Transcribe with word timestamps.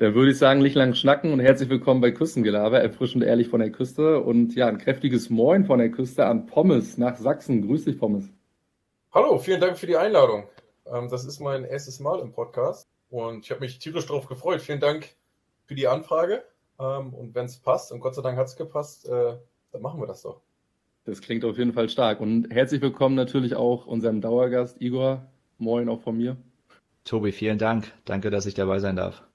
Da 0.00 0.14
würde 0.14 0.30
ich 0.30 0.38
sagen, 0.38 0.62
nicht 0.62 0.76
lang 0.76 0.94
schnacken 0.94 1.30
und 1.30 1.40
herzlich 1.40 1.68
willkommen 1.68 2.00
bei 2.00 2.10
Küstengelaber, 2.10 2.80
erfrischend 2.80 3.22
ehrlich 3.22 3.48
von 3.48 3.60
der 3.60 3.70
Küste 3.70 4.20
und 4.20 4.54
ja, 4.54 4.66
ein 4.66 4.78
kräftiges 4.78 5.28
Moin 5.28 5.66
von 5.66 5.78
der 5.78 5.90
Küste 5.90 6.24
an 6.24 6.46
Pommes 6.46 6.96
nach 6.96 7.18
Sachsen. 7.18 7.66
Grüß 7.66 7.84
dich, 7.84 7.98
Pommes. 7.98 8.30
Hallo, 9.12 9.36
vielen 9.36 9.60
Dank 9.60 9.76
für 9.76 9.86
die 9.86 9.98
Einladung. 9.98 10.48
Ähm, 10.86 11.10
das 11.10 11.26
ist 11.26 11.38
mein 11.38 11.66
erstes 11.66 12.00
Mal 12.00 12.20
im 12.20 12.32
Podcast 12.32 12.88
und 13.10 13.44
ich 13.44 13.50
habe 13.50 13.60
mich 13.60 13.78
tierisch 13.78 14.06
darauf 14.06 14.26
gefreut. 14.26 14.62
Vielen 14.62 14.80
Dank 14.80 15.06
für 15.66 15.74
die 15.74 15.86
Anfrage 15.86 16.44
ähm, 16.78 17.12
und 17.12 17.34
wenn 17.34 17.44
es 17.44 17.58
passt 17.58 17.92
und 17.92 18.00
Gott 18.00 18.14
sei 18.14 18.22
Dank 18.22 18.38
hat 18.38 18.46
es 18.46 18.56
gepasst, 18.56 19.06
äh, 19.06 19.36
dann 19.70 19.82
machen 19.82 20.00
wir 20.00 20.06
das 20.06 20.22
doch. 20.22 20.40
Das 21.04 21.20
klingt 21.20 21.44
auf 21.44 21.58
jeden 21.58 21.74
Fall 21.74 21.90
stark 21.90 22.22
und 22.22 22.50
herzlich 22.50 22.80
willkommen 22.80 23.16
natürlich 23.16 23.54
auch 23.54 23.84
unserem 23.84 24.22
Dauergast 24.22 24.80
Igor. 24.80 25.26
Moin 25.58 25.90
auch 25.90 26.00
von 26.00 26.16
mir. 26.16 26.38
Tobi, 27.04 27.32
vielen 27.32 27.58
Dank. 27.58 27.92
Danke, 28.06 28.30
dass 28.30 28.46
ich 28.46 28.54
dabei 28.54 28.78
sein 28.78 28.96
darf. 28.96 29.29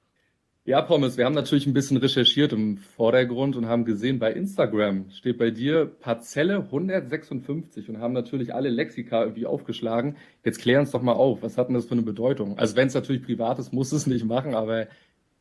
Ja, 0.67 0.81
Pommes, 0.81 1.15
wir 1.15 1.25
haben 1.25 1.35
natürlich 1.35 1.67
ein 1.67 1.75
bisschen 1.75 1.97
recherchiert 1.97 2.51
im 2.51 2.77
Vordergrund 2.77 3.55
und 3.55 3.67
haben 3.67 3.85
gesehen, 3.85 4.17
bei 4.17 4.33
Instagram 4.33 5.11
steht 5.11 5.37
bei 5.37 5.51
dir 5.51 5.85
Parzelle 5.85 6.55
156 6.55 7.87
und 7.87 7.99
haben 7.99 8.13
natürlich 8.13 8.51
alle 8.51 8.69
Lexika 8.69 9.21
irgendwie 9.21 9.45
aufgeschlagen. 9.45 10.17
Jetzt 10.43 10.59
klär 10.59 10.79
uns 10.79 10.89
doch 10.89 11.03
mal 11.03 11.13
auf, 11.13 11.43
was 11.43 11.59
hat 11.59 11.67
denn 11.67 11.75
das 11.75 11.85
für 11.85 11.91
eine 11.91 12.01
Bedeutung? 12.01 12.57
Also 12.57 12.75
wenn 12.75 12.87
es 12.87 12.95
natürlich 12.95 13.21
privat 13.21 13.59
ist, 13.59 13.73
muss 13.73 13.91
es 13.91 14.07
nicht 14.07 14.25
machen, 14.25 14.55
aber 14.55 14.87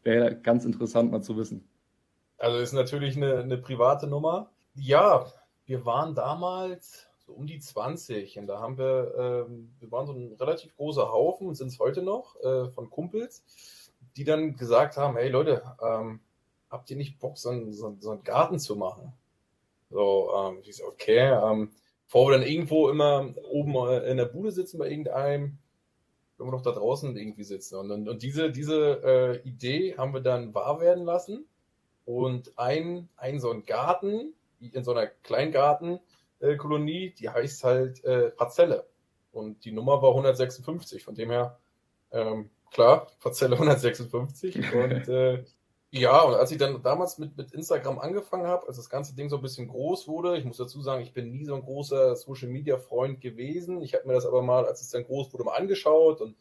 wäre 0.03 0.37
ganz 0.37 0.67
interessant 0.67 1.11
mal 1.11 1.23
zu 1.23 1.39
wissen. 1.39 1.67
Also 2.37 2.59
ist 2.59 2.75
natürlich 2.75 3.17
eine, 3.17 3.39
eine 3.39 3.57
private 3.57 4.07
Nummer. 4.07 4.51
Ja, 4.75 5.25
wir 5.65 5.87
waren 5.87 6.15
damals 6.15 7.09
so 7.25 7.33
um 7.33 7.47
die 7.47 7.61
20 7.61 8.39
und 8.41 8.47
da 8.47 8.61
haben 8.61 8.77
wir, 8.77 9.47
ähm, 9.49 9.71
wir 9.81 9.91
waren 9.91 10.07
so 10.07 10.13
ein 10.13 10.35
relativ 10.39 10.77
großer 10.77 11.11
Haufen 11.11 11.47
und 11.47 11.55
sind 11.55 11.69
es 11.69 11.79
heute 11.79 12.03
noch 12.03 12.37
äh, 12.43 12.69
von 12.69 12.91
Kumpels 12.91 13.43
die 14.17 14.25
dann 14.25 14.57
gesagt 14.57 14.97
haben, 14.97 15.17
hey 15.17 15.29
Leute, 15.29 15.63
ähm, 15.83 16.21
habt 16.71 16.91
ihr 16.91 16.97
nicht 16.97 17.19
Bock, 17.19 17.39
so 17.39 17.51
einen, 17.51 17.73
so, 17.73 17.97
so 18.01 18.19
Garten 18.23 18.59
zu 18.59 18.77
machen? 18.77 19.13
So, 19.91 20.31
ähm, 20.37 20.63
ich 20.65 20.77
so, 20.77 20.87
okay, 20.87 21.31
ähm, 21.31 21.71
bevor 22.07 22.31
wir 22.31 22.39
dann 22.39 22.47
irgendwo 22.47 22.89
immer 22.89 23.35
oben 23.51 23.75
äh, 23.89 24.11
in 24.11 24.17
der 24.17 24.27
Bude 24.27 24.53
sitzen 24.53 24.79
bei 24.79 24.89
irgendeinem, 24.89 25.59
wenn 26.37 26.47
wir 26.47 26.53
doch 26.53 26.63
da 26.63 26.73
draußen 26.73 27.17
irgendwie 27.17 27.45
sitzen. 27.45 27.77
Und, 27.77 27.91
und, 27.91 28.09
und 28.09 28.23
diese, 28.23 28.51
diese 28.51 29.03
äh, 29.05 29.49
Idee 29.49 29.97
haben 29.97 30.13
wir 30.13 30.21
dann 30.21 30.55
wahr 30.55 30.81
werden 30.81 31.05
lassen. 31.05 31.47
Und 32.05 32.59
ein, 32.59 33.09
ein 33.17 33.41
so 33.41 33.51
ein 33.51 33.65
Garten, 33.65 34.35
in 34.61 34.85
so 34.85 34.93
einer 34.93 35.07
Kleingartenkolonie, 35.07 37.07
äh, 37.07 37.13
die 37.13 37.29
heißt 37.29 37.65
halt 37.65 38.05
äh, 38.05 38.31
Parzelle. 38.31 38.87
Und 39.33 39.65
die 39.65 39.73
Nummer 39.73 40.03
war 40.03 40.11
156. 40.11 41.05
Von 41.05 41.15
dem 41.15 41.31
her 41.31 41.59
ähm, 42.13 42.51
klar, 42.71 43.09
Parzelle 43.21 43.55
156. 43.59 44.57
Und 44.75 45.09
äh, 45.09 45.45
ja, 45.97 46.23
und 46.23 46.35
als 46.35 46.51
ich 46.51 46.59
dann 46.59 46.83
damals 46.83 47.19
mit, 47.19 47.37
mit 47.37 47.53
Instagram 47.53 48.01
angefangen 48.01 48.49
habe, 48.49 48.67
als 48.67 48.79
das 48.79 48.91
ganze 48.91 49.15
Ding 49.15 49.29
so 49.29 49.37
ein 49.37 49.43
bisschen 49.43 49.69
groß 49.69 50.09
wurde, 50.09 50.37
ich 50.37 50.45
muss 50.45 50.57
dazu 50.57 50.81
sagen, 50.81 51.05
ich 51.05 51.13
bin 51.13 51.31
nie 51.31 51.45
so 51.45 51.55
ein 51.55 51.63
großer 51.63 52.17
Social 52.17 52.49
Media 52.49 52.79
Freund 52.79 53.21
gewesen. 53.21 53.81
Ich 53.81 53.95
habe 53.95 54.09
mir 54.09 54.15
das 54.15 54.27
aber 54.27 54.43
mal, 54.43 54.67
als 54.67 54.81
es 54.81 54.91
dann 54.91 55.05
groß 55.05 55.33
wurde, 55.33 55.45
mal 55.45 55.55
angeschaut 55.55 56.21
und 56.21 56.35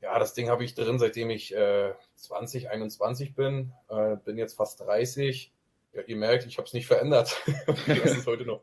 ja, 0.00 0.18
das 0.18 0.34
Ding 0.34 0.48
habe 0.48 0.64
ich 0.64 0.74
drin, 0.74 0.98
seitdem 0.98 1.30
ich 1.30 1.54
äh, 1.54 1.92
20, 2.14 2.70
21 2.70 3.34
bin. 3.34 3.72
Äh, 3.88 4.16
bin 4.24 4.38
jetzt 4.38 4.54
fast 4.56 4.80
30. 4.80 5.52
Ja, 5.92 6.02
ihr 6.06 6.16
merkt, 6.16 6.46
ich 6.46 6.56
habe 6.58 6.66
es 6.66 6.72
nicht 6.72 6.86
verändert. 6.86 7.36
das 7.86 8.16
ist 8.16 8.26
heute 8.26 8.44
noch. 8.44 8.62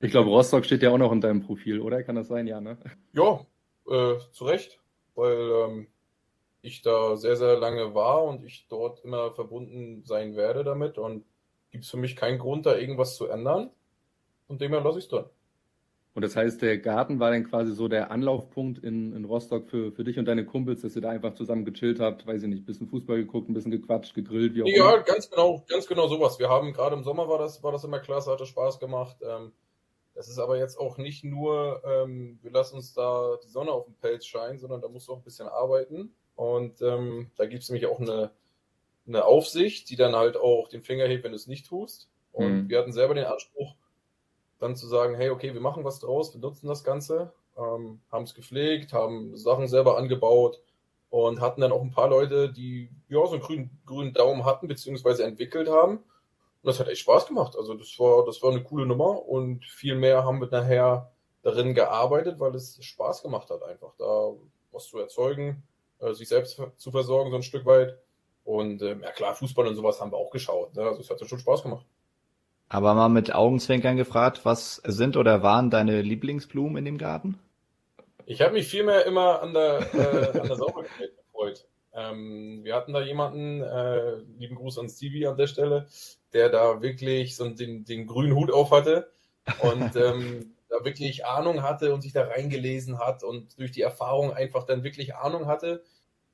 Ich 0.00 0.10
glaube, 0.10 0.30
Rostock 0.30 0.64
steht 0.64 0.82
ja 0.82 0.90
auch 0.90 0.98
noch 0.98 1.12
in 1.12 1.20
deinem 1.20 1.42
Profil, 1.42 1.80
oder? 1.80 2.02
Kann 2.02 2.16
das 2.16 2.28
sein? 2.28 2.46
Ja, 2.46 2.60
ne? 2.60 2.78
Ja, 3.12 3.44
äh, 3.88 4.18
zu 4.32 4.44
Recht. 4.44 4.78
Weil 5.14 5.36
ähm, 5.38 5.86
ich 6.66 6.82
da 6.82 7.16
sehr, 7.16 7.36
sehr 7.36 7.58
lange 7.58 7.94
war 7.94 8.24
und 8.24 8.44
ich 8.44 8.66
dort 8.68 9.04
immer 9.04 9.30
verbunden 9.30 10.02
sein 10.04 10.36
werde 10.36 10.64
damit 10.64 10.98
und 10.98 11.24
gibt 11.70 11.84
es 11.84 11.90
für 11.90 11.96
mich 11.96 12.16
keinen 12.16 12.38
Grund, 12.38 12.66
da 12.66 12.76
irgendwas 12.76 13.16
zu 13.16 13.26
ändern. 13.26 13.70
Und 14.48 14.60
dem 14.60 14.72
her 14.72 14.80
lasse 14.80 14.98
ich 14.98 15.04
es 15.04 15.10
drin. 15.10 15.24
Und 16.14 16.22
das 16.22 16.34
heißt, 16.34 16.62
der 16.62 16.78
Garten 16.78 17.20
war 17.20 17.30
dann 17.30 17.44
quasi 17.44 17.74
so 17.74 17.88
der 17.88 18.10
Anlaufpunkt 18.10 18.82
in, 18.82 19.14
in 19.14 19.26
Rostock 19.26 19.68
für, 19.68 19.92
für 19.92 20.02
dich 20.02 20.18
und 20.18 20.24
deine 20.24 20.46
Kumpels, 20.46 20.80
dass 20.80 20.96
ihr 20.96 21.02
da 21.02 21.10
einfach 21.10 21.34
zusammen 21.34 21.66
gechillt 21.66 22.00
habt, 22.00 22.26
weiß 22.26 22.42
ich 22.42 22.48
nicht, 22.48 22.62
ein 22.62 22.64
bisschen 22.64 22.88
Fußball 22.88 23.18
geguckt, 23.18 23.50
ein 23.50 23.52
bisschen 23.54 23.70
gequatscht, 23.70 24.14
gegrillt, 24.14 24.54
wie 24.54 24.62
auch 24.62 24.66
ja, 24.66 24.76
immer. 24.76 24.96
Ja, 24.96 25.02
ganz 25.02 25.28
genau, 25.28 25.62
ganz 25.68 25.86
genau 25.86 26.08
sowas. 26.08 26.38
Wir 26.38 26.48
haben 26.48 26.72
gerade 26.72 26.96
im 26.96 27.02
Sommer 27.02 27.28
war 27.28 27.38
das, 27.38 27.62
war 27.62 27.70
das 27.70 27.84
immer 27.84 27.98
klasse, 27.98 28.30
hatte 28.30 28.46
Spaß 28.46 28.78
gemacht. 28.78 29.18
Ähm, 29.20 29.52
das 30.14 30.28
ist 30.28 30.38
aber 30.38 30.56
jetzt 30.56 30.78
auch 30.78 30.96
nicht 30.96 31.22
nur, 31.22 31.82
ähm, 31.84 32.38
wir 32.40 32.50
lassen 32.50 32.76
uns 32.76 32.94
da 32.94 33.36
die 33.44 33.48
Sonne 33.48 33.70
auf 33.72 33.84
dem 33.84 33.96
Pelz 33.96 34.24
scheinen, 34.24 34.58
sondern 34.58 34.80
da 34.80 34.88
musst 34.88 35.08
du 35.08 35.12
auch 35.12 35.18
ein 35.18 35.24
bisschen 35.24 35.48
arbeiten. 35.48 36.14
Und 36.36 36.82
ähm, 36.82 37.30
da 37.36 37.46
gibt 37.46 37.62
es 37.62 37.70
nämlich 37.70 37.86
auch 37.86 37.98
eine, 37.98 38.30
eine 39.06 39.24
Aufsicht, 39.24 39.90
die 39.90 39.96
dann 39.96 40.14
halt 40.14 40.36
auch 40.36 40.68
den 40.68 40.82
Finger 40.82 41.06
hebt, 41.06 41.24
wenn 41.24 41.32
du 41.32 41.36
es 41.36 41.46
nicht 41.46 41.66
tust. 41.66 42.08
Und 42.32 42.64
mhm. 42.64 42.68
wir 42.68 42.78
hatten 42.78 42.92
selber 42.92 43.14
den 43.14 43.24
Anspruch, 43.24 43.74
dann 44.58 44.76
zu 44.76 44.86
sagen, 44.86 45.14
hey, 45.16 45.30
okay, 45.30 45.54
wir 45.54 45.60
machen 45.60 45.84
was 45.84 45.98
draus, 45.98 46.34
wir 46.34 46.40
nutzen 46.40 46.68
das 46.68 46.84
Ganze, 46.84 47.32
ähm, 47.56 48.00
haben 48.12 48.24
es 48.24 48.34
gepflegt, 48.34 48.92
haben 48.92 49.36
Sachen 49.36 49.68
selber 49.68 49.96
angebaut 49.98 50.60
und 51.08 51.40
hatten 51.40 51.62
dann 51.62 51.72
auch 51.72 51.82
ein 51.82 51.90
paar 51.90 52.08
Leute, 52.08 52.52
die 52.52 52.90
ja 53.08 53.24
so 53.26 53.32
einen 53.32 53.42
grünen, 53.42 53.70
grünen 53.86 54.12
Daumen 54.12 54.44
hatten, 54.44 54.68
beziehungsweise 54.68 55.24
entwickelt 55.24 55.68
haben. 55.68 55.96
Und 55.96 56.70
das 56.70 56.80
hat 56.80 56.88
echt 56.88 57.00
Spaß 57.00 57.26
gemacht. 57.26 57.56
Also 57.56 57.74
das 57.74 57.98
war, 57.98 58.26
das 58.26 58.42
war 58.42 58.50
eine 58.50 58.62
coole 58.62 58.86
Nummer 58.86 59.26
und 59.26 59.64
viel 59.64 59.94
mehr 59.94 60.24
haben 60.24 60.40
wir 60.40 60.48
nachher 60.48 61.10
darin 61.42 61.74
gearbeitet, 61.74 62.40
weil 62.40 62.54
es 62.54 62.82
Spaß 62.84 63.22
gemacht 63.22 63.48
hat, 63.50 63.62
einfach 63.62 63.94
da 63.98 64.32
was 64.72 64.88
zu 64.88 64.98
erzeugen, 64.98 65.62
äh, 66.00 66.12
sich 66.12 66.28
selbst 66.28 66.60
zu 66.76 66.90
versorgen, 66.90 67.30
so 67.30 67.36
ein 67.36 67.42
Stück 67.42 67.66
weit. 67.66 67.98
Und 68.44 68.80
ähm, 68.82 69.02
ja 69.02 69.10
klar, 69.10 69.34
Fußball 69.34 69.66
und 69.66 69.76
sowas 69.76 70.00
haben 70.00 70.12
wir 70.12 70.18
auch 70.18 70.30
geschaut. 70.30 70.74
Ne? 70.74 70.82
Also 70.82 71.00
es 71.00 71.10
hat 71.10 71.20
ja 71.20 71.26
schon 71.26 71.40
Spaß 71.40 71.62
gemacht. 71.62 71.84
Aber 72.68 72.94
mal 72.94 73.08
mit 73.08 73.34
Augenzwinkern 73.34 73.96
gefragt, 73.96 74.40
was 74.44 74.76
sind 74.84 75.16
oder 75.16 75.42
waren 75.42 75.70
deine 75.70 76.02
Lieblingsblumen 76.02 76.78
in 76.78 76.84
dem 76.84 76.98
Garten? 76.98 77.38
Ich 78.24 78.40
habe 78.40 78.54
mich 78.54 78.68
vielmehr 78.68 79.06
immer 79.06 79.40
an 79.40 79.54
der, 79.54 79.94
äh, 79.94 80.38
an 80.38 80.48
der 80.48 80.56
Sauberkeit 80.56 81.12
gefreut. 81.16 81.64
Ähm, 81.94 82.60
wir 82.64 82.74
hatten 82.74 82.92
da 82.92 83.00
jemanden, 83.00 83.62
äh, 83.62 84.16
lieben 84.38 84.56
Gruß 84.56 84.78
an 84.78 84.88
Stevie 84.88 85.26
an 85.26 85.36
der 85.36 85.46
Stelle, 85.46 85.86
der 86.32 86.48
da 86.50 86.82
wirklich 86.82 87.36
so 87.36 87.48
den, 87.48 87.84
den 87.84 88.06
grünen 88.06 88.34
Hut 88.34 88.50
auf 88.50 88.72
hatte. 88.72 89.10
Und 89.60 89.94
ähm, 89.96 90.55
da 90.76 90.84
wirklich 90.84 91.26
Ahnung 91.26 91.62
hatte 91.62 91.92
und 91.94 92.02
sich 92.02 92.12
da 92.12 92.24
reingelesen 92.24 92.98
hat 92.98 93.22
und 93.22 93.58
durch 93.58 93.72
die 93.72 93.82
Erfahrung 93.82 94.32
einfach 94.32 94.64
dann 94.64 94.84
wirklich 94.84 95.14
Ahnung 95.14 95.46
hatte. 95.46 95.82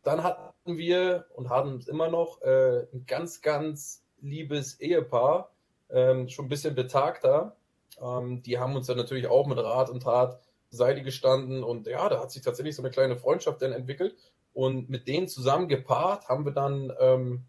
Dann 0.02 0.22
hatten 0.22 0.78
wir 0.78 1.26
und 1.34 1.48
haben 1.48 1.76
es 1.76 1.88
immer 1.88 2.08
noch 2.08 2.42
äh, 2.42 2.86
ein 2.92 3.04
ganz, 3.06 3.40
ganz 3.40 4.02
liebes 4.20 4.80
Ehepaar, 4.80 5.50
ähm, 5.90 6.28
schon 6.28 6.46
ein 6.46 6.48
bisschen 6.48 6.74
betagter. 6.74 7.56
Ähm, 8.00 8.42
die 8.42 8.58
haben 8.58 8.74
uns 8.74 8.86
dann 8.86 8.96
natürlich 8.96 9.26
auch 9.26 9.46
mit 9.46 9.58
Rat 9.58 9.90
und 9.90 10.02
Tat 10.02 10.40
Seite 10.70 11.02
gestanden 11.02 11.62
und 11.62 11.86
ja, 11.86 12.08
da 12.08 12.20
hat 12.20 12.30
sich 12.30 12.42
tatsächlich 12.42 12.74
so 12.74 12.82
eine 12.82 12.90
kleine 12.90 13.16
Freundschaft 13.16 13.60
dann 13.60 13.72
entwickelt. 13.72 14.16
Und 14.54 14.90
mit 14.90 15.06
denen 15.06 15.28
zusammen 15.28 15.68
gepaart 15.68 16.28
haben 16.28 16.44
wir 16.44 16.52
dann 16.52 16.92
ähm, 16.98 17.44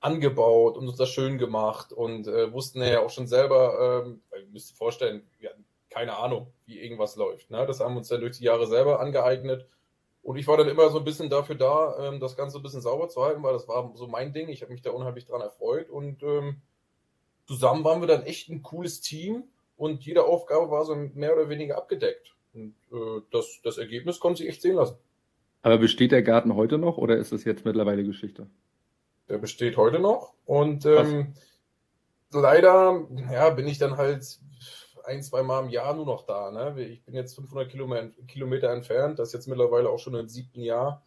angebaut 0.00 0.76
und 0.76 0.88
uns 0.88 0.98
das 0.98 1.08
schön 1.08 1.38
gemacht 1.38 1.92
und 1.92 2.26
äh, 2.26 2.52
wussten 2.52 2.82
ja 2.82 3.00
auch 3.00 3.10
schon 3.10 3.26
selber, 3.26 4.04
ähm, 4.04 4.20
ihr 4.38 4.46
müsst 4.48 4.72
ihr 4.72 4.76
vorstellen, 4.76 5.22
wir 5.38 5.50
hatten 5.50 5.63
keine 5.94 6.16
Ahnung, 6.16 6.52
wie 6.66 6.80
irgendwas 6.80 7.14
läuft. 7.14 7.50
Ne? 7.50 7.64
Das 7.66 7.78
haben 7.78 7.94
wir 7.94 7.98
uns 7.98 8.08
dann 8.08 8.20
durch 8.20 8.38
die 8.38 8.44
Jahre 8.44 8.66
selber 8.66 8.98
angeeignet. 8.98 9.68
Und 10.22 10.36
ich 10.36 10.48
war 10.48 10.56
dann 10.56 10.68
immer 10.68 10.90
so 10.90 10.98
ein 10.98 11.04
bisschen 11.04 11.30
dafür 11.30 11.54
da, 11.54 12.08
ähm, 12.08 12.18
das 12.18 12.36
Ganze 12.36 12.58
ein 12.58 12.62
bisschen 12.62 12.80
sauber 12.80 13.08
zu 13.08 13.22
halten, 13.22 13.42
weil 13.44 13.52
das 13.52 13.68
war 13.68 13.92
so 13.94 14.08
mein 14.08 14.32
Ding. 14.32 14.48
Ich 14.48 14.62
habe 14.62 14.72
mich 14.72 14.82
da 14.82 14.90
unheimlich 14.90 15.24
dran 15.24 15.40
erfreut. 15.40 15.90
Und 15.90 16.22
ähm, 16.24 16.62
zusammen 17.46 17.84
waren 17.84 18.00
wir 18.00 18.08
dann 18.08 18.24
echt 18.24 18.48
ein 18.48 18.62
cooles 18.62 19.00
Team 19.00 19.44
und 19.76 20.04
jede 20.04 20.24
Aufgabe 20.24 20.68
war 20.70 20.84
so 20.84 20.96
mehr 20.96 21.34
oder 21.34 21.48
weniger 21.48 21.76
abgedeckt. 21.76 22.34
Und 22.54 22.74
äh, 22.90 23.20
das, 23.30 23.60
das 23.62 23.78
Ergebnis 23.78 24.18
konnte 24.18 24.38
sich 24.38 24.48
echt 24.48 24.62
sehen 24.62 24.76
lassen. 24.76 24.96
Aber 25.62 25.78
besteht 25.78 26.10
der 26.10 26.22
Garten 26.22 26.56
heute 26.56 26.76
noch 26.76 26.98
oder 26.98 27.16
ist 27.16 27.30
das 27.30 27.44
jetzt 27.44 27.64
mittlerweile 27.64 28.02
Geschichte? 28.02 28.48
Der 29.28 29.38
besteht 29.38 29.76
heute 29.76 30.00
noch. 30.00 30.34
Und 30.44 30.86
ähm, 30.86 31.34
leider 32.32 33.06
ja, 33.30 33.50
bin 33.50 33.68
ich 33.68 33.78
dann 33.78 33.96
halt 33.96 34.40
ein, 35.04 35.22
zwei 35.22 35.42
Mal 35.42 35.64
im 35.64 35.70
Jahr 35.70 35.94
nur 35.94 36.06
noch 36.06 36.24
da. 36.24 36.50
Ne? 36.50 36.80
Ich 36.82 37.02
bin 37.04 37.14
jetzt 37.14 37.34
500 37.34 37.70
Kilometer 38.26 38.70
entfernt, 38.70 39.18
das 39.18 39.32
jetzt 39.32 39.46
mittlerweile 39.46 39.90
auch 39.90 39.98
schon 39.98 40.14
im 40.14 40.28
siebten 40.28 40.60
Jahr. 40.60 41.02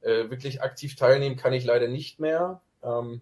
Äh, 0.00 0.30
wirklich 0.30 0.62
aktiv 0.62 0.96
teilnehmen 0.96 1.36
kann 1.36 1.52
ich 1.52 1.64
leider 1.64 1.88
nicht 1.88 2.20
mehr. 2.20 2.60
Ähm, 2.82 3.20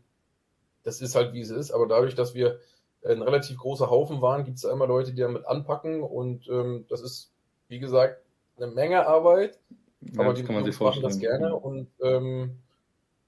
das 0.82 1.00
ist 1.00 1.14
halt, 1.14 1.32
wie 1.32 1.40
es 1.40 1.50
ist. 1.50 1.70
Aber 1.70 1.87
dadurch, 1.87 2.14
dass 2.14 2.34
wir 2.34 2.61
ein 3.05 3.23
relativ 3.23 3.56
großer 3.58 3.88
Haufen 3.88 4.20
waren, 4.20 4.44
gibt 4.44 4.56
es 4.56 4.62
da 4.62 4.73
immer 4.73 4.87
Leute, 4.87 5.12
die 5.12 5.23
damit 5.23 5.46
anpacken. 5.46 6.02
Und 6.02 6.49
ähm, 6.49 6.87
das 6.88 7.00
ist, 7.00 7.31
wie 7.69 7.78
gesagt, 7.78 8.20
eine 8.56 8.67
Menge 8.67 9.06
Arbeit. 9.06 9.58
Ja, 10.00 10.20
aber 10.20 10.34
die 10.34 10.43
Jungs 10.43 10.81
machen 10.81 11.02
das 11.02 11.19
gerne. 11.19 11.55
Und 11.55 11.88
ähm, 12.02 12.58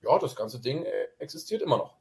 ja, 0.02 0.18
das 0.18 0.36
ganze 0.36 0.60
Ding 0.60 0.84
existiert 1.18 1.62
immer 1.62 1.78
noch. 1.78 1.97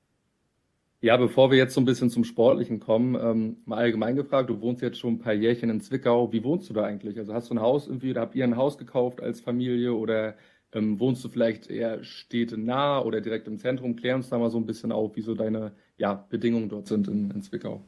Ja, 0.99 1.15
bevor 1.17 1.51
wir 1.51 1.57
jetzt 1.57 1.75
so 1.75 1.81
ein 1.81 1.85
bisschen 1.85 2.09
zum 2.09 2.23
Sportlichen 2.23 2.79
kommen, 2.79 3.15
ähm, 3.15 3.57
mal 3.65 3.77
allgemein 3.77 4.15
gefragt, 4.15 4.49
du 4.49 4.61
wohnst 4.61 4.81
jetzt 4.81 4.97
schon 4.97 5.15
ein 5.15 5.19
paar 5.19 5.33
Jährchen 5.33 5.69
in 5.69 5.79
Zwickau. 5.79 6.31
Wie 6.33 6.43
wohnst 6.43 6.69
du 6.69 6.73
da 6.73 6.83
eigentlich? 6.83 7.17
Also 7.19 7.33
hast 7.33 7.49
du 7.49 7.53
ein 7.55 7.61
Haus 7.61 7.87
irgendwie, 7.87 8.11
oder 8.11 8.21
habt 8.21 8.35
ihr 8.35 8.43
ein 8.43 8.57
Haus 8.57 8.77
gekauft 8.77 9.21
als 9.21 9.39
Familie 9.41 9.93
oder 9.93 10.35
Ähm, 10.73 10.99
wohnst 10.99 11.23
du 11.23 11.29
vielleicht 11.29 11.69
eher 11.69 12.03
städtenah 12.03 13.01
oder 13.01 13.21
direkt 13.21 13.47
im 13.47 13.57
Zentrum? 13.57 13.95
Klär 13.95 14.15
uns 14.15 14.29
da 14.29 14.37
mal 14.37 14.49
so 14.49 14.57
ein 14.57 14.65
bisschen 14.65 14.91
auf, 14.91 15.15
wie 15.15 15.21
so 15.21 15.33
deine 15.33 15.71
ja, 15.97 16.13
Bedingungen 16.29 16.67
dort 16.69 16.87
sind 16.87 17.07
in, 17.07 17.31
in 17.31 17.41
Zwickau. 17.41 17.81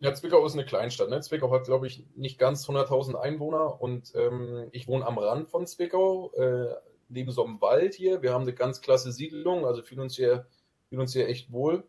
Ja, 0.00 0.12
Zwickau 0.12 0.44
ist 0.44 0.52
eine 0.52 0.66
Kleinstadt. 0.66 1.08
Ne? 1.08 1.20
Zwickau 1.22 1.50
hat, 1.50 1.64
glaube 1.64 1.86
ich, 1.86 2.04
nicht 2.14 2.38
ganz 2.38 2.68
100.000 2.68 3.14
Einwohner 3.14 3.80
und 3.80 4.12
ähm, 4.14 4.68
ich 4.72 4.86
wohne 4.88 5.06
am 5.06 5.16
Rand 5.16 5.48
von 5.48 5.66
Zwickau, 5.66 6.32
äh, 6.34 6.74
neben 7.08 7.30
so 7.30 7.44
einem 7.44 7.62
Wald 7.62 7.94
hier. 7.94 8.20
Wir 8.20 8.34
haben 8.34 8.42
eine 8.42 8.52
ganz 8.52 8.82
klasse 8.82 9.10
Siedlung, 9.12 9.64
also 9.64 9.82
fühlen 9.82 10.02
uns 10.02 10.16
hier, 10.16 10.46
fühlen 10.94 11.00
uns 11.00 11.12
hier 11.12 11.28
echt 11.28 11.52
wohl. 11.52 11.84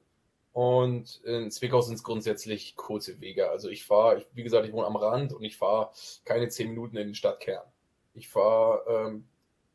Und 0.51 1.21
in 1.25 1.51
Zwickau 1.51 1.81
sind 1.81 1.95
es 1.95 2.03
grundsätzlich 2.03 2.75
kurze 2.75 3.19
Wege. 3.19 3.49
Also 3.49 3.69
ich 3.69 3.85
fahre, 3.85 4.25
wie 4.33 4.43
gesagt, 4.43 4.65
ich 4.65 4.73
wohne 4.73 4.87
am 4.87 4.95
Rand 4.95 5.33
und 5.33 5.43
ich 5.43 5.57
fahre 5.57 5.91
keine 6.23 6.47
10 6.47 6.69
Minuten 6.69 6.97
in 6.97 7.09
den 7.09 7.15
Stadtkern. 7.15 7.65
Ich 8.13 8.29
fahre 8.29 8.83
ähm, 8.87 9.27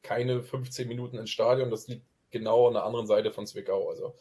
keine 0.02 0.42
15 0.42 0.88
Minuten 0.88 1.18
ins 1.18 1.30
Stadion. 1.30 1.70
Das 1.70 1.86
liegt 1.86 2.06
genau 2.30 2.66
an 2.66 2.74
der 2.74 2.84
anderen 2.84 3.06
Seite 3.06 3.30
von 3.30 3.46
Zwickau. 3.46 3.90
Also 3.90 4.14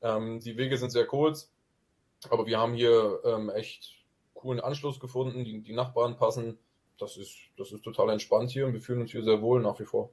ähm, 0.00 0.40
die 0.40 0.56
Wege 0.56 0.78
sind 0.78 0.90
sehr 0.90 1.06
kurz, 1.06 1.52
aber 2.30 2.46
wir 2.46 2.58
haben 2.58 2.74
hier 2.74 3.20
ähm, 3.24 3.50
echt 3.50 4.04
coolen 4.32 4.60
Anschluss 4.60 4.98
gefunden. 4.98 5.44
Die, 5.44 5.60
die 5.60 5.74
Nachbarn 5.74 6.16
passen. 6.16 6.58
Das 6.98 7.16
ist, 7.16 7.36
das 7.56 7.70
ist 7.70 7.84
total 7.84 8.10
entspannt 8.10 8.50
hier 8.50 8.66
und 8.66 8.72
wir 8.72 8.80
fühlen 8.80 9.02
uns 9.02 9.12
hier 9.12 9.22
sehr 9.22 9.40
wohl 9.40 9.60
nach 9.60 9.78
wie 9.78 9.84
vor. 9.84 10.10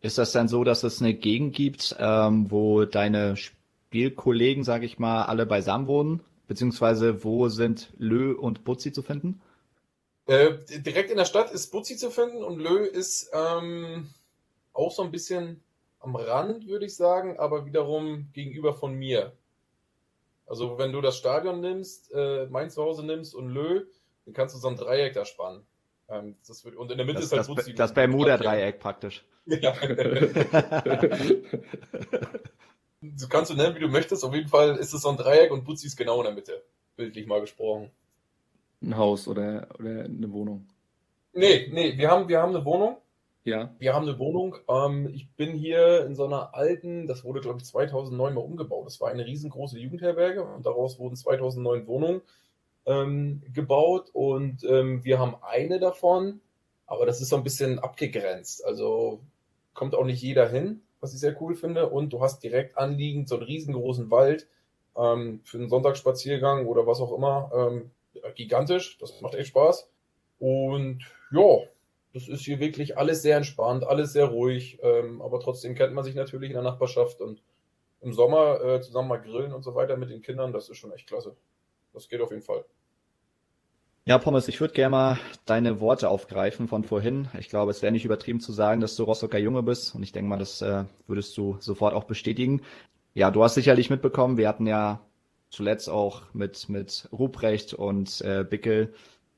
Ist 0.00 0.18
das 0.18 0.32
dann 0.32 0.48
so, 0.48 0.64
dass 0.64 0.82
es 0.82 1.00
eine 1.00 1.14
Gegend 1.14 1.54
gibt, 1.54 1.96
ähm, 1.98 2.50
wo 2.50 2.84
deine 2.84 3.36
Spielkollegen, 3.36 4.64
sage 4.64 4.86
ich 4.86 4.98
mal, 4.98 5.24
alle 5.24 5.46
beisammen 5.46 5.86
wohnen? 5.86 6.20
Beziehungsweise 6.48 7.22
wo 7.22 7.48
sind 7.48 7.92
Lö 7.98 8.32
und 8.32 8.64
Butzi 8.64 8.92
zu 8.92 9.02
finden? 9.02 9.40
Äh, 10.26 10.54
direkt 10.68 11.10
in 11.10 11.16
der 11.16 11.24
Stadt 11.24 11.50
ist 11.50 11.70
Butzi 11.70 11.96
zu 11.96 12.10
finden 12.10 12.42
und 12.42 12.58
Lö 12.58 12.84
ist 12.84 13.30
ähm, 13.32 14.08
auch 14.72 14.92
so 14.92 15.02
ein 15.02 15.10
bisschen 15.10 15.62
am 16.00 16.16
Rand, 16.16 16.66
würde 16.66 16.86
ich 16.86 16.96
sagen, 16.96 17.38
aber 17.38 17.66
wiederum 17.66 18.30
gegenüber 18.32 18.72
von 18.72 18.94
mir. 18.94 19.32
Also 20.46 20.78
wenn 20.78 20.92
du 20.92 21.00
das 21.00 21.16
Stadion 21.16 21.60
nimmst, 21.60 22.10
äh, 22.12 22.46
mein 22.46 22.70
Zuhause 22.70 23.04
nimmst 23.04 23.34
und 23.34 23.50
Lö, 23.50 23.86
dann 24.24 24.34
kannst 24.34 24.54
du 24.54 24.58
so 24.58 24.68
ein 24.68 24.76
Dreieck 24.76 25.12
da 25.12 25.24
spannen. 25.24 25.64
Ähm, 26.10 26.34
das 26.46 26.64
wird, 26.64 26.76
und 26.76 26.90
in 26.90 26.98
der 26.98 27.06
Mitte 27.06 27.20
das, 27.20 27.26
ist 27.26 27.32
halt 27.32 27.40
das, 27.40 27.48
Butzi. 27.48 27.74
Das 27.74 27.94
Bermuda-Dreieck 27.94 28.80
praktisch. 28.80 29.24
Ja. 29.46 29.74
du 33.00 33.28
kannst 33.28 33.50
du 33.50 33.56
nennen, 33.56 33.74
wie 33.74 33.80
du 33.80 33.88
möchtest. 33.88 34.22
Auf 34.22 34.34
jeden 34.34 34.48
Fall 34.48 34.76
ist 34.76 34.92
es 34.92 35.02
so 35.02 35.08
ein 35.08 35.16
Dreieck 35.16 35.50
und 35.50 35.64
Butzi 35.64 35.86
ist 35.86 35.96
genau 35.96 36.18
in 36.18 36.24
der 36.24 36.34
Mitte. 36.34 36.62
Bildlich 36.94 37.26
mal 37.26 37.40
gesprochen. 37.40 37.90
Ein 38.82 38.96
Haus 38.96 39.26
oder, 39.26 39.66
oder 39.78 40.04
eine 40.04 40.30
Wohnung? 40.30 40.68
Nee, 41.32 41.68
nee, 41.72 41.96
wir 41.96 42.10
haben, 42.10 42.28
wir 42.28 42.40
haben 42.40 42.54
eine 42.54 42.64
Wohnung. 42.64 42.98
Ja. 43.44 43.74
Wir 43.78 43.94
haben 43.94 44.06
eine 44.06 44.18
Wohnung. 44.18 44.56
Ähm, 44.68 45.08
ich 45.12 45.30
bin 45.34 45.54
hier 45.54 46.04
in 46.04 46.14
so 46.14 46.26
einer 46.26 46.54
alten, 46.54 47.06
das 47.06 47.24
wurde 47.24 47.40
glaube 47.40 47.58
ich 47.58 47.64
2009 47.64 48.34
mal 48.34 48.40
umgebaut. 48.40 48.86
Das 48.86 49.00
war 49.00 49.10
eine 49.10 49.24
riesengroße 49.24 49.78
Jugendherberge 49.78 50.44
und 50.44 50.66
daraus 50.66 50.98
wurden 50.98 51.16
2009 51.16 51.86
Wohnungen 51.86 52.20
ähm, 52.90 53.42
gebaut 53.52 54.10
und 54.12 54.64
ähm, 54.64 55.04
wir 55.04 55.18
haben 55.18 55.36
eine 55.42 55.78
davon, 55.78 56.40
aber 56.86 57.06
das 57.06 57.20
ist 57.20 57.28
so 57.28 57.36
ein 57.36 57.44
bisschen 57.44 57.78
abgegrenzt. 57.78 58.64
Also 58.64 59.20
kommt 59.74 59.94
auch 59.94 60.04
nicht 60.04 60.20
jeder 60.20 60.48
hin, 60.48 60.82
was 61.00 61.14
ich 61.14 61.20
sehr 61.20 61.40
cool 61.40 61.54
finde. 61.54 61.88
Und 61.88 62.12
du 62.12 62.20
hast 62.20 62.42
direkt 62.42 62.76
anliegend 62.76 63.28
so 63.28 63.36
einen 63.36 63.44
riesengroßen 63.44 64.10
Wald 64.10 64.48
ähm, 64.96 65.40
für 65.44 65.58
einen 65.58 65.68
Sonntagsspaziergang 65.68 66.66
oder 66.66 66.86
was 66.86 67.00
auch 67.00 67.12
immer. 67.12 67.50
Ähm, 67.54 67.90
gigantisch, 68.34 68.98
das 68.98 69.20
macht 69.20 69.34
echt 69.34 69.50
Spaß. 69.50 69.88
Und 70.40 71.04
ja, 71.30 71.58
das 72.12 72.26
ist 72.26 72.44
hier 72.44 72.58
wirklich 72.58 72.98
alles 72.98 73.22
sehr 73.22 73.36
entspannt, 73.36 73.84
alles 73.84 74.12
sehr 74.12 74.26
ruhig, 74.26 74.80
ähm, 74.82 75.22
aber 75.22 75.38
trotzdem 75.38 75.76
kennt 75.76 75.94
man 75.94 76.02
sich 76.02 76.16
natürlich 76.16 76.50
in 76.50 76.54
der 76.54 76.62
Nachbarschaft 76.62 77.20
und 77.20 77.40
im 78.00 78.12
Sommer 78.12 78.60
äh, 78.64 78.80
zusammen 78.80 79.08
mal 79.08 79.20
grillen 79.20 79.52
und 79.52 79.62
so 79.62 79.74
weiter 79.74 79.96
mit 79.96 80.10
den 80.10 80.22
Kindern, 80.22 80.52
das 80.52 80.68
ist 80.68 80.78
schon 80.78 80.92
echt 80.92 81.06
klasse. 81.06 81.36
Das 81.92 82.08
geht 82.08 82.20
auf 82.20 82.30
jeden 82.30 82.42
Fall. 82.42 82.64
Ja, 84.10 84.18
Pommes, 84.18 84.48
ich 84.48 84.60
würde 84.60 84.74
gerne 84.74 84.90
mal 84.90 85.18
deine 85.46 85.78
Worte 85.78 86.08
aufgreifen 86.08 86.66
von 86.66 86.82
vorhin. 86.82 87.28
Ich 87.38 87.48
glaube, 87.48 87.70
es 87.70 87.80
wäre 87.80 87.92
nicht 87.92 88.04
übertrieben 88.04 88.40
zu 88.40 88.50
sagen, 88.50 88.80
dass 88.80 88.96
du 88.96 89.04
Rostocker 89.04 89.38
Junge 89.38 89.62
bist 89.62 89.94
und 89.94 90.02
ich 90.02 90.10
denke 90.10 90.28
mal, 90.28 90.36
das 90.36 90.60
äh, 90.62 90.82
würdest 91.06 91.38
du 91.38 91.58
sofort 91.60 91.94
auch 91.94 92.02
bestätigen. 92.02 92.62
Ja, 93.14 93.30
du 93.30 93.44
hast 93.44 93.54
sicherlich 93.54 93.88
mitbekommen, 93.88 94.36
wir 94.36 94.48
hatten 94.48 94.66
ja 94.66 95.00
zuletzt 95.48 95.88
auch 95.88 96.22
mit, 96.32 96.68
mit 96.68 97.08
Ruprecht 97.12 97.72
und 97.72 98.20
äh, 98.22 98.42
Bickel 98.42 98.94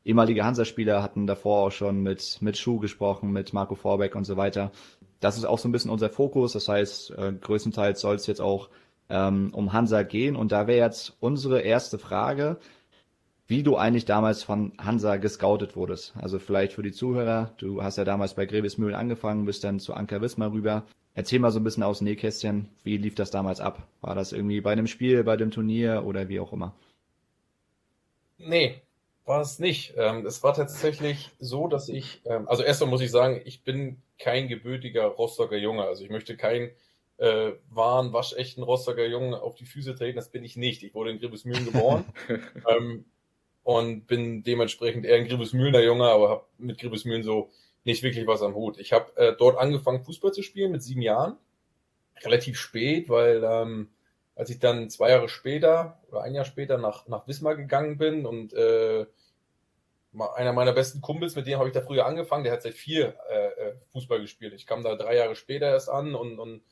ehemalige 0.07 0.43
Hansa-Spieler 0.43 1.03
hatten 1.03 1.27
davor 1.27 1.67
auch 1.67 1.73
schon 1.73 2.03
mit, 2.03 2.39
mit 2.41 2.57
Schuh 2.57 2.79
gesprochen, 2.79 3.31
mit 3.31 3.53
Marco 3.53 3.75
Vorbeck 3.75 4.15
und 4.15 4.25
so 4.25 4.39
weiter. 4.39 4.73
Das 5.21 5.37
ist 5.37 5.45
auch 5.45 5.59
so 5.59 5.69
ein 5.69 5.73
bisschen 5.73 5.91
unser 5.91 6.09
Fokus. 6.09 6.55
Das 6.55 6.67
heißt, 6.67 7.11
äh, 7.11 7.35
größtenteils 7.39 8.01
soll 8.01 8.15
es 8.15 8.27
jetzt 8.27 8.41
auch 8.41 8.71
ähm, 9.11 9.51
um 9.53 9.75
Hansa 9.75 10.03
gehen. 10.03 10.35
Und 10.35 10.51
da 10.51 10.67
wäre 10.67 10.87
jetzt 10.87 11.15
unsere 11.21 11.61
erste 11.61 11.99
Frage, 11.99 12.57
wie 13.53 13.63
du 13.63 13.77
eigentlich 13.77 14.07
damals 14.07 14.43
von 14.43 14.73
Hansa 14.79 15.19
gescoutet 15.19 15.77
wurdest. 15.77 16.15
Also 16.19 16.39
vielleicht 16.39 16.73
für 16.73 16.83
die 16.83 16.91
Zuhörer, 16.91 17.53
du 17.59 17.83
hast 17.83 17.99
ja 17.99 18.05
damals 18.05 18.33
bei 18.33 18.47
Grevesmühlen 18.47 18.95
angefangen, 18.95 19.45
bist 19.45 19.63
dann 19.63 19.79
zu 19.79 19.93
Anker 19.93 20.23
Wismar 20.23 20.53
rüber. 20.53 20.87
Erzähl 21.15 21.39
mal 21.39 21.51
so 21.51 21.61
ein 21.61 21.65
bisschen 21.65 21.83
aus 21.83 21.99
dem 21.99 22.07
Nähkästchen, 22.07 22.71
wie 22.83 22.97
lief 22.97 23.15
das 23.15 23.31
damals 23.31 23.61
ab? 23.61 23.87
War 24.01 24.15
das 24.15 24.33
irgendwie 24.33 24.63
bei 24.63 24.73
einem 24.73 24.87
Spiel, 24.87 25.23
bei 25.23 25.37
dem 25.37 25.51
Turnier 25.51 26.05
oder 26.07 26.31
wie 26.31 26.41
auch 26.41 26.55
immer? 26.55 26.75
Nee, 28.39 28.81
war 29.27 29.43
es 29.43 29.59
nicht. 29.59 29.93
Ähm, 29.99 30.25
es 30.25 30.43
war 30.43 30.55
tatsächlich 30.55 31.29
so, 31.39 31.69
dass 31.69 31.91
ich, 31.91 32.23
ähm, 32.25 32.49
also 32.49 32.63
erstmal 32.63 32.89
muss 32.89 33.03
ich 33.03 33.11
sagen, 33.11 33.43
ich 33.45 33.65
bin 33.65 34.01
kein 34.19 34.49
gebürtiger 34.49 35.05
Rostocker 35.05 35.59
Junge. 35.59 35.85
Also 35.85 36.03
ich 36.05 36.11
möchte 36.11 36.39
keinen 36.39 36.71
äh, 37.19 37.53
wahren, 37.69 38.15
waschechten 38.15 38.63
Rostocker 38.63 39.05
Jungen 39.05 39.35
auf 39.35 39.57
die 39.57 39.67
Füße 39.67 39.95
treten. 39.95 40.17
Das 40.17 40.31
bin 40.31 40.43
ich 40.43 40.57
nicht. 40.57 40.83
Ich 40.83 40.95
wurde 40.95 41.11
in 41.11 41.19
Gribesmühlen 41.19 41.67
geboren 41.67 42.07
ähm, 42.67 43.05
und 43.65 44.07
bin 44.07 44.43
dementsprechend 44.43 45.05
eher 45.05 45.17
ein 45.17 45.29
Gribesmühlener 45.29 45.83
Junge, 45.83 46.07
aber 46.07 46.29
habe 46.29 46.45
mit 46.59 46.79
Gribesmühlen 46.79 47.23
so 47.23 47.51
nicht 47.85 48.03
wirklich 48.03 48.27
was 48.27 48.43
am 48.43 48.55
Hut. 48.55 48.79
Ich 48.79 48.93
habe 48.93 49.17
äh, 49.17 49.35
dort 49.37 49.59
angefangen, 49.59 50.05
Fußball 50.05 50.33
zu 50.33 50.43
spielen 50.43 50.73
mit 50.73 50.83
sieben 50.83 51.03
Jahren. 51.03 51.37
Relativ 52.23 52.59
spät, 52.59 53.09
weil 53.09 53.43
ähm, 53.45 53.89
als 54.37 54.51
ich 54.51 54.59
dann 54.59 54.89
zwei 54.91 55.11
Jahre 55.11 55.29
später 55.29 56.01
oder 56.11 56.23
ein 56.23 56.35
Jahr 56.35 56.45
später 56.45 56.79
nach, 56.79 57.07
nach 57.09 57.27
Wismar 57.27 57.57
gegangen 57.57 57.99
bin 57.99 58.27
und 58.27 58.53
äh, 58.53 59.07
einer 60.35 60.53
meiner 60.53 60.73
besten 60.73 61.01
Kumpels, 61.01 61.37
mit 61.37 61.47
dem 61.47 61.59
habe 61.59 61.69
ich 61.69 61.75
da 61.75 61.81
früher 61.81 62.07
angefangen, 62.07 62.45
der 62.45 62.53
hat 62.53 62.63
seit 62.63 62.75
vier 62.75 63.17
äh, 63.31 63.47
äh, 63.47 63.75
Fußball 63.93 64.21
gespielt. 64.21 64.53
Ich 64.53 64.67
kam 64.67 64.83
da 64.83 64.95
drei 64.95 65.17
Jahre 65.17 65.35
später 65.35 65.67
erst 65.67 65.89
an 65.89 66.15
und, 66.15 66.39
und 66.39 66.63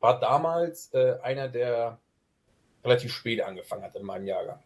war 0.00 0.18
damals 0.18 0.92
äh, 0.94 1.16
einer, 1.22 1.48
der 1.48 1.98
relativ 2.82 3.12
spät 3.12 3.42
angefangen 3.42 3.82
hat 3.82 3.94
in 3.96 4.04
meinem 4.04 4.26
Jahrgang. 4.26 4.60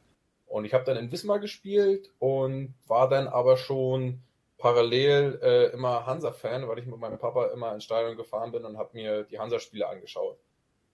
Und 0.54 0.64
ich 0.66 0.73
habe 0.73 0.84
dann 0.84 0.96
in 0.96 1.11
Wismar 1.11 1.40
gespielt 1.40 2.12
und 2.20 2.75
war 2.87 3.08
dann 3.08 3.26
aber 3.26 3.56
schon 3.56 4.23
parallel 4.56 5.40
äh, 5.42 5.73
immer 5.73 6.06
Hansa-Fan, 6.06 6.68
weil 6.68 6.78
ich 6.78 6.87
mit 6.87 6.96
meinem 7.00 7.18
Papa 7.18 7.46
immer 7.46 7.75
ins 7.75 7.82
Stadion 7.82 8.16
gefahren 8.16 8.52
bin 8.52 8.64
und 8.64 8.78
habe 8.78 8.90
mir 8.92 9.25
die 9.25 9.40
Hansa-Spiele 9.40 9.88
angeschaut. 9.88 10.38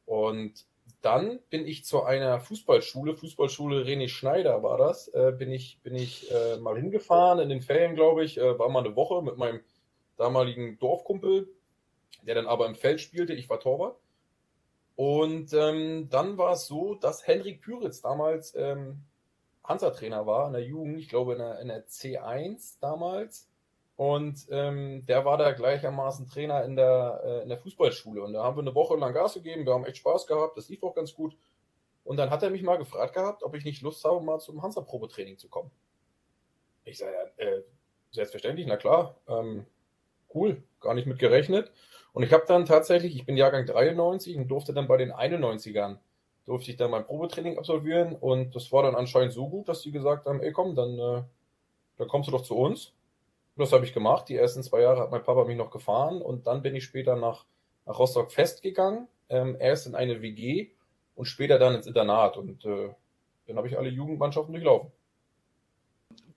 Und 0.06 0.64
dann 1.02 1.40
bin 1.50 1.66
ich 1.66 1.84
zu 1.84 2.04
einer 2.04 2.40
Fußballschule, 2.40 3.12
Fußballschule 3.12 3.84
René 3.84 4.08
Schneider 4.08 4.62
war 4.62 4.78
das, 4.78 5.08
äh, 5.08 5.34
bin 5.38 5.52
ich, 5.52 5.78
bin 5.82 5.94
ich 5.94 6.32
äh, 6.32 6.56
mal 6.56 6.78
hingefahren 6.80 7.40
in 7.40 7.50
den 7.50 7.60
Ferien, 7.60 7.94
glaube 7.94 8.24
ich, 8.24 8.38
äh, 8.38 8.58
war 8.58 8.70
mal 8.70 8.82
eine 8.82 8.96
Woche 8.96 9.20
mit 9.20 9.36
meinem 9.36 9.60
damaligen 10.16 10.78
Dorfkumpel, 10.78 11.50
der 12.22 12.34
dann 12.34 12.46
aber 12.46 12.64
im 12.64 12.76
Feld 12.76 13.02
spielte, 13.02 13.34
ich 13.34 13.50
war 13.50 13.60
Torwart. 13.60 13.98
Und 14.96 15.52
ähm, 15.52 16.08
dann 16.08 16.38
war 16.38 16.52
es 16.52 16.66
so, 16.66 16.94
dass 16.94 17.26
Henrik 17.26 17.60
Püritz 17.60 18.00
damals 18.00 18.54
ähm, 18.56 19.02
Hansa-Trainer 19.64 20.26
war 20.26 20.46
in 20.46 20.52
der 20.52 20.64
Jugend, 20.64 20.98
ich 20.98 21.08
glaube 21.08 21.32
in 21.32 21.38
der, 21.38 21.58
in 21.60 21.68
der 21.68 21.86
C1 21.86 22.78
damals. 22.80 23.48
Und 23.96 24.46
ähm, 24.50 25.04
der 25.04 25.26
war 25.26 25.36
da 25.36 25.52
gleichermaßen 25.52 26.26
Trainer 26.26 26.64
in 26.64 26.74
der, 26.74 27.20
äh, 27.22 27.42
in 27.42 27.50
der 27.50 27.58
Fußballschule. 27.58 28.22
Und 28.22 28.32
da 28.32 28.42
haben 28.42 28.56
wir 28.56 28.62
eine 28.62 28.74
Woche 28.74 28.96
lang 28.96 29.12
Gas 29.12 29.34
gegeben. 29.34 29.66
Wir 29.66 29.74
haben 29.74 29.84
echt 29.84 29.98
Spaß 29.98 30.26
gehabt. 30.26 30.56
Das 30.56 30.70
lief 30.70 30.82
auch 30.82 30.94
ganz 30.94 31.14
gut. 31.14 31.36
Und 32.04 32.16
dann 32.16 32.30
hat 32.30 32.42
er 32.42 32.48
mich 32.48 32.62
mal 32.62 32.78
gefragt 32.78 33.14
gehabt, 33.14 33.42
ob 33.42 33.54
ich 33.54 33.64
nicht 33.64 33.82
Lust 33.82 34.02
habe, 34.04 34.22
mal 34.22 34.38
zum 34.38 34.62
Hansa-Probetraining 34.62 35.36
zu 35.36 35.50
kommen. 35.50 35.70
Ich 36.84 36.96
sage, 36.96 37.12
äh, 37.36 37.60
selbstverständlich, 38.10 38.66
na 38.66 38.78
klar. 38.78 39.16
Ähm, 39.28 39.66
cool, 40.34 40.62
gar 40.80 40.94
nicht 40.94 41.06
mit 41.06 41.18
gerechnet. 41.18 41.70
Und 42.12 42.22
ich 42.22 42.32
habe 42.32 42.44
dann 42.46 42.64
tatsächlich, 42.64 43.14
ich 43.14 43.26
bin 43.26 43.36
Jahrgang 43.36 43.66
93 43.66 44.36
und 44.36 44.48
durfte 44.48 44.72
dann 44.72 44.88
bei 44.88 44.96
den 44.96 45.12
91ern, 45.12 45.98
durfte 46.50 46.72
ich 46.72 46.76
dann 46.76 46.90
mein 46.90 47.06
Probetraining 47.06 47.58
absolvieren. 47.58 48.16
Und 48.16 48.56
das 48.56 48.72
war 48.72 48.82
dann 48.82 48.96
anscheinend 48.96 49.32
so 49.32 49.48
gut, 49.48 49.68
dass 49.68 49.82
sie 49.82 49.92
gesagt 49.92 50.26
haben, 50.26 50.42
ey 50.42 50.50
komm, 50.50 50.74
dann, 50.74 50.98
äh, 50.98 51.22
dann 51.96 52.08
kommst 52.08 52.26
du 52.26 52.32
doch 52.32 52.42
zu 52.42 52.56
uns. 52.56 52.92
Das 53.56 53.72
habe 53.72 53.84
ich 53.84 53.94
gemacht. 53.94 54.28
Die 54.28 54.34
ersten 54.34 54.64
zwei 54.64 54.80
Jahre 54.80 55.00
hat 55.00 55.12
mein 55.12 55.22
Papa 55.22 55.44
mich 55.44 55.56
noch 55.56 55.70
gefahren 55.70 56.20
und 56.20 56.48
dann 56.48 56.62
bin 56.62 56.74
ich 56.74 56.82
später 56.82 57.14
nach, 57.14 57.44
nach 57.86 57.98
Rostock 58.00 58.32
festgegangen. 58.32 59.06
Ähm, 59.28 59.56
erst 59.60 59.86
in 59.86 59.94
eine 59.94 60.22
WG 60.22 60.70
und 61.14 61.26
später 61.26 61.60
dann 61.60 61.76
ins 61.76 61.86
Internat 61.86 62.36
und 62.36 62.64
äh, 62.64 62.88
dann 63.46 63.56
habe 63.56 63.68
ich 63.68 63.78
alle 63.78 63.88
Jugendmannschaften 63.88 64.52
durchlaufen. 64.52 64.90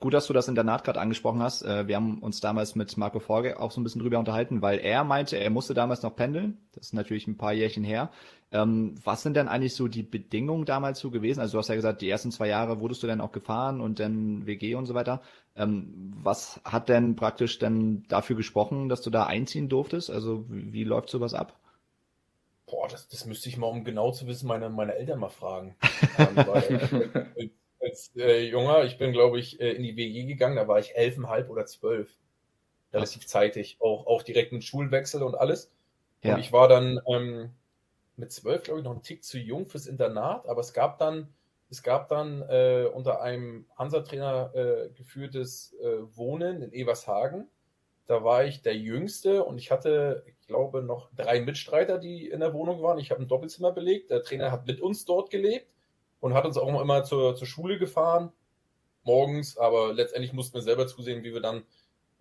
Gut, 0.04 0.14
dass 0.14 0.28
du 0.28 0.34
das 0.34 0.50
Internat 0.50 0.84
gerade 0.84 1.00
angesprochen 1.00 1.42
hast. 1.42 1.62
Äh, 1.62 1.88
wir 1.88 1.96
haben 1.96 2.20
uns 2.20 2.42
damals 2.42 2.76
mit 2.76 2.98
Marco 2.98 3.22
Forge 3.22 3.58
auch 3.58 3.72
so 3.72 3.80
ein 3.80 3.86
bisschen 3.86 4.02
drüber 4.02 4.20
unterhalten, 4.20 4.62
weil 4.62 4.80
er 4.80 5.06
meinte, 5.06 5.38
er 5.38 5.50
musste 5.50 5.74
damals 5.74 6.04
noch 6.04 6.14
pendeln. 6.14 6.58
Das 6.74 6.88
ist 6.88 6.94
natürlich 6.94 7.26
ein 7.26 7.38
paar 7.38 7.54
Jährchen 7.54 7.86
her. 7.86 8.12
Ähm, 8.52 8.96
was 9.06 9.24
sind 9.24 9.38
denn 9.38 9.48
eigentlich 9.48 9.76
so 9.76 9.88
die 9.88 10.04
Bedingungen 10.04 10.66
damals 10.66 11.00
so 11.00 11.10
gewesen? 11.10 11.40
Also 11.40 11.54
du 11.54 11.60
hast 11.60 11.70
ja 11.70 11.76
gesagt, 11.76 12.02
die 12.02 12.10
ersten 12.10 12.34
zwei 12.34 12.50
Jahre 12.50 12.82
wurdest 12.82 13.02
du 13.02 13.08
dann 13.08 13.22
auch 13.22 13.32
gefahren 13.32 13.80
und 13.80 14.02
dann 14.02 14.46
WG 14.46 14.76
und 14.76 14.88
so 14.88 14.94
weiter. 14.94 15.22
Ähm, 15.56 16.12
was 16.22 16.60
hat 16.66 16.90
denn 16.90 17.16
praktisch 17.16 17.58
denn 17.60 18.04
dafür 18.10 18.36
gesprochen, 18.36 18.90
dass 18.90 19.04
du 19.04 19.10
da 19.10 19.26
einziehen 19.26 19.70
durftest? 19.70 20.10
Also 20.10 20.44
wie, 20.50 20.74
wie 20.74 20.84
läuft 20.84 21.12
sowas 21.12 21.34
ab? 21.34 21.58
Boah, 22.66 22.90
das, 22.90 23.08
das 23.08 23.26
müsste 23.26 23.48
ich 23.48 23.56
mal, 23.56 23.68
um 23.68 23.86
genau 23.86 24.12
zu 24.12 24.28
wissen, 24.28 24.48
meine, 24.48 24.70
meine 24.70 24.96
Eltern 24.96 25.20
mal 25.20 25.30
fragen. 25.30 25.78
ähm, 26.18 26.36
weil, 26.36 27.32
äh, 27.36 27.50
als 27.84 28.12
äh, 28.16 28.48
Junger, 28.48 28.84
ich 28.84 28.98
bin, 28.98 29.12
glaube 29.12 29.40
ich, 29.40 29.60
äh, 29.60 29.72
in 29.72 29.84
die 29.84 29.96
WG 29.96 30.26
gegangen, 30.26 30.56
da 30.56 30.68
war 30.68 30.80
ich 30.80 30.96
elfeinhalb 30.96 31.50
oder 31.50 31.66
zwölf. 31.66 32.10
Relativ 32.94 33.26
zeitig. 33.28 33.78
Auch, 33.80 34.06
auch 34.06 34.24
direkt 34.24 34.52
mit 34.52 34.64
Schulwechsel 34.64 35.24
und 35.24 35.36
alles. 35.36 35.72
Ja. 36.24 36.36
Und 36.36 36.40
ich 36.40 36.52
war 36.52 36.68
dann 36.68 37.00
ähm, 37.08 37.52
mit 38.16 38.32
zwölf, 38.32 38.64
glaube 38.64 38.80
ich, 38.80 38.86
noch 38.86 38.96
ein 38.96 39.02
Tick 39.02 39.24
zu 39.24 39.38
jung 39.38 39.66
fürs 39.66 39.88
Internat, 39.88 40.48
aber 40.48 40.62
es 40.62 40.74
gab 40.74 41.00
dann, 41.00 41.34
es 41.70 41.82
gab 41.82 42.08
dann 42.08 42.44
äh, 42.44 42.88
unter 42.94 43.22
einem 43.22 43.66
Hansa-Trainer 43.78 44.52
äh, 44.54 44.90
geführtes 44.96 45.74
äh, 45.82 46.16
Wohnen 46.16 46.62
in 46.62 46.72
Evershagen. 46.72 47.48
Da 48.06 48.24
war 48.24 48.44
ich 48.46 48.62
der 48.62 48.76
Jüngste 48.76 49.44
und 49.44 49.58
ich 49.58 49.72
hatte, 49.72 50.24
ich 50.28 50.48
glaube, 50.48 50.84
noch 50.84 51.10
drei 51.16 51.42
Mitstreiter, 51.42 51.98
die 51.98 52.28
in 52.28 52.42
der 52.42 52.54
Wohnung 52.54 52.82
waren. 52.84 53.00
Ich 53.00 53.12
habe 53.12 53.22
ein 53.22 53.28
Doppelzimmer 53.28 53.72
belegt. 53.72 54.12
Der 54.12 54.22
Trainer 54.22 54.52
hat 54.52 54.68
mit 54.68 54.82
uns 54.82 55.06
dort 55.06 55.30
gelebt 55.30 55.73
und 56.24 56.34
hat 56.34 56.46
uns 56.46 56.58
auch 56.58 56.82
immer 56.82 57.04
zur, 57.04 57.36
zur 57.36 57.48
Schule 57.48 57.78
gefahren, 57.78 58.32
morgens, 59.04 59.58
aber 59.58 59.92
letztendlich 59.92 60.32
mussten 60.32 60.54
wir 60.54 60.62
selber 60.62 60.88
zusehen, 60.88 61.22
wie 61.26 61.34
wir 61.34 61.42
dann 61.42 61.64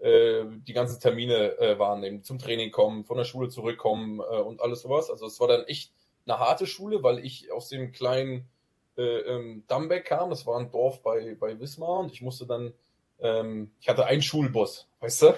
äh, 0.01 0.43
die 0.67 0.73
ganzen 0.73 1.01
Termine 1.01 1.57
äh, 1.61 1.79
wahrnehmen, 1.79 2.25
zum 2.25 2.41
Training 2.41 2.73
kommen, 2.73 3.05
von 3.05 3.17
der 3.17 3.25
Schule 3.25 3.49
zurückkommen 3.49 4.19
äh, 4.19 4.41
und 4.41 4.61
alles 4.61 4.83
sowas. 4.83 5.09
Also 5.09 5.27
es 5.27 5.39
war 5.39 5.47
dann 5.47 5.63
echt 5.67 5.93
eine 6.27 6.41
harte 6.41 6.67
Schule, 6.67 7.05
weil 7.05 7.25
ich 7.25 7.53
aus 7.53 7.69
dem 7.69 7.93
kleinen 7.93 8.49
äh, 8.97 9.03
ähm, 9.03 9.63
Dambeck 9.69 10.07
kam, 10.07 10.31
das 10.31 10.47
war 10.47 10.59
ein 10.59 10.73
Dorf 10.73 11.01
bei, 11.05 11.37
bei 11.39 11.61
Wismar 11.61 12.01
und 12.01 12.11
ich 12.11 12.23
musste 12.23 12.45
dann, 12.45 12.75
ähm, 13.21 13.71
ich 13.79 13.89
hatte 13.89 14.07
einen 14.07 14.23
Schulbus, 14.23 14.89
weißt 14.99 15.23
du? 15.23 15.35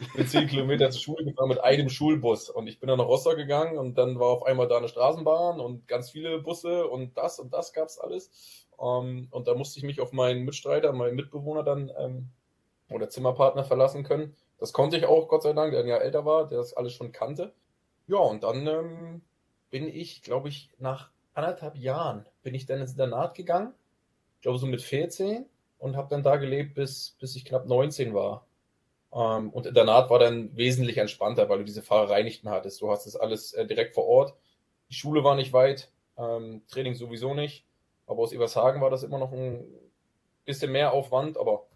Ich 0.00 0.12
bin 0.12 0.26
zehn 0.26 0.46
Kilometer 0.46 0.90
zur 0.90 1.00
Schule 1.00 1.24
gefahren 1.24 1.48
mit 1.48 1.60
einem 1.60 1.88
Schulbus 1.88 2.50
und 2.50 2.68
ich 2.68 2.78
bin 2.78 2.88
dann 2.88 2.98
nach 2.98 3.06
Rostock 3.06 3.36
gegangen 3.36 3.78
und 3.78 3.98
dann 3.98 4.18
war 4.18 4.28
auf 4.28 4.44
einmal 4.44 4.68
da 4.68 4.78
eine 4.78 4.88
Straßenbahn 4.88 5.60
und 5.60 5.88
ganz 5.88 6.10
viele 6.10 6.38
Busse 6.38 6.86
und 6.86 7.16
das 7.16 7.38
und 7.38 7.52
das 7.52 7.72
gab's 7.72 7.98
alles. 7.98 8.30
Um, 8.76 9.06
ähm, 9.06 9.28
und 9.30 9.46
da 9.48 9.54
musste 9.54 9.78
ich 9.78 9.84
mich 9.84 10.00
auf 10.00 10.12
meinen 10.12 10.44
Mitstreiter, 10.44 10.92
meinen 10.92 11.16
Mitbewohner 11.16 11.62
dann 11.62 11.90
ähm, 11.98 12.28
oder 12.90 13.08
Zimmerpartner 13.08 13.64
verlassen 13.64 14.04
können. 14.04 14.36
Das 14.58 14.72
konnte 14.72 14.96
ich 14.96 15.06
auch, 15.06 15.28
Gott 15.28 15.42
sei 15.42 15.52
Dank, 15.52 15.72
der 15.72 15.80
ein 15.80 15.88
Jahr 15.88 16.02
älter 16.02 16.24
war, 16.24 16.46
der 16.48 16.58
das 16.58 16.74
alles 16.74 16.92
schon 16.92 17.12
kannte. 17.12 17.52
Ja, 18.06 18.18
und 18.18 18.42
dann 18.42 18.66
ähm, 18.66 19.22
bin 19.70 19.88
ich, 19.88 20.22
glaube 20.22 20.48
ich, 20.48 20.70
nach 20.78 21.10
anderthalb 21.34 21.76
Jahren 21.76 22.26
bin 22.42 22.54
ich 22.54 22.66
dann 22.66 22.80
ins 22.80 22.92
Internat 22.92 23.34
gegangen. 23.34 23.74
Ich 24.36 24.42
glaube 24.42 24.58
so 24.58 24.66
mit 24.66 24.82
14 24.82 25.46
und 25.78 25.96
habe 25.96 26.08
dann 26.10 26.22
da 26.22 26.36
gelebt, 26.36 26.74
bis, 26.74 27.16
bis 27.18 27.36
ich 27.36 27.44
knapp 27.44 27.66
19 27.66 28.14
war. 28.14 28.46
Ähm, 29.14 29.50
und 29.50 29.66
Internat 29.66 30.10
war 30.10 30.18
dann 30.18 30.56
wesentlich 30.56 30.98
entspannter, 30.98 31.48
weil 31.48 31.58
du 31.58 31.64
diese 31.64 31.82
Fahrerei 31.82 32.22
nicht 32.22 32.44
mehr 32.44 32.52
hattest. 32.52 32.80
Du 32.80 32.90
hast 32.90 33.06
das 33.06 33.16
alles 33.16 33.52
äh, 33.52 33.66
direkt 33.66 33.94
vor 33.94 34.06
Ort. 34.06 34.34
Die 34.88 34.94
Schule 34.94 35.24
war 35.24 35.34
nicht 35.34 35.52
weit, 35.52 35.90
ähm, 36.16 36.62
Training 36.68 36.94
sowieso 36.94 37.34
nicht. 37.34 37.64
Aber 38.06 38.20
aus 38.22 38.32
Evershagen 38.32 38.80
war 38.80 38.90
das 38.90 39.02
immer 39.02 39.18
noch 39.18 39.32
ein 39.32 39.64
bisschen 40.44 40.72
mehr 40.72 40.92
Aufwand, 40.92 41.36
aber 41.36 41.66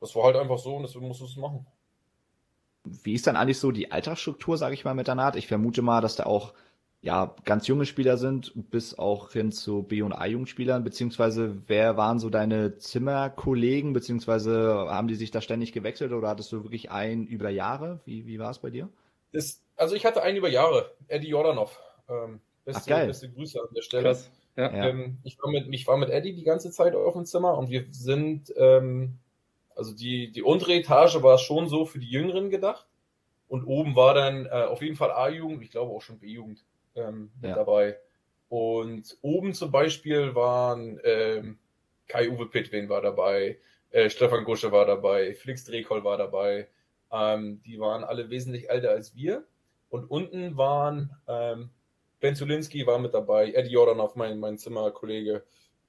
das 0.00 0.14
war 0.16 0.24
halt 0.24 0.36
einfach 0.36 0.58
so 0.58 0.76
und 0.76 0.82
deswegen 0.82 1.06
musst 1.06 1.20
du 1.20 1.26
es 1.26 1.36
machen. 1.36 1.66
Wie 2.84 3.12
ist 3.12 3.26
dann 3.26 3.36
eigentlich 3.36 3.58
so 3.58 3.70
die 3.70 3.92
Alltagsstruktur, 3.92 4.56
sage 4.56 4.74
ich 4.74 4.84
mal, 4.84 4.94
mit 4.94 5.06
Internat? 5.06 5.36
Ich 5.36 5.46
vermute 5.46 5.82
mal, 5.82 6.00
dass 6.00 6.16
da 6.16 6.24
auch 6.24 6.54
ja, 7.02 7.34
ganz 7.44 7.66
junge 7.66 7.86
Spieler 7.86 8.18
sind, 8.18 8.52
bis 8.70 8.98
auch 8.98 9.32
hin 9.32 9.52
zu 9.52 9.82
B- 9.82 10.02
und 10.02 10.12
A-Jugendspielern, 10.12 10.84
beziehungsweise 10.84 11.56
wer 11.66 11.96
waren 11.96 12.18
so 12.18 12.28
deine 12.28 12.76
Zimmerkollegen, 12.76 13.94
beziehungsweise 13.94 14.86
haben 14.88 15.08
die 15.08 15.14
sich 15.14 15.30
da 15.30 15.40
ständig 15.40 15.72
gewechselt 15.72 16.12
oder 16.12 16.28
hattest 16.28 16.52
du 16.52 16.62
wirklich 16.62 16.90
einen 16.90 17.26
über 17.26 17.48
Jahre? 17.48 18.00
Wie, 18.04 18.26
wie 18.26 18.38
war 18.38 18.50
es 18.50 18.58
bei 18.58 18.68
dir? 18.68 18.90
Das, 19.32 19.62
also 19.76 19.94
ich 19.94 20.04
hatte 20.04 20.22
einen 20.22 20.36
über 20.36 20.50
Jahre, 20.50 20.92
Eddie 21.08 21.28
Jordanov. 21.28 21.80
Ähm, 22.10 22.40
beste, 22.66 22.82
Ach, 22.82 22.86
geil. 22.86 23.06
beste 23.06 23.30
Grüße 23.30 23.58
an 23.58 23.74
der 23.74 23.82
Stelle. 23.82 24.02
Krass. 24.02 24.30
Ja. 24.56 24.70
Ähm, 24.70 25.16
ich, 25.24 25.38
war 25.40 25.50
mit, 25.50 25.72
ich 25.72 25.86
war 25.86 25.96
mit 25.96 26.10
Eddie 26.10 26.34
die 26.34 26.44
ganze 26.44 26.70
Zeit 26.70 26.94
auf 26.94 27.14
dem 27.14 27.24
Zimmer 27.24 27.56
und 27.56 27.70
wir 27.70 27.86
sind, 27.92 28.52
ähm, 28.58 29.14
also 29.74 29.94
die, 29.94 30.32
die 30.32 30.42
untere 30.42 30.74
Etage 30.74 31.22
war 31.22 31.38
schon 31.38 31.70
so 31.70 31.86
für 31.86 31.98
die 31.98 32.10
Jüngeren 32.10 32.50
gedacht. 32.50 32.86
Und 33.48 33.64
oben 33.64 33.96
war 33.96 34.14
dann 34.14 34.46
äh, 34.46 34.50
auf 34.50 34.82
jeden 34.82 34.96
Fall 34.96 35.10
A-Jugend, 35.10 35.62
ich 35.62 35.70
glaube 35.70 35.92
auch 35.92 36.02
schon 36.02 36.18
B-Jugend 36.18 36.62
ähm, 36.94 37.30
mit 37.40 37.50
ja. 37.50 37.56
dabei. 37.56 37.96
Und 38.48 39.16
oben 39.22 39.54
zum 39.54 39.70
Beispiel 39.70 40.34
waren 40.34 41.00
ähm, 41.04 41.58
Kai-Uwe 42.08 42.46
Pittwin 42.46 42.88
war 42.88 43.00
dabei, 43.00 43.58
äh, 43.90 44.10
Stefan 44.10 44.44
Gusche 44.44 44.72
war 44.72 44.86
dabei, 44.86 45.34
Felix 45.34 45.64
Drehkoll 45.64 46.04
war 46.04 46.18
dabei. 46.18 46.68
Ähm, 47.12 47.60
die 47.64 47.78
waren 47.80 48.04
alle 48.04 48.30
wesentlich 48.30 48.70
älter 48.70 48.90
als 48.90 49.14
wir. 49.14 49.44
Und 49.88 50.10
unten 50.10 50.56
waren 50.56 51.10
ähm, 51.26 51.70
Ben 52.20 52.36
Zulinski 52.36 52.86
war 52.86 52.98
mit 52.98 53.14
dabei, 53.14 53.52
Eddie 53.52 53.72
Jordanov, 53.72 54.14
mein, 54.14 54.38
mein 54.38 54.58
Zimmerkollege, 54.58 55.42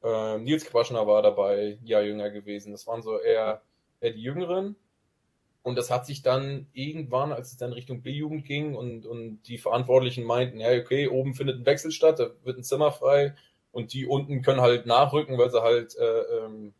äh, 0.03 0.37
Nils 0.39 0.65
Quaschner 0.65 1.05
war 1.05 1.21
dabei, 1.21 1.77
ja 1.83 2.01
jünger 2.01 2.29
gewesen. 2.29 2.71
Das 2.71 2.87
waren 2.87 3.01
so 3.01 3.19
eher, 3.19 3.61
eher 3.99 4.11
die 4.11 4.23
Jüngeren. 4.23 4.75
Und 5.63 5.75
das 5.75 5.91
hat 5.91 6.05
sich 6.07 6.23
dann 6.23 6.67
irgendwann, 6.73 7.31
als 7.31 7.51
es 7.51 7.57
dann 7.57 7.73
Richtung 7.73 8.01
B-Jugend 8.01 8.45
ging 8.45 8.75
und, 8.75 9.05
und 9.05 9.43
die 9.43 9.59
Verantwortlichen 9.59 10.23
meinten, 10.23 10.59
ja, 10.59 10.71
okay, 10.71 11.07
oben 11.07 11.35
findet 11.35 11.59
ein 11.59 11.65
Wechsel 11.65 11.91
statt, 11.91 12.19
da 12.19 12.31
wird 12.43 12.57
ein 12.57 12.63
Zimmer 12.63 12.91
frei 12.91 13.35
und 13.71 13.93
die 13.93 14.07
unten 14.07 14.41
können 14.41 14.61
halt 14.61 14.87
nachrücken, 14.87 15.37
weil 15.37 15.51
sie 15.51 15.61
halt 15.61 15.95
äh, 15.97 16.21
ähm, 16.21 16.73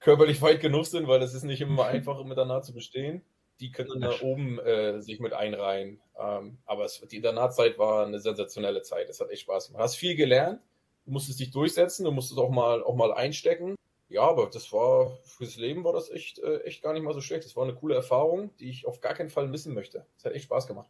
körperlich 0.00 0.40
weit 0.42 0.60
genug 0.60 0.86
sind, 0.86 1.08
weil 1.08 1.22
es 1.22 1.34
ist 1.34 1.44
nicht 1.44 1.60
immer 1.60 1.86
einfach, 1.86 2.22
miteinander 2.24 2.62
zu 2.62 2.72
bestehen. 2.72 3.22
Die 3.60 3.70
können 3.70 3.90
dann 3.90 4.00
da 4.00 4.20
oben 4.22 4.58
äh, 4.58 5.00
sich 5.00 5.20
mit 5.20 5.32
einreihen. 5.32 6.00
Ähm, 6.18 6.58
aber 6.66 6.84
es, 6.86 7.00
die 7.00 7.16
Internatzeit 7.16 7.78
war 7.78 8.06
eine 8.06 8.18
sensationelle 8.18 8.82
Zeit. 8.82 9.08
Es 9.08 9.20
hat 9.20 9.30
echt 9.30 9.42
Spaß 9.42 9.68
gemacht. 9.68 9.80
Du 9.80 9.84
hast 9.84 9.94
viel 9.94 10.16
gelernt, 10.16 10.60
du 11.04 11.12
musstest 11.12 11.38
dich 11.38 11.50
durchsetzen, 11.50 12.04
du 12.04 12.10
musstest 12.10 12.40
auch 12.40 12.50
mal, 12.50 12.82
auch 12.82 12.96
mal 12.96 13.12
einstecken. 13.12 13.76
Ja, 14.14 14.28
aber 14.28 14.48
das 14.48 14.72
war 14.72 15.10
fürs 15.24 15.56
Leben 15.56 15.82
war 15.82 15.92
das 15.92 16.08
echt, 16.08 16.38
äh, 16.38 16.58
echt 16.58 16.84
gar 16.84 16.92
nicht 16.92 17.02
mal 17.02 17.14
so 17.14 17.20
schlecht. 17.20 17.44
Das 17.44 17.56
war 17.56 17.64
eine 17.64 17.74
coole 17.74 17.96
Erfahrung, 17.96 18.56
die 18.60 18.70
ich 18.70 18.86
auf 18.86 19.00
gar 19.00 19.12
keinen 19.12 19.28
Fall 19.28 19.48
missen 19.48 19.74
möchte. 19.74 20.06
Es 20.16 20.24
hat 20.24 20.34
echt 20.34 20.44
Spaß 20.44 20.68
gemacht. 20.68 20.88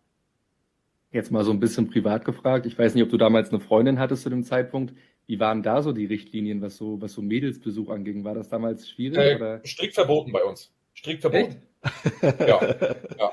Jetzt 1.11 1.31
mal 1.31 1.43
so 1.43 1.51
ein 1.51 1.59
bisschen 1.59 1.89
privat 1.89 2.27
gefragt. 2.27 2.67
Ich 2.67 2.79
weiß 2.79 2.95
nicht, 2.95 3.03
ob 3.03 3.09
du 3.09 3.17
damals 3.17 3.49
eine 3.49 3.61
Freundin 3.61 3.99
hattest 3.99 4.25
zu 4.25 4.29
dem 4.29 4.45
Zeitpunkt. 4.45 4.93
Wie 5.27 5.41
waren 5.41 5.63
da 5.63 5.81
so 5.81 5.93
die 5.93 6.05
Richtlinien, 6.05 6.61
was 6.61 6.77
so, 6.77 7.01
was 7.01 7.15
so 7.15 7.23
Mädelsbesuch 7.23 7.89
anging? 7.89 8.25
War 8.25 8.35
das 8.35 8.51
damals 8.51 8.91
schwierig? 8.91 9.17
Äh, 9.17 9.37
oder? 9.37 9.61
Strikt 9.65 9.95
verboten 9.95 10.31
bei 10.31 10.45
uns. 10.45 10.71
Strikt 10.95 11.23
verboten. 11.23 11.63
ja, 12.41 12.77
ja. 13.19 13.33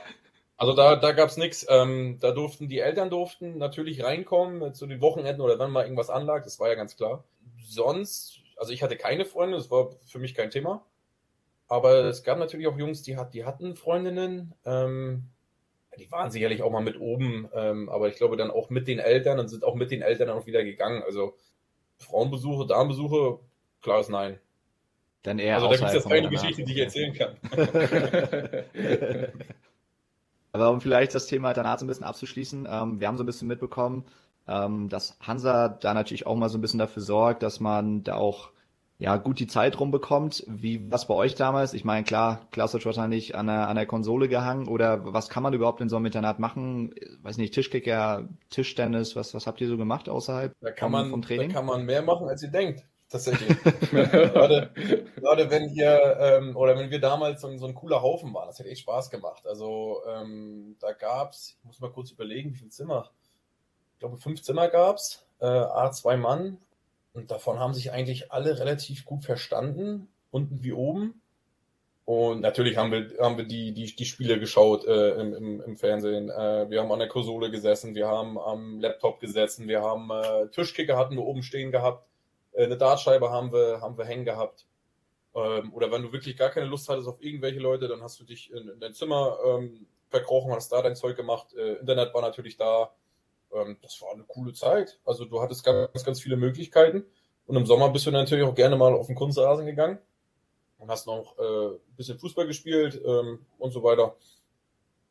Also 0.55 0.73
da, 0.73 0.95
da 0.95 1.11
gab 1.11 1.27
es 1.27 1.35
nichts. 1.35 1.65
Ähm, 1.69 2.17
da 2.21 2.31
durften 2.31 2.69
die 2.69 2.79
Eltern 2.79 3.09
durften 3.09 3.57
natürlich 3.57 4.05
reinkommen 4.05 4.73
zu 4.73 4.87
den 4.87 5.01
Wochenenden 5.01 5.41
oder 5.41 5.59
wenn 5.59 5.71
mal 5.71 5.83
irgendwas 5.83 6.09
anlag, 6.09 6.45
das 6.45 6.61
war 6.61 6.69
ja 6.69 6.75
ganz 6.75 6.95
klar. 6.95 7.25
Sonst 7.65 8.40
also 8.61 8.73
ich 8.73 8.83
hatte 8.83 8.95
keine 8.95 9.25
Freunde, 9.25 9.57
das 9.57 9.71
war 9.71 9.89
für 10.05 10.19
mich 10.19 10.35
kein 10.35 10.51
Thema. 10.51 10.85
Aber 11.67 12.05
es 12.05 12.21
gab 12.21 12.37
natürlich 12.37 12.67
auch 12.67 12.77
Jungs, 12.77 13.01
die, 13.01 13.17
hat, 13.17 13.33
die 13.33 13.43
hatten 13.43 13.73
Freundinnen. 13.73 14.53
Ähm, 14.65 15.23
die 15.97 16.11
waren 16.11 16.29
sicherlich 16.29 16.61
auch 16.61 16.69
mal 16.69 16.83
mit 16.83 16.99
oben, 16.99 17.49
ähm, 17.55 17.89
aber 17.89 18.07
ich 18.07 18.17
glaube 18.17 18.37
dann 18.37 18.51
auch 18.51 18.69
mit 18.69 18.87
den 18.87 18.99
Eltern 18.99 19.39
und 19.39 19.47
sind 19.47 19.63
auch 19.63 19.73
mit 19.73 19.89
den 19.89 20.03
Eltern 20.03 20.27
dann 20.27 20.37
auch 20.37 20.45
wieder 20.45 20.63
gegangen. 20.63 21.01
Also 21.01 21.35
Frauenbesuche, 21.97 22.67
Damenbesuche, 22.67 23.39
klar 23.81 23.99
ist 23.99 24.09
nein. 24.09 24.37
Dann 25.23 25.39
eher 25.39 25.55
also 25.55 25.67
da 25.67 25.75
gibt 25.75 25.87
es 25.87 25.93
jetzt 25.95 26.09
keine 26.09 26.29
Geschichte, 26.29 26.63
die 26.63 26.73
ich 26.73 26.79
erzählen 26.79 27.13
kann. 27.13 27.37
aber 30.51 30.69
um 30.69 30.81
vielleicht 30.81 31.15
das 31.15 31.25
Thema 31.25 31.53
danach 31.53 31.79
so 31.79 31.85
ein 31.85 31.87
bisschen 31.87 32.05
abzuschließen, 32.05 32.67
ähm, 32.69 32.99
wir 32.99 33.07
haben 33.07 33.17
so 33.17 33.23
ein 33.23 33.27
bisschen 33.27 33.47
mitbekommen, 33.47 34.05
ähm, 34.47 34.89
dass 34.89 35.17
Hansa 35.19 35.69
da 35.69 35.93
natürlich 35.93 36.25
auch 36.25 36.35
mal 36.35 36.49
so 36.49 36.57
ein 36.57 36.61
bisschen 36.61 36.79
dafür 36.79 37.03
sorgt, 37.03 37.43
dass 37.43 37.59
man 37.59 38.03
da 38.03 38.15
auch 38.15 38.51
ja 39.01 39.17
gut 39.17 39.39
die 39.39 39.47
Zeit 39.47 39.79
rumbekommt. 39.79 40.43
Wie 40.47 40.91
was 40.91 41.07
bei 41.07 41.15
euch 41.15 41.35
damals? 41.35 41.73
Ich 41.73 41.83
meine, 41.83 42.03
klar, 42.03 42.47
klassisch 42.51 42.85
wahrscheinlich 42.85 43.35
an 43.35 43.47
der, 43.47 43.67
an 43.67 43.75
der 43.75 43.87
Konsole 43.87 44.27
gehangen 44.27 44.67
oder 44.67 45.13
was 45.13 45.27
kann 45.27 45.41
man 45.41 45.53
überhaupt 45.53 45.81
in 45.81 45.89
so 45.89 45.95
einem 45.95 46.05
Internat 46.05 46.37
machen? 46.37 46.93
Weiß 47.23 47.37
nicht, 47.37 47.53
Tischkicker, 47.53 48.27
Tischtennis, 48.51 49.15
was, 49.15 49.33
was 49.33 49.47
habt 49.47 49.59
ihr 49.59 49.67
so 49.67 49.77
gemacht 49.77 50.07
außerhalb 50.07 50.53
da 50.61 50.71
kann 50.71 50.91
man, 50.91 51.09
vom 51.09 51.23
Training? 51.23 51.49
Da 51.49 51.55
kann 51.55 51.65
man 51.65 51.83
mehr 51.85 52.03
machen, 52.03 52.27
als 52.27 52.43
ihr 52.43 52.51
denkt 52.51 52.85
tatsächlich. 53.09 53.57
gerade, 53.91 54.71
gerade 55.15 55.49
wenn 55.49 55.69
ihr 55.69 56.17
ähm, 56.19 56.55
oder 56.55 56.77
wenn 56.77 56.89
wir 56.89 57.01
damals 57.01 57.41
so, 57.41 57.57
so, 57.57 57.67
ein 57.67 57.75
cooler 57.75 58.01
Haufen 58.01 58.33
waren, 58.33 58.47
das 58.47 58.59
hat 58.59 58.65
echt 58.65 58.81
Spaß 58.81 59.09
gemacht. 59.09 59.45
Also 59.47 60.01
ähm, 60.07 60.77
da 60.79 60.93
gab's, 60.93 61.57
ich 61.59 61.65
muss 61.65 61.79
mal 61.79 61.91
kurz 61.91 62.11
überlegen, 62.11 62.53
wie 62.53 62.57
viel 62.57 62.69
Zimmer 62.69 63.09
glaube, 64.01 64.17
fünf 64.17 64.41
Zimmer 64.41 64.67
gab's, 64.67 65.25
äh, 65.39 65.45
A2 65.45 66.17
Mann. 66.17 66.57
Und 67.13 67.31
davon 67.31 67.59
haben 67.59 67.73
sich 67.73 67.91
eigentlich 67.91 68.31
alle 68.31 68.59
relativ 68.59 69.05
gut 69.05 69.23
verstanden, 69.23 70.09
unten 70.31 70.63
wie 70.63 70.73
oben. 70.73 71.21
Und 72.05 72.41
natürlich 72.41 72.77
haben 72.77 72.91
wir, 72.91 73.11
haben 73.19 73.37
wir 73.37 73.45
die, 73.45 73.73
die, 73.73 73.95
die 73.95 74.05
Spiele 74.05 74.39
geschaut 74.39 74.85
äh, 74.85 75.11
im, 75.11 75.33
im, 75.33 75.61
im 75.61 75.77
Fernsehen. 75.77 76.29
Äh, 76.29 76.69
wir 76.69 76.81
haben 76.81 76.91
an 76.91 76.99
der 76.99 77.07
Konsole 77.07 77.51
gesessen, 77.51 77.95
wir 77.95 78.07
haben 78.07 78.37
am 78.39 78.79
Laptop 78.79 79.19
gesessen, 79.19 79.67
wir 79.67 79.81
haben 79.81 80.09
äh, 80.09 80.47
Tischkicker 80.49 80.97
hatten 80.97 81.15
wir 81.15 81.23
oben 81.23 81.43
stehen 81.43 81.71
gehabt, 81.71 82.05
äh, 82.53 82.65
eine 82.65 82.77
Dartscheibe 82.77 83.29
haben 83.29 83.53
wir, 83.53 83.81
haben 83.81 83.97
wir 83.97 84.05
hängen 84.05 84.25
gehabt. 84.25 84.65
Ähm, 85.35 85.73
oder 85.73 85.91
wenn 85.91 86.01
du 86.01 86.11
wirklich 86.11 86.37
gar 86.37 86.49
keine 86.49 86.65
Lust 86.65 86.89
hattest 86.89 87.07
auf 87.07 87.21
irgendwelche 87.21 87.59
Leute, 87.59 87.87
dann 87.87 88.01
hast 88.01 88.19
du 88.19 88.23
dich 88.23 88.51
in, 88.51 88.67
in 88.67 88.79
dein 88.79 88.93
Zimmer 88.93 89.37
ähm, 89.45 89.85
verkrochen, 90.09 90.51
hast 90.53 90.71
da 90.71 90.81
dein 90.81 90.95
Zeug 90.95 91.15
gemacht. 91.15 91.53
Äh, 91.53 91.75
Internet 91.75 92.13
war 92.13 92.21
natürlich 92.21 92.57
da. 92.57 92.91
Ähm, 93.53 93.77
das 93.81 94.01
war 94.01 94.13
eine 94.13 94.23
coole 94.23 94.53
Zeit. 94.53 94.99
Also 95.05 95.25
du 95.25 95.41
hattest 95.41 95.63
ganz, 95.63 96.03
ganz 96.03 96.21
viele 96.21 96.37
Möglichkeiten. 96.37 97.05
Und 97.45 97.55
im 97.55 97.65
Sommer 97.65 97.89
bist 97.89 98.05
du 98.05 98.11
natürlich 98.11 98.45
auch 98.45 98.55
gerne 98.55 98.77
mal 98.77 98.93
auf 98.93 99.07
den 99.07 99.15
Kunstrasen 99.15 99.65
gegangen 99.65 99.99
und 100.77 100.89
hast 100.89 101.07
noch 101.07 101.37
äh, 101.37 101.75
ein 101.75 101.95
bisschen 101.95 102.17
Fußball 102.17 102.47
gespielt 102.47 103.01
ähm, 103.03 103.45
und 103.57 103.71
so 103.71 103.83
weiter. 103.83 104.15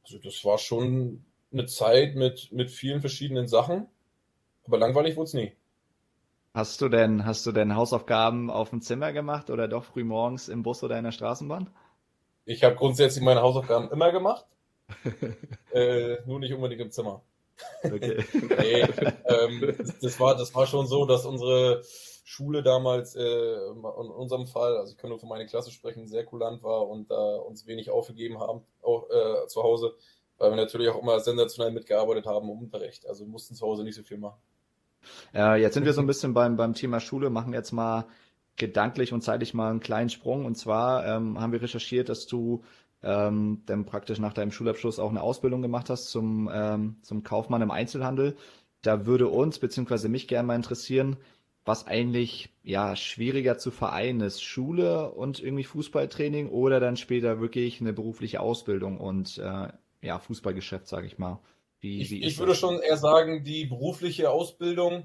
Also 0.05 0.19
das 0.19 0.45
war 0.45 0.59
schon 0.59 1.25
eine 1.53 1.67
Zeit 1.67 2.15
mit, 2.15 2.51
mit 2.53 2.71
vielen 2.71 3.01
verschiedenen 3.01 3.49
Sachen. 3.49 3.87
Aber 4.67 4.79
langweilig 4.79 5.17
wurde 5.17 5.27
es 5.27 5.35
nie. 5.35 5.53
Hast 6.55 6.81
du 6.81 6.89
denn, 6.89 7.25
hast 7.25 7.47
du 7.47 7.53
denn 7.53 7.77
Hausaufgaben 7.77 8.51
auf 8.51 8.71
dem 8.71 8.81
Zimmer 8.83 9.13
gemacht 9.13 9.51
oder 9.51 9.69
doch 9.69 9.85
früh 9.85 10.03
morgens 10.03 10.49
im 10.49 10.63
Bus 10.63 10.83
oder 10.83 10.99
in 10.99 11.05
der 11.05 11.13
Straßenbahn? 11.13 11.71
Ich 12.45 12.65
habe 12.65 12.75
grundsätzlich 12.75 13.23
meine 13.23 13.43
Hausaufgaben 13.43 13.91
immer 13.91 14.11
gemacht. 14.11 14.47
äh, 15.73 16.17
nur 16.27 16.41
nicht 16.41 16.53
unbedingt 16.53 16.81
im 16.81 16.91
Zimmer. 16.91 17.23
Okay. 17.83 18.25
nee, 18.33 18.83
ähm, 19.25 19.75
das, 20.02 20.21
war, 20.21 20.37
das 20.37 20.55
war 20.55 20.67
schon 20.67 20.87
so, 20.87 21.07
dass 21.07 21.25
unsere 21.25 21.83
Schule 22.25 22.62
damals, 22.62 23.17
äh, 23.17 23.23
in 23.23 23.83
unserem 23.83 24.47
Fall, 24.47 24.76
also 24.76 24.93
ich 24.93 24.99
kann 24.99 25.11
nur 25.11 25.19
für 25.19 25.26
meine 25.26 25.47
Klasse 25.47 25.71
sprechen, 25.71 26.07
sehr 26.07 26.25
kulant 26.25 26.62
war 26.62 26.88
und 26.88 27.11
da 27.11 27.37
äh, 27.37 27.38
uns 27.38 27.67
wenig 27.67 27.90
aufgegeben 27.90 28.38
haben, 28.38 28.62
auch 28.83 29.09
äh, 29.11 29.47
zu 29.49 29.62
Hause, 29.62 29.95
weil 30.38 30.50
wir 30.50 30.57
natürlich 30.57 30.88
auch 30.88 31.02
immer 31.02 31.19
sensationell 31.21 31.73
mitgearbeitet 31.73 32.26
haben 32.26 32.49
im 32.49 32.59
Unterricht. 32.59 33.07
Also 33.07 33.25
mussten 33.25 33.55
zu 33.55 33.67
Hause 33.67 33.83
nicht 33.83 33.97
so 33.97 34.02
viel 34.02 34.19
machen. 34.19 34.40
Äh, 35.35 35.61
jetzt 35.61 35.75
sind 35.75 35.85
wir 35.85 35.93
so 35.93 36.00
ein 36.00 36.07
bisschen 36.07 36.35
beim, 36.35 36.57
beim 36.57 36.75
Thema 36.75 37.00
Schule, 37.00 37.31
machen 37.31 37.52
jetzt 37.52 37.73
mal 37.73 38.07
gedanklich 38.57 39.12
und 39.12 39.23
zeitlich 39.23 39.55
mal 39.55 39.71
einen 39.71 39.81
kleinen 39.81 40.11
Sprung. 40.11 40.45
Und 40.45 40.57
zwar 40.57 41.07
ähm, 41.07 41.40
haben 41.40 41.52
wir 41.52 41.62
recherchiert, 41.62 42.09
dass 42.09 42.26
du 42.26 42.62
ähm, 43.02 43.62
dann 43.66 43.87
praktisch 43.87 44.19
nach 44.19 44.35
deinem 44.35 44.52
Schulabschluss 44.52 44.99
auch 44.99 45.11
eine 45.11 45.23
Ausbildung 45.23 45.62
gemacht 45.62 45.90
hast 45.90 46.11
zum, 46.11 46.50
ähm, 46.52 46.97
zum 47.02 47.23
Kaufmann 47.23 47.62
im 47.62 47.71
Einzelhandel. 47.71 48.37
Da 48.83 49.07
würde 49.07 49.28
uns 49.28 49.59
beziehungsweise 49.59 50.09
mich 50.09 50.28
gerne 50.28 50.47
mal 50.47 50.57
interessieren, 50.57 51.16
was 51.64 51.87
eigentlich 51.87 52.50
ja 52.62 52.97
schwieriger 52.97 53.59
zu 53.59 53.71
vereinen 53.71 54.21
ist, 54.21 54.42
Schule 54.42 55.11
und 55.12 55.42
irgendwie 55.42 55.64
Fußballtraining 55.64 56.49
oder 56.49 56.80
dann 56.80 56.97
später 56.97 57.40
wirklich 57.40 57.80
eine 57.80 57.92
berufliche 57.92 58.40
Ausbildung 58.40 58.99
und 58.99 59.38
äh, 59.38 59.69
ja 60.02 60.19
Fußballgeschäft, 60.19 60.88
sage 60.88 61.07
ich 61.07 61.19
mal. 61.19 61.40
Wie, 61.80 62.00
ich, 62.00 62.11
wie 62.11 62.25
ich 62.25 62.38
würde 62.38 62.54
schon 62.54 62.80
eher 62.80 62.97
sagen, 62.97 63.45
die 63.45 63.66
berufliche 63.66 64.30
Ausbildung 64.30 65.04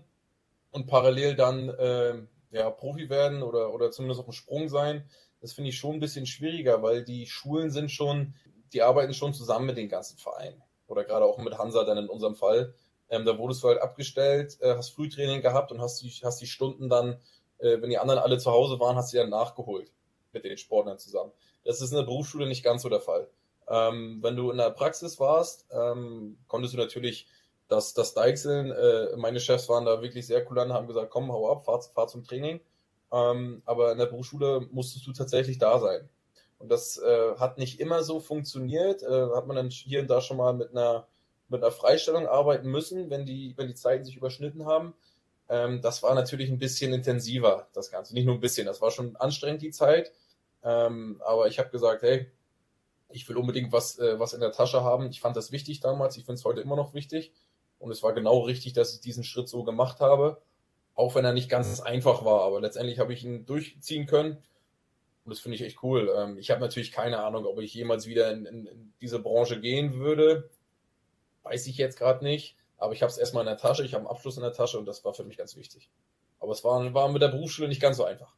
und 0.72 0.88
parallel 0.88 1.36
dann 1.36 1.70
äh, 1.70 2.16
ja, 2.52 2.70
Profi 2.70 3.10
werden 3.10 3.44
oder, 3.44 3.74
oder 3.74 3.92
zumindest 3.92 4.20
auf 4.20 4.26
dem 4.26 4.34
Sprung 4.34 4.70
sein, 4.70 5.06
das 5.46 5.54
finde 5.54 5.70
ich 5.70 5.78
schon 5.78 5.94
ein 5.94 6.00
bisschen 6.00 6.26
schwieriger, 6.26 6.82
weil 6.82 7.04
die 7.04 7.28
Schulen 7.28 7.70
sind 7.70 7.92
schon, 7.92 8.34
die 8.74 8.82
arbeiten 8.82 9.14
schon 9.14 9.32
zusammen 9.32 9.68
mit 9.68 9.78
den 9.78 9.90
ganzen 9.90 10.18
Vereinen. 10.18 10.60
Oder 10.88 11.04
gerade 11.04 11.24
auch 11.24 11.38
mit 11.38 11.56
Hansa 11.56 11.84
dann 11.84 12.00
in 12.00 12.10
unserem 12.10 12.34
Fall. 12.34 12.74
Ähm, 13.10 13.26
da 13.26 13.38
wurdest 13.38 13.62
du 13.62 13.68
halt 13.68 13.80
abgestellt, 13.80 14.58
äh, 14.62 14.74
hast 14.76 14.90
Frühtraining 14.90 15.44
gehabt 15.44 15.72
und 15.72 15.82
hast 15.82 16.02
die, 16.02 16.10
hast 16.24 16.42
die 16.42 16.48
Stunden 16.48 16.90
dann, 16.90 17.20
äh, 17.60 17.80
wenn 17.80 17.92
die 17.92 18.00
anderen 18.00 18.20
alle 18.20 18.40
zu 18.40 18.50
Hause 18.50 18.80
waren, 18.80 18.96
hast 18.96 19.14
du 19.14 19.18
dann 19.18 19.30
nachgeholt 19.30 19.92
mit 20.34 20.46
den 20.46 20.58
Sportlern 20.58 20.98
zusammen. 20.98 21.32
Das 21.64 21.80
ist 21.80 21.92
in 21.92 21.98
der 21.98 22.06
Berufsschule 22.06 22.48
nicht 22.48 22.64
ganz 22.64 22.82
so 22.82 22.90
der 22.90 23.02
Fall. 23.02 23.30
Ähm, 23.70 24.24
wenn 24.24 24.36
du 24.36 24.50
in 24.50 24.58
der 24.58 24.72
Praxis 24.72 25.20
warst, 25.20 25.68
ähm, 25.70 26.40
konntest 26.48 26.74
du 26.74 26.80
natürlich 26.80 27.28
das, 27.68 27.94
das 27.94 28.16
Deichseln, 28.16 28.72
äh, 28.72 29.16
meine 29.16 29.40
Chefs 29.40 29.70
waren 29.70 29.86
da 29.86 30.02
wirklich 30.02 30.26
sehr 30.26 30.44
cool 30.50 30.58
an, 30.58 30.74
haben 30.74 30.88
gesagt, 30.88 31.12
komm, 31.12 31.32
hau 31.32 31.52
ab, 31.52 31.66
fahr, 31.66 31.80
fahr 31.84 32.08
zum 32.08 32.24
Training. 32.24 32.62
Ähm, 33.12 33.62
aber 33.66 33.92
in 33.92 33.98
der 33.98 34.08
Berufsschule 34.08 34.68
musstest 34.72 35.06
du 35.08 35.14
tatsächlich 35.14 35.58
da 35.58 35.80
sein. 35.80 36.10
Und 36.58 36.70
das 36.70 36.98
äh, 36.98 37.36
hat 37.38 37.58
nicht 37.58 37.80
immer 37.80 38.04
so 38.04 38.20
funktioniert. 38.20 39.04
Äh, 39.04 39.28
hat 39.36 39.48
man 39.48 39.56
dann 39.56 39.70
hier 39.70 40.02
und 40.02 40.10
da 40.10 40.22
schon 40.22 40.38
mal 40.38 40.54
mit 40.54 40.72
einer, 40.72 41.08
mit 41.50 41.62
einer 41.62 41.72
Freistellung 41.72 42.28
arbeiten 42.28 42.70
müssen, 42.70 43.10
wenn 43.10 43.26
die, 43.26 43.54
wenn 43.58 43.68
die 43.68 43.76
Zeiten 43.76 44.06
sich 44.06 44.18
überschnitten 44.18 44.66
haben. 44.66 44.94
Ähm, 45.50 45.82
das 45.82 46.02
war 46.02 46.16
natürlich 46.16 46.50
ein 46.50 46.58
bisschen 46.58 46.94
intensiver, 46.94 47.68
das 47.74 47.92
Ganze. 47.92 48.14
Nicht 48.14 48.26
nur 48.26 48.36
ein 48.36 48.42
bisschen, 48.42 48.66
das 48.66 48.82
war 48.82 48.92
schon 48.92 49.16
anstrengend, 49.18 49.62
die 49.62 49.72
Zeit. 49.72 50.12
Ähm, 50.64 51.22
aber 51.26 51.48
ich 51.48 51.60
habe 51.60 51.70
gesagt, 51.70 52.02
hey, 52.02 52.32
ich 53.10 53.28
will 53.30 53.38
unbedingt 53.38 53.72
was, 53.72 54.00
äh, 54.00 54.20
was 54.20 54.34
in 54.34 54.42
der 54.42 54.52
Tasche 54.52 54.84
haben. 54.84 55.08
Ich 55.10 55.22
fand 55.22 55.36
das 55.36 55.52
wichtig 55.52 55.80
damals, 55.80 56.18
ich 56.18 56.26
finde 56.26 56.40
es 56.40 56.46
heute 56.46 56.62
immer 56.62 56.76
noch 56.76 56.94
wichtig. 56.94 57.32
Und 57.78 57.92
es 57.92 58.02
war 58.02 58.14
genau 58.14 58.40
richtig, 58.40 58.74
dass 58.74 58.94
ich 58.94 59.02
diesen 59.02 59.24
Schritt 59.24 59.48
so 59.48 59.64
gemacht 59.64 60.00
habe, 60.00 60.42
auch 60.96 61.16
wenn 61.16 61.26
er 61.26 61.34
nicht 61.34 61.50
ganz 61.50 61.82
einfach 61.82 62.26
war. 62.26 62.42
Aber 62.42 62.62
letztendlich 62.62 63.00
habe 63.00 63.14
ich 63.14 63.24
ihn 63.24 63.46
durchziehen 63.46 64.08
können. 64.08 64.38
Und 65.26 65.32
das 65.32 65.40
finde 65.40 65.56
ich 65.56 65.64
echt 65.64 65.84
cool. 65.84 66.14
Ähm, 66.18 66.38
ich 66.38 66.52
habe 66.52 66.62
natürlich 66.62 66.92
keine 66.92 67.24
Ahnung, 67.24 67.46
ob 67.46 67.60
ich 67.60 67.74
jemals 67.74 68.08
wieder 68.08 68.32
in, 68.32 68.46
in, 68.46 68.66
in 68.66 68.94
diese 69.02 69.20
Branche 69.20 69.60
gehen 69.60 69.96
würde. 69.96 70.50
Weiß 71.44 71.68
ich 71.68 71.78
jetzt 71.78 71.98
gerade 71.98 72.24
nicht. 72.24 72.56
Aber 72.78 72.94
ich 72.94 73.02
habe 73.02 73.12
es 73.12 73.18
erstmal 73.18 73.44
in 73.44 73.48
der 73.48 73.58
Tasche, 73.58 73.84
ich 73.84 73.94
habe 73.94 74.02
einen 74.02 74.12
Abschluss 74.12 74.38
in 74.38 74.44
der 74.44 74.54
Tasche 74.54 74.78
und 74.78 74.86
das 74.86 75.04
war 75.06 75.14
für 75.14 75.24
mich 75.24 75.38
ganz 75.38 75.56
wichtig. 75.56 75.90
Aber 76.40 76.52
es 76.52 76.64
war, 76.64 76.94
war 76.94 77.10
mit 77.10 77.22
der 77.22 77.30
Berufsschule 77.30 77.68
nicht 77.68 77.82
ganz 77.82 77.98
so 77.98 78.04
einfach. 78.04 78.34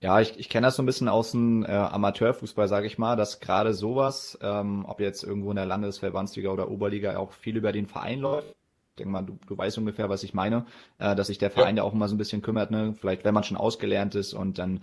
Ja, 0.00 0.20
ich, 0.20 0.38
ich 0.38 0.48
kenne 0.48 0.66
das 0.66 0.76
so 0.76 0.82
ein 0.82 0.86
bisschen 0.86 1.08
aus 1.08 1.30
dem 1.30 1.64
äh, 1.64 1.68
Amateurfußball, 1.70 2.68
sage 2.68 2.86
ich 2.86 2.98
mal, 2.98 3.16
dass 3.16 3.40
gerade 3.40 3.74
sowas, 3.74 4.38
ähm, 4.42 4.84
ob 4.86 5.00
jetzt 5.00 5.24
irgendwo 5.24 5.50
in 5.50 5.56
der 5.56 5.66
Landesverbandsliga 5.66 6.50
oder 6.50 6.70
Oberliga, 6.70 7.16
auch 7.16 7.32
viel 7.32 7.56
über 7.56 7.72
den 7.72 7.86
Verein 7.86 8.20
läuft. 8.20 8.54
Denke 8.98 9.10
mal, 9.10 9.22
du, 9.22 9.38
du 9.46 9.56
weißt 9.56 9.78
ungefähr, 9.78 10.08
was 10.08 10.22
ich 10.22 10.34
meine, 10.34 10.66
äh, 10.98 11.14
dass 11.14 11.26
sich 11.26 11.38
der 11.38 11.50
Verein 11.50 11.76
ja. 11.76 11.82
auch 11.82 11.92
immer 11.92 12.08
so 12.08 12.14
ein 12.14 12.18
bisschen 12.18 12.42
kümmert, 12.42 12.70
ne? 12.70 12.94
Vielleicht, 12.94 13.24
wenn 13.24 13.34
man 13.34 13.44
schon 13.44 13.56
ausgelernt 13.56 14.14
ist 14.14 14.34
und 14.34 14.58
dann 14.58 14.82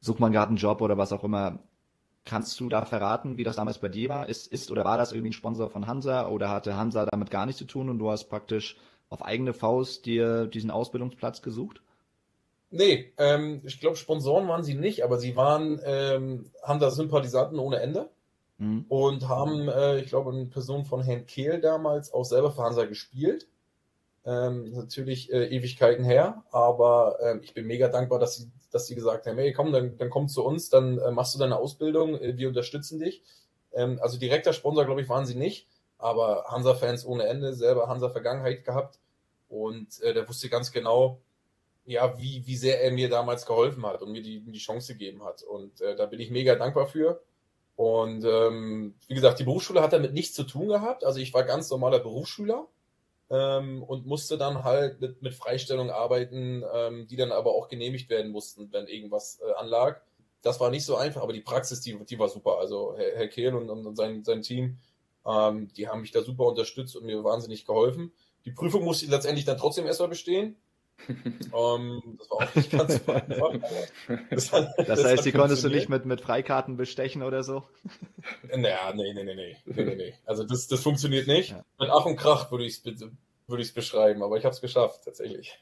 sucht 0.00 0.20
man 0.20 0.32
gerade 0.32 0.48
einen 0.48 0.56
Job 0.56 0.80
oder 0.80 0.96
was 0.96 1.12
auch 1.12 1.24
immer. 1.24 1.58
Kannst 2.24 2.60
du 2.60 2.68
da 2.68 2.84
verraten, 2.84 3.38
wie 3.38 3.44
das 3.44 3.56
damals 3.56 3.78
bei 3.78 3.88
dir 3.88 4.10
war? 4.10 4.28
Ist, 4.28 4.46
ist 4.48 4.70
oder 4.70 4.84
war 4.84 4.98
das 4.98 5.12
irgendwie 5.12 5.30
ein 5.30 5.34
Sponsor 5.34 5.70
von 5.70 5.86
Hansa 5.86 6.28
oder 6.28 6.50
hatte 6.50 6.76
Hansa 6.76 7.06
damit 7.06 7.30
gar 7.30 7.46
nichts 7.46 7.58
zu 7.58 7.64
tun 7.64 7.88
und 7.88 7.98
du 7.98 8.10
hast 8.10 8.28
praktisch 8.28 8.76
auf 9.08 9.24
eigene 9.24 9.54
Faust 9.54 10.04
dir 10.04 10.46
diesen 10.46 10.70
Ausbildungsplatz 10.70 11.40
gesucht? 11.40 11.80
Nee, 12.70 13.14
ähm, 13.16 13.62
ich 13.64 13.80
glaube, 13.80 13.96
Sponsoren 13.96 14.46
waren 14.46 14.62
sie 14.62 14.74
nicht, 14.74 15.02
aber 15.02 15.18
sie 15.18 15.36
waren, 15.36 15.80
ähm, 15.84 16.50
haben 16.62 16.80
da 16.80 16.90
Sympathisanten 16.90 17.58
ohne 17.58 17.80
Ende 17.80 18.10
mhm. 18.58 18.84
und 18.88 19.28
haben, 19.28 19.68
äh, 19.68 19.98
ich 19.98 20.08
glaube, 20.08 20.32
in 20.32 20.50
Person 20.50 20.84
von 20.84 21.02
Herrn 21.02 21.26
Kehl 21.26 21.60
damals 21.60 22.12
auch 22.12 22.24
selber 22.24 22.52
für 22.52 22.62
Hansa 22.62 22.84
gespielt. 22.84 23.48
Ähm, 24.24 24.72
natürlich 24.72 25.32
äh, 25.32 25.46
Ewigkeiten 25.46 26.04
her, 26.04 26.44
aber 26.50 27.16
äh, 27.20 27.38
ich 27.38 27.54
bin 27.54 27.66
mega 27.66 27.88
dankbar, 27.88 28.18
dass 28.18 28.36
sie, 28.36 28.50
dass 28.70 28.86
sie 28.86 28.94
gesagt 28.94 29.26
haben, 29.26 29.38
hey, 29.38 29.52
komm, 29.52 29.72
dann, 29.72 29.96
dann 29.96 30.10
komm 30.10 30.28
zu 30.28 30.44
uns, 30.44 30.68
dann 30.68 30.98
äh, 30.98 31.10
machst 31.10 31.34
du 31.34 31.38
deine 31.38 31.56
Ausbildung, 31.56 32.14
äh, 32.20 32.36
wir 32.36 32.48
unterstützen 32.48 32.98
dich. 32.98 33.22
Ähm, 33.72 33.98
also 34.02 34.18
direkter 34.18 34.52
Sponsor, 34.52 34.84
glaube 34.84 35.00
ich, 35.00 35.08
waren 35.08 35.24
sie 35.24 35.34
nicht, 35.34 35.66
aber 35.96 36.44
Hansa-Fans 36.48 37.06
ohne 37.06 37.24
Ende, 37.24 37.54
selber 37.54 37.88
Hansa-Vergangenheit 37.88 38.64
gehabt 38.64 38.98
und 39.48 40.00
äh, 40.02 40.12
der 40.12 40.28
wusste 40.28 40.50
ganz 40.50 40.72
genau, 40.72 41.20
ja, 41.86 42.18
wie, 42.18 42.46
wie 42.46 42.56
sehr 42.56 42.82
er 42.82 42.92
mir 42.92 43.08
damals 43.08 43.46
geholfen 43.46 43.86
hat 43.86 44.02
und 44.02 44.12
mir 44.12 44.22
die, 44.22 44.40
die 44.40 44.58
Chance 44.58 44.92
gegeben 44.92 45.24
hat. 45.24 45.42
Und 45.42 45.80
äh, 45.80 45.96
da 45.96 46.04
bin 46.04 46.20
ich 46.20 46.30
mega 46.30 46.54
dankbar 46.54 46.86
für. 46.86 47.22
Und 47.78 48.24
ähm, 48.24 48.96
wie 49.06 49.14
gesagt, 49.14 49.38
die 49.38 49.44
Berufsschule 49.44 49.80
hat 49.80 49.92
damit 49.92 50.12
nichts 50.12 50.34
zu 50.34 50.42
tun 50.42 50.66
gehabt. 50.66 51.04
Also 51.04 51.20
ich 51.20 51.32
war 51.32 51.44
ganz 51.44 51.70
normaler 51.70 52.00
Berufsschüler 52.00 52.66
ähm, 53.30 53.84
und 53.84 54.04
musste 54.04 54.36
dann 54.36 54.64
halt 54.64 55.00
mit, 55.00 55.22
mit 55.22 55.32
Freistellungen 55.32 55.92
arbeiten, 55.92 56.64
ähm, 56.74 57.06
die 57.06 57.14
dann 57.14 57.30
aber 57.30 57.52
auch 57.52 57.68
genehmigt 57.68 58.10
werden 58.10 58.32
mussten, 58.32 58.72
wenn 58.72 58.88
irgendwas 58.88 59.38
äh, 59.46 59.52
anlag. 59.52 60.00
Das 60.42 60.58
war 60.58 60.70
nicht 60.70 60.84
so 60.84 60.96
einfach, 60.96 61.22
aber 61.22 61.32
die 61.32 61.40
Praxis, 61.40 61.80
die, 61.80 61.96
die 62.04 62.18
war 62.18 62.28
super. 62.28 62.58
Also 62.58 62.96
Herr, 62.96 63.14
Herr 63.14 63.28
Kehl 63.28 63.54
und, 63.54 63.70
und 63.70 63.94
sein, 63.94 64.24
sein 64.24 64.42
Team, 64.42 64.78
ähm, 65.24 65.68
die 65.76 65.86
haben 65.86 66.00
mich 66.00 66.10
da 66.10 66.22
super 66.22 66.46
unterstützt 66.46 66.96
und 66.96 67.04
mir 67.04 67.22
wahnsinnig 67.22 67.64
geholfen. 67.64 68.10
Die 68.44 68.50
Prüfung 68.50 68.82
musste 68.82 69.04
ich 69.04 69.10
letztendlich 69.12 69.44
dann 69.44 69.56
trotzdem 69.56 69.86
erstmal 69.86 70.08
bestehen 70.08 70.56
um, 71.52 72.02
ähm, 72.04 72.18
das 72.18 72.30
war 72.30 72.36
auch 72.38 72.54
nicht 72.54 72.70
ganz 72.70 73.00
so 73.04 73.12
einfach. 73.12 73.52
Das, 74.30 74.52
hat, 74.52 74.68
das, 74.76 74.86
das 74.86 75.04
heißt, 75.04 75.24
die 75.24 75.32
konntest 75.32 75.64
du 75.64 75.68
nicht 75.68 75.88
mit, 75.88 76.04
mit 76.04 76.20
Freikarten 76.20 76.76
bestechen 76.76 77.22
oder 77.22 77.42
so? 77.42 77.64
Naja, 78.54 78.92
nee, 78.94 79.12
nee, 79.14 79.24
nee, 79.24 79.34
nee, 79.34 79.56
nee, 79.66 79.94
nee. 79.94 80.14
Also 80.26 80.44
das, 80.44 80.66
das 80.66 80.80
funktioniert 80.80 81.26
nicht. 81.26 81.50
Ja. 81.50 81.64
Mit 81.78 81.90
Ach 81.90 82.04
und 82.04 82.16
Krach 82.16 82.50
würde 82.50 82.64
ich 82.64 82.84
es 82.84 83.00
würde 83.46 83.62
ich's 83.62 83.72
beschreiben, 83.72 84.22
aber 84.22 84.36
ich 84.36 84.44
habe 84.44 84.54
es 84.54 84.60
geschafft, 84.60 85.04
tatsächlich. 85.04 85.58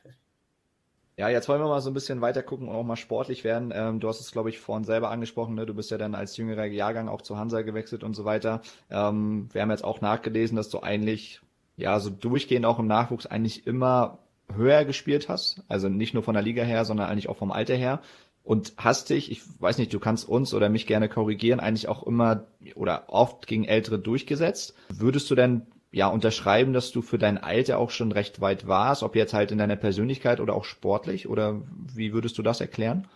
Ja, 1.19 1.31
jetzt 1.31 1.49
wollen 1.49 1.63
wir 1.63 1.69
mal 1.69 1.81
so 1.81 1.89
ein 1.89 1.95
bisschen 1.95 2.21
weiter 2.21 2.43
gucken 2.43 2.69
und 2.69 2.75
auch 2.75 2.85
mal 2.85 2.97
sportlich 2.97 3.43
werden. 3.43 3.73
Ähm, 3.75 4.01
du 4.01 4.09
hast 4.09 4.21
es, 4.21 4.33
glaube 4.33 4.51
ich, 4.51 4.59
vorhin 4.59 4.85
selber 4.85 5.11
angesprochen. 5.11 5.55
Ne? 5.55 5.65
Du 5.65 5.73
bist 5.73 5.91
ja 5.91 5.97
dann 5.97 6.15
als 6.15 6.37
jüngerer 6.37 6.67
Jahrgang 6.67 7.09
auch 7.09 7.23
zu 7.23 7.39
Hansa 7.39 7.63
gewechselt 7.63 8.05
und 8.05 8.15
so 8.15 8.27
weiter. 8.27 8.61
Ähm, 8.91 9.49
wir 9.53 9.63
haben 9.63 9.71
jetzt 9.71 9.85
auch 9.85 10.03
nachgelesen, 10.03 10.57
dass 10.57 10.69
du 10.69 10.81
eigentlich, 10.81 11.41
ja, 11.79 12.01
so 12.01 12.11
durchgehend 12.11 12.67
auch 12.67 12.79
im 12.79 12.87
Nachwuchs 12.87 13.25
eigentlich 13.25 13.67
immer 13.67 14.19
höher 14.55 14.85
gespielt 14.85 15.29
hast, 15.29 15.63
also 15.69 15.89
nicht 15.89 16.15
nur 16.15 16.23
von 16.23 16.35
der 16.35 16.43
Liga 16.43 16.63
her, 16.63 16.85
sondern 16.85 17.09
eigentlich 17.09 17.29
auch 17.29 17.37
vom 17.37 17.53
Alter 17.53 17.75
her. 17.75 18.01
und 18.47 18.75
hast 18.77 19.11
dich, 19.11 19.31
ich 19.33 19.43
weiß 19.61 19.77
nicht, 19.79 19.93
du 19.93 19.99
kannst 19.99 20.29
uns 20.29 20.55
oder 20.55 20.69
mich 20.69 20.87
gerne 20.87 21.09
korrigieren, 21.09 21.59
eigentlich 21.59 21.89
auch 21.89 22.05
immer 22.05 22.47
oder 22.77 23.05
oft 23.09 23.49
gegen 23.49 23.65
Ältere 23.65 23.99
durchgesetzt. 23.99 24.75
Würdest 24.89 25.29
du 25.31 25.35
denn 25.35 25.63
ja 25.91 26.07
unterschreiben, 26.07 26.73
dass 26.73 26.93
du 26.93 27.03
für 27.03 27.19
dein 27.19 27.39
Alter 27.39 27.79
auch 27.79 27.91
schon 27.91 28.13
recht 28.13 28.41
weit 28.41 28.69
warst, 28.69 29.03
ob 29.03 29.17
jetzt 29.17 29.35
halt 29.35 29.51
in 29.51 29.59
deiner 29.59 29.75
Persönlichkeit 29.75 30.39
oder 30.39 30.55
auch 30.55 30.65
sportlich 30.65 31.29
oder 31.29 31.61
wie 31.93 32.13
würdest 32.13 32.39
du 32.39 32.43
das 32.43 32.61
erklären? 32.61 33.09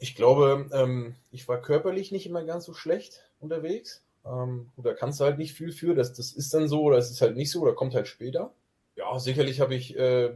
Ich 0.00 0.16
glaube, 0.16 0.68
ähm, 0.72 1.14
ich 1.30 1.46
war 1.46 1.60
körperlich 1.60 2.10
nicht 2.10 2.26
immer 2.26 2.42
ganz 2.42 2.64
so 2.64 2.74
schlecht 2.74 3.22
unterwegs. 3.38 4.02
Ähm, 4.26 4.70
da 4.76 4.92
kannst 4.92 5.20
du 5.20 5.24
halt 5.24 5.38
nicht 5.38 5.52
viel 5.52 5.70
für. 5.70 5.94
Das, 5.94 6.12
das 6.14 6.32
ist 6.32 6.52
dann 6.52 6.66
so 6.66 6.82
oder 6.82 6.98
es 6.98 7.12
ist 7.12 7.20
halt 7.20 7.36
nicht 7.36 7.52
so 7.52 7.60
oder 7.60 7.74
kommt 7.74 7.94
halt 7.94 8.08
später. 8.08 8.52
Ja, 8.96 9.18
sicherlich 9.20 9.60
habe 9.60 9.76
ich 9.76 9.96
äh, 9.96 10.32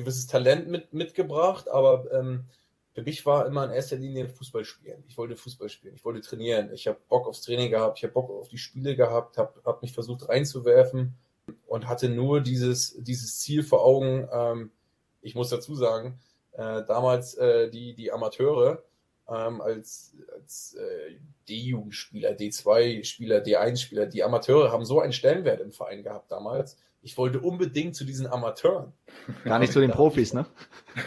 gewisses 0.00 0.26
Talent 0.26 0.68
mit, 0.68 0.92
mitgebracht, 0.92 1.68
aber 1.68 2.10
ähm, 2.12 2.44
für 2.92 3.02
mich 3.02 3.24
war 3.24 3.46
immer 3.46 3.64
in 3.64 3.70
erster 3.70 3.96
Linie 3.96 4.28
Fußball 4.28 4.64
spielen. 4.64 5.04
Ich 5.06 5.16
wollte 5.16 5.36
Fußball 5.36 5.68
spielen, 5.68 5.94
ich 5.94 6.04
wollte 6.04 6.20
trainieren. 6.20 6.72
Ich 6.72 6.86
habe 6.86 6.98
Bock 7.08 7.28
aufs 7.28 7.42
Training 7.42 7.70
gehabt, 7.70 7.98
ich 7.98 8.04
habe 8.04 8.12
Bock 8.12 8.30
auf 8.30 8.48
die 8.48 8.58
Spiele 8.58 8.96
gehabt, 8.96 9.38
habe 9.38 9.60
hab 9.64 9.82
mich 9.82 9.92
versucht 9.92 10.28
reinzuwerfen 10.28 11.14
und 11.66 11.88
hatte 11.88 12.08
nur 12.08 12.40
dieses, 12.40 12.96
dieses 13.02 13.38
Ziel 13.38 13.62
vor 13.62 13.84
Augen. 13.84 14.28
Ähm, 14.32 14.70
ich 15.22 15.34
muss 15.34 15.50
dazu 15.50 15.74
sagen, 15.74 16.18
äh, 16.52 16.82
damals 16.84 17.34
äh, 17.34 17.70
die, 17.70 17.94
die 17.94 18.10
Amateure 18.10 18.82
ähm, 19.28 19.60
als, 19.60 20.14
als 20.34 20.74
äh, 20.74 21.16
D-Jugendspieler, 21.48 22.32
D2-Spieler, 22.32 23.38
D1-Spieler, 23.38 24.06
die 24.06 24.24
Amateure 24.24 24.72
haben 24.72 24.84
so 24.84 25.00
einen 25.00 25.12
Stellenwert 25.12 25.60
im 25.60 25.70
Verein 25.70 26.02
gehabt 26.02 26.32
damals 26.32 26.76
ich 27.02 27.16
wollte 27.16 27.40
unbedingt 27.40 27.96
zu 27.96 28.04
diesen 28.04 28.26
Amateuren. 28.26 28.92
Gar 29.44 29.58
nicht 29.58 29.72
zu 29.72 29.80
den 29.80 29.90
Profis, 29.90 30.32
ne? 30.32 30.46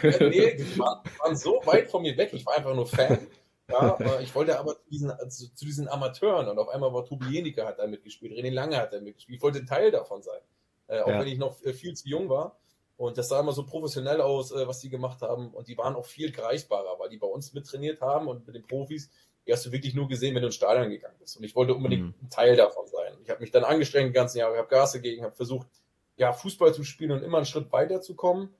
nee, 0.02 0.56
die 0.56 0.78
waren, 0.78 1.00
waren, 1.18 1.36
so 1.36 1.60
weit 1.64 1.90
von 1.90 2.02
mir 2.02 2.16
weg. 2.16 2.30
Ich 2.32 2.44
war 2.46 2.56
einfach 2.56 2.74
nur 2.74 2.86
Fan. 2.86 3.26
Ja, 3.70 4.20
ich 4.20 4.34
wollte 4.34 4.58
aber 4.58 4.74
zu 4.74 4.90
diesen, 4.90 5.12
zu, 5.30 5.54
zu 5.54 5.64
diesen 5.64 5.88
Amateuren 5.88 6.48
und 6.48 6.58
auf 6.58 6.68
einmal 6.68 6.92
war 6.92 7.04
Tobi 7.04 7.26
Jenicke 7.30 7.64
hat 7.64 7.78
da 7.78 7.86
mitgespielt, 7.86 8.32
René 8.32 8.50
Lange 8.50 8.76
hat 8.76 8.92
da 8.92 9.00
mitgespielt. 9.00 9.36
Ich 9.36 9.42
wollte 9.42 9.64
Teil 9.64 9.90
davon 9.90 10.22
sein. 10.22 10.40
Äh, 10.86 11.00
auch 11.00 11.08
ja. 11.08 11.20
wenn 11.20 11.28
ich 11.28 11.38
noch 11.38 11.62
äh, 11.64 11.72
viel 11.72 11.94
zu 11.94 12.08
jung 12.08 12.28
war. 12.28 12.58
Und 12.96 13.18
das 13.18 13.28
sah 13.28 13.40
immer 13.40 13.52
so 13.52 13.64
professionell 13.64 14.20
aus, 14.20 14.52
äh, 14.52 14.68
was 14.68 14.80
die 14.80 14.90
gemacht 14.90 15.22
haben. 15.22 15.48
Und 15.48 15.68
die 15.68 15.76
waren 15.78 15.96
auch 15.96 16.06
viel 16.06 16.30
greifbarer, 16.30 16.98
weil 16.98 17.08
die 17.08 17.16
bei 17.16 17.26
uns 17.26 17.54
mittrainiert 17.54 18.00
haben 18.00 18.28
und 18.28 18.46
mit 18.46 18.54
den 18.54 18.66
Profis, 18.66 19.10
die 19.46 19.52
hast 19.52 19.66
du 19.66 19.72
wirklich 19.72 19.94
nur 19.94 20.08
gesehen, 20.08 20.34
wenn 20.34 20.42
du 20.42 20.48
ins 20.48 20.56
Stadion 20.56 20.90
gegangen 20.90 21.16
bist. 21.18 21.36
Und 21.36 21.44
ich 21.44 21.56
wollte 21.56 21.74
unbedingt 21.74 22.02
mhm. 22.02 22.14
ein 22.22 22.30
Teil 22.30 22.56
davon 22.56 22.86
sein. 22.86 23.14
Ich 23.22 23.30
habe 23.30 23.40
mich 23.40 23.50
dann 23.50 23.64
angestrengt 23.64 24.10
die 24.10 24.14
ganzen 24.14 24.38
Jahre, 24.38 24.58
habe 24.58 24.68
Gas 24.68 24.92
gegeben, 24.92 25.24
habe 25.24 25.34
versucht, 25.34 25.66
ja, 26.16 26.32
Fußball 26.32 26.74
zu 26.74 26.84
spielen 26.84 27.12
und 27.12 27.22
immer 27.22 27.38
einen 27.38 27.46
Schritt 27.46 27.72
weiterzukommen. 27.72 28.50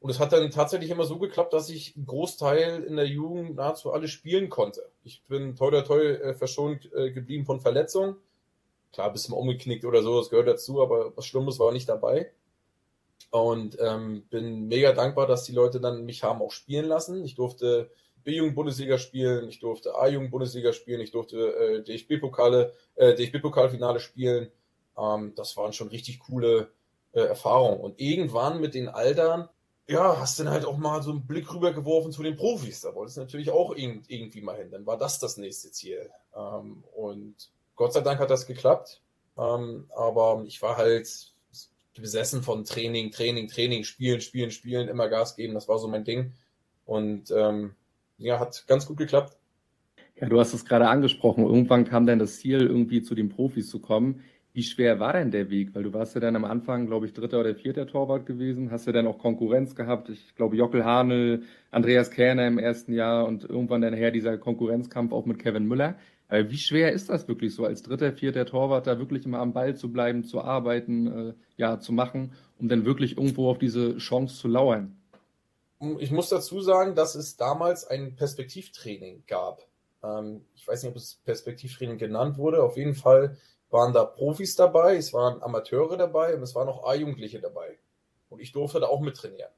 Und 0.00 0.10
es 0.10 0.18
hat 0.18 0.32
dann 0.32 0.50
tatsächlich 0.50 0.90
immer 0.90 1.04
so 1.04 1.18
geklappt, 1.18 1.52
dass 1.52 1.68
ich 1.68 1.94
einen 1.94 2.06
Großteil 2.06 2.84
in 2.84 2.96
der 2.96 3.06
Jugend 3.06 3.56
nahezu 3.56 3.92
alles 3.92 4.10
spielen 4.10 4.48
konnte. 4.48 4.90
Ich 5.04 5.22
bin 5.24 5.56
toll, 5.56 5.70
toll, 5.70 5.84
toll 5.84 6.20
äh, 6.22 6.34
verschont 6.34 6.90
äh, 6.94 7.10
geblieben 7.10 7.44
von 7.44 7.60
Verletzungen. 7.60 8.16
Klar, 8.92 9.12
bist 9.12 9.28
mal 9.28 9.36
umgeknickt 9.36 9.84
oder 9.84 10.02
so, 10.02 10.18
das 10.18 10.30
gehört 10.30 10.48
dazu, 10.48 10.82
aber 10.82 11.16
was 11.16 11.26
Schlimmes 11.26 11.58
war 11.58 11.70
nicht 11.70 11.88
dabei. 11.88 12.32
Und 13.30 13.76
ähm, 13.78 14.24
bin 14.30 14.66
mega 14.66 14.92
dankbar, 14.92 15.26
dass 15.26 15.44
die 15.44 15.52
Leute 15.52 15.80
dann 15.80 16.04
mich 16.04 16.24
haben 16.24 16.40
auch 16.42 16.50
spielen 16.50 16.86
lassen. 16.86 17.22
Ich 17.24 17.34
durfte 17.34 17.90
B-Jugend-Bundesliga 18.24 18.98
spielen, 18.98 19.48
ich 19.48 19.60
durfte 19.60 19.94
A-Jugend-Bundesliga 19.94 20.72
spielen, 20.72 21.00
ich 21.00 21.12
durfte 21.12 21.54
äh, 21.54 21.82
DFB-Pokale, 21.82 22.72
äh, 22.96 23.14
DFB-Pokalfinale 23.14 24.00
spielen. 24.00 24.50
Ähm, 24.98 25.34
das 25.36 25.56
waren 25.56 25.72
schon 25.72 25.88
richtig 25.88 26.18
coole 26.20 26.70
äh, 27.12 27.20
Erfahrung. 27.20 27.80
Und 27.80 28.00
irgendwann 28.00 28.60
mit 28.60 28.74
den 28.74 28.88
Altern, 28.88 29.48
ja, 29.88 30.18
hast 30.20 30.38
du 30.38 30.44
dann 30.44 30.52
halt 30.52 30.64
auch 30.64 30.76
mal 30.76 31.02
so 31.02 31.10
einen 31.10 31.26
Blick 31.26 31.52
rübergeworfen 31.52 32.12
zu 32.12 32.22
den 32.22 32.36
Profis. 32.36 32.82
Da 32.82 32.94
wolltest 32.94 33.16
du 33.16 33.22
natürlich 33.22 33.50
auch 33.50 33.74
irgendwie 33.74 34.40
mal 34.40 34.56
hin. 34.56 34.70
Dann 34.70 34.86
war 34.86 34.96
das 34.96 35.18
das 35.18 35.36
nächste 35.36 35.70
Ziel. 35.72 36.10
Ähm, 36.36 36.84
und 36.94 37.34
Gott 37.74 37.92
sei 37.92 38.00
Dank 38.00 38.20
hat 38.20 38.30
das 38.30 38.46
geklappt. 38.46 39.00
Ähm, 39.36 39.86
aber 39.96 40.44
ich 40.46 40.60
war 40.62 40.76
halt 40.76 41.08
besessen 41.98 42.42
von 42.42 42.64
Training, 42.64 43.10
Training, 43.10 43.48
Training, 43.48 43.84
Spielen, 43.84 44.20
Spielen, 44.20 44.50
Spielen, 44.50 44.88
immer 44.88 45.08
Gas 45.08 45.36
geben. 45.36 45.54
Das 45.54 45.68
war 45.68 45.78
so 45.78 45.88
mein 45.88 46.04
Ding. 46.04 46.32
Und 46.84 47.30
ähm, 47.30 47.74
ja, 48.18 48.38
hat 48.38 48.64
ganz 48.66 48.86
gut 48.86 48.98
geklappt. 48.98 49.36
Ja, 50.20 50.28
du 50.28 50.38
hast 50.38 50.52
es 50.52 50.64
gerade 50.64 50.88
angesprochen. 50.88 51.44
Irgendwann 51.44 51.84
kam 51.84 52.06
dann 52.06 52.18
das 52.18 52.36
Ziel, 52.36 52.60
irgendwie 52.60 53.02
zu 53.02 53.14
den 53.14 53.30
Profis 53.30 53.70
zu 53.70 53.80
kommen. 53.80 54.22
Wie 54.52 54.64
schwer 54.64 54.98
war 54.98 55.12
denn 55.12 55.30
der 55.30 55.48
Weg? 55.48 55.74
Weil 55.74 55.84
du 55.84 55.92
warst 55.92 56.14
ja 56.16 56.20
dann 56.20 56.34
am 56.34 56.44
Anfang, 56.44 56.86
glaube 56.86 57.06
ich, 57.06 57.12
dritter 57.12 57.38
oder 57.38 57.54
vierter 57.54 57.86
Torwart 57.86 58.26
gewesen. 58.26 58.72
Hast 58.72 58.86
du 58.86 58.92
dann 58.92 59.06
auch 59.06 59.18
Konkurrenz 59.18 59.76
gehabt? 59.76 60.08
Ich 60.08 60.34
glaube, 60.34 60.56
Jockel 60.56 60.84
Hanel, 60.84 61.44
Andreas 61.70 62.10
Kerner 62.10 62.48
im 62.48 62.58
ersten 62.58 62.92
Jahr 62.92 63.26
und 63.26 63.44
irgendwann 63.44 63.82
dann 63.82 63.94
her 63.94 64.10
dieser 64.10 64.38
Konkurrenzkampf 64.38 65.12
auch 65.12 65.24
mit 65.24 65.38
Kevin 65.38 65.66
Müller. 65.66 65.94
Aber 66.28 66.50
wie 66.50 66.58
schwer 66.58 66.92
ist 66.92 67.10
das 67.10 67.28
wirklich 67.28 67.54
so, 67.54 67.64
als 67.64 67.82
dritter, 67.82 68.12
vierter 68.12 68.46
Torwart 68.46 68.86
da 68.86 68.98
wirklich 68.98 69.24
immer 69.24 69.38
am 69.38 69.52
Ball 69.52 69.76
zu 69.76 69.92
bleiben, 69.92 70.24
zu 70.24 70.40
arbeiten, 70.40 71.06
äh, 71.06 71.34
ja, 71.56 71.78
zu 71.80 71.92
machen, 71.92 72.32
um 72.58 72.68
dann 72.68 72.84
wirklich 72.84 73.16
irgendwo 73.16 73.50
auf 73.50 73.58
diese 73.58 73.96
Chance 73.98 74.36
zu 74.36 74.48
lauern? 74.48 74.96
Ich 75.98 76.10
muss 76.10 76.28
dazu 76.28 76.60
sagen, 76.60 76.94
dass 76.94 77.14
es 77.14 77.36
damals 77.36 77.86
ein 77.86 78.14
Perspektivtraining 78.14 79.24
gab. 79.26 79.66
Ähm, 80.02 80.44
ich 80.54 80.66
weiß 80.66 80.82
nicht, 80.82 80.90
ob 80.90 80.96
es 80.96 81.20
Perspektivtraining 81.24 81.98
genannt 81.98 82.36
wurde. 82.36 82.62
Auf 82.62 82.76
jeden 82.76 82.94
Fall 82.94 83.36
waren 83.70 83.92
da 83.92 84.04
Profis 84.04 84.56
dabei, 84.56 84.96
es 84.96 85.12
waren 85.12 85.42
Amateure 85.42 85.96
dabei 85.96 86.34
und 86.34 86.42
es 86.42 86.54
waren 86.54 86.68
auch 86.68 86.84
A-Jugendliche 86.84 87.40
dabei. 87.40 87.78
Und 88.28 88.40
ich 88.40 88.52
durfte 88.52 88.80
da 88.80 88.86
auch 88.86 89.00
mittrainieren. 89.00 89.50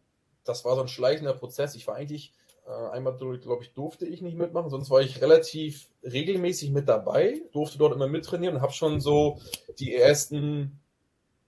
Das 0.44 0.64
war 0.64 0.76
so 0.76 0.82
ein 0.82 0.88
schleichender 0.88 1.34
Prozess. 1.34 1.74
Ich 1.74 1.86
war 1.86 1.96
eigentlich, 1.96 2.32
äh, 2.66 2.90
einmal, 2.90 3.16
glaube 3.16 3.62
ich, 3.62 3.72
durfte 3.74 4.06
ich 4.06 4.22
nicht 4.22 4.36
mitmachen, 4.36 4.70
sonst 4.70 4.90
war 4.90 5.00
ich 5.00 5.20
relativ 5.20 5.88
regelmäßig 6.02 6.70
mit 6.70 6.88
dabei, 6.88 7.42
durfte 7.52 7.78
dort 7.78 7.94
immer 7.94 8.08
mittrainieren 8.08 8.56
und 8.56 8.62
habe 8.62 8.72
schon 8.72 9.00
so 9.00 9.40
die 9.78 9.94
ersten 9.94 10.80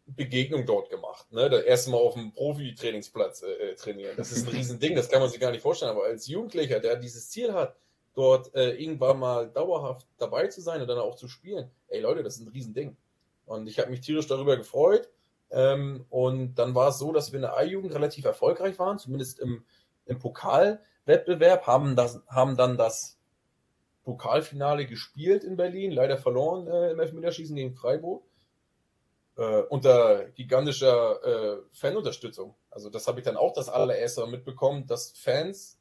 Begegnungen 0.07 0.67
dort 0.67 0.91
gemacht. 0.91 1.33
Ne? 1.33 1.49
Das 1.49 1.65
erste 1.65 1.91
Mal 1.91 1.97
auf 1.97 2.15
dem 2.15 2.33
Profi-Trainingsplatz 2.33 3.43
äh, 3.43 3.71
äh 3.71 3.75
trainieren. 3.75 4.17
Das 4.17 4.33
ist 4.33 4.47
ein 4.47 4.55
Riesending, 4.55 4.95
das 4.95 5.09
kann 5.09 5.21
man 5.21 5.31
sich 5.31 5.41
gar 5.41 5.51
nicht 5.51 5.63
vorstellen. 5.63 5.91
Aber 5.91 6.05
als 6.05 6.27
Jugendlicher, 6.27 6.81
der 6.81 6.97
dieses 6.97 7.31
Ziel 7.31 7.53
hat, 7.53 7.77
dort 8.15 8.55
äh, 8.55 8.71
irgendwann 8.71 9.19
mal 9.19 9.49
dauerhaft 9.51 10.07
dabei 10.19 10.47
zu 10.47 10.61
sein 10.61 10.81
und 10.81 10.87
dann 10.89 10.99
auch 10.99 11.17
zu 11.17 11.29
spielen, 11.29 11.71
ey 11.89 12.01
Leute, 12.01 12.23
das 12.23 12.37
ist 12.37 12.43
ein 12.43 12.49
Riesending. 12.49 12.97
Und 13.47 13.67
ich 13.67 13.79
habe 13.79 13.91
mich 13.91 14.01
tierisch 14.01 14.27
darüber 14.27 14.57
gefreut. 14.57 15.11
Ähm, 15.51 16.07
und 16.11 16.55
dann 16.55 16.75
war 16.75 16.89
es 16.89 16.99
so, 16.99 17.13
dass 17.13 17.33
wir 17.33 17.37
in 17.37 17.43
der 17.43 17.57
A-Jugend 17.57 17.93
relativ 17.93 18.25
erfolgreich 18.25 18.79
waren, 18.79 18.99
zumindest 18.99 19.39
im, 19.41 19.65
im 20.07 20.19
Pokalwettbewerb, 20.19 21.67
haben, 21.67 21.97
das, 21.97 22.23
haben 22.29 22.57
dann 22.57 22.77
das 22.77 23.19
Pokalfinale 24.05 24.87
gespielt 24.87 25.45
in 25.45 25.57
Berlin, 25.57 25.93
leider 25.93 26.17
verloren 26.17 26.67
äh, 26.67 26.91
im 26.91 27.01
Elfmeterschießen 27.01 27.57
gegen 27.57 27.75
Freiburg. 27.75 28.23
Äh, 29.37 29.63
unter 29.63 30.27
gigantischer 30.31 31.23
äh, 31.25 31.63
Fanunterstützung. 31.73 32.55
Also 32.71 32.89
das 32.89 33.09
habe 33.09 33.19
ich 33.19 33.25
dann 33.25 33.37
auch 33.37 33.53
das 33.53 33.69
allererste 33.69 34.27
mitbekommen, 34.29 34.87
dass 34.87 35.11
Fans 35.11 35.74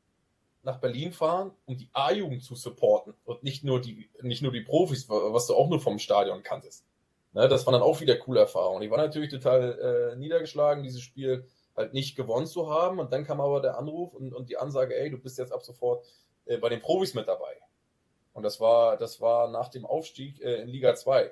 nach 0.63 0.79
Berlin 0.79 1.11
fahren, 1.11 1.51
um 1.65 1.77
die 1.77 1.89
A-Jugend 1.93 2.43
zu 2.43 2.55
supporten 2.55 3.13
und 3.25 3.43
nicht 3.43 3.63
nur 3.63 3.81
die, 3.81 4.09
nicht 4.21 4.41
nur 4.41 4.51
die 4.51 4.61
Profis, 4.61 5.07
was 5.09 5.47
du 5.47 5.55
auch 5.55 5.69
nur 5.69 5.79
vom 5.79 5.99
Stadion 5.99 6.41
kanntest. 6.41 6.85
Ne, 7.33 7.47
das 7.47 7.65
waren 7.65 7.73
dann 7.73 7.81
auch 7.81 7.99
wieder 7.99 8.15
coole 8.15 8.41
Erfahrungen. 8.41 8.83
Ich 8.83 8.91
war 8.91 8.97
natürlich 8.97 9.29
total 9.29 10.13
äh, 10.13 10.15
niedergeschlagen, 10.15 10.83
dieses 10.83 11.01
Spiel 11.01 11.47
halt 11.75 11.93
nicht 11.93 12.15
gewonnen 12.15 12.45
zu 12.45 12.69
haben. 12.69 12.99
Und 12.99 13.11
dann 13.11 13.25
kam 13.25 13.41
aber 13.41 13.61
der 13.61 13.77
Anruf 13.77 14.13
und, 14.13 14.33
und 14.33 14.49
die 14.49 14.57
Ansage, 14.57 14.95
ey, 14.95 15.09
du 15.09 15.17
bist 15.17 15.37
jetzt 15.37 15.51
ab 15.51 15.63
sofort 15.63 16.05
äh, 16.45 16.57
bei 16.57 16.69
den 16.69 16.79
Profis 16.79 17.13
mit 17.13 17.27
dabei. 17.27 17.57
Und 18.33 18.43
das 18.43 18.59
war, 18.59 18.97
das 18.97 19.19
war 19.19 19.49
nach 19.49 19.69
dem 19.69 19.85
Aufstieg 19.85 20.41
äh, 20.41 20.61
in 20.61 20.67
Liga 20.67 20.95
2. 20.95 21.31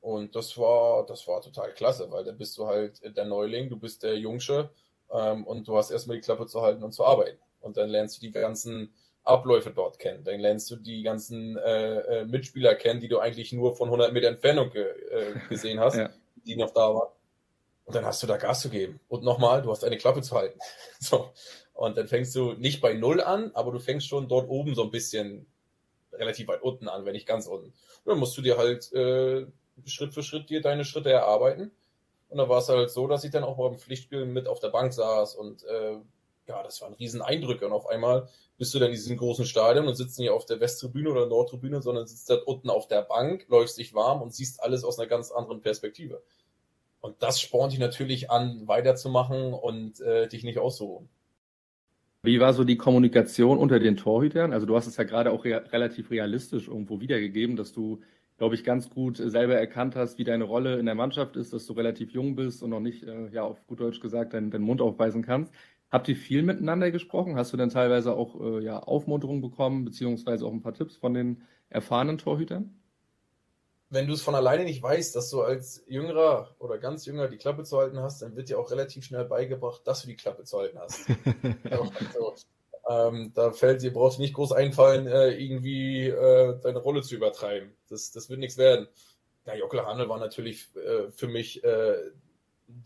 Und 0.00 0.36
das 0.36 0.56
war, 0.58 1.04
das 1.06 1.26
war 1.26 1.40
total 1.40 1.72
klasse, 1.72 2.10
weil 2.10 2.24
da 2.24 2.32
bist 2.32 2.56
du 2.56 2.66
halt 2.66 3.00
der 3.16 3.24
Neuling, 3.24 3.68
du 3.68 3.78
bist 3.78 4.02
der 4.02 4.16
Jungsche 4.16 4.70
ähm, 5.10 5.44
und 5.44 5.66
du 5.66 5.76
hast 5.76 5.90
erstmal 5.90 6.16
die 6.16 6.22
Klappe 6.22 6.46
zu 6.46 6.62
halten 6.62 6.84
und 6.84 6.92
zu 6.92 7.04
arbeiten. 7.04 7.38
Und 7.60 7.76
dann 7.76 7.90
lernst 7.90 8.16
du 8.16 8.20
die 8.20 8.30
ganzen 8.30 8.92
Abläufe 9.24 9.70
dort 9.70 9.98
kennen. 9.98 10.24
Dann 10.24 10.40
lernst 10.40 10.70
du 10.70 10.76
die 10.76 11.02
ganzen 11.02 11.56
äh, 11.56 11.98
äh 11.98 12.24
Mitspieler 12.24 12.74
kennen, 12.74 13.00
die 13.00 13.08
du 13.08 13.18
eigentlich 13.18 13.52
nur 13.52 13.76
von 13.76 13.88
100 13.88 14.12
Meter 14.12 14.28
Entfernung 14.28 14.70
ge 14.70 14.84
äh, 14.84 15.34
gesehen 15.48 15.80
hast, 15.80 15.96
ja. 15.98 16.10
die 16.46 16.56
noch 16.56 16.70
da 16.70 16.94
waren. 16.94 17.12
Und 17.84 17.94
dann 17.94 18.04
hast 18.04 18.22
du 18.22 18.26
da 18.26 18.36
Gas 18.36 18.60
zu 18.60 18.68
geben. 18.68 19.00
Und 19.08 19.24
nochmal, 19.24 19.62
du 19.62 19.70
hast 19.70 19.84
eine 19.84 19.96
Klappe 19.96 20.22
zu 20.22 20.36
halten. 20.36 20.58
so. 21.00 21.30
Und 21.74 21.96
dann 21.96 22.08
fängst 22.08 22.34
du 22.34 22.54
nicht 22.54 22.80
bei 22.80 22.92
Null 22.94 23.20
an, 23.20 23.50
aber 23.54 23.72
du 23.72 23.78
fängst 23.78 24.08
schon 24.08 24.28
dort 24.28 24.48
oben 24.48 24.74
so 24.74 24.82
ein 24.82 24.90
bisschen 24.90 25.46
relativ 26.12 26.48
weit 26.48 26.62
unten 26.62 26.88
an, 26.88 27.04
wenn 27.04 27.12
nicht 27.12 27.26
ganz 27.26 27.46
unten. 27.46 27.66
Und 27.66 28.06
dann 28.06 28.18
musst 28.18 28.36
du 28.36 28.42
dir 28.42 28.58
halt 28.58 28.92
äh, 28.92 29.46
Schritt 29.86 30.12
für 30.12 30.22
Schritt 30.22 30.50
dir 30.50 30.60
deine 30.60 30.84
Schritte 30.84 31.10
erarbeiten. 31.10 31.70
Und 32.28 32.38
dann 32.38 32.48
war 32.48 32.58
es 32.58 32.68
halt 32.68 32.90
so, 32.90 33.06
dass 33.06 33.24
ich 33.24 33.30
dann 33.30 33.44
auch 33.44 33.56
beim 33.56 33.78
Pflichtspiel 33.78 34.26
mit 34.26 34.48
auf 34.48 34.60
der 34.60 34.68
Bank 34.68 34.92
saß 34.92 35.34
und 35.36 35.64
äh, 35.64 35.96
ja, 36.48 36.62
das 36.62 36.80
waren 36.82 36.94
riesen 36.94 37.22
Eindrücke. 37.22 37.66
Und 37.66 37.72
auf 37.72 37.86
einmal 37.86 38.28
bist 38.56 38.74
du 38.74 38.78
dann 38.78 38.88
in 38.88 38.94
diesem 38.94 39.16
großen 39.16 39.46
Stadion 39.46 39.86
und 39.86 39.94
sitzt 39.94 40.18
nicht 40.18 40.30
auf 40.30 40.46
der 40.46 40.60
Westtribüne 40.60 41.10
oder 41.10 41.26
Nordtribüne, 41.26 41.80
sondern 41.80 42.06
sitzt 42.06 42.30
da 42.30 42.36
unten 42.46 42.70
auf 42.70 42.88
der 42.88 43.02
Bank, 43.02 43.46
läufst 43.48 43.78
dich 43.78 43.94
warm 43.94 44.20
und 44.22 44.34
siehst 44.34 44.62
alles 44.62 44.84
aus 44.84 44.98
einer 44.98 45.08
ganz 45.08 45.30
anderen 45.30 45.60
Perspektive. 45.60 46.22
Und 47.00 47.22
das 47.22 47.40
spornt 47.40 47.72
dich 47.72 47.78
natürlich 47.78 48.30
an, 48.30 48.66
weiterzumachen 48.66 49.52
und 49.52 50.00
äh, 50.00 50.28
dich 50.28 50.42
nicht 50.42 50.58
auszuruhen. 50.58 51.08
Wie 52.22 52.40
war 52.40 52.52
so 52.52 52.64
die 52.64 52.76
Kommunikation 52.76 53.58
unter 53.58 53.78
den 53.78 53.96
Torhütern? 53.96 54.52
Also 54.52 54.66
du 54.66 54.74
hast 54.74 54.88
es 54.88 54.96
ja 54.96 55.04
gerade 55.04 55.30
auch 55.30 55.44
re 55.44 55.62
relativ 55.72 56.10
realistisch 56.10 56.66
irgendwo 56.66 57.00
wiedergegeben, 57.00 57.54
dass 57.54 57.72
du, 57.72 58.00
glaube 58.38 58.56
ich, 58.56 58.64
ganz 58.64 58.90
gut 58.90 59.18
selber 59.18 59.54
erkannt 59.54 59.94
hast, 59.94 60.18
wie 60.18 60.24
deine 60.24 60.42
Rolle 60.42 60.78
in 60.78 60.86
der 60.86 60.96
Mannschaft 60.96 61.36
ist, 61.36 61.52
dass 61.52 61.66
du 61.66 61.74
relativ 61.74 62.10
jung 62.10 62.34
bist 62.34 62.62
und 62.64 62.70
noch 62.70 62.80
nicht, 62.80 63.04
äh, 63.04 63.28
ja, 63.28 63.44
auf 63.44 63.64
gut 63.68 63.78
Deutsch 63.78 64.00
gesagt, 64.00 64.34
deinen, 64.34 64.50
deinen 64.50 64.64
Mund 64.64 64.80
aufweisen 64.80 65.22
kannst. 65.22 65.54
Habt 65.90 66.08
ihr 66.08 66.16
viel 66.16 66.42
miteinander 66.42 66.90
gesprochen? 66.90 67.36
Hast 67.36 67.52
du 67.52 67.56
dann 67.56 67.70
teilweise 67.70 68.14
auch 68.14 68.40
äh, 68.40 68.64
ja, 68.64 68.80
Aufmunterung 68.80 69.40
bekommen, 69.40 69.84
beziehungsweise 69.84 70.44
auch 70.44 70.52
ein 70.52 70.62
paar 70.62 70.74
Tipps 70.74 70.96
von 70.96 71.14
den 71.14 71.42
erfahrenen 71.70 72.18
Torhütern? 72.18 72.78
wenn 73.90 74.06
du 74.06 74.12
es 74.12 74.22
von 74.22 74.34
alleine 74.34 74.64
nicht 74.64 74.82
weißt, 74.82 75.16
dass 75.16 75.30
du 75.30 75.42
als 75.42 75.82
Jüngerer 75.86 76.54
oder 76.58 76.78
ganz 76.78 77.06
Jünger 77.06 77.28
die 77.28 77.38
Klappe 77.38 77.64
zu 77.64 77.78
halten 77.78 78.00
hast, 78.00 78.22
dann 78.22 78.36
wird 78.36 78.48
dir 78.48 78.58
auch 78.58 78.70
relativ 78.70 79.04
schnell 79.04 79.24
beigebracht, 79.24 79.86
dass 79.86 80.02
du 80.02 80.08
die 80.08 80.16
Klappe 80.16 80.44
zu 80.44 80.58
halten 80.58 80.78
hast. 80.78 81.06
also, 81.70 82.34
ähm, 82.88 83.32
da 83.34 83.50
fällt 83.52 83.82
dir, 83.82 83.92
brauchst 83.92 84.18
du 84.18 84.22
nicht 84.22 84.34
groß 84.34 84.52
einfallen, 84.52 85.06
äh, 85.06 85.30
irgendwie 85.30 86.08
äh, 86.08 86.58
deine 86.60 86.78
Rolle 86.78 87.02
zu 87.02 87.14
übertreiben. 87.14 87.74
Das, 87.88 88.10
das 88.12 88.28
wird 88.28 88.40
nichts 88.40 88.58
werden. 88.58 88.88
Ja, 89.46 89.54
Jockel 89.54 89.84
Handel 89.86 90.08
war 90.08 90.18
natürlich 90.18 90.68
äh, 90.76 91.10
für 91.10 91.28
mich 91.28 91.64
äh, 91.64 91.96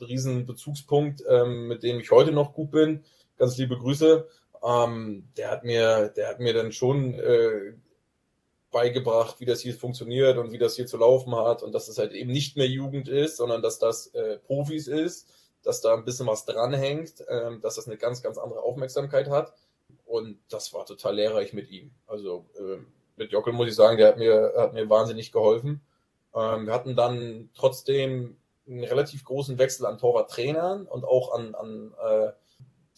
riesen 0.00 0.46
Bezugspunkt, 0.46 1.22
ähm, 1.28 1.68
mit 1.68 1.82
dem 1.82 2.00
ich 2.00 2.10
heute 2.10 2.32
noch 2.32 2.54
gut 2.54 2.70
bin. 2.70 3.04
Ganz 3.38 3.56
liebe 3.56 3.76
Grüße. 3.76 4.26
Ähm, 4.62 5.28
der 5.36 5.50
hat 5.50 5.64
mir, 5.64 6.08
der 6.08 6.28
hat 6.28 6.40
mir 6.40 6.54
dann 6.54 6.72
schon 6.72 7.14
äh, 7.14 7.74
beigebracht, 8.70 9.40
wie 9.40 9.44
das 9.44 9.60
hier 9.60 9.74
funktioniert 9.74 10.38
und 10.38 10.52
wie 10.52 10.58
das 10.58 10.76
hier 10.76 10.86
zu 10.86 10.96
laufen 10.96 11.34
hat 11.36 11.62
und 11.62 11.72
dass 11.72 11.88
es 11.88 11.98
halt 11.98 12.12
eben 12.12 12.30
nicht 12.30 12.56
mehr 12.56 12.68
Jugend 12.68 13.08
ist, 13.08 13.36
sondern 13.36 13.62
dass 13.62 13.78
das 13.78 14.08
äh, 14.14 14.38
Profis 14.38 14.88
ist, 14.88 15.28
dass 15.62 15.80
da 15.80 15.94
ein 15.94 16.04
bisschen 16.04 16.26
was 16.26 16.44
dranhängt, 16.44 17.24
ähm, 17.28 17.60
dass 17.60 17.76
das 17.76 17.86
eine 17.86 17.98
ganz, 17.98 18.22
ganz 18.22 18.38
andere 18.38 18.62
Aufmerksamkeit 18.62 19.28
hat. 19.28 19.52
Und 20.06 20.38
das 20.50 20.72
war 20.72 20.84
total 20.86 21.16
lehrreich 21.16 21.52
mit 21.52 21.70
ihm. 21.70 21.90
Also 22.06 22.46
äh, 22.56 22.78
mit 23.16 23.30
Jockel 23.30 23.52
muss 23.52 23.68
ich 23.68 23.74
sagen, 23.74 23.98
der 23.98 24.08
hat 24.08 24.18
mir, 24.18 24.52
hat 24.56 24.72
mir 24.74 24.88
wahnsinnig 24.88 25.32
geholfen. 25.32 25.80
Ähm, 26.34 26.66
wir 26.66 26.72
hatten 26.72 26.96
dann 26.96 27.50
trotzdem 27.54 28.36
einen 28.66 28.84
relativ 28.84 29.24
großen 29.24 29.58
Wechsel 29.58 29.86
an 29.86 29.98
Torwarttrainern 29.98 30.86
und 30.86 31.04
auch 31.04 31.32
an, 31.32 31.54
an 31.54 31.94
äh, 32.00 32.32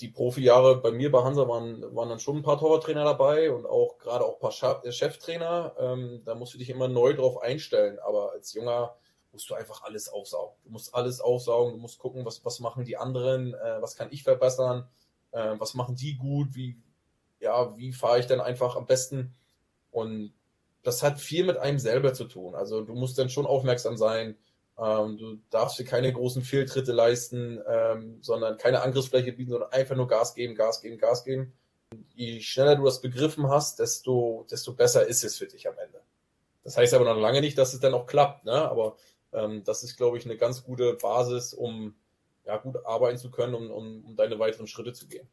die 0.01 0.09
Profijahre 0.09 0.81
bei 0.81 0.91
mir 0.91 1.11
bei 1.11 1.23
Hansa 1.23 1.49
waren, 1.49 1.83
waren 1.95 2.09
dann 2.09 2.19
schon 2.19 2.37
ein 2.37 2.43
paar 2.43 2.59
Torwarttrainer 2.59 3.05
dabei 3.05 3.53
und 3.53 3.65
auch 3.65 3.99
gerade 3.99 4.25
auch 4.25 4.35
ein 4.35 4.41
paar 4.41 4.85
äh, 4.85 4.93
Cheftrainer. 4.93 5.75
Ähm, 5.79 6.23
da 6.25 6.35
musst 6.35 6.55
du 6.55 6.59
dich 6.59 6.71
immer 6.71 6.89
neu 6.89 7.15
drauf 7.15 7.41
einstellen. 7.41 7.99
Aber 8.01 8.33
als 8.33 8.53
Junger 8.55 8.97
musst 9.33 9.49
du 9.49 9.55
einfach 9.55 9.83
alles 9.83 10.09
aufsaugen. 10.09 10.57
Du 10.65 10.71
musst 10.71 10.95
alles 10.95 11.21
aufsaugen, 11.21 11.75
du 11.75 11.79
musst 11.79 11.99
gucken, 11.99 12.25
was, 12.25 12.45
was 12.45 12.61
machen 12.61 12.85
die 12.85 12.97
anderen, 12.97 13.55
äh, 13.55 13.81
was 13.81 13.95
kann 13.97 14.09
ich 14.11 14.25
verbessern, 14.25 14.89
äh, 15.31 15.55
was 15.59 15.75
machen 15.75 15.95
die 15.97 16.17
gut, 16.17 16.55
wie, 16.55 16.77
ja, 17.41 17.77
wie 17.77 17.93
fahre 17.93 18.19
ich 18.19 18.27
denn 18.27 18.41
einfach 18.41 18.77
am 18.77 18.87
besten. 18.87 19.35
Und 19.91 20.33
das 20.83 21.03
hat 21.03 21.21
viel 21.21 21.45
mit 21.45 21.57
einem 21.57 21.79
selber 21.79 22.15
zu 22.15 22.25
tun. 22.25 22.55
Also 22.55 22.83
du 22.83 22.95
musst 22.95 23.17
dann 23.19 23.31
schon 23.31 23.47
aufmerksam 23.47 23.97
sein, 23.97 24.37
ähm, 24.79 25.19
du 25.19 25.39
darfst 25.51 25.79
dir 25.79 25.85
keine 25.85 26.13
großen 26.13 26.43
Fehltritte 26.43 26.93
leisten, 26.93 27.61
ähm, 27.69 28.19
sondern 28.21 28.57
keine 28.59 28.83
Angriffsfläche 28.83 29.33
bieten, 29.33 29.53
sondern 29.53 29.73
einfach 29.73 29.95
nur 29.95 30.09
Gas 30.09 30.35
geben, 30.35 30.55
Gas 30.55 30.81
geben, 30.81 30.99
Gas 30.99 31.25
geben. 31.25 31.53
Je 32.15 32.41
schneller 32.41 32.77
du 32.77 32.85
das 32.85 33.01
begriffen 33.01 33.49
hast, 33.49 33.79
desto, 33.79 34.47
desto 34.51 34.73
besser 34.73 35.07
ist 35.07 35.23
es 35.23 35.37
für 35.37 35.47
dich 35.47 35.69
am 35.69 35.79
Ende. 35.79 36.01
Das 36.65 36.77
heißt 36.77 36.95
aber 36.95 37.05
noch 37.05 37.21
lange 37.21 37.41
nicht, 37.41 37.57
dass 37.57 37.75
es 37.75 37.81
dann 37.81 37.95
auch 37.95 38.07
klappt, 38.07 38.45
ne? 38.47 38.53
aber 38.53 38.97
ähm, 39.33 39.63
das 39.65 39.85
ist, 39.85 39.97
glaube 39.97 40.19
ich, 40.19 40.25
eine 40.25 40.37
ganz 40.37 40.65
gute 40.65 40.95
Basis, 40.95 41.55
um 41.55 41.95
ja, 42.45 42.57
gut 42.57 42.85
arbeiten 42.85 43.19
zu 43.19 43.31
können, 43.31 43.55
um, 43.55 43.71
um, 43.71 44.05
um 44.05 44.17
deine 44.17 44.39
weiteren 44.39 44.67
Schritte 44.67 44.93
zu 44.93 45.07
gehen. 45.07 45.29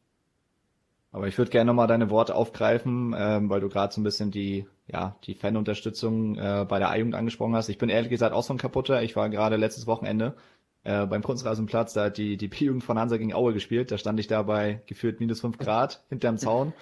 Aber 1.12 1.28
ich 1.28 1.36
würde 1.36 1.50
gerne 1.50 1.68
nochmal 1.68 1.86
deine 1.86 2.08
Worte 2.08 2.34
aufgreifen, 2.34 3.14
ähm, 3.16 3.50
weil 3.50 3.60
du 3.60 3.68
gerade 3.68 3.92
so 3.92 4.00
ein 4.00 4.04
bisschen 4.04 4.30
die, 4.30 4.66
ja, 4.86 5.16
die 5.24 5.34
Fanunterstützung 5.34 6.36
äh, 6.38 6.66
bei 6.66 6.78
der 6.78 6.90
A-Jugend 6.90 7.14
angesprochen 7.14 7.54
hast. 7.54 7.68
Ich 7.68 7.76
bin 7.76 7.90
ehrlich 7.90 8.10
gesagt 8.10 8.34
auch 8.34 8.42
so 8.42 8.54
ein 8.54 8.58
Kaputter. 8.58 9.02
Ich 9.02 9.14
war 9.14 9.28
gerade 9.28 9.56
letztes 9.56 9.86
Wochenende 9.86 10.34
äh, 10.84 11.06
beim 11.06 11.22
Kunstrasenplatz, 11.22 11.92
da 11.92 12.04
hat 12.04 12.16
die, 12.16 12.36
die 12.38 12.48
B-Jugend 12.48 12.82
von 12.82 12.98
Hansa 12.98 13.18
gegen 13.18 13.34
Aue 13.34 13.52
gespielt. 13.52 13.90
Da 13.90 13.98
stand 13.98 14.18
ich 14.20 14.26
da 14.26 14.42
bei 14.42 14.82
gefühlt 14.86 15.20
minus 15.20 15.40
fünf 15.40 15.58
Grad 15.58 16.02
hinterm 16.08 16.38
Zaun 16.38 16.72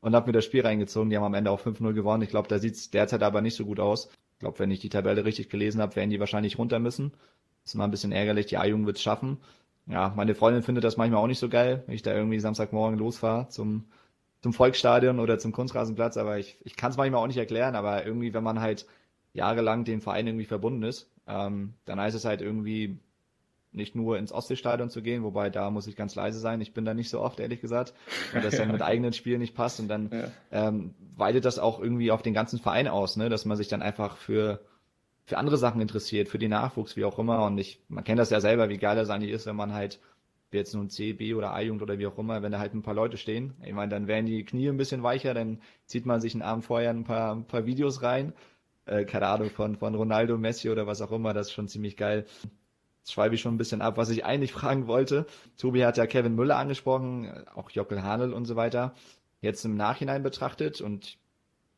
und 0.00 0.14
habe 0.16 0.26
mir 0.26 0.32
das 0.32 0.44
Spiel 0.44 0.62
reingezogen. 0.62 1.08
Die 1.08 1.16
haben 1.16 1.24
am 1.24 1.34
Ende 1.34 1.52
auch 1.52 1.60
5-0 1.60 1.92
gewonnen. 1.92 2.22
Ich 2.22 2.30
glaube, 2.30 2.48
da 2.48 2.58
sieht's 2.58 2.90
derzeit 2.90 3.22
aber 3.22 3.40
nicht 3.40 3.54
so 3.54 3.64
gut 3.64 3.78
aus. 3.78 4.10
Ich 4.34 4.40
glaube, 4.40 4.58
wenn 4.58 4.70
ich 4.72 4.80
die 4.80 4.90
Tabelle 4.90 5.24
richtig 5.24 5.48
gelesen 5.48 5.80
habe, 5.80 5.94
werden 5.96 6.10
die 6.10 6.20
wahrscheinlich 6.20 6.58
runter 6.58 6.80
müssen. 6.80 7.12
Das 7.62 7.72
ist 7.72 7.74
mal 7.76 7.84
ein 7.84 7.90
bisschen 7.90 8.12
ärgerlich. 8.12 8.46
Die 8.46 8.58
A-Jugend 8.58 8.86
wird's 8.86 9.02
schaffen 9.02 9.38
ja, 9.86 10.12
meine 10.16 10.34
Freundin 10.34 10.62
findet 10.62 10.84
das 10.84 10.96
manchmal 10.96 11.22
auch 11.22 11.26
nicht 11.26 11.38
so 11.38 11.48
geil, 11.48 11.84
wenn 11.86 11.94
ich 11.94 12.02
da 12.02 12.12
irgendwie 12.12 12.40
Samstagmorgen 12.40 12.98
losfahre 12.98 13.48
zum, 13.48 13.84
zum 14.42 14.52
Volksstadion 14.52 15.20
oder 15.20 15.38
zum 15.38 15.52
Kunstrasenplatz, 15.52 16.16
aber 16.16 16.38
ich, 16.38 16.58
ich 16.64 16.76
kann 16.76 16.90
es 16.90 16.96
manchmal 16.96 17.22
auch 17.22 17.26
nicht 17.28 17.36
erklären, 17.36 17.76
aber 17.76 18.04
irgendwie, 18.04 18.34
wenn 18.34 18.44
man 18.44 18.60
halt 18.60 18.86
jahrelang 19.32 19.84
dem 19.84 20.00
Verein 20.00 20.26
irgendwie 20.26 20.46
verbunden 20.46 20.82
ist, 20.82 21.10
ähm, 21.28 21.74
dann 21.84 22.00
heißt 22.00 22.16
es 22.16 22.24
halt 22.24 22.40
irgendwie 22.40 22.98
nicht 23.72 23.94
nur 23.94 24.18
ins 24.18 24.32
Ostseestadion 24.32 24.88
zu 24.88 25.02
gehen, 25.02 25.22
wobei 25.22 25.50
da 25.50 25.70
muss 25.70 25.86
ich 25.86 25.96
ganz 25.96 26.14
leise 26.14 26.38
sein. 26.38 26.60
Ich 26.62 26.72
bin 26.72 26.86
da 26.86 26.94
nicht 26.94 27.10
so 27.10 27.20
oft, 27.20 27.38
ehrlich 27.40 27.60
gesagt, 27.60 27.92
weil 28.32 28.40
das 28.40 28.56
dann 28.56 28.72
mit 28.72 28.82
eigenen 28.82 29.12
Spielen 29.12 29.40
nicht 29.40 29.54
passt 29.54 29.78
und 29.80 29.88
dann 29.88 30.10
ja. 30.10 30.68
ähm, 30.68 30.94
weitet 31.14 31.44
das 31.44 31.58
auch 31.58 31.78
irgendwie 31.78 32.10
auf 32.10 32.22
den 32.22 32.32
ganzen 32.32 32.58
Verein 32.58 32.88
aus, 32.88 33.16
ne, 33.16 33.28
dass 33.28 33.44
man 33.44 33.56
sich 33.56 33.68
dann 33.68 33.82
einfach 33.82 34.16
für 34.16 34.60
für 35.26 35.38
andere 35.38 35.58
Sachen 35.58 35.80
interessiert, 35.80 36.28
für 36.28 36.38
den 36.38 36.50
Nachwuchs, 36.50 36.96
wie 36.96 37.04
auch 37.04 37.18
immer. 37.18 37.44
Und 37.44 37.58
ich, 37.58 37.80
man 37.88 38.04
kennt 38.04 38.20
das 38.20 38.30
ja 38.30 38.40
selber, 38.40 38.68
wie 38.68 38.78
geil 38.78 38.96
das 38.96 39.10
eigentlich 39.10 39.32
ist, 39.32 39.46
wenn 39.46 39.56
man 39.56 39.74
halt, 39.74 40.00
jetzt 40.52 40.74
nun 40.74 40.88
C, 40.88 41.12
B 41.12 41.34
oder 41.34 41.52
A-Jugend 41.52 41.82
oder 41.82 41.98
wie 41.98 42.06
auch 42.06 42.16
immer, 42.16 42.42
wenn 42.42 42.52
da 42.52 42.60
halt 42.60 42.72
ein 42.72 42.82
paar 42.82 42.94
Leute 42.94 43.18
stehen. 43.18 43.54
Ich 43.64 43.74
meine, 43.74 43.90
dann 43.90 44.06
werden 44.06 44.26
die 44.26 44.44
Knie 44.44 44.68
ein 44.68 44.76
bisschen 44.76 45.02
weicher, 45.02 45.34
dann 45.34 45.60
zieht 45.84 46.06
man 46.06 46.20
sich 46.20 46.34
einen 46.34 46.42
Abend 46.42 46.64
vorher 46.64 46.90
ein 46.90 47.04
paar, 47.04 47.34
ein 47.34 47.44
paar 47.44 47.66
Videos 47.66 48.02
rein. 48.02 48.32
Äh, 48.86 49.04
keine 49.04 49.26
Ahnung, 49.26 49.50
von, 49.50 49.76
von 49.76 49.94
Ronaldo, 49.96 50.38
Messi 50.38 50.70
oder 50.70 50.86
was 50.86 51.02
auch 51.02 51.12
immer, 51.12 51.34
das 51.34 51.48
ist 51.48 51.52
schon 51.52 51.68
ziemlich 51.68 51.96
geil. 51.96 52.24
Jetzt 53.00 53.12
schreibe 53.12 53.34
ich 53.34 53.40
schon 53.40 53.54
ein 53.54 53.58
bisschen 53.58 53.82
ab, 53.82 53.96
was 53.96 54.10
ich 54.10 54.24
eigentlich 54.24 54.52
fragen 54.54 54.86
wollte. 54.86 55.26
Tobi 55.58 55.84
hat 55.84 55.96
ja 55.96 56.06
Kevin 56.06 56.36
Müller 56.36 56.56
angesprochen, 56.56 57.30
auch 57.54 57.70
Jockel 57.70 58.02
Hanel 58.04 58.32
und 58.32 58.44
so 58.46 58.54
weiter. 58.54 58.94
Jetzt 59.40 59.64
im 59.64 59.76
Nachhinein 59.76 60.22
betrachtet 60.22 60.80
und 60.80 61.18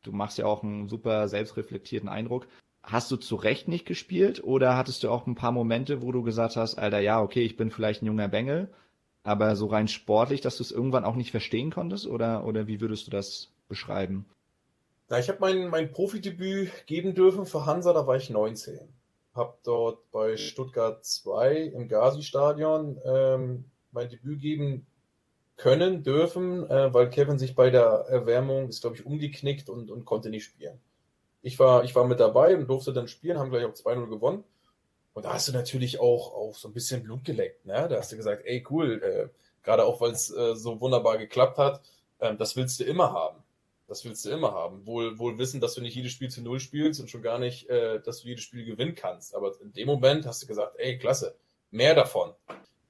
du 0.03 0.11
machst 0.11 0.37
ja 0.37 0.45
auch 0.45 0.63
einen 0.63 0.87
super 0.87 1.27
selbstreflektierten 1.27 2.07
Eindruck 2.07 2.47
hast 2.91 3.11
du 3.11 3.17
zu 3.17 3.35
Recht 3.35 3.67
nicht 3.67 3.85
gespielt 3.85 4.43
oder 4.43 4.75
hattest 4.75 5.03
du 5.03 5.09
auch 5.09 5.27
ein 5.27 5.35
paar 5.35 5.51
Momente, 5.51 6.01
wo 6.01 6.11
du 6.11 6.23
gesagt 6.23 6.55
hast, 6.55 6.75
Alter, 6.75 6.99
ja, 6.99 7.21
okay, 7.21 7.43
ich 7.43 7.57
bin 7.57 7.71
vielleicht 7.71 8.01
ein 8.01 8.07
junger 8.07 8.27
Bengel, 8.27 8.69
aber 9.23 9.55
so 9.55 9.67
rein 9.67 9.87
sportlich, 9.87 10.41
dass 10.41 10.57
du 10.57 10.63
es 10.63 10.71
irgendwann 10.71 11.05
auch 11.05 11.15
nicht 11.15 11.31
verstehen 11.31 11.71
konntest 11.71 12.07
oder, 12.07 12.45
oder 12.45 12.67
wie 12.67 12.81
würdest 12.81 13.07
du 13.07 13.11
das 13.11 13.49
beschreiben? 13.67 14.25
Na, 15.09 15.19
ich 15.19 15.29
habe 15.29 15.39
mein, 15.39 15.69
mein 15.69 15.91
Profidebüt 15.91 16.85
geben 16.85 17.13
dürfen 17.13 17.45
für 17.45 17.65
Hansa, 17.65 17.93
da 17.93 18.07
war 18.07 18.15
ich 18.15 18.29
19. 18.29 18.79
Hab 19.33 19.61
dort 19.63 20.09
bei 20.11 20.37
Stuttgart 20.37 21.05
2 21.05 21.57
im 21.57 21.87
Gazi-Stadion 21.87 22.99
ähm, 23.05 23.65
mein 23.91 24.09
Debüt 24.09 24.41
geben 24.41 24.85
können, 25.55 26.03
dürfen, 26.03 26.69
äh, 26.69 26.93
weil 26.93 27.09
Kevin 27.09 27.37
sich 27.37 27.55
bei 27.55 27.69
der 27.69 28.05
Erwärmung, 28.09 28.69
ist 28.69 28.81
glaube 28.81 28.95
ich 28.95 29.05
umgeknickt 29.05 29.69
und, 29.69 29.91
und 29.91 30.05
konnte 30.05 30.29
nicht 30.29 30.45
spielen 30.45 30.79
ich 31.41 31.57
war, 31.59 31.83
ich 31.83 31.95
war 31.95 32.05
mit 32.05 32.19
dabei 32.19 32.55
und 32.55 32.67
durfte 32.67 32.93
dann 32.93 33.07
spielen, 33.07 33.37
haben 33.37 33.49
gleich 33.49 33.65
auch 33.65 33.73
2-0 33.73 34.09
gewonnen. 34.09 34.43
Und 35.13 35.25
da 35.25 35.33
hast 35.33 35.47
du 35.47 35.51
natürlich 35.51 35.99
auch, 35.99 36.33
auch 36.33 36.55
so 36.55 36.67
ein 36.67 36.73
bisschen 36.73 37.03
Blut 37.03 37.23
geleckt. 37.23 37.65
Ne? 37.65 37.87
Da 37.89 37.97
hast 37.97 38.11
du 38.11 38.17
gesagt, 38.17 38.43
ey, 38.45 38.65
cool, 38.69 39.01
äh, 39.03 39.29
gerade 39.63 39.85
auch, 39.85 39.99
weil 40.01 40.11
es 40.11 40.29
äh, 40.31 40.55
so 40.55 40.79
wunderbar 40.79 41.17
geklappt 41.17 41.57
hat, 41.57 41.81
äh, 42.19 42.35
das 42.35 42.55
willst 42.55 42.79
du 42.79 42.83
immer 42.83 43.11
haben. 43.11 43.43
Das 43.87 44.05
willst 44.05 44.23
du 44.23 44.29
immer 44.29 44.53
haben. 44.53 44.85
Wohl, 44.85 45.17
wohl 45.17 45.37
wissen, 45.37 45.59
dass 45.59 45.73
du 45.73 45.81
nicht 45.81 45.95
jedes 45.95 46.11
Spiel 46.11 46.29
zu 46.29 46.41
Null 46.41 46.59
spielst 46.59 47.01
und 47.01 47.09
schon 47.09 47.23
gar 47.23 47.39
nicht, 47.39 47.69
äh, 47.69 47.99
dass 48.01 48.21
du 48.21 48.27
jedes 48.27 48.43
Spiel 48.43 48.63
gewinnen 48.63 48.95
kannst. 48.95 49.33
Aber 49.33 49.53
in 49.61 49.73
dem 49.73 49.87
Moment 49.87 50.27
hast 50.27 50.43
du 50.43 50.47
gesagt, 50.47 50.75
ey, 50.77 50.97
klasse, 50.99 51.35
mehr 51.71 51.95
davon. 51.95 52.33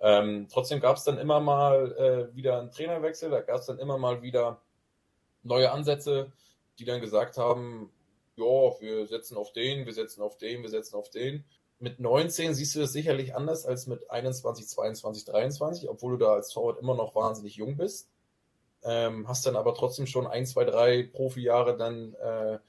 Ähm, 0.02 0.48
trotzdem 0.52 0.80
gab 0.80 0.98
es 0.98 1.04
dann 1.04 1.18
immer 1.18 1.40
mal 1.40 2.30
äh, 2.32 2.36
wieder 2.36 2.60
einen 2.60 2.72
Trainerwechsel, 2.72 3.30
da 3.30 3.42
gab 3.42 3.60
es 3.60 3.66
dann 3.66 3.80
immer 3.80 3.98
mal 3.98 4.22
wieder 4.22 4.62
neue 5.44 5.72
Ansätze, 5.72 6.32
die 6.78 6.86
dann 6.86 7.02
gesagt 7.02 7.38
haben, 7.38 7.92
ja, 8.40 8.82
wir 8.82 9.08
setzen 9.08 9.38
auf 9.38 9.52
den, 9.52 9.86
wir 9.86 9.94
setzen 9.94 10.22
auf 10.22 10.38
den, 10.38 10.62
wir 10.62 10.70
setzen 10.70 10.96
auf 10.96 11.10
den. 11.10 11.44
Mit 11.80 12.00
19 12.00 12.56
siehst 12.56 12.76
du 12.76 12.80
das 12.80 12.92
sicherlich 12.92 13.36
anders 13.36 13.66
als 13.66 13.88
mit 13.88 14.10
21, 14.10 14.68
22, 14.68 15.26
23, 15.26 15.90
obwohl 15.90 16.18
du 16.18 16.26
da 16.26 16.34
als 16.34 16.50
Torwart 16.50 16.80
immer 16.80 16.96
noch 16.96 17.16
wahnsinnig 17.16 17.56
jung 17.56 17.78
bist. 17.78 18.10
Ähm, 18.84 19.28
hast 19.28 19.46
dann 19.46 19.56
aber 19.56 19.74
trotzdem 19.74 20.08
schon 20.08 20.28
ein, 20.28 20.46
zwei, 20.46 20.66
drei 20.66 21.04
Profijahre 21.04 21.78
dann 21.78 22.14
äh, 22.16 22.60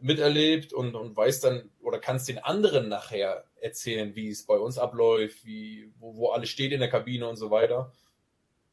miterlebt 0.00 0.72
und, 0.72 0.94
und 0.94 1.16
weißt 1.16 1.44
dann 1.44 1.70
oder 1.82 1.98
kannst 1.98 2.28
den 2.28 2.38
anderen 2.38 2.88
nachher 2.88 3.44
erzählen, 3.60 4.14
wie 4.14 4.28
es 4.28 4.46
bei 4.46 4.58
uns 4.58 4.78
abläuft, 4.78 5.44
wie, 5.44 5.92
wo, 5.98 6.16
wo 6.16 6.28
alles 6.28 6.48
steht 6.48 6.72
in 6.72 6.80
der 6.80 6.90
Kabine 6.90 7.28
und 7.28 7.36
so 7.36 7.50
weiter. 7.50 7.92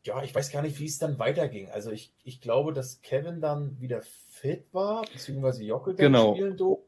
Ja, 0.05 0.21
ich 0.21 0.35
weiß 0.35 0.51
gar 0.51 0.61
nicht, 0.61 0.79
wie 0.79 0.85
es 0.85 0.99
dann 0.99 1.17
weiterging. 1.17 1.71
Also 1.71 1.89
ich, 1.89 2.13
ich 2.23 2.39
glaube, 2.39 2.73
dass 2.73 3.01
Kevin 3.01 3.41
dann 3.41 3.79
wieder 3.81 4.01
fit 4.29 4.71
war, 4.71 5.03
beziehungsweise 5.11 5.63
Jockel 5.63 5.95
genau. 5.95 6.35
spielen 6.35 6.55
durfte. 6.55 6.85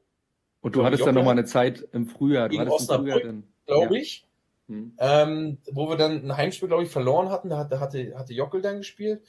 Und 0.61 0.75
du 0.75 0.83
hattest 0.83 0.99
Jockel 0.99 1.13
dann 1.13 1.21
nochmal 1.23 1.37
eine 1.37 1.45
Zeit 1.45 1.87
im 1.93 2.05
Frühjahr. 2.05 2.47
Du 2.47 2.59
hattest 2.59 2.91
Frühjahr 2.91 3.19
dann, 3.19 3.43
glaube 3.65 3.95
ja. 3.95 4.01
ich. 4.01 4.27
Hm. 4.67 4.93
Ähm, 4.99 5.57
wo 5.71 5.89
wir 5.89 5.97
dann 5.97 6.25
ein 6.25 6.37
Heimspiel, 6.37 6.67
glaube 6.67 6.83
ich, 6.83 6.89
verloren 6.89 7.29
hatten. 7.29 7.49
Da 7.49 7.57
hatte, 7.57 7.79
hatte, 7.79 8.13
hatte 8.15 8.33
Jockel 8.33 8.61
dann 8.61 8.77
gespielt. 8.77 9.23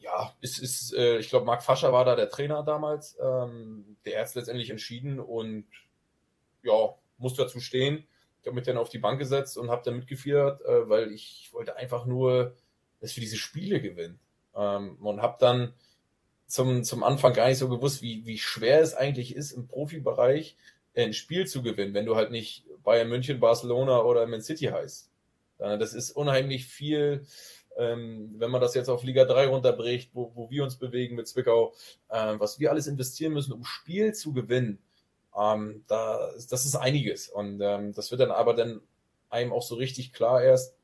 ja, 0.00 0.34
es 0.42 0.58
ist, 0.58 0.92
äh, 0.92 1.16
ich 1.18 1.30
glaube, 1.30 1.46
Marc 1.46 1.62
Fascher 1.62 1.94
war 1.94 2.04
da 2.04 2.14
der 2.14 2.28
Trainer 2.28 2.62
damals. 2.62 3.16
Ähm, 3.22 3.96
der 4.04 4.20
hat 4.20 4.26
es 4.26 4.34
letztendlich 4.34 4.68
entschieden 4.68 5.18
und 5.18 5.64
ja, 6.62 6.94
musste 7.16 7.42
dazu 7.42 7.60
stehen. 7.60 8.04
Ich 8.42 8.46
habe 8.46 8.54
mich 8.56 8.66
dann 8.66 8.76
auf 8.76 8.90
die 8.90 8.98
Bank 8.98 9.18
gesetzt 9.18 9.56
und 9.56 9.70
habe 9.70 9.82
dann 9.82 9.96
mitgefiebert, 9.96 10.60
äh, 10.62 10.88
weil 10.90 11.12
ich 11.12 11.48
wollte 11.52 11.76
einfach 11.76 12.04
nur, 12.04 12.54
dass 13.00 13.16
wir 13.16 13.20
diese 13.20 13.36
Spiele 13.36 13.80
gewinnen. 13.80 14.18
Ähm, 14.54 14.96
und 15.00 15.22
habe 15.22 15.36
dann 15.40 15.72
zum, 16.46 16.84
zum 16.84 17.04
Anfang 17.04 17.32
gar 17.32 17.48
nicht 17.48 17.58
so 17.58 17.68
gewusst, 17.68 18.02
wie, 18.02 18.24
wie 18.26 18.38
schwer 18.38 18.80
es 18.80 18.94
eigentlich 18.94 19.36
ist, 19.36 19.52
im 19.52 19.68
Profibereich 19.68 20.56
ein 20.96 21.12
Spiel 21.12 21.46
zu 21.46 21.62
gewinnen, 21.62 21.94
wenn 21.94 22.06
du 22.06 22.16
halt 22.16 22.30
nicht 22.30 22.64
Bayern 22.82 23.08
München, 23.08 23.38
Barcelona 23.38 24.02
oder 24.02 24.26
Man 24.26 24.40
City 24.40 24.66
heißt. 24.66 25.10
Das 25.58 25.92
ist 25.92 26.12
unheimlich 26.12 26.66
viel, 26.66 27.26
ähm, 27.76 28.34
wenn 28.38 28.50
man 28.50 28.60
das 28.60 28.74
jetzt 28.74 28.88
auf 28.88 29.02
Liga 29.02 29.24
3 29.24 29.48
runterbricht, 29.48 30.10
wo, 30.14 30.32
wo 30.34 30.50
wir 30.50 30.62
uns 30.64 30.76
bewegen 30.76 31.16
mit 31.16 31.28
Zwickau, 31.28 31.74
äh, 32.08 32.34
was 32.38 32.58
wir 32.60 32.70
alles 32.70 32.86
investieren 32.86 33.32
müssen, 33.32 33.52
um 33.52 33.64
Spiel 33.64 34.14
zu 34.14 34.32
gewinnen, 34.32 34.78
ähm, 35.36 35.84
da, 35.88 36.32
das 36.48 36.64
ist 36.64 36.76
einiges. 36.76 37.28
Und 37.28 37.60
ähm, 37.60 37.92
das 37.92 38.10
wird 38.10 38.20
dann 38.20 38.30
aber 38.30 38.54
dann 38.54 38.80
einem 39.30 39.52
auch 39.52 39.62
so 39.62 39.74
richtig 39.74 40.12
klar 40.12 40.42
erst, 40.42 40.76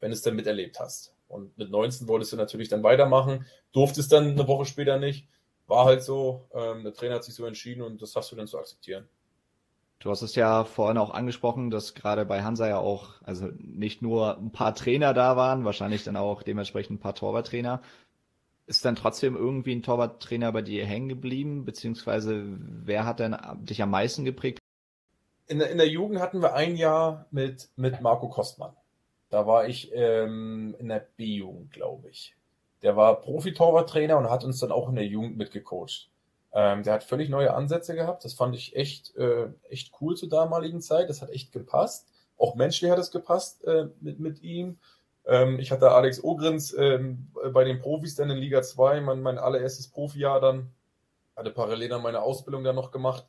wenn 0.00 0.10
du 0.10 0.14
es 0.14 0.22
dann 0.22 0.36
miterlebt 0.36 0.80
hast. 0.80 1.14
Und 1.32 1.56
mit 1.56 1.70
19 1.70 2.08
wolltest 2.08 2.32
du 2.32 2.36
natürlich 2.36 2.68
dann 2.68 2.82
weitermachen, 2.82 3.46
durftest 3.72 4.12
dann 4.12 4.32
eine 4.32 4.46
Woche 4.46 4.66
später 4.66 4.98
nicht. 4.98 5.28
War 5.66 5.86
halt 5.86 6.02
so, 6.02 6.48
ähm, 6.54 6.84
der 6.84 6.92
Trainer 6.92 7.14
hat 7.16 7.24
sich 7.24 7.34
so 7.34 7.46
entschieden 7.46 7.82
und 7.82 8.02
das 8.02 8.14
hast 8.14 8.30
du 8.30 8.36
dann 8.36 8.46
zu 8.46 8.58
akzeptieren. 8.58 9.08
Du 10.02 10.10
hast 10.10 10.22
es 10.22 10.34
ja 10.34 10.64
vorhin 10.64 10.98
auch 10.98 11.10
angesprochen, 11.10 11.70
dass 11.70 11.94
gerade 11.94 12.26
bei 12.26 12.42
Hansa 12.42 12.68
ja 12.68 12.78
auch, 12.78 13.22
also 13.22 13.48
nicht 13.56 14.02
nur 14.02 14.36
ein 14.36 14.50
paar 14.50 14.74
Trainer 14.74 15.14
da 15.14 15.36
waren, 15.36 15.64
wahrscheinlich 15.64 16.02
dann 16.02 16.16
auch 16.16 16.42
dementsprechend 16.42 16.96
ein 16.96 17.00
paar 17.00 17.14
Torwarttrainer. 17.14 17.80
Ist 18.66 18.84
dann 18.84 18.96
trotzdem 18.96 19.36
irgendwie 19.36 19.76
ein 19.76 19.84
Torwarttrainer 19.84 20.50
bei 20.50 20.62
dir 20.62 20.84
hängen 20.84 21.08
geblieben, 21.08 21.64
beziehungsweise 21.64 22.44
wer 22.58 23.06
hat 23.06 23.20
denn 23.20 23.36
dich 23.60 23.80
am 23.80 23.90
meisten 23.90 24.24
geprägt? 24.24 24.58
In 25.46 25.60
der, 25.60 25.70
in 25.70 25.78
der 25.78 25.88
Jugend 25.88 26.18
hatten 26.18 26.42
wir 26.42 26.54
ein 26.54 26.76
Jahr 26.76 27.26
mit, 27.30 27.68
mit 27.76 28.00
Marco 28.00 28.28
Kostmann. 28.28 28.74
Da 29.32 29.46
war 29.46 29.66
ich 29.66 29.90
ähm, 29.94 30.76
in 30.78 30.88
der 30.88 31.06
B-Jugend, 31.16 31.72
glaube 31.72 32.10
ich. 32.10 32.36
Der 32.82 32.96
war 32.96 33.18
Profi-Torwarttrainer 33.18 34.18
und 34.18 34.28
hat 34.28 34.44
uns 34.44 34.58
dann 34.58 34.70
auch 34.70 34.90
in 34.90 34.94
der 34.94 35.06
Jugend 35.06 35.38
mitgecoacht. 35.38 36.10
Ähm, 36.52 36.82
der 36.82 36.92
hat 36.92 37.02
völlig 37.02 37.30
neue 37.30 37.54
Ansätze 37.54 37.94
gehabt. 37.94 38.26
Das 38.26 38.34
fand 38.34 38.54
ich 38.54 38.76
echt, 38.76 39.16
äh, 39.16 39.46
echt 39.70 39.94
cool 40.02 40.18
zur 40.18 40.28
damaligen 40.28 40.82
Zeit. 40.82 41.08
Das 41.08 41.22
hat 41.22 41.30
echt 41.30 41.50
gepasst. 41.50 42.06
Auch 42.36 42.56
menschlich 42.56 42.90
hat 42.90 42.98
es 42.98 43.10
gepasst 43.10 43.64
äh, 43.64 43.86
mit, 44.02 44.20
mit 44.20 44.42
ihm. 44.42 44.76
Ähm, 45.24 45.58
ich 45.58 45.72
hatte 45.72 45.92
Alex 45.92 46.22
Ogrins 46.22 46.74
ähm, 46.74 47.28
bei 47.54 47.64
den 47.64 47.80
Profis 47.80 48.14
dann 48.14 48.28
in 48.28 48.36
Liga 48.36 48.60
2, 48.60 49.00
mein, 49.00 49.22
mein 49.22 49.38
allererstes 49.38 49.88
Profijahr 49.88 50.42
dann. 50.42 50.74
Hatte 51.36 51.52
parallel 51.52 51.88
dann 51.88 52.02
meine 52.02 52.20
Ausbildung 52.20 52.64
dann 52.64 52.76
noch 52.76 52.90
gemacht. 52.90 53.24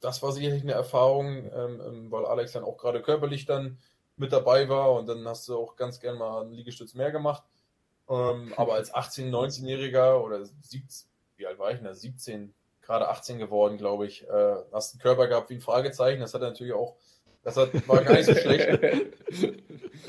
Das 0.00 0.22
war 0.22 0.32
sicherlich 0.32 0.62
eine 0.62 0.72
Erfahrung, 0.72 1.50
ähm, 1.54 1.82
ähm 1.86 2.10
weil 2.10 2.24
Alex 2.24 2.52
dann 2.52 2.64
auch 2.64 2.78
gerade 2.78 3.02
körperlich 3.02 3.44
dann 3.44 3.76
mit 4.22 4.32
dabei 4.32 4.68
war 4.68 4.92
und 4.92 5.06
dann 5.06 5.26
hast 5.28 5.48
du 5.48 5.58
auch 5.58 5.76
ganz 5.76 6.00
gern 6.00 6.16
mal 6.16 6.42
einen 6.42 6.52
Liegestütz 6.52 6.94
mehr 6.94 7.10
gemacht. 7.10 7.42
Ähm, 8.08 8.54
aber 8.56 8.74
als 8.74 8.94
18-, 8.94 9.30
19-Jähriger 9.30 10.22
oder 10.22 10.44
17, 10.44 11.08
wie 11.36 11.46
alt 11.46 11.58
war 11.58 11.72
ich 11.72 11.80
denn? 11.80 11.92
17, 11.92 12.54
gerade 12.80 13.08
18 13.08 13.38
geworden, 13.38 13.76
glaube 13.76 14.06
ich. 14.06 14.26
Äh, 14.28 14.56
hast 14.72 14.94
einen 14.94 15.02
Körper 15.02 15.26
gehabt 15.26 15.50
wie 15.50 15.54
ein 15.54 15.60
Fragezeichen. 15.60 16.20
Das 16.20 16.34
hat 16.34 16.40
natürlich 16.40 16.72
auch, 16.72 16.96
das 17.42 17.56
hat, 17.56 17.70
war 17.88 18.02
gar 18.02 18.14
nicht 18.14 18.26
so 18.26 18.34
schlecht. 18.34 18.68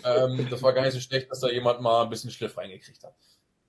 ähm, 0.05 0.47
das 0.49 0.61
war 0.61 0.73
gar 0.73 0.83
nicht 0.83 0.93
so 0.93 0.99
schlecht, 0.99 1.29
dass 1.31 1.39
da 1.39 1.49
jemand 1.49 1.81
mal 1.81 2.03
ein 2.03 2.09
bisschen 2.09 2.31
Schliff 2.31 2.57
reingekriegt 2.57 3.03
hat. 3.03 3.15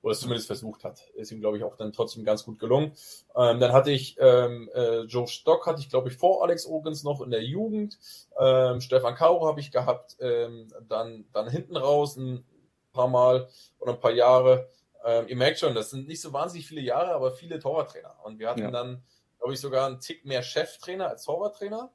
Oder 0.05 0.13
es 0.13 0.21
zumindest 0.21 0.47
versucht 0.47 0.85
hat. 0.85 1.01
Ist 1.15 1.33
ihm, 1.33 1.41
glaube 1.41 1.57
ich, 1.57 1.65
auch 1.65 1.77
dann 1.77 1.93
trotzdem 1.93 2.25
ganz 2.25 2.45
gut 2.45 2.59
gelungen. 2.59 2.93
Ähm, 3.35 3.59
dann 3.59 3.73
hatte 3.73 3.91
ich 3.91 4.17
ähm, 4.21 4.71
äh, 4.75 5.01
Joe 5.01 5.27
Stock, 5.27 5.67
hatte 5.67 5.81
ich, 5.81 5.89
glaube 5.89 6.11
ich, 6.11 6.17
vor 6.17 6.43
Alex 6.43 6.67
Ogens 6.67 7.03
noch 7.03 7.23
in 7.23 7.31
der 7.31 7.43
Jugend. 7.43 7.99
Ähm, 8.39 8.81
Stefan 8.81 9.15
Kauro 9.15 9.47
habe 9.49 9.61
ich 9.61 9.73
gehabt. 9.73 10.17
Ähm, 10.21 10.69
dann, 10.89 11.25
dann 11.33 11.49
hinten 11.49 11.77
raus 11.77 12.17
ein 12.17 12.45
paar 12.93 13.09
Mal 13.09 13.49
oder 13.81 13.95
ein 13.95 14.01
paar 14.01 14.13
Jahre 14.13 14.69
ähm, 15.05 15.27
ihr 15.29 15.37
merkt 15.37 15.59
schon, 15.59 15.75
das 15.75 15.91
sind 15.91 16.09
nicht 16.09 16.23
so 16.23 16.33
wahnsinnig 16.33 16.67
viele 16.67 16.81
Jahre, 16.81 17.13
aber 17.13 17.33
viele 17.33 17.59
Torwarttrainer. 17.59 18.17
Und 18.25 18.39
wir 18.39 18.49
hatten 18.49 18.63
ja. 18.63 18.71
dann, 18.71 19.03
glaube 19.39 19.53
ich, 19.53 19.61
sogar 19.61 19.87
einen 19.87 20.01
Tick 20.01 20.25
mehr 20.25 20.43
Cheftrainer 20.43 21.11
als 21.11 21.25
Torwarttrainer. 21.25 21.91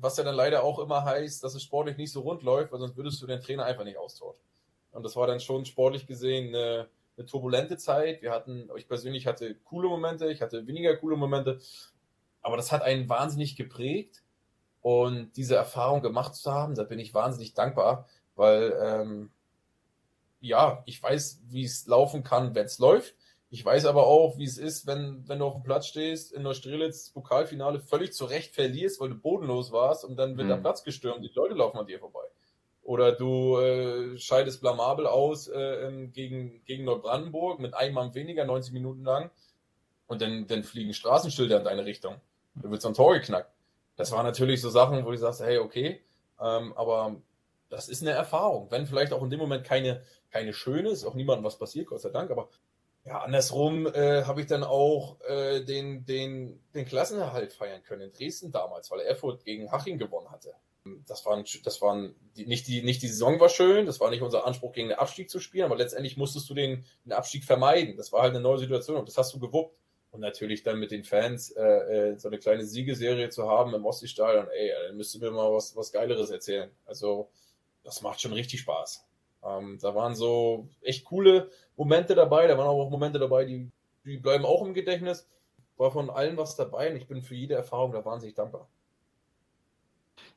Was 0.00 0.16
ja 0.16 0.24
dann 0.24 0.34
leider 0.34 0.64
auch 0.64 0.78
immer 0.78 1.04
heißt, 1.04 1.44
dass 1.44 1.54
es 1.54 1.62
sportlich 1.62 1.98
nicht 1.98 2.10
so 2.10 2.22
rund 2.22 2.42
läuft, 2.42 2.72
weil 2.72 2.80
sonst 2.80 2.96
würdest 2.96 3.20
du 3.20 3.26
den 3.26 3.42
Trainer 3.42 3.66
einfach 3.66 3.84
nicht 3.84 3.98
austauschen. 3.98 4.42
Und 4.92 5.02
das 5.02 5.14
war 5.14 5.26
dann 5.26 5.40
schon 5.40 5.66
sportlich 5.66 6.06
gesehen 6.06 6.54
eine, 6.54 6.88
eine 7.16 7.26
turbulente 7.26 7.76
Zeit. 7.76 8.22
Wir 8.22 8.32
hatten, 8.32 8.68
ich 8.76 8.88
persönlich 8.88 9.26
hatte 9.26 9.54
coole 9.64 9.88
Momente, 9.88 10.30
ich 10.30 10.42
hatte 10.42 10.66
weniger 10.66 10.96
coole 10.96 11.16
Momente, 11.16 11.60
aber 12.42 12.56
das 12.56 12.72
hat 12.72 12.82
einen 12.82 13.08
wahnsinnig 13.08 13.56
geprägt. 13.56 14.22
Und 14.82 15.32
diese 15.36 15.56
Erfahrung 15.56 16.02
gemacht 16.02 16.34
zu 16.34 16.52
haben, 16.52 16.74
da 16.74 16.82
bin 16.84 16.98
ich 16.98 17.14
wahnsinnig 17.14 17.54
dankbar, 17.54 18.06
weil 18.34 18.76
ähm, 18.82 19.30
ja, 20.40 20.82
ich 20.84 21.02
weiß, 21.02 21.40
wie 21.46 21.64
es 21.64 21.86
laufen 21.86 22.22
kann, 22.22 22.54
wenn 22.54 22.66
es 22.66 22.78
läuft. 22.78 23.14
Ich 23.48 23.64
weiß 23.64 23.86
aber 23.86 24.06
auch, 24.06 24.36
wie 24.36 24.44
es 24.44 24.58
ist, 24.58 24.86
wenn, 24.86 25.26
wenn 25.26 25.38
du 25.38 25.46
auf 25.46 25.54
dem 25.54 25.62
Platz 25.62 25.86
stehst, 25.86 26.32
in 26.32 26.44
der 26.44 26.54
Strelitz 26.54 27.10
Pokalfinale 27.10 27.78
völlig 27.80 28.12
zu 28.12 28.26
Recht 28.26 28.54
verlierst, 28.54 29.00
weil 29.00 29.10
du 29.10 29.14
bodenlos 29.14 29.72
warst 29.72 30.04
und 30.04 30.16
dann 30.16 30.36
wird 30.36 30.46
mhm. 30.46 30.50
der 30.50 30.56
Platz 30.58 30.84
gestürmt, 30.84 31.24
die 31.24 31.30
Leute 31.34 31.54
laufen 31.54 31.78
an 31.78 31.86
dir 31.86 31.98
vorbei. 31.98 32.26
Oder 32.84 33.12
du 33.12 33.58
äh, 33.58 34.18
scheidest 34.18 34.60
blamabel 34.60 35.06
aus 35.06 35.48
äh, 35.48 36.06
gegen, 36.12 36.62
gegen 36.66 36.84
Neubrandenburg 36.84 37.58
mit 37.58 37.74
einem 37.74 37.94
Mann 37.94 38.14
weniger, 38.14 38.44
90 38.44 38.74
Minuten 38.74 39.04
lang 39.04 39.30
und 40.06 40.20
dann, 40.20 40.46
dann 40.46 40.62
fliegen 40.62 40.92
Straßenschilder 40.92 41.58
in 41.58 41.64
deine 41.64 41.86
Richtung. 41.86 42.20
Da 42.54 42.70
wird 42.70 42.82
so 42.82 42.88
ein 42.88 42.94
Tor 42.94 43.14
geknackt. 43.14 43.50
Das 43.96 44.12
waren 44.12 44.26
natürlich 44.26 44.60
so 44.60 44.68
Sachen, 44.68 45.04
wo 45.04 45.10
du 45.10 45.16
sagst, 45.16 45.40
hey, 45.40 45.58
okay, 45.58 46.02
ähm, 46.40 46.74
aber 46.76 47.16
das 47.70 47.88
ist 47.88 48.02
eine 48.02 48.10
Erfahrung. 48.10 48.70
Wenn 48.70 48.86
vielleicht 48.86 49.14
auch 49.14 49.22
in 49.22 49.30
dem 49.30 49.40
Moment 49.40 49.64
keine, 49.64 50.02
keine 50.30 50.52
schöne, 50.52 50.90
ist 50.90 51.04
auch 51.04 51.14
niemandem 51.14 51.44
was 51.44 51.58
passiert, 51.58 51.86
Gott 51.86 52.02
sei 52.02 52.10
Dank, 52.10 52.30
aber 52.30 52.50
ja, 53.06 53.20
andersrum 53.20 53.86
äh, 53.86 54.24
habe 54.24 54.40
ich 54.40 54.46
dann 54.46 54.64
auch 54.64 55.20
äh, 55.22 55.62
den, 55.62 56.04
den, 56.04 56.60
den 56.74 56.86
Klassenerhalt 56.86 57.52
feiern 57.52 57.82
können 57.82 58.02
in 58.02 58.10
Dresden 58.10 58.50
damals, 58.50 58.90
weil 58.90 59.00
Erfurt 59.00 59.44
gegen 59.44 59.70
Haching 59.70 59.98
gewonnen 59.98 60.30
hatte. 60.30 60.54
Das 61.06 61.24
waren, 61.24 61.44
das 61.64 61.80
waren 61.80 62.14
die, 62.36 62.44
nicht 62.46 62.66
die, 62.66 62.82
nicht 62.82 63.00
die 63.00 63.08
Saison 63.08 63.40
war 63.40 63.48
schön, 63.48 63.86
das 63.86 64.00
war 64.00 64.10
nicht 64.10 64.22
unser 64.22 64.46
Anspruch, 64.46 64.72
gegen 64.72 64.88
den 64.88 64.98
Abstieg 64.98 65.30
zu 65.30 65.40
spielen, 65.40 65.64
aber 65.64 65.76
letztendlich 65.76 66.18
musstest 66.18 66.48
du 66.50 66.54
den, 66.54 66.84
den 67.04 67.12
Abstieg 67.12 67.44
vermeiden. 67.44 67.96
Das 67.96 68.12
war 68.12 68.22
halt 68.22 68.34
eine 68.34 68.42
neue 68.42 68.58
Situation 68.58 68.98
und 68.98 69.08
das 69.08 69.16
hast 69.16 69.32
du 69.32 69.38
gewuppt. 69.38 69.78
Und 70.10 70.20
natürlich 70.20 70.62
dann 70.62 70.78
mit 70.78 70.92
den 70.92 71.02
Fans 71.02 71.50
äh, 71.50 71.62
äh, 71.62 72.18
so 72.18 72.28
eine 72.28 72.38
kleine 72.38 72.64
Siegeserie 72.64 73.30
zu 73.30 73.48
haben 73.48 73.74
im 73.74 73.84
Ostseestadion, 73.84 74.46
ey, 74.48 74.70
dann 74.86 74.96
müsst 74.96 75.12
ihr 75.16 75.20
mir 75.20 75.32
mal 75.32 75.52
was, 75.52 75.74
was 75.74 75.90
Geileres 75.90 76.30
erzählen. 76.30 76.70
Also 76.84 77.30
das 77.82 78.00
macht 78.02 78.20
schon 78.20 78.32
richtig 78.32 78.60
Spaß. 78.60 79.04
Ähm, 79.42 79.78
da 79.80 79.94
waren 79.94 80.14
so 80.14 80.68
echt 80.82 81.04
coole 81.04 81.50
Momente 81.76 82.14
dabei, 82.14 82.46
da 82.46 82.56
waren 82.56 82.68
auch 82.68 82.90
Momente 82.90 83.18
dabei, 83.18 83.44
die, 83.44 83.70
die 84.04 84.18
bleiben 84.18 84.44
auch 84.44 84.64
im 84.64 84.74
Gedächtnis. 84.74 85.26
War 85.76 85.90
von 85.90 86.10
allen 86.10 86.36
was 86.36 86.54
dabei 86.54 86.90
und 86.90 86.96
ich 86.96 87.08
bin 87.08 87.22
für 87.22 87.34
jede 87.34 87.54
Erfahrung 87.54 87.90
da 87.90 88.04
wahnsinnig 88.04 88.36
dankbar. 88.36 88.68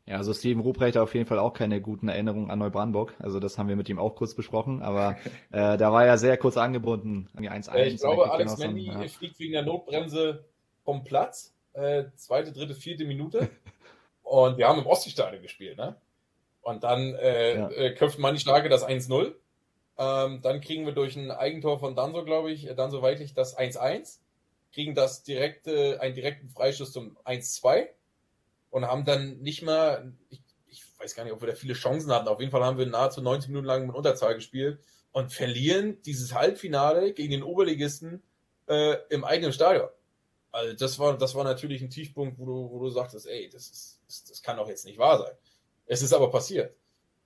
Ja, 0.07 0.15
also 0.15 0.33
Steven 0.33 0.61
Ruprecht 0.61 0.95
hat 0.95 1.03
auf 1.03 1.13
jeden 1.13 1.25
Fall 1.25 1.37
auch 1.37 1.53
keine 1.53 1.81
guten 1.81 2.07
Erinnerungen 2.07 2.49
an 2.49 2.59
Neubrandenburg. 2.59 3.13
Also 3.19 3.41
das 3.41 3.57
haben 3.57 3.67
wir 3.67 3.75
mit 3.75 3.89
ihm 3.89 3.99
auch 3.99 4.15
kurz 4.15 4.33
besprochen, 4.35 4.81
aber 4.81 5.17
äh, 5.51 5.77
da 5.77 5.91
war 5.91 6.05
er 6.05 6.17
sehr 6.17 6.37
kurz 6.37 6.55
angebunden 6.55 7.27
an 7.35 7.43
die 7.43 7.51
1-1. 7.51 7.73
Äh, 7.73 7.87
ich 7.89 7.99
glaube, 7.99 8.31
Alex 8.31 8.57
Mendy 8.57 8.85
ja. 8.85 9.05
fliegt 9.09 9.37
wegen 9.37 9.51
der 9.51 9.63
Notbremse 9.63 10.45
vom 10.85 11.03
Platz. 11.03 11.53
Äh, 11.73 12.05
zweite, 12.15 12.53
dritte, 12.53 12.73
vierte 12.73 13.03
Minute. 13.03 13.49
Und 14.23 14.57
wir 14.57 14.69
haben 14.69 14.79
im 14.79 14.87
Ostseestadion 14.87 15.41
gespielt, 15.41 15.77
ne? 15.77 15.95
Und 16.61 16.83
dann 16.83 17.13
äh, 17.15 17.57
ja. 17.57 17.69
äh, 17.69 17.93
köpft 17.93 18.17
Manni 18.17 18.39
Starke 18.39 18.69
das 18.69 18.87
1-0. 18.87 19.33
Ähm, 19.97 20.41
dann 20.41 20.61
kriegen 20.61 20.85
wir 20.85 20.93
durch 20.93 21.17
ein 21.17 21.31
Eigentor 21.31 21.79
von 21.79 21.95
Danso, 21.95 22.23
glaube 22.23 22.51
ich, 22.51 22.69
Danso 22.75 23.01
Weidlich 23.01 23.33
das 23.33 23.57
1-1. 23.57 24.19
Kriegen 24.73 24.95
das 24.95 25.23
direkte, 25.23 25.99
einen 26.01 26.15
direkten 26.15 26.47
Freischuss 26.47 26.91
zum 26.91 27.17
1-2 27.25 27.87
und 28.69 28.85
haben 28.85 29.05
dann 29.05 29.39
nicht 29.39 29.61
mehr, 29.61 30.11
ich, 30.29 30.41
ich, 30.67 30.83
weiß 30.99 31.15
gar 31.15 31.23
nicht, 31.23 31.33
ob 31.33 31.41
wir 31.41 31.47
da 31.47 31.55
viele 31.55 31.73
Chancen 31.73 32.11
hatten. 32.11 32.27
Auf 32.27 32.39
jeden 32.39 32.51
Fall 32.51 32.63
haben 32.63 32.77
wir 32.77 32.85
nahezu 32.85 33.21
90 33.21 33.49
Minuten 33.49 33.67
lang 33.67 33.87
mit 33.87 33.95
Unterzahl 33.95 34.35
gespielt 34.35 34.79
und 35.11 35.31
verlieren 35.31 36.01
dieses 36.03 36.33
Halbfinale 36.33 37.13
gegen 37.13 37.31
den 37.31 37.43
Oberligisten 37.43 38.23
äh, 38.67 38.97
im 39.09 39.23
eigenen 39.23 39.53
Stadion. 39.53 39.89
Also 40.51 40.73
das 40.73 40.97
war, 40.99 41.17
das 41.17 41.35
war 41.35 41.43
natürlich 41.43 41.81
ein 41.81 41.89
Tiefpunkt, 41.89 42.39
wo 42.39 42.45
du, 42.45 42.71
wo 42.71 42.79
du 42.79 42.89
sagtest, 42.89 43.27
ey, 43.27 43.49
das 43.49 43.67
ist, 43.67 44.01
das, 44.07 44.23
das 44.23 44.41
kann 44.41 44.57
doch 44.57 44.67
jetzt 44.67 44.85
nicht 44.85 44.97
wahr 44.97 45.19
sein. 45.19 45.33
Es 45.85 46.01
ist 46.01 46.13
aber 46.13 46.29
passiert. 46.29 46.75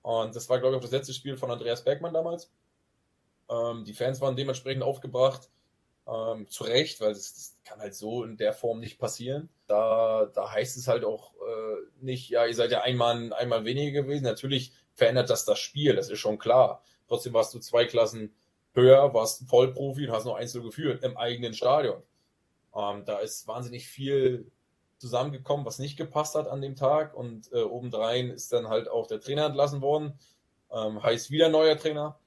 Und 0.02 0.36
das 0.36 0.50
war, 0.50 0.60
glaube 0.60 0.76
ich, 0.76 0.78
auch 0.78 0.84
das 0.84 0.92
letzte 0.92 1.14
Spiel 1.14 1.38
von 1.38 1.52
Andreas 1.52 1.84
Bergmann 1.84 2.14
damals. 2.14 2.52
Ähm, 3.50 3.84
die 3.86 3.94
Fans 3.94 4.22
waren 4.22 4.36
dementsprechend 4.36 4.84
aufgebracht. 4.84 5.50
Ähm, 6.12 6.48
zu 6.50 6.66
Recht, 6.66 7.00
weil 7.00 7.14
das, 7.14 7.56
kann 7.64 7.80
halt 7.80 7.96
so 7.96 8.24
in 8.26 8.36
der 8.36 8.52
Form 8.52 8.80
nicht 8.82 9.00
passieren. 9.00 9.48
Da, 9.68 10.26
da 10.34 10.52
heißt 10.52 10.76
es 10.76 10.90
halt 10.90 11.06
auch 11.06 11.34
äh, 11.36 12.04
nicht, 12.04 12.30
ja, 12.30 12.46
ihr 12.46 12.54
seid 12.54 12.72
ja 12.72 12.82
einmal, 12.82 13.32
einmal 13.34 13.64
weniger 13.64 14.02
gewesen. 14.02 14.26
Natürlich 14.26 14.74
verändert 14.94 15.30
das 15.30 15.46
das 15.46 15.60
Spiel, 15.60 15.96
das 15.96 16.10
ist 16.10 16.20
schon 16.20 16.38
klar. 16.38 16.84
Trotzdem 17.08 17.34
warst 17.34 17.54
du 17.54 17.60
zwei 17.60 17.86
Klassen 17.86 18.36
höher, 18.74 19.14
warst 19.14 19.48
Vollprofi 19.48 20.08
und 20.08 20.14
hast 20.14 20.26
noch 20.26 20.36
Einzel 20.36 20.62
geführt 20.64 21.04
im 21.04 21.16
eigenen 21.16 21.54
Stadion. 21.54 22.04
Ähm, 22.76 23.06
da 23.06 23.20
ist 23.20 23.48
wahnsinnig 23.48 23.88
viel 23.88 24.52
zusammengekommen, 24.98 25.66
was 25.66 25.80
nicht 25.80 25.98
gepasst 25.98 26.36
hat 26.36 26.48
an 26.48 26.62
dem 26.62 26.76
Tag 26.76 27.16
und 27.16 27.52
äh, 27.54 27.62
obendrein 27.62 28.30
ist 28.30 28.54
dann 28.54 28.68
halt 28.68 28.88
auch 28.90 29.08
der 29.08 29.20
Trainer 29.20 29.46
entlassen 29.46 29.82
worden. 29.82 30.20
Ähm, 30.72 31.02
heißt 31.02 31.32
wieder 31.32 31.50
neuer 31.50 31.78
Trainer. 31.78 32.20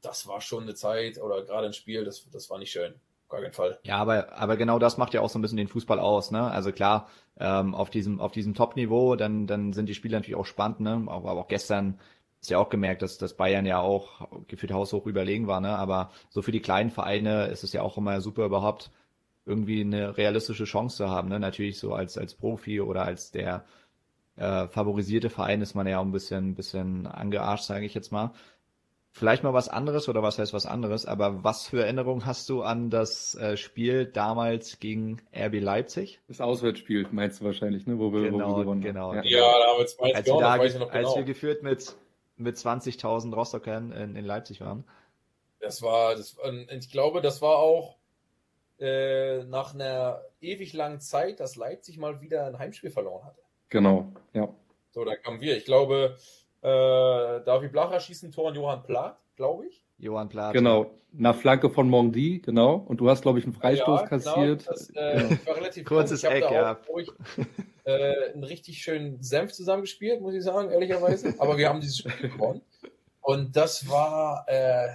Das 0.00 0.26
war 0.26 0.40
schon 0.40 0.62
eine 0.64 0.74
Zeit 0.74 1.18
oder 1.18 1.42
gerade 1.42 1.66
ein 1.66 1.72
Spiel, 1.72 2.04
das, 2.04 2.28
das 2.30 2.48
war 2.50 2.58
nicht 2.58 2.70
schön. 2.70 3.00
Gar 3.28 3.40
keinen 3.42 3.52
Fall. 3.52 3.78
Ja, 3.82 3.96
aber, 3.98 4.32
aber 4.38 4.56
genau 4.56 4.78
das 4.78 4.98
macht 4.98 5.12
ja 5.14 5.20
auch 5.20 5.28
so 5.28 5.38
ein 5.38 5.42
bisschen 5.42 5.56
den 5.56 5.68
Fußball 5.68 5.98
aus, 5.98 6.30
ne? 6.30 6.48
Also 6.50 6.70
klar, 6.72 7.08
ähm, 7.38 7.74
auf 7.74 7.90
diesem, 7.90 8.20
auf 8.20 8.32
diesem 8.32 8.54
Top-Niveau, 8.54 9.16
dann, 9.16 9.46
dann 9.46 9.72
sind 9.72 9.88
die 9.88 9.94
Spiele 9.94 10.16
natürlich 10.16 10.36
auch 10.36 10.46
spannend, 10.46 10.80
ne? 10.80 11.04
Aber, 11.08 11.30
aber 11.30 11.40
auch 11.40 11.48
gestern 11.48 11.98
ist 12.40 12.50
ja 12.50 12.58
auch 12.58 12.68
gemerkt, 12.68 13.02
dass, 13.02 13.18
dass 13.18 13.34
Bayern 13.36 13.66
ja 13.66 13.80
auch 13.80 14.28
gefühlt 14.46 14.72
haushoch 14.72 15.06
überlegen 15.06 15.48
war, 15.48 15.60
ne? 15.60 15.76
Aber 15.76 16.10
so 16.30 16.40
für 16.42 16.52
die 16.52 16.60
kleinen 16.60 16.90
Vereine 16.90 17.46
ist 17.46 17.64
es 17.64 17.72
ja 17.72 17.82
auch 17.82 17.96
immer 17.98 18.20
super 18.20 18.44
überhaupt 18.44 18.90
irgendwie 19.44 19.80
eine 19.80 20.16
realistische 20.16 20.64
Chance 20.64 20.96
zu 20.98 21.10
haben, 21.10 21.28
ne? 21.28 21.40
Natürlich 21.40 21.78
so 21.80 21.94
als, 21.94 22.16
als 22.18 22.34
Profi 22.34 22.80
oder 22.80 23.04
als 23.04 23.32
der 23.32 23.64
äh, 24.36 24.68
favorisierte 24.68 25.30
Verein 25.30 25.62
ist 25.62 25.74
man 25.74 25.86
ja 25.86 25.98
auch 25.98 26.04
ein 26.04 26.12
bisschen, 26.12 26.54
bisschen 26.54 27.06
angearscht, 27.06 27.64
sage 27.64 27.86
ich 27.86 27.94
jetzt 27.94 28.12
mal. 28.12 28.32
Vielleicht 29.18 29.42
mal 29.42 29.54
was 29.54 29.70
anderes 29.70 30.10
oder 30.10 30.22
was 30.22 30.38
heißt 30.38 30.52
was 30.52 30.66
anderes, 30.66 31.06
aber 31.06 31.42
was 31.42 31.66
für 31.66 31.82
Erinnerungen 31.82 32.26
hast 32.26 32.50
du 32.50 32.60
an 32.60 32.90
das 32.90 33.34
äh, 33.36 33.56
Spiel 33.56 34.04
damals 34.04 34.78
gegen 34.78 35.22
RB 35.34 35.54
Leipzig? 35.54 36.20
Das 36.28 36.42
Auswärtsspiel 36.42 37.08
meinst 37.12 37.40
du 37.40 37.46
wahrscheinlich, 37.46 37.86
ne? 37.86 37.98
Wo 37.98 38.12
wir, 38.12 38.30
genau, 38.30 38.50
wo 38.50 38.56
wir 38.56 38.64
gewonnen 38.64 38.82
genau, 38.82 39.14
haben. 39.14 39.22
Ja, 39.24 39.38
ja 39.38 39.58
da 39.58 39.72
haben 39.72 39.78
wir 39.78 39.86
zwei 39.86 40.14
als, 40.14 40.26
wir, 40.26 40.38
da, 40.38 40.52
als 40.52 40.74
genau. 40.92 41.16
wir 41.16 41.22
geführt 41.24 41.62
mit, 41.62 41.96
mit 42.36 42.56
20.000 42.56 43.34
Rostockern 43.34 43.90
in, 43.90 44.16
in 44.16 44.24
Leipzig 44.26 44.60
waren. 44.60 44.84
Das 45.60 45.80
war, 45.80 46.14
das, 46.14 46.36
ich 46.68 46.90
glaube, 46.90 47.22
das 47.22 47.40
war 47.40 47.56
auch 47.56 47.96
äh, 48.78 49.44
nach 49.44 49.72
einer 49.72 50.20
ewig 50.42 50.74
langen 50.74 51.00
Zeit, 51.00 51.40
dass 51.40 51.56
Leipzig 51.56 51.96
mal 51.96 52.20
wieder 52.20 52.44
ein 52.44 52.58
Heimspiel 52.58 52.90
verloren 52.90 53.24
hatte. 53.24 53.40
Genau, 53.70 54.12
ja. 54.34 54.54
So, 54.90 55.06
da 55.06 55.16
kamen 55.16 55.40
wir. 55.40 55.56
Ich 55.56 55.64
glaube, 55.64 56.18
äh, 56.62 57.44
David 57.44 57.72
Blacher 57.72 58.00
schießt 58.00 58.24
ein 58.24 58.32
Tor 58.32 58.48
an 58.48 58.54
Johann 58.54 58.82
Plath, 58.82 59.18
glaube 59.36 59.66
ich. 59.66 59.84
Johann 59.98 60.28
Plath. 60.28 60.52
Genau, 60.52 60.90
nach 61.12 61.36
Flanke 61.36 61.70
von 61.70 61.88
Mondi, 61.88 62.40
genau. 62.40 62.74
Und 62.74 62.98
du 62.98 63.08
hast, 63.08 63.22
glaube 63.22 63.38
ich, 63.38 63.44
einen 63.44 63.54
Freistoß 63.54 64.00
ja, 64.00 64.06
genau, 64.06 64.08
kassiert. 64.08 64.68
Das, 64.68 64.90
äh, 64.90 64.92
genau. 65.28 65.46
war 65.46 65.56
relativ 65.56 65.86
Kurzes 65.86 66.22
ich 66.22 66.30
Eck, 66.30 66.42
da 66.42 66.52
ja. 66.52 66.80
Auch, 66.92 66.98
ich, 66.98 67.10
äh, 67.84 68.32
einen 68.32 68.44
richtig 68.44 68.82
schönen 68.82 69.22
Senf 69.22 69.52
zusammengespielt, 69.52 70.20
muss 70.20 70.34
ich 70.34 70.42
sagen, 70.42 70.70
ehrlicherweise. 70.70 71.34
Aber 71.38 71.56
wir 71.56 71.68
haben 71.68 71.80
dieses 71.80 71.98
Spiel 71.98 72.30
gewonnen. 72.30 72.60
Und 73.22 73.56
das 73.56 73.88
war, 73.88 74.44
äh, 74.48 74.88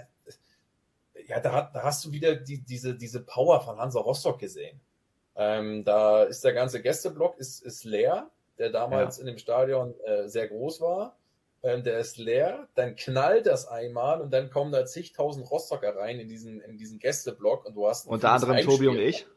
ja, 1.27 1.39
da, 1.39 1.69
da, 1.73 1.83
hast 1.83 2.05
du 2.05 2.11
wieder 2.11 2.35
die, 2.35 2.59
diese, 2.61 2.95
diese 2.95 3.21
Power 3.21 3.61
von 3.61 3.77
Hansa 3.77 3.99
Rostock 3.99 4.39
gesehen. 4.39 4.79
Ähm, 5.35 5.83
da 5.83 6.23
ist 6.23 6.43
der 6.43 6.53
ganze 6.53 6.81
Gästeblock 6.81 7.37
ist, 7.37 7.63
ist 7.63 7.85
leer, 7.85 8.29
der 8.57 8.69
damals 8.69 9.17
ja. 9.17 9.21
in 9.21 9.27
dem 9.27 9.37
Stadion 9.37 9.95
äh, 10.05 10.27
sehr 10.27 10.47
groß 10.47 10.81
war 10.81 11.17
ähm, 11.63 11.83
der 11.83 11.99
ist 11.99 12.17
leer, 12.17 12.67
dann 12.75 12.95
knallt 12.95 13.45
das 13.45 13.67
einmal 13.67 14.21
und 14.21 14.31
dann 14.31 14.49
kommen 14.49 14.71
da 14.71 14.85
zigtausend 14.85 15.49
Rostocker 15.49 15.95
rein 15.95 16.19
in 16.19 16.27
diesen, 16.27 16.61
in 16.61 16.77
diesen 16.77 16.99
Gästeblock 16.99 17.65
und 17.65 17.75
du 17.75 17.87
hast. 17.87 18.07
Unter 18.07 18.31
anderem 18.31 18.57
Tobi 18.61 18.87
und 18.87 18.99
ich. 18.99 19.27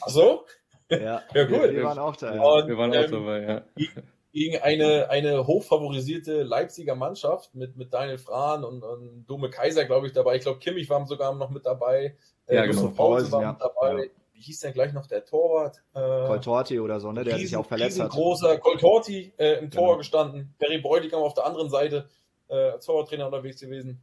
Ach 0.00 0.08
so? 0.08 0.46
Ja, 0.88 1.22
ja 1.34 1.44
gut. 1.44 1.62
Wir, 1.62 1.72
wir 1.72 1.84
waren 1.84 1.98
auch 1.98 2.16
da. 2.16 2.30
Und, 2.30 2.68
wir 2.68 2.78
waren 2.78 2.90
auch 2.90 2.96
ähm, 2.96 3.10
dabei, 3.10 3.42
ja. 3.42 3.92
Gegen 4.32 4.58
eine, 4.62 5.10
eine 5.10 5.46
hochfavorisierte 5.46 6.44
Leipziger 6.44 6.94
Mannschaft 6.94 7.54
mit, 7.54 7.76
mit 7.76 7.92
Daniel 7.92 8.18
Frahn 8.18 8.64
und, 8.64 8.84
und 8.84 9.26
Dome 9.26 9.50
Kaiser, 9.50 9.84
glaube 9.84 10.06
ich, 10.06 10.12
dabei. 10.12 10.36
Ich 10.36 10.42
glaube, 10.42 10.60
Kimmich 10.60 10.88
war 10.88 11.04
sogar 11.06 11.34
noch 11.34 11.50
mit 11.50 11.66
dabei. 11.66 12.16
Äh, 12.46 12.54
ja, 12.54 12.66
genau. 12.66 12.88
Paulsen 12.88 13.32
war 13.32 13.52
mit 13.52 13.60
dabei. 13.60 14.10
Wie 14.40 14.44
hieß 14.44 14.60
denn 14.60 14.72
gleich 14.72 14.94
noch 14.94 15.06
der 15.06 15.22
Torwart? 15.26 15.82
Äh, 15.92 15.98
Coltorti 16.00 16.80
oder 16.80 16.98
so, 16.98 17.12
ne? 17.12 17.24
Der 17.24 17.34
riesen, 17.34 17.48
sich 17.48 17.56
auch 17.58 17.66
verletzt 17.66 18.00
hat. 18.00 18.10
großer 18.10 18.56
Coltorti 18.56 19.34
äh, 19.36 19.58
im 19.58 19.70
Tor 19.70 19.88
genau. 19.88 19.98
gestanden. 19.98 20.54
Perry 20.58 20.78
Bräutigam 20.78 21.20
auf 21.20 21.34
der 21.34 21.44
anderen 21.44 21.68
Seite 21.68 22.08
äh, 22.48 22.54
als 22.54 22.86
Torwarttrainer 22.86 23.26
unterwegs 23.26 23.60
gewesen. 23.60 24.00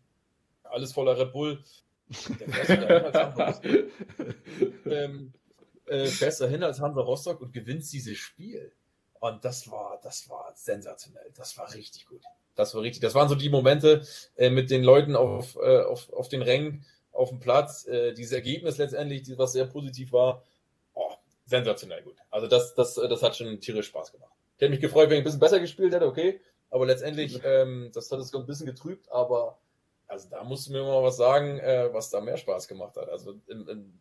Alles 0.64 0.94
voller 0.94 1.18
Red 1.18 1.34
Bull. 1.34 1.60
Ähm, 4.86 5.34
äh, 5.88 6.06
fährst 6.06 6.40
dahin 6.40 6.64
als 6.64 6.80
Hansa 6.80 7.02
Rostock 7.02 7.42
und 7.42 7.52
gewinnst 7.52 7.92
dieses 7.92 8.18
Spiel. 8.18 8.72
Und 9.20 9.44
das 9.44 9.70
war, 9.72 10.00
das 10.04 10.30
war 10.30 10.52
sensationell. 10.56 11.32
Das 11.36 11.58
war 11.58 11.74
richtig 11.74 12.06
gut. 12.06 12.22
Das 12.56 12.76
war 12.76 12.84
richtig. 12.84 13.02
Das 13.02 13.16
waren 13.16 13.28
so 13.28 13.36
die 13.36 13.50
Momente 13.50 14.06
äh, 14.36 14.50
mit 14.50 14.70
den 14.70 14.84
Leuten 14.84 15.16
auf, 15.16 15.58
äh, 15.58 15.82
auf, 15.82 16.14
auf 16.14 16.30
den 16.30 16.42
Rängen, 16.44 16.86
auf 17.18 17.30
dem 17.30 17.39
Platz. 17.39 17.86
Äh, 17.88 18.13
dieses 18.13 18.32
Ergebnis 18.32 18.78
letztendlich, 18.78 19.24
was 19.38 19.53
sehr 19.53 19.65
positiv 19.65 20.11
war, 20.11 20.43
oh, 20.93 21.11
sensationell 21.45 22.03
gut. 22.03 22.18
Also 22.30 22.47
das, 22.47 22.76
das, 22.76 22.95
das 22.95 23.24
hat 23.24 23.36
schon 23.36 23.59
tierisch 23.59 23.88
Spaß 23.88 24.11
gemacht. 24.11 24.32
Ich 24.55 24.61
hätte 24.61 24.72
mich 24.72 24.82
gefreut, 24.82 25.09
wenn 25.09 25.18
ich 25.18 25.22
ein 25.22 25.24
bisschen 25.24 25.39
besser 25.39 25.59
gespielt 25.59 25.93
hätte, 25.93 26.05
okay. 26.05 26.39
Aber 26.70 26.86
letztendlich, 26.86 27.41
ähm, 27.43 27.91
das 27.93 28.11
hat 28.11 28.20
es 28.20 28.34
ein 28.34 28.45
bisschen 28.45 28.65
getrübt, 28.65 29.09
aber 29.11 29.57
also 30.07 30.30
da 30.30 30.43
musst 30.43 30.68
du 30.68 30.74
mir 30.74 30.84
mal 30.84 31.03
was 31.03 31.18
sagen, 31.18 31.59
äh, 31.59 31.89
was 31.91 32.09
da 32.09 32.22
mehr 32.22 32.38
Spaß 32.38 32.68
gemacht 32.68 32.95
hat. 32.97 33.09
Also 33.09 33.36
in, 33.47 33.68
in, 33.68 33.99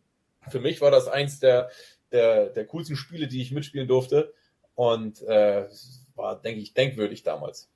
für 0.49 0.59
mich 0.59 0.79
war 0.81 0.91
das 0.91 1.07
eins 1.07 1.39
der, 1.39 1.69
der, 2.11 2.47
der 2.47 2.65
coolsten 2.65 2.95
Spiele, 2.95 3.27
die 3.27 3.41
ich 3.41 3.51
mitspielen 3.51 3.87
durfte. 3.87 4.33
Und 4.75 5.21
äh, 5.23 5.67
war, 6.15 6.39
denke 6.39 6.61
ich, 6.61 6.73
denkwürdig 6.73 7.23
damals. 7.23 7.69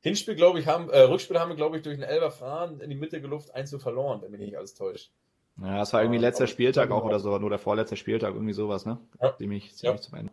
Hinspiel, 0.00 0.36
glaube 0.36 0.60
ich, 0.60 0.66
haben, 0.66 0.90
äh, 0.90 1.00
Rückspiel 1.00 1.38
haben 1.38 1.48
wir, 1.48 1.56
glaube 1.56 1.76
ich, 1.76 1.82
durch 1.82 1.94
einen 1.94 2.04
Elber 2.04 2.30
Fahren 2.30 2.80
in 2.80 2.90
die 2.90 2.96
Mitte 2.96 3.20
geluft, 3.20 3.54
eins 3.54 3.70
zu 3.70 3.78
verloren, 3.78 4.22
wenn 4.22 4.30
mich 4.30 4.40
nicht 4.40 4.56
alles 4.56 4.74
täuscht. 4.74 5.10
Ja, 5.60 5.78
das 5.78 5.92
war 5.92 6.02
irgendwie 6.02 6.20
letzter 6.20 6.46
Spieltag 6.46 6.90
auch 6.92 7.04
oder 7.04 7.18
so, 7.18 7.36
nur 7.38 7.50
der 7.50 7.58
vorletzte 7.58 7.96
Spieltag, 7.96 8.34
irgendwie 8.34 8.52
sowas, 8.52 8.86
ne? 8.86 8.98
Ja. 9.20 9.36
Ziemlich, 9.36 9.74
ziemlich 9.74 10.00
ja. 10.00 10.08
zum 10.08 10.18
Ende. 10.18 10.32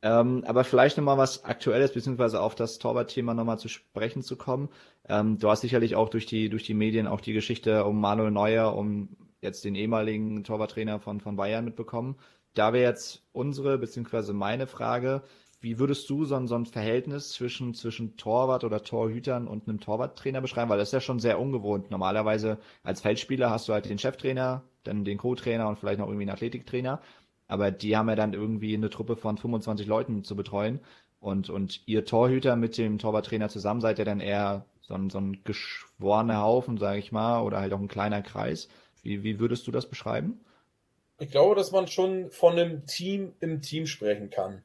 Ähm, 0.00 0.44
aber 0.46 0.64
vielleicht 0.64 0.96
nochmal 0.96 1.18
was 1.18 1.44
Aktuelles, 1.44 1.92
beziehungsweise 1.92 2.40
auf 2.40 2.54
das 2.54 2.78
Torwart-Thema 2.78 3.34
nochmal 3.34 3.58
zu 3.58 3.68
sprechen 3.68 4.22
zu 4.22 4.36
kommen. 4.36 4.68
Ähm, 5.08 5.38
du 5.38 5.50
hast 5.50 5.62
sicherlich 5.62 5.96
auch 5.96 6.08
durch 6.08 6.26
die, 6.26 6.48
durch 6.48 6.64
die 6.64 6.74
Medien 6.74 7.06
auch 7.06 7.20
die 7.20 7.32
Geschichte 7.32 7.84
um 7.84 8.00
Manuel 8.00 8.30
Neuer, 8.30 8.76
um 8.76 9.16
jetzt 9.40 9.64
den 9.64 9.74
ehemaligen 9.74 10.44
Torwarttrainer 10.44 11.00
von, 11.00 11.20
von 11.20 11.36
Bayern 11.36 11.64
mitbekommen. 11.64 12.16
Da 12.54 12.72
wäre 12.72 12.88
jetzt 12.90 13.24
unsere, 13.32 13.78
beziehungsweise 13.78 14.32
meine 14.32 14.66
Frage, 14.66 15.22
wie 15.60 15.78
würdest 15.78 16.08
du 16.08 16.24
so 16.24 16.36
ein, 16.36 16.46
so 16.46 16.54
ein 16.54 16.66
Verhältnis 16.66 17.30
zwischen, 17.30 17.74
zwischen 17.74 18.16
Torwart 18.16 18.62
oder 18.62 18.82
Torhütern 18.82 19.48
und 19.48 19.68
einem 19.68 19.80
Torwarttrainer 19.80 20.40
beschreiben? 20.40 20.70
Weil 20.70 20.78
das 20.78 20.88
ist 20.88 20.92
ja 20.92 21.00
schon 21.00 21.18
sehr 21.18 21.40
ungewohnt. 21.40 21.90
Normalerweise 21.90 22.58
als 22.84 23.00
Feldspieler 23.00 23.50
hast 23.50 23.68
du 23.68 23.72
halt 23.72 23.88
den 23.88 23.98
Cheftrainer, 23.98 24.62
dann 24.84 25.04
den 25.04 25.18
Co-Trainer 25.18 25.68
und 25.68 25.78
vielleicht 25.78 25.98
noch 25.98 26.06
irgendwie 26.06 26.24
einen 26.24 26.30
Athletiktrainer. 26.30 27.00
Aber 27.48 27.70
die 27.70 27.96
haben 27.96 28.08
ja 28.08 28.14
dann 28.14 28.34
irgendwie 28.34 28.74
eine 28.74 28.90
Truppe 28.90 29.16
von 29.16 29.36
25 29.36 29.86
Leuten 29.86 30.22
zu 30.22 30.36
betreuen. 30.36 30.80
Und, 31.18 31.50
und 31.50 31.82
ihr 31.86 32.04
Torhüter 32.04 32.54
mit 32.54 32.78
dem 32.78 32.98
Torwarttrainer 32.98 33.48
zusammen 33.48 33.80
seid 33.80 33.98
ja 33.98 34.04
dann 34.04 34.20
eher 34.20 34.64
so 34.80 34.94
ein, 34.94 35.10
so 35.10 35.18
ein 35.18 35.42
geschworener 35.42 36.40
Haufen, 36.42 36.78
sage 36.78 37.00
ich 37.00 37.10
mal, 37.10 37.42
oder 37.42 37.58
halt 37.58 37.72
auch 37.72 37.80
ein 37.80 37.88
kleiner 37.88 38.22
Kreis. 38.22 38.68
Wie, 39.02 39.24
wie 39.24 39.40
würdest 39.40 39.66
du 39.66 39.72
das 39.72 39.88
beschreiben? 39.88 40.40
Ich 41.18 41.30
glaube, 41.30 41.56
dass 41.56 41.72
man 41.72 41.88
schon 41.88 42.30
von 42.30 42.52
einem 42.52 42.86
Team 42.86 43.32
im 43.40 43.60
Team 43.60 43.86
sprechen 43.86 44.30
kann. 44.30 44.62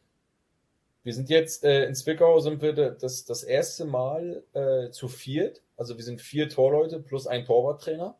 Wir 1.04 1.14
sind 1.14 1.30
jetzt 1.30 1.64
äh, 1.66 1.86
in 1.86 1.96
Zwickau 1.96 2.40
sind 2.40 2.62
wir 2.62 2.74
das, 2.74 3.26
das 3.26 3.44
erste 3.44 3.86
Mal 3.86 4.44
äh, 4.54 4.90
zu 4.90 5.08
viert. 5.08 5.62
Also 5.76 5.98
wir 5.98 6.04
sind 6.04 6.22
vier 6.22 6.48
Torleute 6.50 7.00
plus 7.00 7.28
ein 7.28 7.46
Torwarttrainer. 7.46 8.18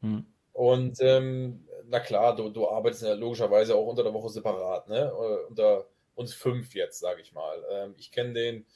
Hm. 0.00 0.26
Und 0.52 0.98
ähm, 1.00 1.66
na 1.88 2.00
klar, 2.00 2.34
du, 2.34 2.48
du 2.48 2.68
arbeitest 2.68 3.02
ja 3.02 3.14
logischerweise 3.14 3.74
auch 3.74 3.86
unter 3.86 4.02
der 4.02 4.14
Woche 4.14 4.30
separat, 4.30 4.88
ne? 4.88 5.12
Äh, 5.12 5.48
unter 5.48 5.86
uns 6.14 6.34
fünf 6.34 6.74
jetzt, 6.74 7.00
sage 7.00 7.20
ich 7.20 7.32
mal. 7.32 7.62
Ähm, 7.70 7.94
ich 7.98 8.10
kenne 8.10 8.32
den, 8.32 8.66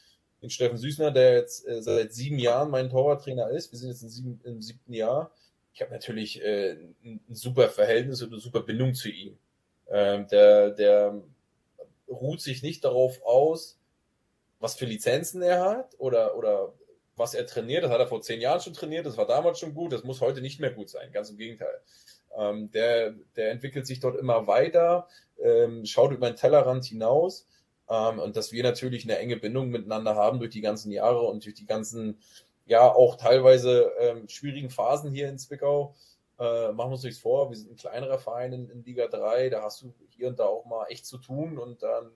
den 0.43 0.51
Steffen 0.51 0.77
Süßner, 0.77 1.11
der 1.11 1.35
jetzt 1.35 1.67
äh, 1.67 1.83
seit 1.83 2.13
sieben 2.13 2.39
Jahren 2.39 2.71
mein 2.71 2.91
Torwarttrainer 2.91 3.51
ist. 3.51 3.73
Wir 3.73 3.79
sind 3.79 3.89
jetzt 3.89 4.03
im, 4.03 4.09
sieben, 4.09 4.41
im 4.45 4.61
siebten 4.61 4.93
Jahr. 4.93 5.31
Ich 5.73 5.83
habe 5.83 5.93
natürlich 5.93 6.43
äh, 6.43 6.73
ein, 6.73 7.21
ein, 7.29 7.35
super 7.35 7.69
Verhältnis 7.69 8.23
und 8.23 8.33
eine 8.33 8.41
super 8.41 8.61
Bindung 8.61 8.95
zu 8.95 9.09
ihm. 9.11 9.39
Ähm, 9.89 10.27
der, 10.29 10.71
der 10.71 11.23
ruht 12.09 12.41
sich 12.41 12.63
nicht 12.63 12.85
darauf 12.85 13.23
aus, 13.25 13.79
was 14.61 14.75
für 14.75 14.87
Lizenzen 14.87 15.43
er 15.43 15.61
hat 15.61 15.95
oder, 15.99 16.37
oder 16.37 16.73
was 17.17 17.35
er 17.35 17.47
trainiert. 17.47 17.85
Das 17.85 17.91
hat 17.91 18.01
er 18.01 18.07
vor 18.07 18.21
zehn 18.21 18.41
Jahren 18.41 18.61
schon 18.61 18.75
trainiert, 18.75 19.07
das 19.07 19.17
war 19.17 19.27
damals 19.27 19.59
schon 19.59 19.75
gut, 19.75 19.93
das 19.93 20.05
muss 20.05 20.21
heute 20.21 20.41
nicht 20.41 20.61
mehr 20.61 20.71
gut 20.71 20.89
sein, 20.89 21.13
ganz 21.13 21.31
im 21.31 21.37
Gegenteil. 21.37 21.81
Ähm, 22.37 22.71
der, 22.71 23.15
der 23.37 23.51
entwickelt 23.51 23.87
sich 23.87 24.01
dort 24.01 24.17
immer 24.17 24.47
weiter, 24.47 25.09
ähm, 25.43 25.87
schaut 25.87 26.13
über 26.13 26.31
den 26.31 26.37
Tellerrand 26.37 26.85
hinaus 26.85 27.47
ähm, 27.89 28.19
und 28.19 28.37
dass 28.37 28.53
wir 28.53 28.63
natürlich 28.63 29.05
eine 29.05 29.19
enge 29.19 29.37
Bindung 29.37 29.69
miteinander 29.71 30.15
haben 30.17 30.39
durch 30.39 30.51
die 30.51 30.61
ganzen 30.61 30.91
Jahre 30.91 31.23
und 31.23 31.45
durch 31.45 31.55
die 31.55 31.67
ganzen, 31.67 32.19
ja, 32.67 32.93
auch 32.93 33.17
teilweise 33.17 33.93
ähm, 33.99 34.29
schwierigen 34.29 34.71
Phasen 34.71 35.13
hier 35.13 35.29
in 35.29 35.39
Zwickau. 35.39 35.95
Äh, 36.39 36.73
machen 36.73 36.91
wir 36.91 36.95
uns 36.95 37.03
nichts 37.03 37.21
vor, 37.21 37.49
wir 37.49 37.57
sind 37.57 37.71
ein 37.71 37.77
kleinerer 37.77 38.19
Verein 38.19 38.53
in, 38.53 38.69
in 38.69 38.85
Liga 38.85 39.07
3, 39.07 39.49
da 39.49 39.63
hast 39.63 39.83
du 39.83 39.95
hier 40.11 40.29
und 40.29 40.39
da 40.39 40.45
auch 40.45 40.67
mal 40.67 40.87
echt 40.89 41.07
zu 41.07 41.19
tun 41.19 41.59
und 41.59 41.83
dann 41.83 42.11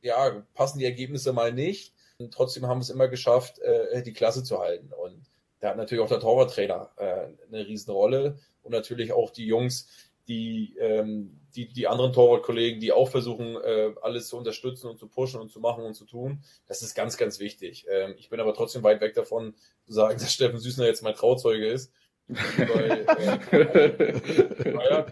ja, 0.00 0.42
passen 0.54 0.78
die 0.78 0.84
Ergebnisse 0.84 1.32
mal 1.32 1.52
nicht. 1.52 1.94
Und 2.18 2.32
trotzdem 2.32 2.66
haben 2.66 2.78
wir 2.78 2.82
es 2.82 2.90
immer 2.90 3.08
geschafft, 3.08 3.58
äh, 3.58 4.02
die 4.02 4.12
Klasse 4.12 4.44
zu 4.44 4.60
halten. 4.60 4.92
Und 4.92 5.24
da 5.60 5.70
hat 5.70 5.76
natürlich 5.76 6.04
auch 6.04 6.08
der 6.08 6.20
Torwarttrainer 6.20 6.90
äh, 6.96 7.26
eine 7.48 7.66
Riesenrolle 7.66 8.38
und 8.62 8.72
natürlich 8.72 9.12
auch 9.12 9.30
die 9.30 9.46
Jungs, 9.46 9.88
die, 10.28 10.76
ähm, 10.78 11.40
die, 11.54 11.68
die 11.68 11.86
anderen 11.86 12.12
Torwartkollegen, 12.12 12.80
die 12.80 12.92
auch 12.92 13.08
versuchen, 13.08 13.56
äh, 13.56 13.94
alles 14.02 14.28
zu 14.28 14.36
unterstützen 14.36 14.88
und 14.88 14.98
zu 14.98 15.08
pushen 15.08 15.40
und 15.40 15.50
zu 15.50 15.60
machen 15.60 15.84
und 15.84 15.94
zu 15.94 16.04
tun. 16.04 16.42
Das 16.66 16.82
ist 16.82 16.94
ganz, 16.94 17.16
ganz 17.16 17.40
wichtig. 17.40 17.86
Ähm, 17.90 18.14
ich 18.18 18.28
bin 18.28 18.40
aber 18.40 18.54
trotzdem 18.54 18.82
weit 18.82 19.00
weg 19.00 19.14
davon, 19.14 19.54
zu 19.86 19.92
sagen, 19.92 20.18
dass 20.20 20.32
Steffen 20.32 20.58
Süßner 20.58 20.86
jetzt 20.86 21.02
mein 21.02 21.14
Trauzeuge 21.14 21.66
ist. 21.66 21.92
Weil, 22.28 23.06
äh, 24.64 24.72
naja, 24.72 25.06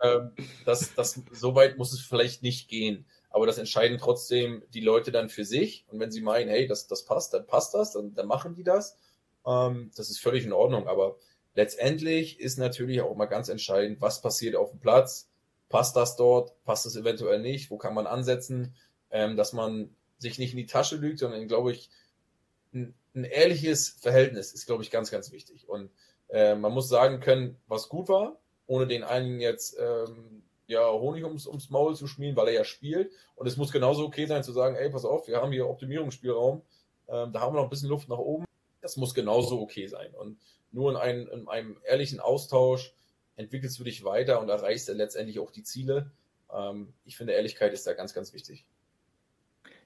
äh, 0.00 0.20
das, 0.64 0.94
das, 0.94 1.20
so 1.32 1.54
weit 1.54 1.78
muss 1.78 1.92
es 1.92 2.00
vielleicht 2.00 2.42
nicht 2.42 2.68
gehen. 2.68 3.06
Aber 3.30 3.46
das 3.46 3.58
entscheiden 3.58 3.98
trotzdem 3.98 4.62
die 4.72 4.80
Leute 4.80 5.12
dann 5.12 5.28
für 5.28 5.44
sich. 5.44 5.84
Und 5.88 6.00
wenn 6.00 6.10
sie 6.10 6.22
meinen, 6.22 6.48
hey, 6.48 6.66
das, 6.66 6.86
das 6.86 7.04
passt, 7.04 7.34
dann 7.34 7.46
passt 7.46 7.74
das, 7.74 7.92
dann, 7.92 8.14
dann 8.14 8.26
machen 8.26 8.54
die 8.54 8.64
das. 8.64 8.96
Ähm, 9.46 9.90
das 9.94 10.10
ist 10.10 10.20
völlig 10.20 10.44
in 10.44 10.52
Ordnung. 10.52 10.88
Aber 10.88 11.16
letztendlich 11.54 12.40
ist 12.40 12.58
natürlich 12.58 13.00
auch 13.00 13.14
mal 13.14 13.26
ganz 13.26 13.48
entscheidend, 13.48 14.00
was 14.00 14.20
passiert 14.20 14.56
auf 14.56 14.70
dem 14.70 14.80
Platz. 14.80 15.28
Passt 15.68 15.96
das 15.96 16.16
dort? 16.16 16.52
Passt 16.64 16.86
es 16.86 16.96
eventuell 16.96 17.40
nicht? 17.40 17.70
Wo 17.70 17.76
kann 17.76 17.94
man 17.94 18.06
ansetzen? 18.06 18.74
Ähm, 19.10 19.36
dass 19.36 19.52
man 19.52 19.94
sich 20.18 20.38
nicht 20.38 20.52
in 20.52 20.58
die 20.58 20.66
Tasche 20.66 20.96
lügt, 20.96 21.18
sondern, 21.18 21.46
glaube 21.46 21.72
ich, 21.72 21.90
ein, 22.72 22.94
ein 23.14 23.24
ehrliches 23.24 23.90
Verhältnis 23.90 24.52
ist, 24.52 24.66
glaube 24.66 24.82
ich, 24.82 24.90
ganz, 24.90 25.10
ganz 25.10 25.30
wichtig. 25.30 25.68
Und 25.68 25.90
äh, 26.28 26.54
man 26.54 26.72
muss 26.72 26.88
sagen 26.88 27.20
können, 27.20 27.56
was 27.66 27.88
gut 27.88 28.08
war, 28.08 28.36
ohne 28.66 28.86
den 28.86 29.04
einen 29.04 29.40
jetzt 29.40 29.76
ähm, 29.78 30.42
ja, 30.66 30.90
Honig 30.90 31.24
ums, 31.24 31.46
ums 31.46 31.70
Maul 31.70 31.94
zu 31.94 32.06
schmieren, 32.06 32.36
weil 32.36 32.48
er 32.48 32.54
ja 32.54 32.64
spielt. 32.64 33.12
Und 33.36 33.46
es 33.46 33.56
muss 33.56 33.72
genauso 33.72 34.04
okay 34.04 34.26
sein 34.26 34.42
zu 34.42 34.52
sagen, 34.52 34.76
ey, 34.76 34.90
pass 34.90 35.04
auf, 35.04 35.28
wir 35.28 35.40
haben 35.40 35.52
hier 35.52 35.68
Optimierungsspielraum, 35.68 36.62
ähm, 37.08 37.32
da 37.32 37.40
haben 37.40 37.54
wir 37.54 37.58
noch 37.58 37.64
ein 37.64 37.70
bisschen 37.70 37.88
Luft 37.88 38.08
nach 38.08 38.18
oben. 38.18 38.44
Das 38.80 38.96
muss 38.96 39.14
genauso 39.14 39.60
okay 39.60 39.86
sein. 39.86 40.12
Und 40.14 40.38
nur 40.72 40.90
in, 40.90 40.96
ein, 40.96 41.26
in 41.28 41.48
einem 41.48 41.76
ehrlichen 41.84 42.20
Austausch 42.20 42.94
entwickelst 43.36 43.78
du 43.78 43.84
dich 43.84 44.04
weiter 44.04 44.40
und 44.40 44.48
erreichst 44.48 44.88
letztendlich 44.88 45.38
auch 45.38 45.50
die 45.50 45.62
Ziele. 45.62 46.10
Ähm, 46.52 46.92
ich 47.04 47.16
finde, 47.16 47.34
Ehrlichkeit 47.34 47.72
ist 47.72 47.86
da 47.86 47.92
ganz, 47.92 48.14
ganz 48.14 48.32
wichtig. 48.32 48.64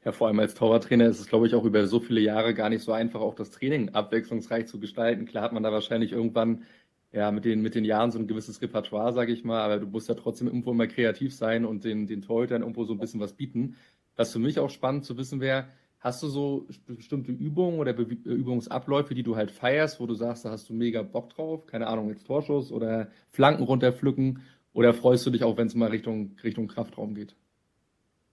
Ja, 0.04 0.12
vor 0.12 0.28
allem 0.28 0.40
als 0.40 0.54
Torwarttrainer 0.54 1.06
ist 1.06 1.20
es, 1.20 1.26
glaube 1.26 1.46
ich, 1.46 1.54
auch 1.54 1.64
über 1.64 1.86
so 1.86 2.00
viele 2.00 2.20
Jahre 2.20 2.54
gar 2.54 2.70
nicht 2.70 2.82
so 2.82 2.92
einfach, 2.92 3.20
auch 3.20 3.34
das 3.34 3.50
Training 3.50 3.90
abwechslungsreich 3.90 4.66
zu 4.66 4.80
gestalten. 4.80 5.26
Klar 5.26 5.44
hat 5.44 5.52
man 5.52 5.62
da 5.62 5.72
wahrscheinlich 5.72 6.12
irgendwann 6.12 6.64
ja 7.12 7.30
mit 7.30 7.44
den, 7.44 7.60
mit 7.60 7.74
den 7.74 7.84
Jahren 7.84 8.10
so 8.10 8.18
ein 8.18 8.26
gewisses 8.26 8.62
Repertoire, 8.62 9.12
sage 9.12 9.32
ich 9.32 9.44
mal, 9.44 9.60
aber 9.60 9.78
du 9.78 9.86
musst 9.86 10.08
ja 10.08 10.14
trotzdem 10.14 10.46
irgendwo 10.46 10.70
immer 10.70 10.86
kreativ 10.86 11.34
sein 11.34 11.66
und 11.66 11.84
den, 11.84 12.06
den 12.06 12.22
Torhütern 12.22 12.62
irgendwo 12.62 12.84
so 12.84 12.94
ein 12.94 12.98
bisschen 12.98 13.20
was 13.20 13.34
bieten. 13.34 13.76
Was 14.16 14.32
für 14.32 14.38
mich 14.38 14.58
auch 14.58 14.70
spannend 14.70 15.04
zu 15.04 15.18
wissen 15.18 15.40
wäre, 15.40 15.68
hast 15.98 16.22
du 16.22 16.28
so 16.28 16.66
bestimmte 16.86 17.32
Übungen 17.32 17.78
oder 17.78 17.92
Be 17.92 18.04
Übungsabläufe, 18.04 19.14
die 19.14 19.22
du 19.22 19.36
halt 19.36 19.50
feierst, 19.50 20.00
wo 20.00 20.06
du 20.06 20.14
sagst, 20.14 20.44
da 20.46 20.50
hast 20.50 20.68
du 20.70 20.74
mega 20.74 21.02
Bock 21.02 21.30
drauf, 21.30 21.66
keine 21.66 21.88
Ahnung, 21.88 22.08
jetzt 22.08 22.26
Torschuss 22.26 22.72
oder 22.72 23.10
Flanken 23.28 23.64
runterpflücken 23.64 24.42
oder 24.72 24.94
freust 24.94 25.26
du 25.26 25.30
dich 25.30 25.44
auch, 25.44 25.56
wenn 25.58 25.66
es 25.66 25.74
mal 25.74 25.90
Richtung, 25.90 26.36
Richtung 26.42 26.68
Kraftraum 26.68 27.14
geht? 27.14 27.36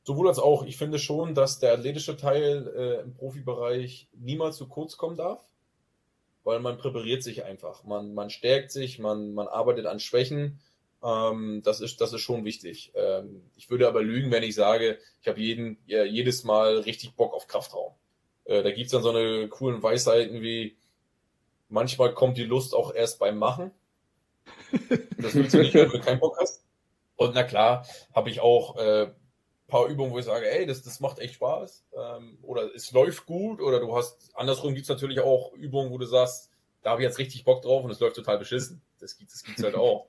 Sowohl 0.07 0.29
als 0.29 0.39
auch. 0.39 0.63
Ich 0.63 0.77
finde 0.77 0.99
schon, 0.99 1.35
dass 1.35 1.59
der 1.59 1.73
athletische 1.73 2.15
Teil 2.15 2.73
äh, 2.77 3.01
im 3.01 3.13
Profibereich 3.13 4.07
niemals 4.13 4.55
zu 4.55 4.69
kurz 4.69 4.95
kommen 4.95 5.17
darf, 5.17 5.41
weil 6.45 6.61
man 6.61 6.77
präpariert 6.77 7.23
sich 7.23 7.43
einfach. 7.43 7.83
Man, 7.83 8.13
man 8.13 8.29
stärkt 8.29 8.71
sich, 8.71 8.99
man, 8.99 9.33
man 9.33 9.49
arbeitet 9.49 9.85
an 9.85 9.99
Schwächen. 9.99 10.61
Ähm, 11.03 11.61
das, 11.65 11.81
ist, 11.81 11.99
das 11.99 12.13
ist 12.13 12.21
schon 12.21 12.45
wichtig. 12.45 12.93
Ähm, 12.95 13.41
ich 13.57 13.69
würde 13.69 13.85
aber 13.85 14.01
lügen, 14.01 14.31
wenn 14.31 14.43
ich 14.43 14.55
sage, 14.55 14.97
ich 15.21 15.27
habe 15.27 15.41
jeden, 15.41 15.77
ja, 15.87 16.05
jedes 16.05 16.45
Mal 16.45 16.77
richtig 16.77 17.13
Bock 17.15 17.33
auf 17.33 17.47
Kraftraum. 17.47 17.91
Äh, 18.45 18.63
da 18.63 18.71
gibt's 18.71 18.93
dann 18.93 19.03
so 19.03 19.09
eine 19.09 19.49
coolen 19.49 19.83
Weisheiten 19.83 20.41
wie, 20.41 20.77
manchmal 21.67 22.13
kommt 22.13 22.37
die 22.37 22.45
Lust 22.45 22.73
auch 22.73 22.95
erst 22.95 23.19
beim 23.19 23.37
Machen. 23.37 23.71
Das 25.17 25.35
willst 25.35 25.53
du 25.53 25.57
nicht, 25.57 25.73
wenn 25.73 25.89
du 25.89 25.99
keinen 25.99 26.21
Bock 26.21 26.37
hast. 26.39 26.63
Und 27.17 27.35
na 27.35 27.43
klar, 27.43 27.85
habe 28.13 28.29
ich 28.29 28.39
auch 28.39 28.77
äh, 28.77 29.11
paar 29.67 29.87
Übungen, 29.87 30.11
wo 30.11 30.19
ich 30.19 30.25
sage, 30.25 30.49
ey, 30.49 30.65
das, 30.65 30.81
das 30.81 30.99
macht 30.99 31.19
echt 31.19 31.35
Spaß. 31.35 31.85
Ähm, 31.97 32.37
oder 32.41 32.73
es 32.73 32.91
läuft 32.91 33.25
gut. 33.25 33.61
Oder 33.61 33.79
du 33.79 33.95
hast, 33.95 34.31
andersrum 34.33 34.73
gibt's 34.73 34.89
natürlich 34.89 35.19
auch 35.19 35.53
Übungen, 35.53 35.91
wo 35.91 35.97
du 35.97 36.05
sagst, 36.05 36.49
da 36.81 36.91
habe 36.91 37.01
ich 37.01 37.07
jetzt 37.07 37.19
richtig 37.19 37.43
Bock 37.43 37.61
drauf 37.61 37.83
und 37.83 37.91
es 37.91 37.99
läuft 37.99 38.15
total 38.15 38.39
beschissen. 38.39 38.81
Das 38.99 39.17
gibt 39.17 39.31
das 39.31 39.43
gibt's 39.43 39.61
halt 39.63 39.75
auch. 39.75 40.07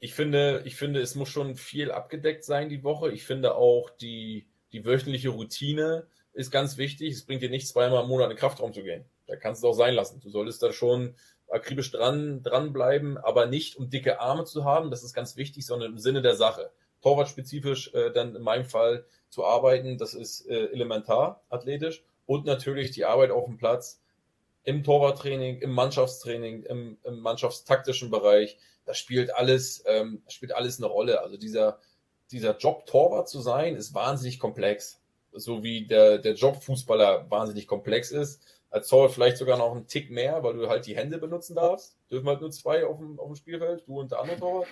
Ich 0.00 0.14
finde, 0.14 0.62
ich 0.64 0.76
finde, 0.76 1.00
es 1.00 1.14
muss 1.14 1.28
schon 1.28 1.56
viel 1.56 1.90
abgedeckt 1.90 2.44
sein 2.44 2.68
die 2.68 2.82
Woche. 2.82 3.10
Ich 3.10 3.24
finde 3.24 3.54
auch 3.54 3.90
die, 3.90 4.46
die 4.72 4.84
wöchentliche 4.84 5.30
Routine 5.30 6.06
ist 6.32 6.50
ganz 6.50 6.78
wichtig. 6.78 7.12
Es 7.12 7.24
bringt 7.24 7.42
dir 7.42 7.50
nicht 7.50 7.68
zweimal 7.68 8.02
im 8.02 8.08
Monat 8.08 8.26
in 8.26 8.36
den 8.36 8.38
Kraftraum 8.38 8.72
zu 8.72 8.82
gehen. 8.82 9.04
Da 9.26 9.36
kannst 9.36 9.62
du 9.62 9.68
es 9.68 9.74
auch 9.74 9.78
sein 9.78 9.94
lassen. 9.94 10.20
Du 10.20 10.30
solltest 10.30 10.62
da 10.62 10.72
schon 10.72 11.14
akribisch 11.48 11.90
dran, 11.90 12.42
dranbleiben, 12.42 13.18
aber 13.18 13.46
nicht 13.46 13.76
um 13.76 13.88
dicke 13.88 14.20
Arme 14.20 14.44
zu 14.44 14.64
haben. 14.64 14.90
Das 14.90 15.04
ist 15.04 15.14
ganz 15.14 15.36
wichtig, 15.36 15.66
sondern 15.66 15.92
im 15.92 15.98
Sinne 15.98 16.22
der 16.22 16.34
Sache 16.34 16.70
torwartspezifisch 17.04 17.92
äh, 17.92 18.10
dann 18.12 18.34
in 18.34 18.42
meinem 18.42 18.64
Fall 18.64 19.04
zu 19.28 19.44
arbeiten. 19.44 19.98
Das 19.98 20.14
ist 20.14 20.48
äh, 20.48 20.70
elementar 20.72 21.42
athletisch 21.50 22.02
und 22.24 22.46
natürlich 22.46 22.92
die 22.92 23.04
Arbeit 23.04 23.30
auf 23.30 23.44
dem 23.44 23.58
Platz 23.58 24.00
im 24.62 24.82
Torwarttraining, 24.82 25.58
im 25.58 25.72
Mannschaftstraining, 25.72 26.62
im, 26.62 26.96
im 27.04 27.20
mannschaftstaktischen 27.20 28.10
Bereich. 28.10 28.56
Das 28.86 28.96
spielt 28.96 29.34
alles, 29.34 29.84
ähm, 29.86 30.22
spielt 30.28 30.54
alles 30.54 30.78
eine 30.78 30.86
Rolle. 30.86 31.20
Also 31.20 31.36
dieser, 31.36 31.78
dieser 32.32 32.56
Job 32.56 32.86
Torwart 32.86 33.28
zu 33.28 33.40
sein, 33.40 33.76
ist 33.76 33.92
wahnsinnig 33.92 34.38
komplex. 34.38 35.02
So 35.32 35.62
wie 35.62 35.86
der, 35.86 36.16
der 36.18 36.34
Job 36.34 36.62
Fußballer 36.62 37.30
wahnsinnig 37.30 37.66
komplex 37.66 38.10
ist. 38.12 38.40
Als 38.70 38.88
Torwart 38.88 39.12
vielleicht 39.12 39.36
sogar 39.36 39.58
noch 39.58 39.72
einen 39.72 39.86
Tick 39.86 40.10
mehr, 40.10 40.42
weil 40.42 40.54
du 40.54 40.68
halt 40.70 40.86
die 40.86 40.96
Hände 40.96 41.18
benutzen 41.18 41.54
darfst. 41.54 41.98
Dürfen 42.10 42.28
halt 42.28 42.40
nur 42.40 42.50
zwei 42.50 42.86
auf 42.86 42.98
dem, 42.98 43.20
auf 43.20 43.26
dem 43.26 43.36
Spielfeld, 43.36 43.86
du 43.86 44.00
und 44.00 44.10
der 44.10 44.20
andere 44.20 44.38
Torwart. 44.38 44.68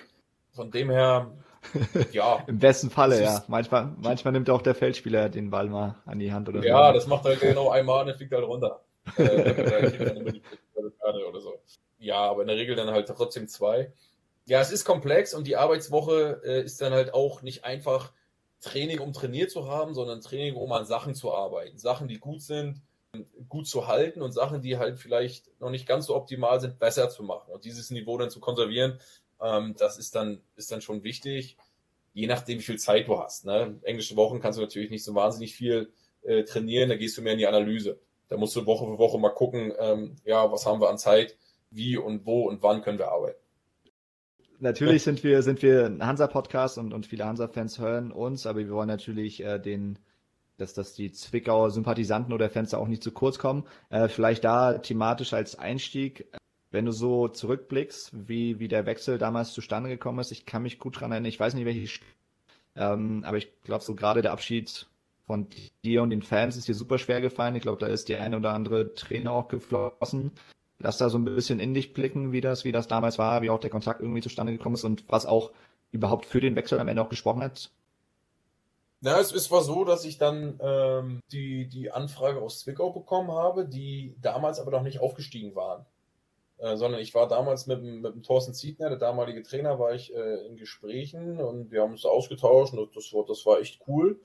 Von 0.51 0.71
dem 0.71 0.89
her, 0.89 1.31
ja. 2.11 2.43
Im 2.47 2.59
besten 2.59 2.89
Falle, 2.89 3.21
ja. 3.21 3.43
Manchmal, 3.47 3.93
manchmal 3.97 4.33
nimmt 4.33 4.49
auch 4.49 4.61
der 4.61 4.75
Feldspieler 4.75 5.29
den 5.29 5.49
Ball 5.49 5.69
mal 5.69 5.95
an 6.05 6.19
die 6.19 6.31
Hand 6.31 6.49
oder 6.49 6.61
so. 6.61 6.67
Ja, 6.67 6.91
das 6.91 7.07
macht 7.07 7.25
halt 7.25 7.39
genau 7.41 7.69
einmal 7.69 8.01
und 8.01 8.07
dann 8.07 8.17
fliegt 8.17 8.33
halt 8.33 8.45
runter. 8.45 8.81
äh, 9.17 10.43
oder 11.29 11.41
so. 11.41 11.59
Ja, 11.99 12.17
aber 12.17 12.41
in 12.41 12.47
der 12.47 12.57
Regel 12.57 12.75
dann 12.75 12.91
halt 12.91 13.07
trotzdem 13.07 13.47
zwei. 13.47 13.91
Ja, 14.45 14.59
es 14.59 14.71
ist 14.71 14.85
komplex 14.85 15.33
und 15.33 15.47
die 15.47 15.55
Arbeitswoche 15.55 16.41
äh, 16.43 16.63
ist 16.63 16.81
dann 16.81 16.93
halt 16.93 17.13
auch 17.13 17.41
nicht 17.41 17.63
einfach 17.63 18.11
Training, 18.59 18.99
um 18.99 19.13
trainiert 19.13 19.51
zu 19.51 19.67
haben, 19.67 19.93
sondern 19.93 20.21
Training, 20.21 20.55
um 20.55 20.71
an 20.71 20.85
Sachen 20.85 21.15
zu 21.15 21.33
arbeiten. 21.33 21.77
Sachen, 21.77 22.07
die 22.07 22.19
gut 22.19 22.41
sind, 22.41 22.81
gut 23.47 23.67
zu 23.67 23.87
halten 23.87 24.21
und 24.21 24.31
Sachen, 24.31 24.61
die 24.61 24.77
halt 24.77 24.97
vielleicht 24.97 25.59
noch 25.59 25.69
nicht 25.69 25.87
ganz 25.87 26.07
so 26.07 26.15
optimal 26.15 26.59
sind, 26.59 26.79
besser 26.79 27.09
zu 27.09 27.23
machen 27.23 27.51
und 27.51 27.65
dieses 27.65 27.89
Niveau 27.91 28.17
dann 28.17 28.29
zu 28.29 28.39
konservieren. 28.39 28.99
Ähm, 29.41 29.75
das 29.77 29.97
ist 29.97 30.15
dann, 30.15 30.41
ist 30.55 30.71
dann 30.71 30.81
schon 30.81 31.03
wichtig, 31.03 31.57
je 32.13 32.27
nachdem, 32.27 32.59
wie 32.59 32.63
viel 32.63 32.79
Zeit 32.79 33.07
du 33.07 33.19
hast. 33.19 33.45
Ne? 33.45 33.79
Englische 33.83 34.15
Wochen 34.15 34.39
kannst 34.39 34.57
du 34.57 34.61
natürlich 34.61 34.89
nicht 34.89 35.03
so 35.03 35.15
wahnsinnig 35.15 35.55
viel 35.55 35.91
äh, 36.23 36.43
trainieren, 36.43 36.89
da 36.89 36.95
gehst 36.95 37.17
du 37.17 37.21
mehr 37.21 37.33
in 37.33 37.39
die 37.39 37.47
Analyse. 37.47 37.99
Da 38.29 38.37
musst 38.37 38.55
du 38.55 38.65
Woche 38.65 38.85
für 38.85 38.97
Woche 38.97 39.19
mal 39.19 39.29
gucken, 39.29 39.73
ähm, 39.79 40.15
ja, 40.23 40.51
was 40.51 40.65
haben 40.65 40.81
wir 40.81 40.89
an 40.89 40.97
Zeit, 40.97 41.37
wie 41.69 41.97
und 41.97 42.25
wo 42.25 42.47
und 42.47 42.63
wann 42.63 42.81
können 42.81 42.99
wir 42.99 43.09
arbeiten. 43.09 43.39
Natürlich 44.59 45.03
sind 45.03 45.23
wir, 45.23 45.43
sind 45.43 45.61
wir 45.61 45.85
ein 45.85 46.05
Hansa-Podcast 46.05 46.77
und, 46.77 46.93
und 46.93 47.05
viele 47.05 47.25
Hansa-Fans 47.25 47.79
hören 47.79 48.11
uns, 48.11 48.45
aber 48.45 48.59
wir 48.59 48.69
wollen 48.69 48.87
natürlich 48.87 49.43
äh, 49.43 49.59
den, 49.59 49.99
dass, 50.57 50.73
dass 50.73 50.93
die 50.93 51.11
Zwickauer 51.11 51.71
Sympathisanten 51.71 52.31
oder 52.31 52.49
Fans 52.49 52.73
auch 52.73 52.87
nicht 52.87 53.03
zu 53.03 53.11
kurz 53.11 53.39
kommen. 53.39 53.65
Äh, 53.89 54.07
vielleicht 54.07 54.45
da 54.45 54.77
thematisch 54.77 55.33
als 55.33 55.59
Einstieg. 55.59 56.27
Wenn 56.73 56.85
du 56.85 56.91
so 56.91 57.27
zurückblickst, 57.27 58.27
wie, 58.27 58.57
wie 58.57 58.67
der 58.67 58.87
Wechsel 58.87 59.19
damals 59.19 59.53
zustande 59.53 59.89
gekommen 59.89 60.17
ist, 60.17 60.31
ich 60.31 60.47
kann 60.47 60.63
mich 60.63 60.79
gut 60.79 60.99
dran 60.99 61.11
erinnern, 61.11 61.29
ich 61.29 61.39
weiß 61.39 61.53
nicht, 61.53 61.65
welche, 61.65 61.99
ähm, 62.75 63.23
aber 63.27 63.37
ich 63.37 63.61
glaube, 63.61 63.83
so 63.83 63.93
gerade 63.93 64.23
der 64.23 64.31
Abschied 64.31 64.87
von 65.27 65.45
dir 65.83 66.01
und 66.01 66.09
den 66.09 66.23
Fans 66.23 66.57
ist 66.57 66.67
dir 66.67 66.73
super 66.73 66.97
schwer 66.97 67.21
gefallen. 67.21 67.55
Ich 67.55 67.61
glaube, 67.61 67.77
da 67.77 67.85
ist 67.85 68.09
die 68.09 68.15
eine 68.15 68.37
oder 68.37 68.53
andere 68.53 68.95
Träne 68.95 69.29
auch 69.29 69.49
geflossen. 69.49 70.31
Lass 70.79 70.97
da 70.97 71.11
so 71.11 71.19
ein 71.19 71.25
bisschen 71.25 71.59
in 71.59 71.75
dich 71.75 71.93
blicken, 71.93 72.31
wie 72.31 72.41
das, 72.41 72.65
wie 72.65 72.71
das 72.71 72.87
damals 72.87 73.19
war, 73.19 73.43
wie 73.43 73.51
auch 73.51 73.59
der 73.59 73.69
Kontakt 73.69 74.01
irgendwie 74.01 74.21
zustande 74.21 74.51
gekommen 74.51 74.73
ist 74.73 74.83
und 74.83 75.03
was 75.07 75.27
auch 75.27 75.51
überhaupt 75.91 76.25
für 76.25 76.41
den 76.41 76.55
Wechsel 76.55 76.79
am 76.79 76.87
Ende 76.87 77.03
auch 77.03 77.09
gesprochen 77.09 77.43
hat. 77.43 77.69
Na, 78.99 79.19
es, 79.19 79.31
es 79.31 79.51
war 79.51 79.61
so, 79.61 79.85
dass 79.85 80.05
ich 80.05 80.17
dann 80.17 80.59
ähm, 80.59 81.19
die, 81.31 81.67
die 81.67 81.91
Anfrage 81.91 82.41
aus 82.41 82.61
Zwickau 82.61 82.89
bekommen 82.89 83.31
habe, 83.31 83.67
die 83.67 84.15
damals 84.21 84.59
aber 84.59 84.71
noch 84.71 84.81
nicht 84.81 85.01
aufgestiegen 85.01 85.55
waren. 85.55 85.85
Äh, 86.63 86.77
sondern 86.77 87.01
ich 87.01 87.13
war 87.13 87.27
damals 87.27 87.67
mit, 87.67 87.83
mit 87.83 88.13
dem 88.13 88.23
Thorsten 88.23 88.53
Zietner, 88.53 88.87
der 88.87 88.97
damalige 88.97 89.43
Trainer, 89.43 89.79
war 89.79 89.93
ich 89.93 90.15
äh, 90.15 90.45
in 90.45 90.55
Gesprächen 90.55 91.41
und 91.41 91.71
wir 91.71 91.81
haben 91.81 91.91
uns 91.91 92.05
ausgetauscht 92.05 92.73
und 92.73 92.95
das 92.95 93.11
war, 93.11 93.25
das 93.25 93.45
war 93.45 93.59
echt 93.59 93.81
cool. 93.85 94.21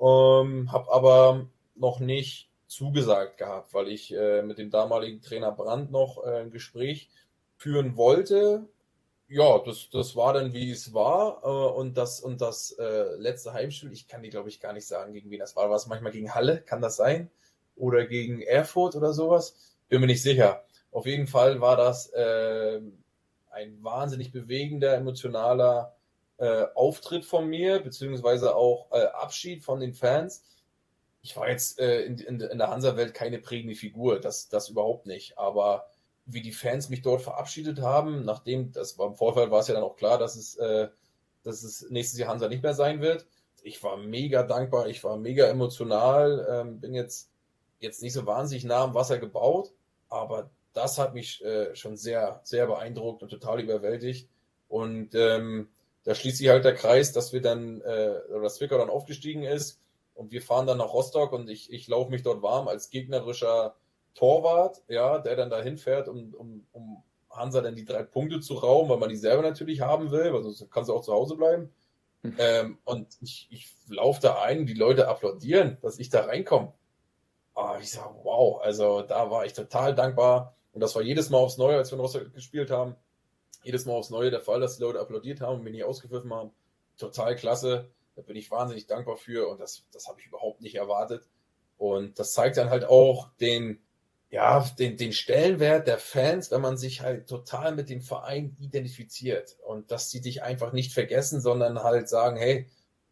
Ähm, 0.00 0.72
hab 0.72 0.88
aber 0.88 1.46
noch 1.74 2.00
nicht 2.00 2.48
zugesagt 2.68 3.36
gehabt, 3.36 3.74
weil 3.74 3.88
ich 3.88 4.14
äh, 4.14 4.40
mit 4.40 4.56
dem 4.56 4.70
damaligen 4.70 5.20
Trainer 5.20 5.52
Brandt 5.52 5.90
noch 5.90 6.24
äh, 6.24 6.40
ein 6.40 6.50
Gespräch 6.50 7.10
führen 7.58 7.98
wollte. 7.98 8.66
Ja, 9.28 9.58
das, 9.58 9.90
das 9.90 10.16
war 10.16 10.32
dann, 10.32 10.54
wie 10.54 10.70
es 10.70 10.94
war. 10.94 11.42
Äh, 11.44 11.78
und 11.78 11.98
das, 11.98 12.20
und 12.20 12.40
das 12.40 12.72
äh, 12.78 13.14
letzte 13.18 13.52
Heimspiel, 13.52 13.92
ich 13.92 14.08
kann 14.08 14.22
die, 14.22 14.30
glaube 14.30 14.48
ich, 14.48 14.58
gar 14.58 14.72
nicht 14.72 14.86
sagen, 14.86 15.12
gegen 15.12 15.30
wen 15.30 15.40
das 15.40 15.54
war. 15.54 15.68
War 15.68 15.76
es 15.76 15.86
manchmal 15.86 16.12
gegen 16.12 16.34
Halle? 16.34 16.62
Kann 16.62 16.80
das 16.80 16.96
sein? 16.96 17.30
Oder 17.76 18.06
gegen 18.06 18.40
Erfurt 18.40 18.96
oder 18.96 19.12
sowas? 19.12 19.76
Bin 19.90 20.00
mir 20.00 20.06
nicht 20.06 20.22
sicher. 20.22 20.64
Auf 20.94 21.06
jeden 21.06 21.26
Fall 21.26 21.60
war 21.60 21.76
das 21.76 22.08
äh, 22.10 22.80
ein 23.50 23.82
wahnsinnig 23.82 24.30
bewegender, 24.30 24.94
emotionaler 24.94 25.96
äh, 26.38 26.66
Auftritt 26.76 27.24
von 27.24 27.48
mir, 27.48 27.80
beziehungsweise 27.80 28.54
auch 28.54 28.92
äh, 28.92 29.06
Abschied 29.06 29.64
von 29.64 29.80
den 29.80 29.92
Fans. 29.92 30.44
Ich 31.20 31.36
war 31.36 31.50
jetzt 31.50 31.80
äh, 31.80 32.02
in, 32.02 32.18
in, 32.18 32.40
in 32.40 32.58
der 32.58 32.70
Hansa-Welt 32.70 33.12
keine 33.12 33.40
prägende 33.40 33.74
Figur, 33.74 34.20
das, 34.20 34.48
das 34.48 34.68
überhaupt 34.68 35.06
nicht. 35.06 35.36
Aber 35.36 35.86
wie 36.26 36.42
die 36.42 36.52
Fans 36.52 36.88
mich 36.90 37.02
dort 37.02 37.22
verabschiedet 37.22 37.80
haben, 37.80 38.24
nachdem, 38.24 38.70
das 38.70 38.96
war 38.96 39.08
im 39.08 39.16
Vorfall 39.16 39.50
war 39.50 39.58
es 39.58 39.66
ja 39.66 39.74
dann 39.74 39.82
auch 39.82 39.96
klar, 39.96 40.16
dass 40.16 40.36
es, 40.36 40.54
äh, 40.58 40.86
dass 41.42 41.64
es 41.64 41.90
nächstes 41.90 42.20
Jahr 42.20 42.28
Hansa 42.28 42.48
nicht 42.48 42.62
mehr 42.62 42.74
sein 42.74 43.00
wird. 43.00 43.26
Ich 43.64 43.82
war 43.82 43.96
mega 43.96 44.44
dankbar, 44.44 44.86
ich 44.86 45.02
war 45.02 45.16
mega 45.16 45.46
emotional, 45.46 46.46
ähm, 46.48 46.78
bin 46.78 46.94
jetzt, 46.94 47.32
jetzt 47.80 48.00
nicht 48.00 48.12
so 48.12 48.26
wahnsinnig 48.26 48.62
nah 48.62 48.84
am 48.84 48.94
Wasser 48.94 49.18
gebaut, 49.18 49.72
aber 50.08 50.50
das 50.74 50.98
hat 50.98 51.14
mich 51.14 51.42
äh, 51.44 51.74
schon 51.74 51.96
sehr, 51.96 52.40
sehr 52.44 52.66
beeindruckt 52.66 53.22
und 53.22 53.30
total 53.30 53.60
überwältigt. 53.60 54.28
Und 54.68 55.14
ähm, 55.14 55.68
da 56.04 56.14
schließt 56.14 56.38
sich 56.38 56.48
halt 56.48 56.64
der 56.64 56.74
Kreis, 56.74 57.12
dass 57.12 57.32
wir 57.32 57.40
dann, 57.40 57.80
äh, 57.80 58.20
oder 58.30 58.42
dass 58.42 58.56
Zwickau 58.56 58.76
dann 58.76 58.90
aufgestiegen 58.90 59.42
ist 59.42 59.80
und 60.14 60.32
wir 60.32 60.42
fahren 60.42 60.66
dann 60.66 60.78
nach 60.78 60.92
Rostock 60.92 61.32
und 61.32 61.48
ich, 61.48 61.72
ich 61.72 61.88
laufe 61.88 62.10
mich 62.10 62.22
dort 62.22 62.42
warm 62.42 62.68
als 62.68 62.90
gegnerischer 62.90 63.74
Torwart, 64.14 64.82
ja, 64.88 65.18
der 65.18 65.36
dann 65.36 65.50
dahin 65.50 65.76
fährt, 65.76 66.08
um, 66.08 66.34
um, 66.34 66.66
um 66.72 67.02
Hansa 67.30 67.60
dann 67.60 67.74
die 67.74 67.84
drei 67.84 68.02
Punkte 68.02 68.40
zu 68.40 68.54
rauben, 68.54 68.88
weil 68.88 68.98
man 68.98 69.08
die 69.08 69.16
selber 69.16 69.42
natürlich 69.42 69.80
haben 69.80 70.10
will, 70.10 70.32
weil 70.32 70.42
sonst 70.42 70.70
kannst 70.70 70.88
du 70.88 70.94
auch 70.94 71.02
zu 71.02 71.12
Hause 71.12 71.36
bleiben. 71.36 71.72
Hm. 72.22 72.34
Ähm, 72.38 72.78
und 72.84 73.08
ich, 73.20 73.48
ich 73.50 73.74
laufe 73.88 74.20
da 74.20 74.40
ein, 74.42 74.66
die 74.66 74.74
Leute 74.74 75.08
applaudieren, 75.08 75.78
dass 75.82 75.98
ich 75.98 76.10
da 76.10 76.24
reinkomme. 76.24 76.72
Ah, 77.54 77.76
ich 77.80 77.90
sage, 77.90 78.14
wow, 78.22 78.60
also 78.62 79.02
da 79.02 79.30
war 79.30 79.46
ich 79.46 79.52
total 79.52 79.94
dankbar. 79.94 80.54
Und 80.74 80.80
das 80.80 80.94
war 80.94 81.02
jedes 81.02 81.30
Mal 81.30 81.38
aufs 81.38 81.56
Neue, 81.56 81.76
als 81.76 81.90
wir 81.90 81.96
in 81.96 82.00
Rostock 82.00 82.34
gespielt 82.34 82.70
haben, 82.70 82.96
jedes 83.62 83.86
Mal 83.86 83.94
aufs 83.94 84.10
Neue 84.10 84.30
der 84.30 84.40
Fall, 84.40 84.60
dass 84.60 84.76
die 84.76 84.82
Leute 84.82 85.00
applaudiert 85.00 85.40
haben 85.40 85.58
und 85.58 85.64
mich 85.64 85.72
nicht 85.72 85.84
ausgepfiffen 85.84 86.34
haben. 86.34 86.50
Total 86.98 87.36
klasse. 87.36 87.88
Da 88.16 88.22
bin 88.22 88.36
ich 88.36 88.50
wahnsinnig 88.50 88.86
dankbar 88.86 89.16
für 89.16 89.48
und 89.48 89.60
das, 89.60 89.84
das 89.92 90.06
habe 90.06 90.20
ich 90.20 90.26
überhaupt 90.26 90.60
nicht 90.60 90.74
erwartet. 90.74 91.26
Und 91.78 92.18
das 92.18 92.32
zeigt 92.32 92.56
dann 92.56 92.70
halt 92.70 92.84
auch 92.84 93.30
den, 93.40 93.80
ja, 94.30 94.68
den, 94.78 94.96
den 94.96 95.12
Stellenwert 95.12 95.86
der 95.86 95.98
Fans, 95.98 96.50
wenn 96.50 96.60
man 96.60 96.76
sich 96.76 97.02
halt 97.02 97.28
total 97.28 97.74
mit 97.74 97.88
dem 97.88 98.00
Verein 98.00 98.56
identifiziert 98.60 99.56
und 99.64 99.90
dass 99.90 100.10
sie 100.10 100.20
dich 100.20 100.42
einfach 100.42 100.72
nicht 100.72 100.92
vergessen, 100.92 101.40
sondern 101.40 101.82
halt 101.82 102.08
sagen, 102.08 102.36
hey, 102.36 102.68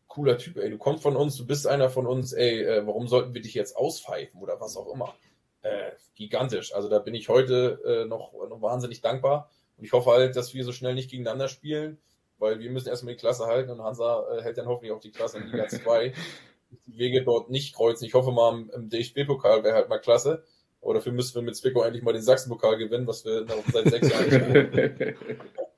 cooler 0.08 0.36
Typ, 0.36 0.56
ey, 0.56 0.68
du 0.68 0.78
kommst 0.78 1.02
von 1.02 1.16
uns, 1.16 1.36
du 1.36 1.46
bist 1.46 1.66
einer 1.66 1.90
von 1.90 2.06
uns, 2.06 2.32
ey, 2.32 2.62
äh, 2.62 2.86
warum 2.86 3.08
sollten 3.08 3.34
wir 3.34 3.40
dich 3.40 3.54
jetzt 3.54 3.76
auspfeifen 3.76 4.40
oder 4.40 4.60
was 4.60 4.76
auch 4.76 4.92
immer. 4.92 5.14
Äh, 5.62 5.92
gigantisch. 6.14 6.74
Also 6.74 6.88
da 6.88 6.98
bin 6.98 7.14
ich 7.14 7.28
heute 7.28 7.80
äh, 7.84 8.04
noch, 8.04 8.32
noch 8.32 8.60
wahnsinnig 8.60 9.00
dankbar 9.00 9.50
und 9.78 9.84
ich 9.84 9.92
hoffe 9.92 10.10
halt, 10.10 10.36
dass 10.36 10.54
wir 10.54 10.64
so 10.64 10.72
schnell 10.72 10.94
nicht 10.94 11.10
gegeneinander 11.10 11.48
spielen, 11.48 11.98
weil 12.38 12.58
wir 12.58 12.70
müssen 12.70 12.88
erstmal 12.88 13.14
die 13.14 13.20
Klasse 13.20 13.46
halten 13.46 13.70
und 13.70 13.82
Hansa 13.82 14.26
äh, 14.30 14.42
hält 14.42 14.58
dann 14.58 14.66
hoffentlich 14.66 14.92
auch 14.92 15.00
die 15.00 15.12
Klasse 15.12 15.38
in 15.38 15.46
Liga 15.46 15.68
2. 15.68 16.12
die 16.86 16.98
Wege 16.98 17.22
dort 17.22 17.50
nicht 17.50 17.74
kreuzen. 17.74 18.04
Ich 18.04 18.14
hoffe 18.14 18.32
mal 18.32 18.52
im, 18.52 18.70
im 18.74 18.88
DFB-Pokal 18.88 19.62
wäre 19.62 19.74
halt 19.74 19.88
mal 19.88 19.98
klasse 19.98 20.42
aber 20.82 20.94
dafür 20.94 21.12
müssen 21.12 21.36
wir 21.36 21.42
mit 21.42 21.56
Zwickau 21.56 21.82
endlich 21.82 22.02
mal 22.02 22.12
den 22.12 22.22
Sachsenpokal 22.22 22.76
gewinnen, 22.76 23.06
was 23.06 23.24
wir 23.24 23.46
seit 23.72 23.88
sechs 23.88 24.10
Jahren 24.10 24.70
nicht 24.70 25.16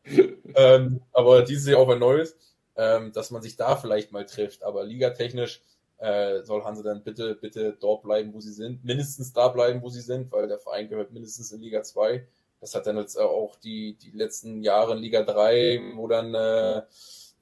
ähm, 0.54 1.02
Aber 1.12 1.42
dieses 1.42 1.68
Jahr 1.68 1.78
auch 1.78 1.88
ein 1.90 1.98
neues, 1.98 2.36
ähm, 2.76 3.12
dass 3.12 3.30
man 3.30 3.42
sich 3.42 3.56
da 3.56 3.76
vielleicht 3.76 4.12
mal 4.12 4.24
trifft. 4.24 4.62
Aber 4.62 4.84
ligatechnisch 4.84 5.62
äh, 5.98 6.42
soll 6.42 6.64
Hanse 6.64 6.82
dann 6.82 7.02
bitte, 7.02 7.34
bitte 7.34 7.76
dort 7.78 8.02
bleiben, 8.02 8.32
wo 8.34 8.40
sie 8.40 8.52
sind. 8.52 8.84
Mindestens 8.84 9.32
da 9.32 9.48
bleiben, 9.48 9.82
wo 9.82 9.88
sie 9.88 10.00
sind, 10.00 10.32
weil 10.32 10.48
der 10.48 10.58
Verein 10.58 10.88
gehört 10.88 11.12
mindestens 11.12 11.52
in 11.52 11.60
Liga 11.60 11.82
2. 11.82 12.26
Das 12.60 12.74
hat 12.74 12.86
dann 12.86 12.96
jetzt 12.96 13.18
auch 13.18 13.56
die, 13.56 13.96
die 13.98 14.10
letzten 14.10 14.62
Jahre 14.62 14.92
in 14.92 14.98
Liga 14.98 15.22
3, 15.22 15.92
wo 15.96 16.08
dann 16.08 16.34
äh, 16.34 16.82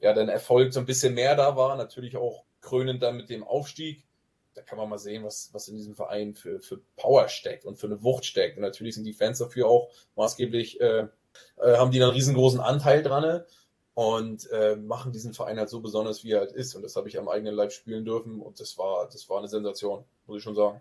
ja 0.00 0.12
dann 0.12 0.28
Erfolg 0.28 0.72
so 0.72 0.80
ein 0.80 0.86
bisschen 0.86 1.14
mehr 1.14 1.36
da 1.36 1.57
war. 1.57 1.76
Natürlich 1.76 2.16
auch 2.16 2.44
krönend 2.61 3.03
dann 3.03 3.16
mit 3.16 3.30
dem 3.30 3.44
Aufstieg 3.44 4.05
da 4.55 4.62
kann 4.62 4.78
man 4.78 4.88
mal 4.88 4.98
sehen, 4.98 5.24
was, 5.24 5.50
was 5.53 5.68
in 5.68 5.76
diesem 5.76 5.94
Verein 5.94 6.34
für, 6.34 6.61
für 6.61 6.80
Power 6.96 7.28
steckt 7.28 7.64
und 7.64 7.76
für 7.76 7.86
eine 7.86 8.03
Wucht 8.03 8.24
steckt. 8.24 8.57
Und 8.57 8.62
natürlich 8.62 8.94
sind 8.94 9.05
die 9.05 9.12
Fans 9.12 9.38
dafür 9.38 9.68
auch 9.68 9.90
maßgeblich, 10.16 10.80
äh, 10.80 11.07
äh, 11.57 11.76
haben 11.76 11.90
die 11.90 12.03
einen 12.03 12.12
riesengroßen 12.12 12.61
Anteil 12.61 13.03
dran 13.03 13.42
und 13.95 14.49
äh, 14.51 14.76
machen 14.76 15.12
diesen 15.12 15.34
Verein 15.34 15.59
halt 15.59 15.68
so 15.68 15.80
besonders, 15.80 16.24
wie 16.24 16.32
er 16.32 16.40
halt 16.40 16.53
ist. 16.53 16.74
Und 16.74 16.82
das 16.82 16.97
habe 16.97 17.09
ich 17.09 17.18
am 17.18 17.28
eigenen 17.28 17.55
Leib 17.55 17.72
spielen 17.72 18.05
dürfen 18.05 18.40
und 18.40 18.59
das 18.61 18.78
war, 18.78 19.09
das 19.11 19.28
war 19.28 19.38
eine 19.38 19.49
Sensation, 19.49 20.05
muss 20.26 20.38
ich 20.38 20.43
schon 20.43 20.55
sagen. 20.55 20.80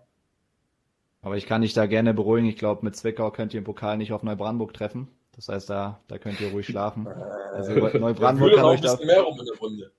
Aber 1.20 1.36
ich 1.36 1.46
kann 1.46 1.62
dich 1.62 1.72
da 1.72 1.86
gerne 1.86 2.14
beruhigen. 2.14 2.48
Ich 2.48 2.56
glaube, 2.56 2.84
mit 2.84 2.96
Zwickau 2.96 3.30
könnt 3.30 3.54
ihr 3.54 3.58
im 3.58 3.64
Pokal 3.64 3.96
nicht 3.96 4.12
auf 4.12 4.22
Neubrandenburg 4.22 4.74
treffen. 4.74 5.08
Das 5.36 5.48
heißt, 5.48 5.70
da, 5.70 6.00
da 6.08 6.18
könnt 6.18 6.40
ihr 6.40 6.50
ruhig 6.50 6.66
schlafen. 6.66 7.06
Also 7.06 7.72
Neubrandenburg 7.98 8.54
kann 8.56 8.64
euch 8.64 8.80
da. 8.80 8.96
Mehr 8.96 9.22
rum 9.22 9.38
in 9.38 9.46
der 9.46 9.56
Runde. 9.58 9.92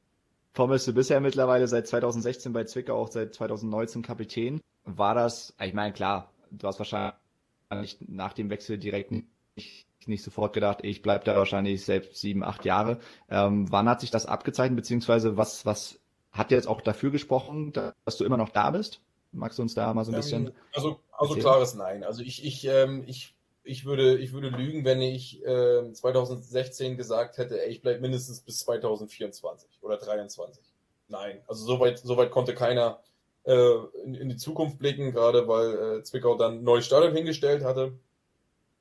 Pommes, 0.54 0.86
du 0.86 0.94
bist 0.94 1.10
ja 1.10 1.20
mittlerweile 1.20 1.68
seit 1.68 1.88
2016 1.88 2.54
bei 2.54 2.66
Zwickau, 2.66 2.96
auch 2.96 3.10
seit 3.10 3.34
2019 3.34 4.04
Kapitän. 4.04 4.62
War 4.86 5.16
das, 5.16 5.56
ich 5.60 5.74
meine, 5.74 5.94
klar, 5.94 6.32
du 6.52 6.68
hast 6.68 6.78
wahrscheinlich 6.78 7.98
nach 8.02 8.34
dem 8.34 8.50
Wechsel 8.52 8.78
direkt 8.78 9.12
nicht, 9.12 9.88
nicht 10.08 10.24
sofort 10.24 10.54
gedacht, 10.54 10.80
ich 10.84 11.02
bleib 11.02 11.26
da 11.26 11.36
wahrscheinlich 11.36 11.86
selbst 11.86 12.20
sieben, 12.20 12.44
acht 12.44 12.66
Jahre. 12.66 13.00
Ähm, 13.30 13.72
wann 13.72 13.90
hat 13.90 14.02
sich 14.02 14.12
das 14.12 14.26
abgezeichnet, 14.26 14.78
beziehungsweise 14.78 15.38
was, 15.38 15.66
was 15.66 16.00
hat 16.32 16.52
jetzt 16.52 16.68
auch 16.68 16.82
dafür 16.82 17.12
gesprochen, 17.12 17.74
dass 17.74 18.18
du 18.18 18.26
immer 18.26 18.38
noch 18.38 18.50
da 18.50 18.72
bist? 18.72 19.02
Magst 19.32 19.58
du 19.58 19.64
uns 19.64 19.74
da 19.74 19.94
mal 19.94 20.06
so 20.06 20.12
ein 20.12 20.18
bisschen? 20.18 20.52
Also, 20.74 21.00
also 21.12 21.36
klares 21.36 21.74
Nein. 21.74 22.04
Also 22.04 22.22
ich, 22.22 22.46
ich, 22.46 22.66
ähm, 22.66 23.04
ich 23.08 23.36
ich 23.64 23.86
würde, 23.86 24.18
ich 24.18 24.34
würde 24.34 24.50
lügen, 24.50 24.84
wenn 24.84 25.02
ich 25.02 25.44
äh, 25.46 25.92
2016 25.92 26.98
gesagt 26.98 27.38
hätte, 27.38 27.64
ey, 27.64 27.72
ich 27.72 27.82
bleibe 27.82 28.02
mindestens 28.02 28.42
bis 28.42 28.60
2024 28.60 29.80
oder 29.82 29.98
2023. 30.00 30.64
Nein, 31.08 31.42
also 31.48 31.66
soweit, 31.66 32.00
soweit 32.00 32.32
konnte 32.32 32.54
keiner 32.54 33.00
äh, 33.44 33.76
in, 34.04 34.16
in, 34.16 34.30
die 34.30 34.36
Zukunft 34.36 34.80
blicken, 34.80 35.12
gerade 35.12 35.48
weil 35.48 36.00
äh, 36.00 36.04
Zwickau 36.04 36.36
dann 36.36 36.60
ein 36.60 36.64
neues 36.64 36.86
Stadion 36.86 37.16
hingestellt 37.16 37.64
hatte, 37.64 37.94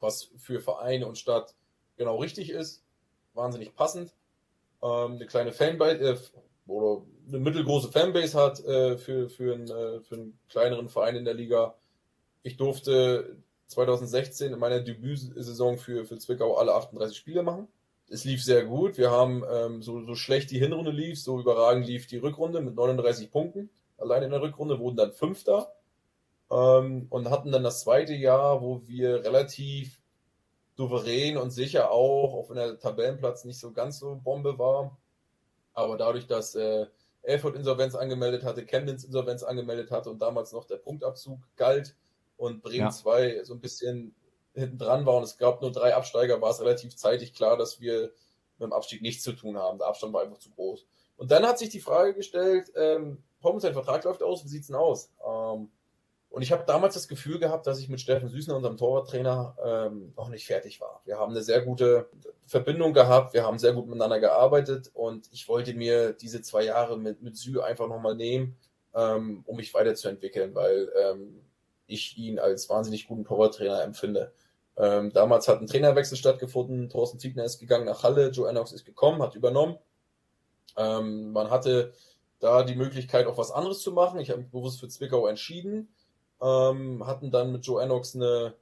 was 0.03 0.31
für 0.37 0.61
Vereine 0.61 1.07
und 1.07 1.19
Stadt 1.19 1.55
genau 1.97 2.17
richtig 2.17 2.51
ist, 2.51 2.83
wahnsinnig 3.35 3.75
passend. 3.75 4.13
Ähm, 4.83 5.13
eine 5.13 5.27
kleine 5.27 5.53
Fanbase 5.53 6.01
äh, 6.01 6.17
oder 6.67 7.03
eine 7.29 7.39
mittelgroße 7.39 7.93
Fanbase 7.93 8.39
hat 8.39 8.65
äh, 8.65 8.97
für, 8.99 9.29
für, 9.29 9.55
ein, 9.55 9.71
äh, 9.71 10.01
für 10.01 10.17
einen 10.17 10.39
kleineren 10.49 10.89
Verein 10.89 11.17
in 11.17 11.25
der 11.25 11.35
Liga. 11.35 11.75
Ich 12.43 12.57
durfte 12.57 13.37
2016 13.69 14.53
in 14.53 14.59
meiner 14.59 14.81
Debütsaison 14.81 15.79
für, 15.79 16.05
für 16.05 16.19
Zwickau 16.19 16.57
alle 16.57 16.75
38 16.75 17.17
Spiele 17.17 17.43
machen. 17.43 17.69
Es 18.09 18.25
lief 18.25 18.43
sehr 18.45 18.65
gut. 18.65 18.99
Wir 18.99 19.11
haben 19.11 19.43
ähm, 19.51 19.83
so, 19.83 20.05
so 20.05 20.15
schlecht 20.15 20.51
die 20.51 20.59
Hinrunde 20.59 20.91
lief, 20.91 21.23
so 21.23 21.41
überragend 21.41 21.87
lief 21.87 22.07
die 22.07 22.19
Rückrunde 22.19 22.61
mit 22.61 22.75
39 22.75 23.31
Punkten. 23.31 23.71
Allein 23.97 24.25
in 24.25 24.31
der 24.31 24.43
Rückrunde 24.43 24.79
wurden 24.79 24.97
dann 24.97 25.13
Fünfter 25.13 25.73
ähm, 26.53 27.07
und 27.11 27.31
hatten 27.31 27.51
dann 27.51 27.65
das 27.65 27.81
zweite 27.81 28.15
Jahr, 28.15 28.63
wo 28.63 28.87
wir 28.87 29.25
relativ 29.25 30.01
souverän 30.77 31.37
und 31.37 31.51
sicher 31.51 31.91
auch, 31.91 32.35
auch 32.35 32.51
wenn 32.51 32.57
der 32.57 32.79
Tabellenplatz 32.79 33.45
nicht 33.45 33.59
so 33.59 33.73
ganz 33.73 33.99
so 33.99 34.21
Bombe 34.23 34.59
war, 34.59 34.97
aber 35.75 35.97
dadurch, 35.97 36.27
dass 36.27 36.55
äh, 36.55 36.87
Erfurt 37.23 37.57
Insolvenz 37.57 37.95
angemeldet 37.95 38.45
hatte, 38.45 38.65
Chemnitz 38.67 39.05
Insolvenz 39.05 39.43
angemeldet 39.43 39.91
hatte 39.91 40.11
und 40.11 40.21
damals 40.21 40.53
noch 40.53 40.65
der 40.65 40.77
Punktabzug 40.77 41.39
galt, 41.57 41.97
und 42.43 42.61
Bremen 42.61 42.91
2 42.91 43.37
ja. 43.37 43.45
so 43.45 43.55
ein 43.55 43.61
bisschen 43.61 44.17
hinten 44.53 44.77
dran 44.77 45.07
war 45.07 45.17
und 45.17 45.23
es 45.23 45.39
gab 45.39 45.63
nur 45.63 45.71
drei 45.71 45.95
Absteiger, 45.95 46.41
war 46.41 46.51
es 46.51 46.61
relativ 46.61 46.97
zeitig 46.97 47.35
klar, 47.35 47.57
dass 47.57 47.81
wir 47.81 48.13
mit 48.59 48.67
dem 48.69 48.73
Abstieg 48.73 49.01
nichts 49.01 49.23
zu 49.23 49.33
tun 49.33 49.57
haben. 49.57 49.79
Der 49.79 49.87
Abstand 49.87 50.13
war 50.13 50.23
einfach 50.23 50.39
zu 50.39 50.51
groß. 50.51 50.85
Und 51.17 51.31
dann 51.31 51.47
hat 51.47 51.61
sich 51.61 51.69
die 51.69 51.81
Frage 51.81 52.15
gestellt, 52.15 52.73
ähm, 52.75 53.23
Pommes, 53.41 53.63
sein 53.63 53.75
Vertrag 53.75 54.03
läuft 54.03 54.25
aus, 54.25 54.45
wie 54.45 54.49
sieht's 54.49 54.67
denn 54.67 54.77
aus? 54.77 55.11
Ähm, 55.25 55.71
und 56.33 56.41
ich 56.41 56.51
habe 56.51 56.64
damals 56.66 56.95
das 56.95 57.09
Gefühl 57.09 57.39
gehabt, 57.39 57.66
dass 57.66 57.78
ich 57.78 57.91
mit 57.91 58.01
Steffen 58.01 58.30
Süßner, 58.30 58.57
unserem 58.57 58.78
Torwarttrainer, 58.78 59.55
ähm, 59.62 60.14
noch 60.16 60.30
nicht 60.30 60.47
fertig 60.47 60.80
war. 60.80 61.03
Wir 61.05 61.18
haben 61.18 61.33
eine 61.33 61.43
sehr 61.43 61.61
gute 61.61 62.09
Verbindung 62.47 62.95
gehabt, 62.95 63.35
wir 63.35 63.45
haben 63.45 63.59
sehr 63.59 63.74
gut 63.74 63.87
miteinander 63.87 64.18
gearbeitet 64.18 64.91
und 64.95 65.28
ich 65.30 65.47
wollte 65.47 65.74
mir 65.74 66.14
diese 66.14 66.41
zwei 66.41 66.64
Jahre 66.64 66.99
mit, 66.99 67.20
mit 67.20 67.37
Sü 67.37 67.61
einfach 67.61 67.87
nochmal 67.87 68.14
nehmen, 68.14 68.57
ähm, 68.95 69.43
um 69.47 69.57
mich 69.57 69.74
weiterzuentwickeln, 69.74 70.55
weil 70.55 70.91
ähm, 70.99 71.43
ich 71.87 72.16
ihn 72.16 72.39
als 72.39 72.70
wahnsinnig 72.70 73.09
guten 73.09 73.24
Torwarttrainer 73.24 73.83
empfinde. 73.83 74.33
Ähm, 74.78 75.12
damals 75.12 75.49
hat 75.49 75.61
ein 75.61 75.66
Trainerwechsel 75.66 76.16
stattgefunden. 76.16 76.89
Thorsten 76.89 77.18
Ziegner 77.18 77.45
ist 77.45 77.59
gegangen 77.59 77.85
nach 77.85 78.05
Halle, 78.05 78.30
Joe 78.30 78.49
Ennox 78.49 78.72
ist 78.72 78.87
gekommen, 78.87 79.22
hat 79.22 79.35
übernommen. 79.35 79.76
Ähm, 80.78 81.33
man 81.33 81.51
hatte 81.51 81.93
da 82.41 82.62
die 82.62 82.74
Möglichkeit, 82.74 83.26
auch 83.26 83.37
was 83.37 83.51
anderes 83.51 83.80
zu 83.80 83.93
machen. 83.93 84.18
Ich 84.18 84.30
habe 84.30 84.41
mich 84.41 84.51
bewusst 84.51 84.80
für 84.80 84.89
Zwickau 84.89 85.26
entschieden. 85.26 85.95
Ähm, 86.43 87.07
hatten 87.07 87.30
dann 87.30 87.53
mit 87.53 87.64
Joe 87.64 87.82
Ennox 87.82 88.14
eine, 88.16 88.55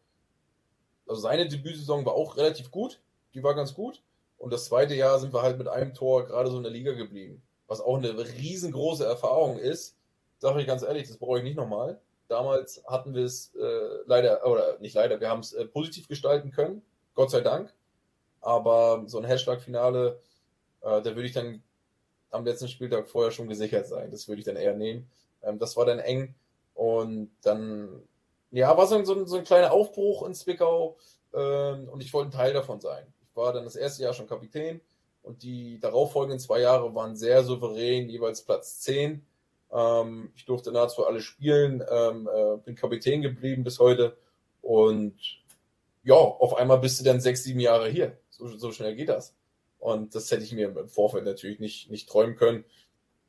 also 1.08 1.22
seine 1.22 1.48
Debütsaison 1.48 2.04
war 2.04 2.12
auch 2.12 2.36
relativ 2.36 2.70
gut. 2.70 3.00
Die 3.34 3.42
war 3.42 3.54
ganz 3.54 3.74
gut. 3.74 4.02
Und 4.38 4.52
das 4.52 4.66
zweite 4.66 4.94
Jahr 4.94 5.18
sind 5.18 5.32
wir 5.32 5.42
halt 5.42 5.58
mit 5.58 5.68
einem 5.68 5.94
Tor 5.94 6.26
gerade 6.26 6.50
so 6.50 6.56
in 6.56 6.62
der 6.62 6.72
Liga 6.72 6.92
geblieben. 6.92 7.42
Was 7.66 7.80
auch 7.80 7.96
eine 7.96 8.16
riesengroße 8.18 9.04
Erfahrung 9.04 9.58
ist. 9.58 9.96
Sage 10.38 10.60
ich 10.60 10.66
ganz 10.66 10.82
ehrlich, 10.82 11.08
das 11.08 11.18
brauche 11.18 11.38
ich 11.38 11.44
nicht 11.44 11.56
nochmal. 11.56 12.00
Damals 12.28 12.82
hatten 12.86 13.14
wir 13.14 13.24
es 13.24 13.54
äh, 13.56 14.02
leider, 14.06 14.46
oder 14.46 14.78
nicht 14.78 14.94
leider, 14.94 15.20
wir 15.20 15.28
haben 15.28 15.40
es 15.40 15.52
äh, 15.52 15.66
positiv 15.66 16.08
gestalten 16.08 16.52
können, 16.52 16.80
Gott 17.14 17.30
sei 17.30 17.40
Dank. 17.40 17.74
Aber 18.40 19.02
so 19.06 19.18
ein 19.18 19.24
Herzschlagfinale, 19.24 20.20
äh, 20.80 21.02
da 21.02 21.04
würde 21.04 21.24
ich 21.24 21.32
dann 21.32 21.62
am 22.30 22.44
letzten 22.44 22.68
Spieltag 22.68 23.08
vorher 23.08 23.32
schon 23.32 23.48
gesichert 23.48 23.88
sein. 23.88 24.10
Das 24.10 24.28
würde 24.28 24.38
ich 24.38 24.46
dann 24.46 24.56
eher 24.56 24.74
nehmen. 24.74 25.10
Ähm, 25.42 25.58
das 25.58 25.76
war 25.76 25.84
dann 25.84 25.98
eng. 25.98 26.34
Und 26.80 27.30
dann, 27.42 27.90
ja, 28.52 28.74
war 28.74 28.86
so, 28.86 29.04
so, 29.04 29.26
so 29.26 29.36
ein 29.36 29.44
kleiner 29.44 29.70
Aufbruch 29.70 30.26
in 30.26 30.32
Zwickau. 30.32 30.96
Ähm, 31.34 31.90
und 31.90 32.02
ich 32.02 32.10
wollte 32.14 32.30
ein 32.30 32.32
Teil 32.32 32.54
davon 32.54 32.80
sein. 32.80 33.04
Ich 33.20 33.36
war 33.36 33.52
dann 33.52 33.64
das 33.64 33.76
erste 33.76 34.02
Jahr 34.02 34.14
schon 34.14 34.26
Kapitän. 34.26 34.80
Und 35.20 35.42
die 35.42 35.78
darauffolgenden 35.78 36.38
zwei 36.38 36.60
Jahre 36.60 36.94
waren 36.94 37.16
sehr 37.16 37.44
souverän, 37.44 38.08
jeweils 38.08 38.40
Platz 38.40 38.80
10. 38.80 39.26
Ähm, 39.70 40.32
ich 40.34 40.46
durfte 40.46 40.72
nahezu 40.72 41.06
alle 41.06 41.20
spielen, 41.20 41.84
ähm, 41.86 42.26
äh, 42.34 42.56
bin 42.64 42.76
Kapitän 42.76 43.20
geblieben 43.20 43.62
bis 43.62 43.78
heute. 43.78 44.16
Und 44.62 45.20
ja, 46.02 46.14
auf 46.14 46.54
einmal 46.54 46.78
bist 46.78 46.98
du 46.98 47.04
dann 47.04 47.20
sechs, 47.20 47.44
sieben 47.44 47.60
Jahre 47.60 47.90
hier. 47.90 48.16
So, 48.30 48.48
so 48.56 48.72
schnell 48.72 48.96
geht 48.96 49.10
das. 49.10 49.34
Und 49.78 50.14
das 50.14 50.30
hätte 50.30 50.44
ich 50.44 50.52
mir 50.52 50.74
im 50.74 50.88
Vorfeld 50.88 51.26
natürlich 51.26 51.60
nicht, 51.60 51.90
nicht 51.90 52.08
träumen 52.08 52.36
können. 52.36 52.64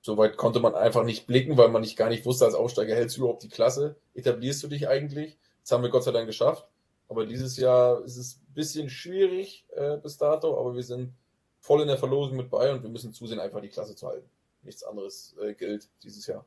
Soweit 0.02 0.38
konnte 0.38 0.60
man 0.60 0.74
einfach 0.74 1.04
nicht 1.04 1.28
blicken, 1.28 1.58
weil 1.58 1.70
man 1.70 1.82
nicht 1.82 1.96
gar 1.96 2.10
nicht 2.10 2.26
wusste, 2.26 2.46
als 2.46 2.56
Aufsteiger 2.56 2.96
hältst 2.96 3.18
du 3.18 3.22
überhaupt 3.22 3.44
die 3.44 3.50
Klasse. 3.50 3.96
Etablierst 4.16 4.64
du 4.64 4.68
dich 4.68 4.88
eigentlich? 4.88 5.38
Das 5.62 5.72
haben 5.72 5.84
wir 5.84 5.90
Gott 5.90 6.04
sei 6.04 6.12
Dank 6.12 6.28
geschafft. 6.28 6.68
Aber 7.08 7.26
dieses 7.26 7.58
Jahr 7.58 8.04
ist 8.04 8.18
es 8.18 8.38
ein 8.38 8.54
bisschen 8.54 8.90
schwierig 8.90 9.66
äh, 9.76 9.98
bis 9.98 10.18
dato, 10.18 10.58
aber 10.60 10.76
wir 10.76 10.84
sind 10.84 11.14
voll 11.60 11.82
in 11.82 11.88
der 11.88 11.98
Verlosung 11.98 12.38
mit 12.38 12.50
bei 12.50 12.72
und 12.72 12.82
wir 12.82 12.90
müssen 12.90 13.14
zusehen, 13.14 13.40
einfach 13.40 13.62
die 13.62 13.70
Klasse 13.70 13.96
zu 13.96 14.08
halten 14.08 14.30
nichts 14.64 14.84
anderes 14.84 15.36
äh, 15.42 15.54
gilt 15.54 15.90
dieses 16.04 16.28
Jahr. 16.28 16.46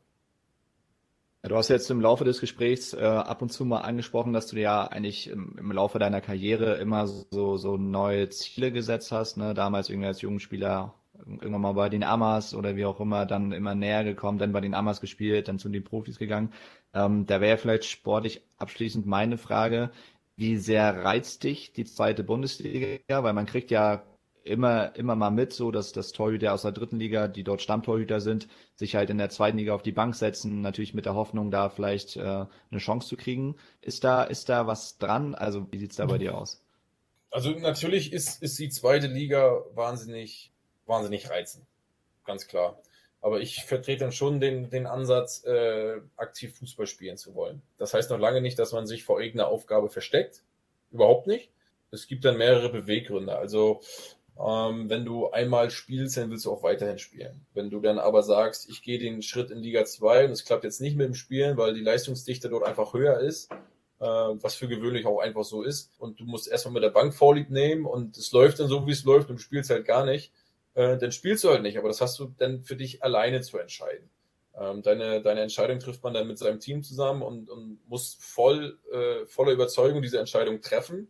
Ja, 1.42 1.50
du 1.50 1.56
hast 1.56 1.68
jetzt 1.68 1.90
im 1.90 2.00
Laufe 2.00 2.24
des 2.24 2.40
Gesprächs 2.40 2.94
äh, 2.94 3.02
ab 3.02 3.42
und 3.42 3.52
zu 3.52 3.64
mal 3.64 3.80
angesprochen, 3.80 4.32
dass 4.32 4.46
du 4.46 4.56
dir 4.56 4.62
ja 4.62 4.86
eigentlich 4.86 5.28
im, 5.28 5.56
im 5.58 5.72
Laufe 5.72 5.98
deiner 5.98 6.20
Karriere 6.20 6.76
immer 6.76 7.06
so, 7.06 7.56
so 7.56 7.76
neue 7.76 8.30
Ziele 8.30 8.72
gesetzt 8.72 9.12
hast. 9.12 9.36
Ne? 9.36 9.52
Damals 9.52 9.90
irgendwie 9.90 10.08
als 10.08 10.22
Jugendspieler 10.22 10.94
irgendwann 11.26 11.60
mal 11.60 11.72
bei 11.72 11.88
den 11.88 12.02
Amas 12.02 12.54
oder 12.54 12.76
wie 12.76 12.84
auch 12.84 13.00
immer, 13.00 13.26
dann 13.26 13.52
immer 13.52 13.74
näher 13.74 14.04
gekommen, 14.04 14.38
dann 14.38 14.52
bei 14.52 14.60
den 14.60 14.74
Amas 14.74 15.00
gespielt, 15.00 15.48
dann 15.48 15.58
zu 15.58 15.68
den 15.68 15.84
Profis 15.84 16.18
gegangen. 16.18 16.52
Ähm, 16.92 17.26
da 17.26 17.40
wäre 17.40 17.58
vielleicht 17.58 17.84
sportlich 17.84 18.42
abschließend 18.58 19.06
meine 19.06 19.38
Frage, 19.38 19.90
wie 20.36 20.56
sehr 20.56 21.04
reizt 21.04 21.44
dich 21.44 21.72
die 21.72 21.84
zweite 21.84 22.24
Bundesliga? 22.24 23.22
Weil 23.22 23.32
man 23.32 23.46
kriegt 23.46 23.70
ja 23.70 24.02
immer, 24.44 24.94
immer 24.96 25.16
mal 25.16 25.30
mit, 25.30 25.52
so 25.52 25.70
dass 25.70 25.92
das 25.92 26.12
Torhüter 26.12 26.52
aus 26.52 26.62
der 26.62 26.72
dritten 26.72 26.98
Liga, 26.98 27.28
die 27.28 27.44
dort 27.44 27.62
Stammtorhüter 27.62 28.20
sind, 28.20 28.48
sich 28.74 28.94
halt 28.94 29.10
in 29.10 29.18
der 29.18 29.30
zweiten 29.30 29.58
Liga 29.58 29.74
auf 29.74 29.82
die 29.82 29.92
Bank 29.92 30.14
setzen, 30.14 30.60
natürlich 30.60 30.94
mit 30.94 31.06
der 31.06 31.14
Hoffnung, 31.14 31.50
da 31.50 31.70
vielleicht 31.70 32.16
äh, 32.16 32.20
eine 32.22 32.78
Chance 32.78 33.08
zu 33.08 33.16
kriegen. 33.16 33.56
Ist 33.80 34.04
da, 34.04 34.24
ist 34.24 34.48
da 34.48 34.66
was 34.66 34.98
dran? 34.98 35.34
Also 35.34 35.66
wie 35.70 35.78
sieht's 35.78 35.96
da 35.96 36.06
bei 36.06 36.18
dir 36.18 36.36
aus? 36.36 36.62
Also 37.30 37.50
natürlich 37.50 38.12
ist, 38.12 38.42
ist 38.42 38.58
die 38.58 38.68
zweite 38.68 39.08
Liga 39.08 39.64
wahnsinnig, 39.74 40.52
wahnsinnig 40.86 41.30
reizend. 41.30 41.66
Ganz 42.24 42.46
klar. 42.46 42.80
Aber 43.20 43.40
ich 43.40 43.64
vertrete 43.64 44.00
dann 44.00 44.12
schon 44.12 44.38
den, 44.38 44.68
den 44.68 44.86
Ansatz, 44.86 45.44
äh, 45.44 46.00
aktiv 46.16 46.58
Fußball 46.58 46.86
spielen 46.86 47.16
zu 47.16 47.34
wollen. 47.34 47.62
Das 47.78 47.94
heißt 47.94 48.10
noch 48.10 48.18
lange 48.18 48.42
nicht, 48.42 48.58
dass 48.58 48.72
man 48.72 48.86
sich 48.86 49.04
vor 49.04 49.20
irgendeiner 49.20 49.48
Aufgabe 49.48 49.88
versteckt. 49.88 50.42
Überhaupt 50.90 51.26
nicht. 51.26 51.50
Es 51.90 52.06
gibt 52.06 52.24
dann 52.24 52.36
mehrere 52.36 52.68
Beweggründe. 52.68 53.36
Also 53.36 53.80
ähm, 54.38 54.90
wenn 54.90 55.04
du 55.04 55.30
einmal 55.30 55.70
spielst, 55.70 56.16
dann 56.16 56.30
willst 56.30 56.44
du 56.44 56.52
auch 56.52 56.62
weiterhin 56.62 56.98
spielen. 56.98 57.46
Wenn 57.54 57.70
du 57.70 57.80
dann 57.80 57.98
aber 57.98 58.22
sagst, 58.22 58.68
ich 58.68 58.82
gehe 58.82 58.98
den 58.98 59.22
Schritt 59.22 59.50
in 59.50 59.62
Liga 59.62 59.84
2 59.84 60.26
und 60.26 60.32
es 60.32 60.44
klappt 60.44 60.64
jetzt 60.64 60.80
nicht 60.80 60.96
mit 60.96 61.06
dem 61.06 61.14
Spielen, 61.14 61.56
weil 61.56 61.74
die 61.74 61.80
Leistungsdichte 61.80 62.48
dort 62.48 62.64
einfach 62.64 62.94
höher 62.94 63.20
ist, 63.20 63.50
äh, 64.00 64.04
was 64.04 64.56
für 64.56 64.66
gewöhnlich 64.66 65.06
auch 65.06 65.20
einfach 65.20 65.44
so 65.44 65.62
ist, 65.62 65.92
und 65.98 66.18
du 66.18 66.24
musst 66.24 66.48
erstmal 66.48 66.74
mit 66.74 66.82
der 66.82 66.90
Bank 66.90 67.14
Vorlieb 67.14 67.50
nehmen 67.50 67.86
und 67.86 68.16
es 68.16 68.32
läuft 68.32 68.58
dann 68.58 68.68
so, 68.68 68.86
wie 68.86 68.92
es 68.92 69.04
läuft 69.04 69.30
und 69.30 69.36
du 69.36 69.42
spielst 69.42 69.70
halt 69.70 69.86
gar 69.86 70.04
nicht, 70.04 70.32
äh, 70.74 70.96
dann 70.98 71.12
spielst 71.12 71.44
du 71.44 71.50
halt 71.50 71.62
nicht, 71.62 71.78
aber 71.78 71.88
das 71.88 72.00
hast 72.00 72.18
du 72.18 72.34
dann 72.38 72.62
für 72.62 72.76
dich 72.76 73.02
alleine 73.02 73.40
zu 73.42 73.58
entscheiden. 73.58 74.10
Ähm, 74.58 74.82
deine, 74.82 75.20
deine 75.20 75.40
Entscheidung 75.40 75.80
trifft 75.80 76.02
man 76.02 76.14
dann 76.14 76.28
mit 76.28 76.38
seinem 76.38 76.60
Team 76.60 76.82
zusammen 76.82 77.22
und, 77.22 77.50
und 77.50 77.80
muss 77.88 78.16
voll, 78.20 78.78
äh, 78.92 79.26
voller 79.26 79.52
Überzeugung 79.52 80.02
diese 80.02 80.18
Entscheidung 80.18 80.60
treffen 80.60 81.08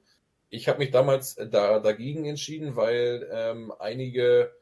ich 0.54 0.68
habe 0.68 0.78
mich 0.78 0.90
damals 0.90 1.34
da, 1.34 1.80
dagegen 1.80 2.24
entschieden, 2.26 2.76
weil 2.76 3.28
ähm, 3.32 3.72
einige 3.78 4.52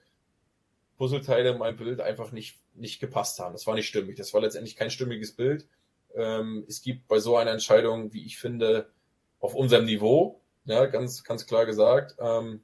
Puzzleteile 0.96 1.50
in 1.50 1.58
meinem 1.58 1.76
Bild 1.76 2.00
einfach 2.00 2.32
nicht, 2.32 2.58
nicht 2.74 3.00
gepasst 3.00 3.38
haben. 3.38 3.52
Das 3.52 3.66
war 3.66 3.74
nicht 3.74 3.88
stimmig. 3.88 4.16
Das 4.16 4.32
war 4.32 4.40
letztendlich 4.40 4.76
kein 4.76 4.90
stimmiges 4.90 5.32
Bild. 5.32 5.66
Ähm, 6.14 6.64
es 6.66 6.82
gibt 6.82 7.08
bei 7.08 7.18
so 7.18 7.36
einer 7.36 7.50
Entscheidung, 7.50 8.12
wie 8.12 8.24
ich 8.24 8.38
finde, 8.38 8.90
auf 9.40 9.54
unserem 9.54 9.84
Niveau, 9.84 10.40
ja, 10.64 10.86
ganz, 10.86 11.24
ganz 11.24 11.46
klar 11.46 11.66
gesagt, 11.66 12.16
ähm, 12.18 12.62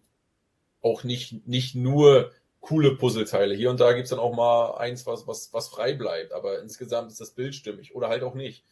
auch 0.82 1.04
nicht, 1.04 1.46
nicht 1.46 1.74
nur 1.74 2.32
coole 2.60 2.96
Puzzleteile. 2.96 3.54
Hier 3.54 3.70
und 3.70 3.80
da 3.80 3.92
gibt's 3.92 4.10
dann 4.10 4.18
auch 4.18 4.34
mal 4.34 4.76
eins, 4.76 5.06
was, 5.06 5.26
was, 5.26 5.52
was 5.52 5.68
frei 5.68 5.94
bleibt, 5.94 6.32
aber 6.32 6.60
insgesamt 6.60 7.10
ist 7.10 7.20
das 7.20 7.30
Bild 7.30 7.54
stimmig 7.54 7.94
oder 7.94 8.08
halt 8.08 8.22
auch 8.22 8.34
nicht 8.34 8.64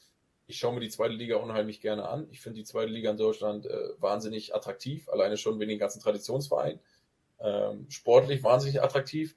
ich 0.46 0.58
schaue 0.58 0.74
mir 0.74 0.80
die 0.80 0.88
zweite 0.88 1.14
Liga 1.14 1.36
unheimlich 1.36 1.80
gerne 1.80 2.08
an. 2.08 2.28
Ich 2.30 2.40
finde 2.40 2.58
die 2.58 2.64
zweite 2.64 2.90
Liga 2.90 3.10
in 3.10 3.16
Deutschland 3.16 3.66
äh, 3.66 3.88
wahnsinnig 3.98 4.54
attraktiv, 4.54 5.08
alleine 5.08 5.36
schon 5.36 5.58
wegen 5.58 5.70
den 5.70 5.78
ganzen 5.78 6.00
Traditionsvereinen. 6.00 6.78
Ähm, 7.40 7.86
sportlich 7.90 8.42
wahnsinnig 8.42 8.82
attraktiv. 8.82 9.34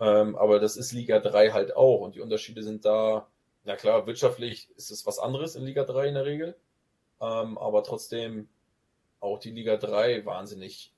Ähm, 0.00 0.36
aber 0.36 0.58
das 0.58 0.76
ist 0.76 0.92
Liga 0.92 1.20
3 1.20 1.50
halt 1.50 1.76
auch. 1.76 2.00
Und 2.00 2.16
die 2.16 2.20
Unterschiede 2.20 2.62
sind 2.62 2.84
da, 2.84 3.28
na 3.64 3.76
klar, 3.76 4.06
wirtschaftlich 4.06 4.68
ist 4.76 4.90
es 4.90 5.06
was 5.06 5.18
anderes 5.18 5.54
in 5.54 5.64
Liga 5.64 5.84
3 5.84 6.08
in 6.08 6.14
der 6.14 6.24
Regel. 6.24 6.56
Ähm, 7.20 7.56
aber 7.56 7.84
trotzdem 7.84 8.48
auch 9.20 9.38
die 9.38 9.52
Liga 9.52 9.76
3 9.76 10.26
wahnsinnig 10.26 10.92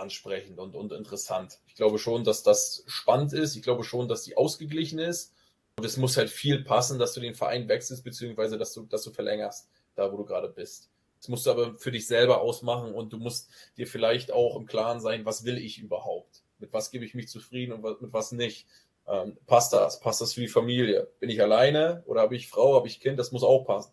ansprechend 0.00 0.58
und, 0.58 0.74
und 0.74 0.92
interessant. 0.92 1.58
Ich 1.66 1.74
glaube 1.74 1.98
schon, 1.98 2.24
dass 2.24 2.42
das 2.42 2.82
spannend 2.86 3.32
ist. 3.32 3.56
Ich 3.56 3.62
glaube 3.62 3.84
schon, 3.84 4.08
dass 4.08 4.22
die 4.22 4.36
ausgeglichen 4.36 4.98
ist. 4.98 5.34
Und 5.76 5.84
es 5.84 5.96
muss 5.96 6.16
halt 6.16 6.30
viel 6.30 6.64
passen, 6.64 6.98
dass 6.98 7.14
du 7.14 7.20
den 7.20 7.34
Verein 7.34 7.68
wechselst, 7.68 8.04
beziehungsweise 8.04 8.58
dass 8.58 8.72
du, 8.72 8.84
dass 8.84 9.02
du 9.02 9.12
verlängerst, 9.12 9.68
da 9.94 10.12
wo 10.12 10.16
du 10.16 10.24
gerade 10.24 10.48
bist. 10.48 10.90
Das 11.18 11.28
musst 11.28 11.46
du 11.46 11.50
aber 11.50 11.74
für 11.74 11.92
dich 11.92 12.06
selber 12.06 12.40
ausmachen 12.40 12.94
und 12.94 13.12
du 13.12 13.18
musst 13.18 13.50
dir 13.76 13.86
vielleicht 13.86 14.32
auch 14.32 14.56
im 14.56 14.66
Klaren 14.66 15.00
sein, 15.00 15.24
was 15.24 15.44
will 15.44 15.58
ich 15.58 15.78
überhaupt? 15.78 16.42
Mit 16.58 16.72
was 16.72 16.90
gebe 16.90 17.04
ich 17.04 17.14
mich 17.14 17.28
zufrieden 17.28 17.72
und 17.72 18.00
mit 18.00 18.12
was 18.12 18.32
nicht? 18.32 18.66
Ähm, 19.06 19.36
passt 19.46 19.72
das? 19.72 20.00
Passt 20.00 20.20
das 20.20 20.34
für 20.34 20.40
die 20.40 20.48
Familie? 20.48 21.08
Bin 21.18 21.30
ich 21.30 21.42
alleine 21.42 22.02
oder 22.06 22.22
habe 22.22 22.36
ich 22.36 22.48
Frau, 22.48 22.74
habe 22.74 22.88
ich 22.88 23.00
Kind? 23.00 23.18
Das 23.18 23.32
muss 23.32 23.42
auch 23.42 23.64
passen. 23.64 23.92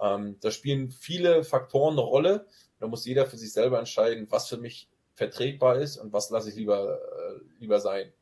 Ähm, 0.00 0.36
da 0.40 0.50
spielen 0.50 0.90
viele 0.90 1.44
Faktoren 1.44 1.94
eine 1.94 2.02
Rolle. 2.02 2.46
Da 2.80 2.86
muss 2.86 3.06
jeder 3.06 3.26
für 3.26 3.36
sich 3.36 3.52
selber 3.52 3.78
entscheiden, 3.78 4.26
was 4.30 4.48
für 4.48 4.58
mich 4.58 4.88
vertretbar 5.18 5.76
ist 5.76 5.98
und 5.98 6.12
was 6.12 6.30
lasse 6.30 6.48
ich 6.48 6.56
lieber, 6.56 6.98
äh, 6.98 7.60
lieber 7.60 7.80
sein. 7.80 8.12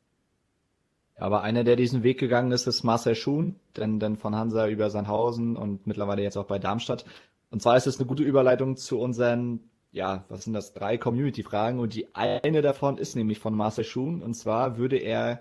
Aber 1.19 1.43
einer, 1.43 1.65
der 1.65 1.77
diesen 1.77 2.03
Weg 2.03 2.19
gegangen 2.19 2.53
ist, 2.53 2.67
ist 2.67 2.83
Marcel 2.83 3.15
Schuhn, 3.15 3.59
denn, 3.77 4.01
denn 4.01 4.17
von 4.17 4.35
Hansa 4.35 4.69
über 4.69 4.91
Sandhausen 4.91 5.57
und 5.57 5.87
mittlerweile 5.87 6.23
jetzt 6.23 6.37
auch 6.37 6.45
bei 6.45 6.59
Darmstadt. 6.59 7.05
Und 7.51 7.63
zwar 7.63 7.77
ist 7.77 7.87
es 7.87 7.99
eine 7.99 8.07
gute 8.07 8.23
Überleitung 8.23 8.77
zu 8.77 8.99
unseren, 8.99 9.71
ja, 9.93 10.25
was 10.29 10.45
sind 10.45 10.53
das, 10.53 10.75
drei 10.75 10.99
Community-Fragen. 10.99 11.79
Und 11.79 11.95
die 11.95 12.15
eine 12.15 12.61
davon 12.61 12.99
ist 12.99 13.17
nämlich 13.17 13.39
von 13.39 13.55
Marcel 13.55 13.85
Schuhn. 13.85 14.23
Und 14.23 14.35
zwar 14.35 14.77
würde 14.77 14.97
er 14.99 15.41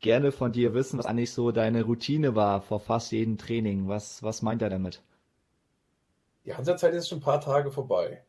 gerne 0.00 0.32
von 0.32 0.52
dir 0.52 0.74
wissen, 0.74 0.98
was 0.98 1.06
eigentlich 1.06 1.32
so 1.32 1.50
deine 1.50 1.84
Routine 1.84 2.34
war 2.34 2.60
vor 2.60 2.80
fast 2.80 3.10
jedem 3.12 3.38
Training. 3.38 3.88
Was, 3.88 4.22
was 4.22 4.42
meint 4.42 4.60
er 4.60 4.70
damit? 4.70 5.02
Die 6.44 6.54
Hansa-Zeit 6.54 6.92
ist 6.92 7.08
schon 7.08 7.18
ein 7.18 7.22
paar 7.22 7.40
Tage 7.40 7.70
vorbei. 7.70 8.22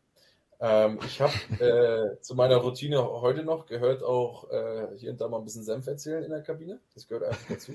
Ähm, 0.60 1.00
ich 1.06 1.22
habe 1.22 1.34
äh, 1.64 2.22
zu 2.22 2.34
meiner 2.34 2.58
Routine 2.58 3.04
heute 3.04 3.44
noch 3.44 3.68
gehört 3.68 4.02
auch 4.02 4.50
äh, 4.50 4.88
hier 4.98 5.12
und 5.12 5.22
da 5.22 5.28
mal 5.28 5.38
ein 5.38 5.44
bisschen 5.44 5.64
Senf 5.64 5.86
erzählen 5.86 6.24
in 6.24 6.32
der 6.32 6.42
Kabine. 6.42 6.80
Das 6.94 7.08
gehört 7.08 7.26
einfach 7.26 7.48
dazu. 7.50 7.74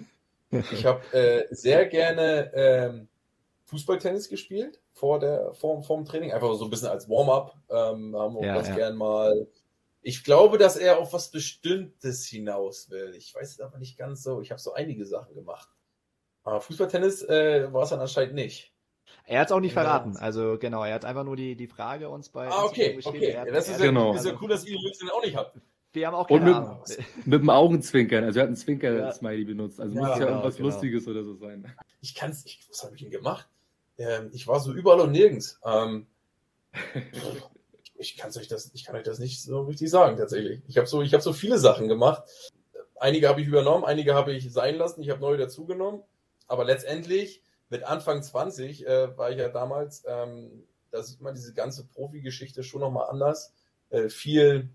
Ich 0.70 0.84
habe 0.84 1.00
äh, 1.16 1.46
sehr 1.50 1.86
gerne 1.86 2.52
ähm, 2.54 3.08
Fußballtennis 3.64 4.28
gespielt 4.28 4.80
vor 4.90 5.18
der 5.18 5.52
vor, 5.54 5.82
vor 5.82 5.96
dem 5.96 6.04
Training, 6.04 6.32
einfach 6.32 6.52
so 6.54 6.64
ein 6.64 6.70
bisschen 6.70 6.88
als 6.88 7.08
Warm-up. 7.08 7.56
Ähm, 7.70 8.14
haben 8.16 8.34
wir 8.34 8.46
ja, 8.46 8.54
ganz 8.54 8.68
ja. 8.68 8.74
gern 8.74 8.96
mal. 8.96 9.46
Ich 10.02 10.24
glaube, 10.24 10.58
dass 10.58 10.76
er 10.76 10.98
auf 10.98 11.12
was 11.12 11.30
Bestimmtes 11.30 12.26
hinaus 12.26 12.90
will. 12.90 13.14
Ich 13.16 13.34
weiß 13.34 13.52
es 13.52 13.60
aber 13.60 13.78
nicht 13.78 13.96
ganz 13.96 14.22
so. 14.22 14.40
Ich 14.40 14.50
habe 14.50 14.60
so 14.60 14.74
einige 14.74 15.06
Sachen 15.06 15.34
gemacht. 15.34 15.68
Aber 16.42 16.60
Fußballtennis 16.60 17.22
äh, 17.22 17.72
war 17.72 17.84
es 17.84 17.90
dann 17.90 18.00
anscheinend 18.00 18.34
nicht. 18.34 18.71
Er 19.24 19.40
hat 19.40 19.48
es 19.48 19.52
auch 19.52 19.60
nicht 19.60 19.72
verraten. 19.72 20.16
Also 20.16 20.58
genau, 20.58 20.84
er 20.84 20.94
hat 20.94 21.04
einfach 21.04 21.24
nur 21.24 21.36
die, 21.36 21.54
die 21.54 21.66
Frage 21.66 22.08
uns 22.08 22.28
bei 22.28 22.48
ah, 22.48 22.64
okay, 22.64 22.98
okay. 23.02 23.36
Hat, 23.36 23.48
das 23.48 23.68
ist 23.68 23.80
ja, 23.80 23.86
genau. 23.86 24.14
ist 24.14 24.26
ja 24.26 24.34
cool, 24.40 24.48
dass 24.48 24.64
ihr 24.64 24.76
die 24.76 24.84
Lösung 24.84 25.08
auch 25.10 25.22
nicht 25.22 25.36
habt. 25.36 25.56
Wir 25.92 26.06
haben 26.06 26.14
auch 26.14 26.26
keine 26.26 26.44
mit, 26.44 26.54
Ahnung. 26.54 26.82
Mit 27.24 27.42
dem 27.42 27.50
Augenzwinkern. 27.50 28.24
Also 28.24 28.38
er 28.38 28.42
hat 28.44 28.48
einen 28.48 28.56
Zwinker-Smiley 28.56 29.44
benutzt. 29.44 29.78
Also 29.80 29.94
ja, 29.94 30.00
muss 30.00 30.08
ja 30.10 30.14
genau, 30.16 30.28
irgendwas 30.30 30.56
genau. 30.56 30.68
Lustiges 30.70 31.06
oder 31.06 31.22
so 31.22 31.34
sein. 31.34 31.70
Ich 32.00 32.14
kann's, 32.14 32.44
ich, 32.46 32.64
was 32.70 32.82
habe 32.82 32.94
ich 32.94 33.02
denn 33.02 33.10
gemacht? 33.10 33.46
Ähm, 33.98 34.30
ich 34.32 34.46
war 34.48 34.58
so 34.60 34.72
überall 34.72 35.00
und 35.00 35.12
nirgends. 35.12 35.60
Ähm, 35.64 36.06
ich, 37.98 38.16
kann's 38.16 38.38
euch 38.38 38.48
das, 38.48 38.70
ich 38.72 38.84
kann 38.84 38.96
euch 38.96 39.02
das 39.02 39.18
nicht 39.18 39.42
so 39.42 39.62
richtig 39.62 39.90
sagen, 39.90 40.16
tatsächlich. 40.16 40.62
Ich 40.66 40.78
habe 40.78 40.86
so, 40.86 41.02
ich 41.02 41.12
hab 41.12 41.20
so 41.20 41.34
viele 41.34 41.58
Sachen 41.58 41.88
gemacht. 41.88 42.22
Einige 42.98 43.28
habe 43.28 43.42
ich 43.42 43.46
übernommen, 43.46 43.84
einige 43.84 44.14
habe 44.14 44.32
ich 44.32 44.50
sein 44.50 44.76
lassen, 44.76 45.02
ich 45.02 45.10
habe 45.10 45.20
neue 45.20 45.36
dazugenommen. 45.36 46.02
Aber 46.46 46.64
letztendlich 46.64 47.41
mit 47.72 47.84
Anfang 47.84 48.22
20 48.22 48.86
äh, 48.86 49.16
war 49.16 49.30
ich 49.30 49.38
ja 49.38 49.48
damals, 49.48 50.04
ähm, 50.06 50.64
da 50.90 51.02
sieht 51.02 51.22
man 51.22 51.34
diese 51.34 51.54
ganze 51.54 51.86
Profi-Geschichte 51.86 52.62
schon 52.62 52.82
nochmal 52.82 53.08
anders. 53.08 53.54
Äh, 53.88 54.10
viel 54.10 54.68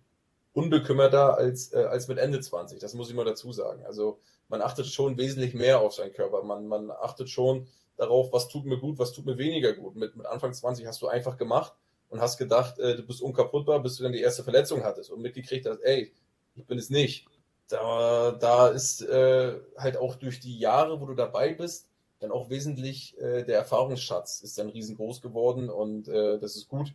unbekümmerter 0.53 1.37
als, 1.37 1.71
äh, 1.73 1.83
als 1.83 2.07
mit 2.07 2.17
Ende 2.17 2.41
20. 2.41 2.79
Das 2.79 2.95
muss 2.95 3.09
ich 3.09 3.15
mal 3.15 3.23
dazu 3.23 3.51
sagen. 3.51 3.85
Also 3.85 4.19
man 4.49 4.63
achtet 4.63 4.87
schon 4.87 5.15
wesentlich 5.15 5.53
mehr 5.53 5.79
auf 5.79 5.93
seinen 5.93 6.11
Körper. 6.11 6.41
Man, 6.41 6.67
man 6.67 6.89
achtet 6.89 7.29
schon 7.29 7.67
darauf, 7.97 8.33
was 8.33 8.47
tut 8.47 8.65
mir 8.65 8.79
gut, 8.79 8.97
was 8.97 9.11
tut 9.11 9.27
mir 9.27 9.37
weniger 9.37 9.73
gut. 9.73 9.95
Mit, 9.95 10.15
mit 10.15 10.25
Anfang 10.25 10.51
20 10.51 10.87
hast 10.87 10.99
du 11.03 11.07
einfach 11.07 11.37
gemacht 11.37 11.73
und 12.09 12.19
hast 12.19 12.39
gedacht, 12.39 12.79
äh, 12.79 12.95
du 12.95 13.03
bist 13.03 13.21
unkaputtbar, 13.21 13.79
bis 13.83 13.97
du 13.97 14.03
dann 14.03 14.11
die 14.11 14.21
erste 14.21 14.43
Verletzung 14.43 14.83
hattest 14.83 15.11
und 15.11 15.21
mitgekriegt 15.21 15.67
hast, 15.67 15.81
ey, 15.81 16.11
ich 16.55 16.65
bin 16.65 16.79
es 16.79 16.89
nicht. 16.89 17.27
Da, 17.69 18.31
da 18.31 18.69
ist 18.69 19.03
äh, 19.03 19.53
halt 19.77 19.97
auch 19.97 20.15
durch 20.15 20.39
die 20.39 20.57
Jahre, 20.57 20.99
wo 20.99 21.05
du 21.05 21.13
dabei 21.13 21.53
bist, 21.53 21.87
dann 22.19 22.31
auch 22.31 22.49
wesentlich 22.49 23.17
äh, 23.19 23.43
der 23.43 23.57
Erfahrungsschatz 23.57 24.41
ist 24.41 24.57
dann 24.57 24.69
riesengroß 24.69 25.21
geworden 25.21 25.69
und 25.69 26.07
äh, 26.07 26.39
das 26.39 26.55
ist 26.55 26.67
gut, 26.67 26.93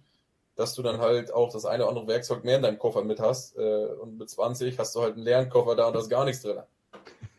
dass 0.57 0.75
du 0.75 0.83
dann 0.83 0.99
halt 0.99 1.33
auch 1.33 1.53
das 1.53 1.65
eine 1.65 1.85
oder 1.85 1.91
andere 1.91 2.09
Werkzeug 2.09 2.45
mehr 2.45 2.57
in 2.57 2.63
deinem 2.63 2.79
Koffer 2.79 3.05
mit 3.05 3.21
hast 3.21 3.57
äh, 3.57 3.87
und 3.87 4.19
mit 4.19 4.29
20 4.29 4.79
hast 4.79 4.95
du 4.95 5.03
halt 5.03 5.15
einen 5.15 5.25
leeren 5.25 5.49
Koffer 5.49 5.77
da 5.77 5.87
und 5.87 5.95
da 5.95 6.01
ist 6.01 6.09
gar 6.11 6.25
nichts 6.25 6.43
drin. 6.43 6.63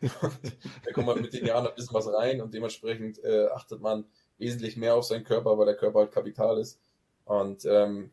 da 0.00 0.92
kommt 0.92 1.06
man 1.06 1.20
mit 1.20 1.32
den 1.32 1.46
Jahren 1.46 1.66
ein 1.66 1.74
bisschen 1.74 1.94
was 1.94 2.12
rein 2.12 2.40
und 2.40 2.52
dementsprechend 2.52 3.22
äh, 3.24 3.46
achtet 3.48 3.80
man 3.80 4.04
wesentlich 4.38 4.76
mehr 4.76 4.94
auf 4.96 5.04
seinen 5.04 5.24
Körper, 5.24 5.56
weil 5.58 5.66
der 5.66 5.76
Körper 5.76 6.00
halt 6.00 6.12
Kapital 6.12 6.58
ist. 6.58 6.80
Und 7.24 7.64
ähm, 7.64 8.10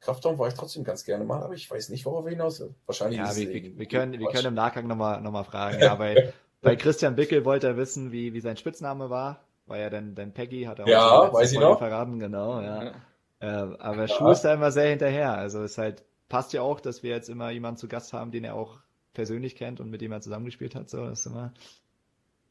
Kraftraum 0.00 0.38
war 0.38 0.48
ich 0.48 0.54
trotzdem 0.54 0.84
ganz 0.84 1.04
gerne 1.04 1.24
mal, 1.24 1.42
aber 1.42 1.54
ich 1.54 1.70
weiß 1.70 1.88
nicht, 1.88 2.06
worauf 2.06 2.24
er 2.24 2.30
hinaus 2.30 2.60
will. 2.60 2.74
Wahrscheinlich. 2.86 3.18
Ja, 3.18 3.34
wir, 3.34 3.48
wir, 3.48 3.78
wir, 3.78 3.86
können, 3.86 4.18
wir 4.18 4.28
können 4.28 4.46
im 4.46 4.54
Nachgang 4.54 4.86
nochmal 4.86 5.20
noch 5.20 5.32
mal 5.32 5.44
fragen. 5.44 5.78
Ja, 5.80 5.94
bei, 5.96 6.32
bei 6.60 6.76
Christian 6.76 7.16
Bickel 7.16 7.44
wollte 7.44 7.68
er 7.68 7.76
wissen, 7.76 8.12
wie, 8.12 8.32
wie 8.34 8.40
sein 8.40 8.56
Spitzname 8.56 9.10
war. 9.10 9.44
War 9.66 9.78
ja 9.78 9.90
dann, 9.90 10.14
dann 10.14 10.32
Peggy, 10.32 10.64
hat 10.64 10.78
er 10.78 10.84
auch 10.84 10.88
ja, 10.88 11.32
weiß 11.32 11.52
ich 11.52 11.60
noch. 11.60 11.78
verraten, 11.78 12.18
genau, 12.18 12.60
ja. 12.60 12.84
ja. 12.84 12.92
Äh, 13.40 13.76
aber 13.78 14.06
ja. 14.06 14.08
Schuh 14.08 14.30
ist 14.30 14.42
da 14.42 14.54
immer 14.54 14.70
sehr 14.70 14.88
hinterher. 14.88 15.36
Also 15.36 15.62
es 15.62 15.78
halt, 15.78 16.04
passt 16.28 16.52
ja 16.52 16.62
auch, 16.62 16.80
dass 16.80 17.02
wir 17.02 17.10
jetzt 17.10 17.28
immer 17.28 17.50
jemanden 17.50 17.78
zu 17.78 17.88
Gast 17.88 18.12
haben, 18.12 18.30
den 18.30 18.44
er 18.44 18.54
auch 18.54 18.78
persönlich 19.14 19.56
kennt 19.56 19.80
und 19.80 19.90
mit 19.90 20.00
dem 20.00 20.12
er 20.12 20.20
zusammengespielt 20.20 20.74
hat. 20.74 20.90
So, 20.90 21.04
das 21.06 21.20
ist 21.20 21.26
immer, 21.26 21.52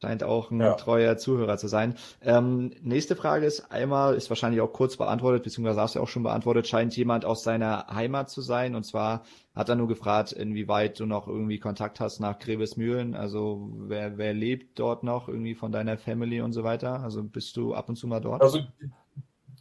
scheint 0.00 0.22
auch 0.22 0.50
ein 0.50 0.60
ja. 0.60 0.74
treuer 0.74 1.16
Zuhörer 1.16 1.58
zu 1.58 1.68
sein. 1.68 1.96
Ähm, 2.22 2.72
nächste 2.82 3.16
Frage 3.16 3.46
ist 3.46 3.72
einmal, 3.72 4.14
ist 4.14 4.30
wahrscheinlich 4.30 4.60
auch 4.60 4.72
kurz 4.72 4.96
beantwortet, 4.96 5.42
beziehungsweise 5.42 5.80
hast 5.80 5.96
du 5.96 6.00
auch 6.00 6.08
schon 6.08 6.22
beantwortet, 6.22 6.68
scheint 6.68 6.96
jemand 6.96 7.24
aus 7.24 7.42
seiner 7.42 7.86
Heimat 7.88 8.30
zu 8.30 8.40
sein. 8.40 8.74
Und 8.74 8.84
zwar 8.84 9.24
hat 9.54 9.68
er 9.68 9.74
nur 9.74 9.88
gefragt, 9.88 10.32
inwieweit 10.32 11.00
du 11.00 11.06
noch 11.06 11.26
irgendwie 11.26 11.58
Kontakt 11.58 11.98
hast 11.98 12.20
nach 12.20 12.38
Grevesmühlen. 12.38 13.16
Also 13.16 13.70
wer, 13.74 14.18
wer 14.18 14.34
lebt 14.34 14.78
dort 14.78 15.02
noch 15.02 15.28
irgendwie 15.28 15.54
von 15.54 15.72
deiner 15.72 15.98
Family 15.98 16.40
und 16.40 16.52
so 16.52 16.62
weiter? 16.62 17.00
Also 17.00 17.22
bist 17.24 17.56
du 17.56 17.74
ab 17.74 17.88
und 17.88 17.96
zu 17.96 18.06
mal 18.06 18.20
dort? 18.20 18.40
Also 18.40 18.60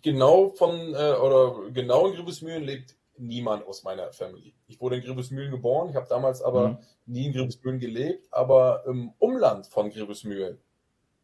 genau 0.04 0.50
von, 0.50 0.76
äh, 0.94 1.14
oder 1.14 1.72
genau 1.72 2.08
in 2.08 2.16
Grevesmühlen 2.16 2.64
lebt 2.64 2.96
niemand 3.20 3.66
aus 3.66 3.84
meiner 3.84 4.12
Family. 4.12 4.54
Ich 4.68 4.80
wurde 4.82 4.98
in 4.98 5.04
Grevesmühlen 5.04 5.52
geboren, 5.52 5.90
ich 5.90 5.96
habe 5.96 6.08
damals 6.08 6.42
aber 6.42 6.70
mhm. 6.70 6.78
nie 7.06 7.26
in 7.28 7.34
Grevesmühlen 7.34 7.80
gelebt, 7.80 8.28
aber 8.32 8.84
im 8.86 9.14
Umland 9.20 9.68
von 9.68 9.90
Grevesmühlen, 9.90 10.60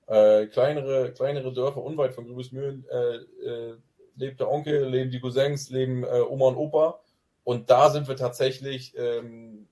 äh, 0.07 0.47
kleinere, 0.47 1.11
kleinere 1.13 1.53
Dörfer 1.53 1.83
unweit 1.83 2.13
von 2.13 2.25
Grevesmühlen, 2.25 2.85
äh, 2.89 3.15
äh, 3.15 3.77
lebt 4.15 4.39
der 4.39 4.49
Onkel, 4.49 4.85
leben 4.87 5.11
die 5.11 5.19
Cousins, 5.19 5.69
leben 5.69 6.03
äh, 6.03 6.21
Oma 6.21 6.47
und 6.47 6.57
Opa. 6.57 6.99
Und 7.43 7.69
da 7.69 7.89
sind 7.89 8.07
wir 8.07 8.15
tatsächlich 8.15 8.93
ähm, 8.97 9.67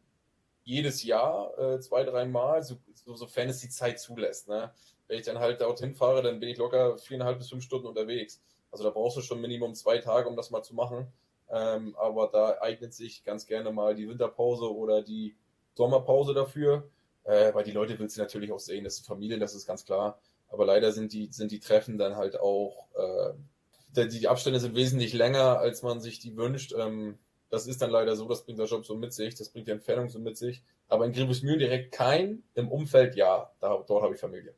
jedes 0.63 1.03
Jahr 1.03 1.57
äh, 1.57 1.79
zwei, 1.79 2.03
dreimal, 2.03 2.63
so, 2.63 2.77
so, 2.93 3.15
sofern 3.15 3.49
es 3.49 3.59
die 3.59 3.69
Zeit 3.69 3.99
zulässt. 3.99 4.47
Ne? 4.47 4.71
Wenn 5.07 5.19
ich 5.19 5.25
dann 5.25 5.39
halt 5.39 5.61
dorthin 5.61 5.93
fahre, 5.93 6.21
dann 6.21 6.39
bin 6.39 6.49
ich 6.49 6.57
locker 6.57 6.97
viereinhalb 6.97 7.37
bis 7.37 7.49
fünf 7.49 7.63
Stunden 7.63 7.87
unterwegs. 7.87 8.41
Also 8.71 8.83
da 8.83 8.89
brauchst 8.89 9.17
du 9.17 9.21
schon 9.21 9.41
Minimum 9.41 9.75
zwei 9.75 9.97
Tage, 9.97 10.29
um 10.29 10.35
das 10.35 10.49
mal 10.49 10.63
zu 10.63 10.73
machen. 10.73 11.11
Ähm, 11.51 11.95
aber 11.97 12.29
da 12.31 12.57
eignet 12.61 12.93
sich 12.93 13.23
ganz 13.23 13.45
gerne 13.45 13.71
mal 13.71 13.93
die 13.93 14.07
Winterpause 14.07 14.73
oder 14.73 15.01
die 15.01 15.35
Sommerpause 15.75 16.33
dafür, 16.33 16.89
äh, 17.23 17.53
weil 17.53 17.63
die 17.63 17.71
Leute 17.71 17.99
willst 17.99 18.17
du 18.17 18.21
natürlich 18.21 18.51
auch 18.51 18.59
sehen. 18.59 18.83
Das 18.83 18.95
sind 18.95 19.05
Familien, 19.05 19.39
das 19.39 19.53
ist 19.53 19.67
ganz 19.67 19.85
klar. 19.85 20.19
Aber 20.49 20.65
leider 20.65 20.91
sind 20.91 21.13
die, 21.13 21.29
sind 21.31 21.51
die 21.51 21.59
Treffen 21.59 21.97
dann 21.97 22.15
halt 22.15 22.39
auch, 22.39 22.87
äh, 22.95 24.05
die, 24.07 24.27
Abstände 24.27 24.59
sind 24.59 24.75
wesentlich 24.75 25.13
länger, 25.13 25.59
als 25.59 25.81
man 25.81 25.99
sich 25.99 26.19
die 26.19 26.35
wünscht. 26.37 26.73
Ähm, 26.77 27.17
das 27.49 27.67
ist 27.67 27.81
dann 27.81 27.91
leider 27.91 28.15
so, 28.15 28.27
das 28.27 28.45
bringt 28.45 28.59
der 28.59 28.65
Job 28.67 28.85
so 28.85 28.95
mit 28.95 29.13
sich, 29.13 29.35
das 29.35 29.49
bringt 29.49 29.67
die 29.67 29.71
Entfernung 29.71 30.09
so 30.09 30.19
mit 30.19 30.37
sich. 30.37 30.63
Aber 30.87 31.05
in 31.05 31.11
Griebersmühlen 31.11 31.59
direkt 31.59 31.93
kein, 31.93 32.43
im 32.53 32.69
Umfeld 32.69 33.15
ja, 33.15 33.51
da, 33.59 33.83
dort 33.85 34.03
habe 34.03 34.15
ich 34.15 34.19
Familie. 34.19 34.53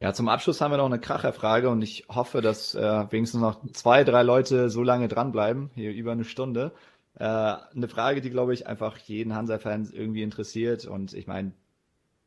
Ja, 0.00 0.12
zum 0.12 0.28
Abschluss 0.28 0.60
haben 0.60 0.72
wir 0.72 0.76
noch 0.76 0.86
eine 0.86 1.00
Kracherfrage 1.00 1.70
und 1.70 1.80
ich 1.80 2.04
hoffe, 2.08 2.42
dass 2.42 2.74
äh, 2.74 3.10
wenigstens 3.10 3.40
noch 3.40 3.64
zwei, 3.72 4.04
drei 4.04 4.22
Leute 4.22 4.68
so 4.68 4.82
lange 4.82 5.08
dranbleiben, 5.08 5.70
hier 5.74 5.92
über 5.92 6.12
eine 6.12 6.24
Stunde. 6.24 6.72
Äh, 7.14 7.24
eine 7.24 7.88
Frage, 7.88 8.20
die, 8.20 8.28
glaube 8.28 8.52
ich, 8.52 8.66
einfach 8.66 8.98
jeden 8.98 9.34
Hansa-Fan 9.34 9.88
irgendwie 9.92 10.22
interessiert 10.22 10.84
und 10.84 11.14
ich 11.14 11.26
meine, 11.26 11.52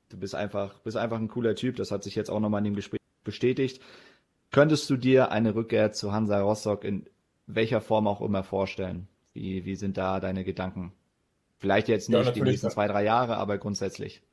du 0.10 0.18
bist 0.18 0.34
einfach, 0.34 0.80
bist 0.80 0.98
einfach 0.98 1.18
ein 1.18 1.28
cooler 1.28 1.54
Typ, 1.56 1.76
das 1.76 1.92
hat 1.92 2.04
sich 2.04 2.16
jetzt 2.16 2.32
auch 2.32 2.40
nochmal 2.40 2.60
in 2.60 2.66
dem 2.66 2.76
Gespräch 2.76 3.00
bestätigt. 3.24 3.82
Könntest 4.52 4.90
du 4.90 4.98
dir 4.98 5.32
eine 5.32 5.54
Rückkehr 5.54 5.92
zu 5.92 6.12
Hansa 6.12 6.42
Rostock 6.42 6.84
in 6.84 7.06
welcher 7.46 7.82
Form 7.82 8.08
auch 8.08 8.22
immer 8.22 8.44
vorstellen? 8.44 9.08
Wie, 9.34 9.66
wie 9.66 9.76
sind 9.76 9.98
da 9.98 10.20
deine 10.20 10.44
Gedanken? 10.44 10.92
Vielleicht 11.60 11.88
jetzt 11.88 12.10
nicht 12.10 12.26
ja, 12.26 12.32
die 12.32 12.42
nächsten 12.42 12.72
zwei, 12.72 12.88
drei 12.88 13.04
Jahre, 13.04 13.38
aber 13.38 13.60
grundsätzlich. 13.60 14.24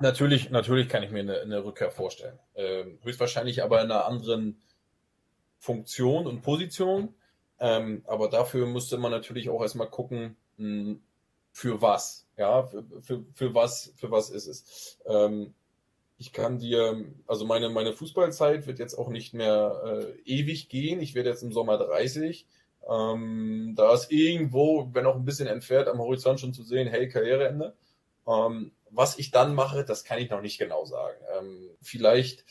Natürlich, 0.00 0.50
natürlich 0.50 0.88
kann 0.88 1.02
ich 1.02 1.10
mir 1.10 1.20
eine, 1.20 1.40
eine 1.40 1.64
Rückkehr 1.64 1.90
vorstellen. 1.90 2.38
Ähm, 2.54 2.98
höchstwahrscheinlich 3.02 3.62
aber 3.62 3.80
in 3.82 3.90
einer 3.90 4.06
anderen 4.06 4.60
Funktion 5.58 6.26
und 6.26 6.42
Position. 6.42 7.14
Ähm, 7.60 8.02
aber 8.06 8.28
dafür 8.28 8.66
müsste 8.66 8.98
man 8.98 9.12
natürlich 9.12 9.48
auch 9.48 9.62
erstmal 9.62 9.88
gucken, 9.88 10.36
mh, 10.56 10.66
hm, 10.66 11.02
für 11.52 11.80
was. 11.80 12.26
Ja, 12.36 12.64
für, 12.64 12.84
für, 13.00 13.24
für 13.32 13.54
was, 13.54 13.92
für 13.96 14.10
was 14.10 14.30
ist 14.30 14.48
es. 14.48 14.98
Ähm, 15.06 15.54
ich 16.18 16.32
kann 16.32 16.58
dir, 16.58 17.04
also 17.26 17.44
meine, 17.44 17.68
meine 17.68 17.92
Fußballzeit 17.92 18.66
wird 18.66 18.78
jetzt 18.80 18.94
auch 18.94 19.08
nicht 19.08 19.34
mehr 19.34 19.82
äh, 19.84 20.20
ewig 20.24 20.68
gehen. 20.68 21.00
Ich 21.00 21.14
werde 21.14 21.30
jetzt 21.30 21.42
im 21.42 21.52
Sommer 21.52 21.78
30. 21.78 22.46
Ähm, 22.88 23.74
da 23.76 23.94
ist 23.94 24.10
irgendwo, 24.10 24.90
wenn 24.92 25.06
auch 25.06 25.14
ein 25.14 25.24
bisschen 25.24 25.48
entfernt, 25.48 25.88
am 25.88 25.98
Horizont 25.98 26.40
schon 26.40 26.52
zu 26.52 26.62
sehen, 26.62 26.88
hey, 26.88 27.08
Karriereende. 27.08 27.74
Ähm, 28.26 28.72
was 28.96 29.18
ich 29.18 29.30
dann 29.30 29.54
mache, 29.54 29.84
das 29.84 30.04
kann 30.04 30.18
ich 30.18 30.30
noch 30.30 30.40
nicht 30.40 30.58
genau 30.58 30.84
sagen. 30.84 31.18
Ähm, 31.38 31.70
vielleicht 31.82 32.44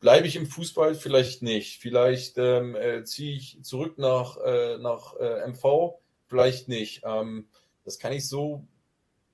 bleibe 0.00 0.26
ich 0.26 0.36
im 0.36 0.46
Fußball, 0.46 0.94
vielleicht 0.94 1.42
nicht. 1.42 1.80
Vielleicht 1.80 2.38
ähm, 2.38 2.74
äh, 2.76 3.04
ziehe 3.04 3.36
ich 3.36 3.62
zurück 3.62 3.98
nach, 3.98 4.36
äh, 4.38 4.78
nach 4.78 5.16
äh, 5.16 5.46
MV, 5.48 5.98
vielleicht 6.26 6.68
nicht. 6.68 7.02
Ähm, 7.04 7.48
das 7.84 7.98
kann 7.98 8.12
ich 8.12 8.28
so 8.28 8.64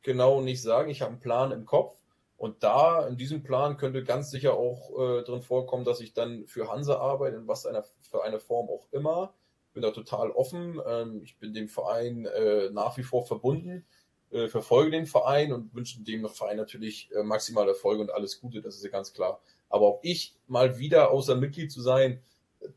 genau 0.02 0.40
nicht 0.40 0.62
sagen. 0.62 0.90
Ich 0.90 1.02
habe 1.02 1.12
einen 1.12 1.20
Plan 1.20 1.52
im 1.52 1.66
Kopf. 1.66 1.94
Und 2.38 2.62
da, 2.62 3.07
in 3.07 3.16
diesem 3.16 3.42
Plan 3.42 3.78
könnte 3.78 4.04
ganz 4.04 4.30
sicher 4.30 4.54
auch 4.54 4.90
äh, 4.98 5.22
drin 5.22 5.40
vorkommen, 5.40 5.84
dass 5.84 6.00
ich 6.00 6.12
dann 6.12 6.46
für 6.46 6.70
Hansa 6.70 6.98
arbeite, 6.98 7.36
in 7.36 7.48
was 7.48 7.64
einer, 7.64 7.84
für 8.00 8.24
eine 8.24 8.40
Form 8.40 8.68
auch 8.68 8.86
immer. 8.92 9.32
Bin 9.72 9.82
da 9.82 9.90
total 9.90 10.30
offen. 10.30 10.80
Ähm, 10.86 11.22
ich 11.22 11.38
bin 11.38 11.54
dem 11.54 11.68
Verein 11.68 12.26
äh, 12.26 12.70
nach 12.70 12.96
wie 12.98 13.02
vor 13.02 13.26
verbunden 13.26 13.86
äh, 14.31 14.49
verfolge 14.49 14.91
den 14.91 15.07
Verein 15.07 15.53
und 15.53 15.74
wünsche 15.74 16.01
dem 16.01 16.29
Verein 16.29 16.57
natürlich 16.57 17.11
äh, 17.14 17.22
maximale 17.22 17.70
Erfolge 17.70 18.03
und 18.03 18.11
alles 18.11 18.41
Gute, 18.41 18.61
das 18.61 18.77
ist 18.77 18.85
ja 18.85 18.91
ganz 18.91 19.12
klar. 19.12 19.41
Aber 19.68 19.87
ob 19.87 20.01
ich 20.03 20.35
mal 20.47 20.79
wieder 20.79 21.11
außer 21.11 21.37
Mitglied 21.37 21.72
zu 21.72 21.81
sein, 21.81 22.20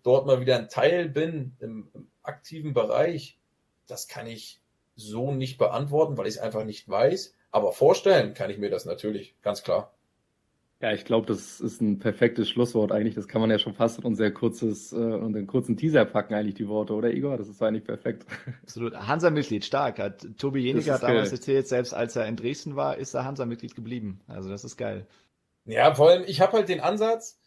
dort 0.04 0.26
mal 0.26 0.42
wieder 0.42 0.58
ein 0.58 0.70
Teil 0.70 1.10
bin 1.10 1.56
im, 1.60 1.90
im 1.94 2.08
aktiven 2.24 2.74
Bereich, 2.74 3.38
das 3.88 4.08
kann 4.08 4.28
ich 4.28 4.60
so 4.96 5.32
nicht 5.32 5.58
beantworten, 5.58 6.18
weil 6.18 6.28
ich 6.28 6.36
es 6.36 6.42
einfach 6.42 6.66
nicht 6.66 6.88
weiß. 6.88 7.34
Aber 7.52 7.72
vorstellen 7.72 8.34
kann 8.34 8.52
ich 8.52 8.58
mir 8.58 8.70
das 8.70 8.86
natürlich, 8.86 9.36
ganz 9.42 9.64
klar. 9.64 9.94
Ja, 10.82 10.94
ich 10.94 11.04
glaube, 11.04 11.28
das 11.28 11.60
ist 11.60 11.82
ein 11.82 12.00
perfektes 12.00 12.48
Schlusswort 12.50 12.94
eigentlich. 12.94 13.16
Das 13.16 13.28
kann 13.28 13.42
man 13.42 13.52
ja 13.52 13.60
schon 13.60 13.74
fast 13.74 14.00
in 14.00 14.06
unser 14.06 14.32
kurzes, 14.32 14.94
äh, 14.94 14.98
in 14.98 15.34
den 15.34 15.46
kurzen 15.46 15.76
Teaser 15.76 16.06
packen, 16.06 16.34
eigentlich 16.34 16.56
die 16.56 16.70
Worte, 16.70 16.94
oder 16.94 17.12
Igor? 17.12 17.38
Das 17.38 17.50
ist 17.50 17.62
eigentlich 17.62 17.84
perfekt. 17.84 18.26
Absolut. 18.64 18.96
Hansa-Mitglied, 18.96 19.66
stark. 19.66 20.00
Hat 20.00 20.26
Tobi 20.38 20.62
Jeniger 20.62 20.94
hat 20.94 21.04
damals 21.04 21.32
geil. 21.32 21.38
erzählt, 21.38 21.68
selbst 21.68 21.94
als 21.94 22.16
er 22.16 22.28
in 22.28 22.38
Dresden 22.38 22.78
war, 22.78 22.98
ist 22.98 23.14
er 23.14 23.26
Hansa-Mitglied 23.26 23.76
geblieben. 23.76 24.22
Also 24.28 24.50
das 24.50 24.64
ist 24.64 24.78
geil. 24.78 25.06
Ja, 25.66 25.94
vor 25.94 26.12
allem, 26.12 26.24
ich 26.26 26.40
habe 26.40 26.54
halt 26.54 26.70
den 26.70 26.80
Ansatz, 26.80 27.38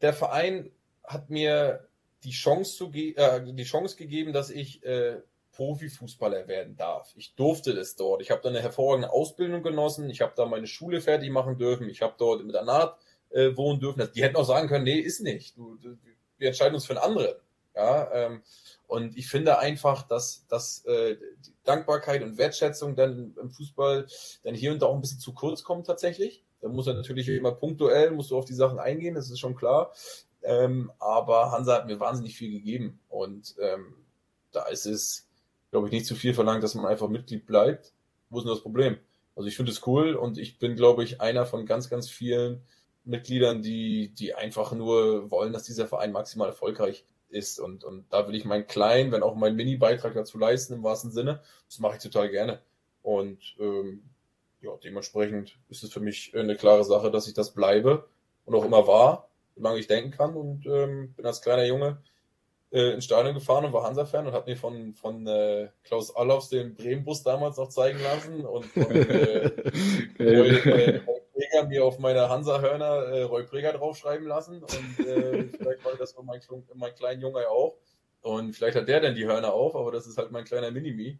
der 0.00 0.12
Verein 0.12 0.70
hat 1.02 1.30
mir 1.30 1.88
die 2.22 2.30
Chance, 2.30 2.76
zu 2.76 2.92
äh, 2.92 3.52
die 3.52 3.64
Chance 3.64 3.96
gegeben, 3.96 4.32
dass 4.32 4.50
ich 4.50 4.84
äh, 4.84 5.16
Profifußballer 5.58 6.46
werden 6.46 6.76
darf. 6.76 7.12
Ich 7.16 7.34
durfte 7.34 7.74
das 7.74 7.96
dort. 7.96 8.22
Ich 8.22 8.30
habe 8.30 8.40
da 8.42 8.48
eine 8.48 8.62
hervorragende 8.62 9.10
Ausbildung 9.10 9.64
genossen. 9.64 10.08
Ich 10.08 10.20
habe 10.20 10.32
da 10.36 10.46
meine 10.46 10.68
Schule 10.68 11.00
fertig 11.00 11.30
machen 11.30 11.58
dürfen. 11.58 11.88
Ich 11.90 12.00
habe 12.00 12.14
dort 12.16 12.44
mit 12.44 12.54
der 12.54 12.62
Naht 12.62 12.96
äh, 13.30 13.56
wohnen 13.56 13.80
dürfen. 13.80 14.08
Die 14.14 14.22
hätten 14.22 14.36
auch 14.36 14.46
sagen 14.46 14.68
können, 14.68 14.84
nee, 14.84 15.00
ist 15.00 15.20
nicht. 15.20 15.56
Du, 15.56 15.74
du, 15.74 15.98
wir 16.36 16.46
entscheiden 16.46 16.76
uns 16.76 16.86
für 16.86 16.92
einen 16.92 17.10
anderen. 17.10 17.34
Ja, 17.74 18.08
ähm, 18.12 18.42
und 18.86 19.16
ich 19.16 19.28
finde 19.28 19.58
einfach, 19.58 20.04
dass, 20.06 20.46
dass 20.46 20.84
äh, 20.84 21.16
die 21.44 21.52
Dankbarkeit 21.64 22.22
und 22.22 22.38
Wertschätzung 22.38 22.94
dann 22.94 23.34
im 23.40 23.50
Fußball 23.50 24.06
dann 24.44 24.54
hier 24.54 24.70
und 24.70 24.80
da 24.80 24.86
auch 24.86 24.94
ein 24.94 25.00
bisschen 25.00 25.18
zu 25.18 25.34
kurz 25.34 25.64
kommt 25.64 25.88
tatsächlich. 25.88 26.44
Da 26.60 26.68
muss 26.68 26.86
er 26.86 26.94
natürlich 26.94 27.28
immer 27.28 27.52
punktuell, 27.52 28.12
musst 28.12 28.30
du 28.30 28.38
auf 28.38 28.44
die 28.44 28.54
Sachen 28.54 28.78
eingehen, 28.78 29.16
das 29.16 29.28
ist 29.28 29.40
schon 29.40 29.56
klar. 29.56 29.92
Ähm, 30.42 30.92
aber 31.00 31.50
Hansa 31.50 31.74
hat 31.74 31.86
mir 31.86 31.98
wahnsinnig 31.98 32.36
viel 32.36 32.52
gegeben. 32.52 33.00
Und 33.08 33.56
ähm, 33.60 33.94
da 34.52 34.66
ist 34.66 34.86
es, 34.86 35.27
glaube 35.70 35.88
ich, 35.88 35.92
nicht 35.92 36.06
zu 36.06 36.14
viel 36.14 36.34
verlangt, 36.34 36.62
dass 36.62 36.74
man 36.74 36.86
einfach 36.86 37.08
Mitglied 37.08 37.46
bleibt. 37.46 37.92
Wo 38.30 38.38
ist 38.38 38.44
denn 38.44 38.52
das 38.52 38.62
Problem? 38.62 38.98
Also 39.36 39.48
ich 39.48 39.56
finde 39.56 39.72
es 39.72 39.86
cool 39.86 40.14
und 40.14 40.38
ich 40.38 40.58
bin, 40.58 40.76
glaube 40.76 41.04
ich, 41.04 41.20
einer 41.20 41.46
von 41.46 41.66
ganz, 41.66 41.88
ganz 41.88 42.08
vielen 42.08 42.62
Mitgliedern, 43.04 43.62
die, 43.62 44.12
die 44.12 44.34
einfach 44.34 44.72
nur 44.72 45.30
wollen, 45.30 45.52
dass 45.52 45.64
dieser 45.64 45.86
Verein 45.86 46.12
maximal 46.12 46.48
erfolgreich 46.48 47.06
ist. 47.28 47.60
Und, 47.60 47.84
und 47.84 48.04
da 48.10 48.26
will 48.28 48.34
ich 48.34 48.44
meinen 48.44 48.66
kleinen, 48.66 49.12
wenn 49.12 49.22
auch 49.22 49.34
meinen 49.34 49.56
Mini-Beitrag 49.56 50.14
dazu 50.14 50.38
leisten, 50.38 50.74
im 50.74 50.82
wahrsten 50.82 51.10
Sinne. 51.10 51.40
Das 51.68 51.78
mache 51.78 51.96
ich 51.96 52.02
total 52.02 52.30
gerne. 52.30 52.60
Und 53.02 53.56
ähm, 53.58 54.02
ja, 54.60 54.70
dementsprechend 54.82 55.58
ist 55.68 55.84
es 55.84 55.92
für 55.92 56.00
mich 56.00 56.34
eine 56.34 56.56
klare 56.56 56.84
Sache, 56.84 57.10
dass 57.10 57.28
ich 57.28 57.34
das 57.34 57.54
bleibe 57.54 58.08
und 58.44 58.54
auch 58.54 58.64
immer 58.64 58.86
war, 58.86 59.30
solange 59.54 59.78
ich 59.78 59.86
denken 59.86 60.10
kann. 60.10 60.34
Und 60.34 60.66
ähm, 60.66 61.14
bin 61.14 61.26
als 61.26 61.42
kleiner 61.42 61.64
Junge 61.64 62.02
äh, 62.70 62.92
ins 62.92 63.04
Stadion 63.04 63.34
gefahren 63.34 63.64
und 63.64 63.72
war 63.72 63.84
Hansa-Fan 63.84 64.26
und 64.26 64.32
habe 64.32 64.50
mir 64.50 64.56
von, 64.56 64.92
von 64.94 65.26
äh, 65.26 65.68
Klaus 65.84 66.14
Allofs 66.14 66.48
den 66.48 66.74
Bremen-Bus 66.74 67.22
damals 67.22 67.56
noch 67.56 67.68
zeigen 67.68 68.00
lassen 68.02 68.44
und 68.44 68.66
von 68.66 68.90
äh, 68.90 69.46
Roy, 70.18 70.56
äh, 70.58 71.00
Roy 71.06 71.20
Preger 71.34 71.68
mir 71.68 71.84
auf 71.84 71.98
meine 71.98 72.28
Hansa-Hörner 72.28 73.06
äh, 73.06 73.22
Roy 73.22 73.44
Preger 73.44 73.72
draufschreiben 73.72 74.26
lassen 74.26 74.62
und 74.62 75.06
äh, 75.06 75.44
vielleicht 75.48 75.84
war 75.84 75.96
das 75.98 76.12
von 76.12 76.26
mein, 76.26 76.40
mein 76.74 76.94
kleinen 76.94 77.22
Junge 77.22 77.42
ja 77.42 77.48
auch. 77.48 77.76
Und 78.20 78.52
vielleicht 78.52 78.76
hat 78.76 78.88
der 78.88 79.00
dann 79.00 79.14
die 79.14 79.26
Hörner 79.26 79.52
auf, 79.52 79.76
aber 79.76 79.92
das 79.92 80.06
ist 80.06 80.18
halt 80.18 80.32
mein 80.32 80.44
kleiner 80.44 80.70
Minimi. 80.70 81.18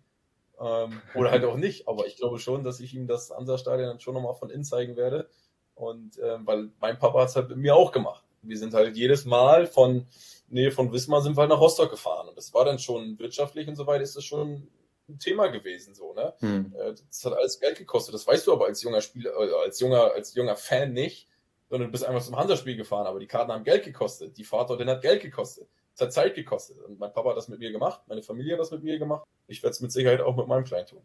Ähm, 0.60 1.00
oder 1.14 1.30
halt 1.30 1.44
auch 1.44 1.56
nicht. 1.56 1.86
Aber 1.88 2.06
ich 2.06 2.16
glaube 2.16 2.38
schon, 2.38 2.64
dass 2.64 2.80
ich 2.80 2.94
ihm 2.94 3.06
das 3.06 3.30
Hansa-Stadion 3.30 3.88
dann 3.88 4.00
schon 4.00 4.14
nochmal 4.14 4.34
von 4.34 4.50
innen 4.50 4.64
zeigen 4.64 4.96
werde. 4.96 5.28
Und 5.74 6.18
ähm, 6.22 6.46
weil 6.46 6.70
mein 6.80 6.98
Papa 6.98 7.20
hat 7.20 7.28
es 7.28 7.36
halt 7.36 7.48
mit 7.50 7.58
mir 7.58 7.76
auch 7.76 7.92
gemacht. 7.92 8.24
Wir 8.42 8.58
sind 8.58 8.74
halt 8.74 8.96
jedes 8.96 9.24
Mal 9.24 9.66
von 9.66 10.06
Nähe 10.50 10.70
von 10.70 10.92
Wismar 10.92 11.22
sind 11.22 11.36
wir 11.36 11.42
halt 11.42 11.50
nach 11.50 11.60
Rostock 11.60 11.90
gefahren. 11.90 12.28
Und 12.28 12.36
das 12.36 12.54
war 12.54 12.64
dann 12.64 12.78
schon 12.78 13.18
wirtschaftlich 13.18 13.68
und 13.68 13.76
so 13.76 13.86
weiter, 13.86 14.02
ist 14.02 14.16
das 14.16 14.24
schon 14.24 14.68
ein 15.08 15.18
Thema 15.18 15.48
gewesen, 15.48 15.94
so, 15.94 16.12
ne? 16.12 16.34
Hm. 16.40 16.74
Äh, 16.78 16.94
das 17.08 17.24
hat 17.24 17.32
alles 17.32 17.58
Geld 17.60 17.78
gekostet. 17.78 18.14
Das 18.14 18.26
weißt 18.26 18.46
du 18.46 18.52
aber 18.52 18.66
als 18.66 18.82
junger 18.82 19.00
Spieler, 19.00 19.32
äh, 19.38 19.64
als 19.64 19.80
junger, 19.80 20.12
als 20.12 20.34
junger 20.34 20.56
Fan 20.56 20.92
nicht, 20.92 21.28
sondern 21.68 21.88
du 21.88 21.92
bist 21.92 22.04
einfach 22.04 22.22
zum 22.22 22.36
Hansa-Spiel 22.36 22.76
gefahren, 22.76 23.06
aber 23.06 23.20
die 23.20 23.26
Karten 23.26 23.52
haben 23.52 23.64
Geld 23.64 23.84
gekostet. 23.84 24.36
Die 24.36 24.44
Fahrt 24.44 24.70
dorthin 24.70 24.88
hat 24.88 25.02
Geld 25.02 25.22
gekostet. 25.22 25.68
Es 25.94 26.00
hat 26.00 26.12
Zeit 26.12 26.34
gekostet. 26.34 26.78
Und 26.78 26.98
mein 26.98 27.12
Papa 27.12 27.30
hat 27.30 27.36
das 27.36 27.48
mit 27.48 27.58
mir 27.58 27.72
gemacht, 27.72 28.02
meine 28.06 28.22
Familie 28.22 28.54
hat 28.54 28.60
das 28.60 28.70
mit 28.70 28.82
mir 28.82 28.98
gemacht. 28.98 29.26
Ich 29.46 29.62
werde 29.62 29.72
es 29.72 29.80
mit 29.80 29.92
Sicherheit 29.92 30.20
auch 30.20 30.36
mit 30.36 30.46
meinem 30.46 30.64
Kleinen 30.64 30.86
tun. 30.86 31.02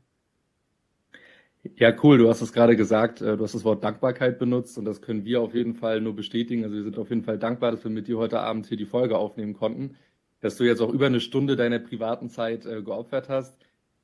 Ja, 1.64 1.96
cool. 2.04 2.18
Du 2.18 2.28
hast 2.30 2.42
es 2.42 2.52
gerade 2.52 2.76
gesagt. 2.76 3.22
Äh, 3.22 3.38
du 3.38 3.44
hast 3.44 3.56
das 3.56 3.64
Wort 3.64 3.84
Dankbarkeit 3.84 4.38
benutzt 4.38 4.78
und 4.78 4.86
das 4.86 5.02
können 5.02 5.24
wir 5.24 5.42
auf 5.42 5.54
jeden 5.54 5.76
Fall 5.76 6.02
nur 6.02 6.14
bestätigen. 6.16 6.64
Also 6.64 6.76
wir 6.76 6.84
sind 6.84 6.98
auf 6.98 7.10
jeden 7.10 7.24
Fall 7.24 7.40
dankbar, 7.40 7.72
dass 7.72 7.84
wir 7.84 7.92
mit 7.92 8.08
dir 8.08 8.18
heute 8.18 8.40
Abend 8.42 8.68
hier 8.68 8.78
die 8.78 8.86
Folge 8.86 9.18
aufnehmen 9.18 9.54
konnten, 9.54 9.96
dass 10.42 10.58
du 10.58 10.66
jetzt 10.66 10.82
auch 10.82 10.92
über 10.94 11.06
eine 11.06 11.22
Stunde 11.22 11.56
deiner 11.56 11.80
privaten 11.80 12.30
Zeit 12.30 12.66
äh, 12.66 12.82
geopfert 12.84 13.30
hast. 13.30 13.58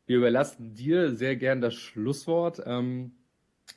Wir 0.05 0.17
überlassen 0.17 0.73
dir 0.73 1.15
sehr 1.15 1.35
gern 1.35 1.59
das 1.61 1.75
Schlusswort. 1.75 2.61
Ähm, 2.65 3.11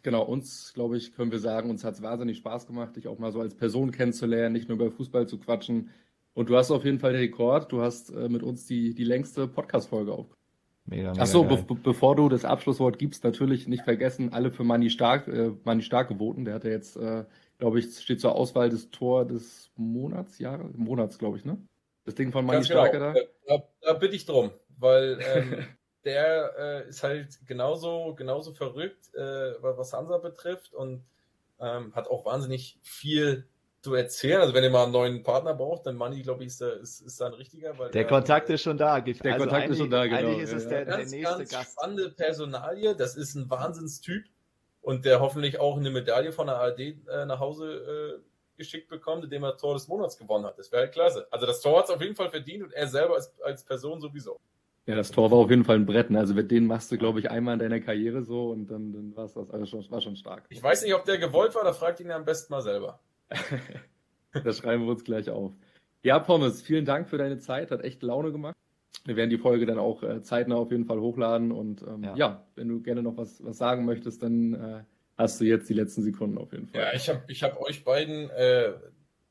genau, 0.02 0.22
uns, 0.24 0.72
glaube 0.74 0.96
ich, 0.96 1.12
können 1.14 1.32
wir 1.32 1.40
sagen, 1.40 1.68
uns 1.68 1.84
hat 1.84 1.94
es 1.94 2.02
wahnsinnig 2.02 2.38
Spaß 2.38 2.66
gemacht, 2.68 2.96
dich 2.96 3.08
auch 3.08 3.18
mal 3.18 3.32
so 3.32 3.40
als 3.40 3.54
Person 3.56 3.90
kennenzulernen, 3.90 4.52
nicht 4.52 4.68
nur 4.68 4.76
über 4.76 4.92
Fußball 4.92 5.26
zu 5.26 5.38
quatschen. 5.38 5.90
Und 6.34 6.48
du 6.48 6.56
hast 6.56 6.70
auf 6.70 6.84
jeden 6.84 7.00
Fall 7.00 7.12
den 7.12 7.20
Rekord. 7.20 7.72
Du 7.72 7.82
hast 7.82 8.10
äh, 8.10 8.28
mit 8.28 8.42
uns 8.44 8.64
die, 8.66 8.94
die 8.94 9.04
längste 9.04 9.48
Podcast-Folge 9.48 10.12
aufgenommen. 10.12 10.41
Mega, 10.84 11.10
mega 11.10 11.22
Achso, 11.22 11.44
be 11.44 11.64
bevor 11.82 12.16
du 12.16 12.28
das 12.28 12.44
Abschlusswort 12.44 12.98
gibst, 12.98 13.24
natürlich 13.24 13.68
nicht 13.68 13.84
vergessen, 13.84 14.32
alle 14.32 14.50
für 14.50 14.64
Manni 14.64 14.90
Stark, 14.90 15.28
äh, 15.28 15.52
Manni 15.64 15.82
Stark 15.82 16.08
gewoten. 16.08 16.44
Der 16.44 16.54
hat 16.54 16.64
ja 16.64 16.70
jetzt, 16.70 16.96
äh, 16.96 17.24
glaube 17.58 17.78
ich, 17.78 17.98
steht 17.98 18.20
zur 18.20 18.34
Auswahl 18.34 18.68
des 18.68 18.90
Tor 18.90 19.24
des 19.24 19.70
Monats, 19.76 20.38
Jahre, 20.38 20.64
Monats, 20.74 21.18
glaube 21.18 21.38
ich, 21.38 21.44
ne? 21.44 21.56
Das 22.04 22.16
Ding 22.16 22.32
von 22.32 22.44
Manni 22.44 22.64
Stark 22.64 22.92
genau. 22.92 23.12
da. 23.12 23.20
da. 23.46 23.68
Da 23.80 23.92
bitte 23.94 24.16
ich 24.16 24.26
drum, 24.26 24.50
weil 24.76 25.18
ähm, 25.34 25.64
der 26.04 26.52
äh, 26.58 26.88
ist 26.88 27.02
halt 27.02 27.38
genauso, 27.46 28.14
genauso 28.14 28.52
verrückt, 28.52 29.14
äh, 29.14 29.54
was 29.60 29.92
Hansa 29.92 30.18
betrifft 30.18 30.74
und 30.74 31.04
ähm, 31.60 31.94
hat 31.94 32.08
auch 32.08 32.24
wahnsinnig 32.24 32.78
viel 32.82 33.46
zu 33.82 33.94
erzählen. 33.94 34.40
Also 34.40 34.54
wenn 34.54 34.62
ihr 34.64 34.70
mal 34.70 34.84
einen 34.84 34.92
neuen 34.92 35.22
Partner 35.22 35.54
braucht, 35.54 35.86
dann 35.86 35.96
Money, 35.96 36.22
glaube 36.22 36.44
ich, 36.44 36.48
ist, 36.48 36.62
ist, 36.62 37.00
ist 37.00 37.20
da 37.20 37.26
ein 37.26 37.34
richtiger. 37.34 37.76
Weil 37.78 37.90
der, 37.90 38.02
der 38.02 38.06
Kontakt 38.06 38.48
ist 38.48 38.62
schon 38.62 38.78
da. 38.78 39.00
Der 39.00 39.34
also 39.34 39.44
Kontakt 39.44 39.70
ist 39.70 39.78
schon 39.78 39.90
da, 39.90 40.06
genau. 40.06 40.18
Eigentlich 40.18 40.42
ist 40.42 40.52
es 40.52 40.68
der, 40.68 40.84
ganz, 40.84 41.10
der 41.10 41.18
nächste 41.18 41.38
ganz 41.38 41.50
Gast. 41.50 41.72
spannende 41.72 42.10
Personalie. 42.10 42.94
Das 42.94 43.16
ist 43.16 43.34
ein 43.34 43.50
Wahnsinnstyp 43.50 44.24
und 44.80 45.04
der 45.04 45.20
hoffentlich 45.20 45.58
auch 45.58 45.76
eine 45.76 45.90
Medaille 45.90 46.32
von 46.32 46.46
der 46.46 46.56
ARD 46.56 46.78
äh, 46.80 46.94
nach 47.26 47.40
Hause 47.40 48.20
äh, 48.20 48.56
geschickt 48.56 48.88
bekommt, 48.88 49.24
indem 49.24 49.42
er 49.42 49.56
Tor 49.56 49.74
des 49.74 49.88
Monats 49.88 50.16
gewonnen 50.16 50.46
hat. 50.46 50.58
Das 50.58 50.70
wäre 50.70 50.82
halt 50.82 50.92
klasse. 50.92 51.26
Also 51.30 51.46
das 51.46 51.60
Tor 51.60 51.78
hat 51.78 51.86
es 51.86 51.90
auf 51.90 52.00
jeden 52.00 52.14
Fall 52.14 52.30
verdient 52.30 52.62
und 52.62 52.72
er 52.72 52.86
selber 52.86 53.14
als, 53.14 53.34
als 53.42 53.64
Person 53.64 54.00
sowieso. 54.00 54.38
Ja, 54.86 54.96
das 54.96 55.10
Tor 55.10 55.30
war 55.30 55.38
auf 55.38 55.50
jeden 55.50 55.64
Fall 55.64 55.76
ein 55.76 55.86
Brett. 55.86 56.10
Ne? 56.10 56.18
Also 56.18 56.34
mit 56.34 56.50
denen 56.50 56.66
machst 56.66 56.90
du, 56.90 56.98
glaube 56.98 57.20
ich, 57.20 57.30
einmal 57.30 57.54
in 57.54 57.60
deiner 57.60 57.80
Karriere 57.80 58.22
so 58.22 58.50
und 58.50 58.66
dann, 58.66 58.92
dann 58.92 59.16
war 59.16 59.24
es 59.24 59.34
das. 59.34 59.50
Also 59.50 59.66
schon, 59.66 59.90
war 59.90 60.00
schon 60.00 60.16
stark. 60.16 60.44
Ich 60.48 60.62
weiß 60.62 60.82
nicht, 60.82 60.94
ob 60.94 61.04
der 61.04 61.18
gewollt 61.18 61.54
war, 61.54 61.64
da 61.64 61.72
fragt 61.72 62.00
ihn 62.00 62.10
am 62.10 62.24
besten 62.24 62.52
mal 62.52 62.62
selber. 62.62 63.00
das 64.44 64.58
schreiben 64.58 64.84
wir 64.84 64.92
uns 64.92 65.04
gleich 65.04 65.30
auf. 65.30 65.52
Ja, 66.02 66.18
Pommes, 66.18 66.62
vielen 66.62 66.84
Dank 66.84 67.08
für 67.08 67.18
deine 67.18 67.38
Zeit. 67.38 67.70
Hat 67.70 67.82
echt 67.82 68.02
Laune 68.02 68.32
gemacht. 68.32 68.56
Wir 69.04 69.16
werden 69.16 69.30
die 69.30 69.38
Folge 69.38 69.66
dann 69.66 69.78
auch 69.78 70.02
äh, 70.02 70.22
zeitnah 70.22 70.56
auf 70.56 70.70
jeden 70.70 70.84
Fall 70.84 71.00
hochladen. 71.00 71.52
Und 71.52 71.82
ähm, 71.82 72.04
ja. 72.04 72.16
ja. 72.16 72.46
wenn 72.54 72.68
du 72.68 72.80
gerne 72.82 73.02
noch 73.02 73.16
was, 73.16 73.44
was 73.44 73.58
sagen 73.58 73.84
möchtest, 73.84 74.22
dann 74.22 74.54
äh, 74.54 74.84
hast 75.16 75.40
du 75.40 75.44
jetzt 75.44 75.68
die 75.68 75.74
letzten 75.74 76.02
Sekunden 76.02 76.38
auf 76.38 76.52
jeden 76.52 76.68
Fall. 76.68 76.80
Ja, 76.80 76.92
ich 76.92 77.08
habe 77.08 77.22
ich 77.28 77.42
hab 77.42 77.60
euch 77.60 77.84
beiden 77.84 78.30
äh, 78.30 78.72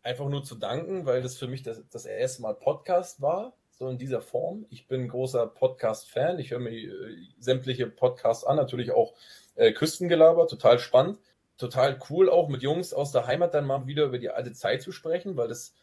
einfach 0.03 0.29
nur 0.29 0.43
zu 0.43 0.55
danken, 0.55 1.05
weil 1.05 1.21
das 1.21 1.37
für 1.37 1.47
mich 1.47 1.63
das, 1.63 1.83
das 1.89 2.05
erste 2.05 2.41
Mal 2.41 2.53
Podcast 2.53 3.21
war, 3.21 3.53
so 3.71 3.89
in 3.89 3.97
dieser 3.97 4.21
Form. 4.21 4.65
Ich 4.69 4.87
bin 4.87 5.07
großer 5.07 5.47
Podcast-Fan. 5.47 6.39
Ich 6.39 6.51
höre 6.51 6.59
mir 6.59 6.71
äh, 6.71 7.17
sämtliche 7.39 7.87
Podcasts 7.87 8.45
an, 8.45 8.55
natürlich 8.55 8.91
auch 8.91 9.13
äh, 9.55 9.73
Küstengelaber, 9.73 10.47
total 10.47 10.79
spannend 10.79 11.19
total 11.61 11.99
cool, 12.09 12.29
auch 12.29 12.49
mit 12.49 12.63
Jungs 12.63 12.91
aus 12.91 13.11
der 13.11 13.27
Heimat 13.27 13.53
dann 13.53 13.65
mal 13.65 13.85
wieder 13.85 14.05
über 14.05 14.17
die 14.17 14.31
alte 14.31 14.51
Zeit 14.51 14.81
zu 14.81 14.91
sprechen, 14.91 15.37
weil 15.37 15.47
das 15.47 15.75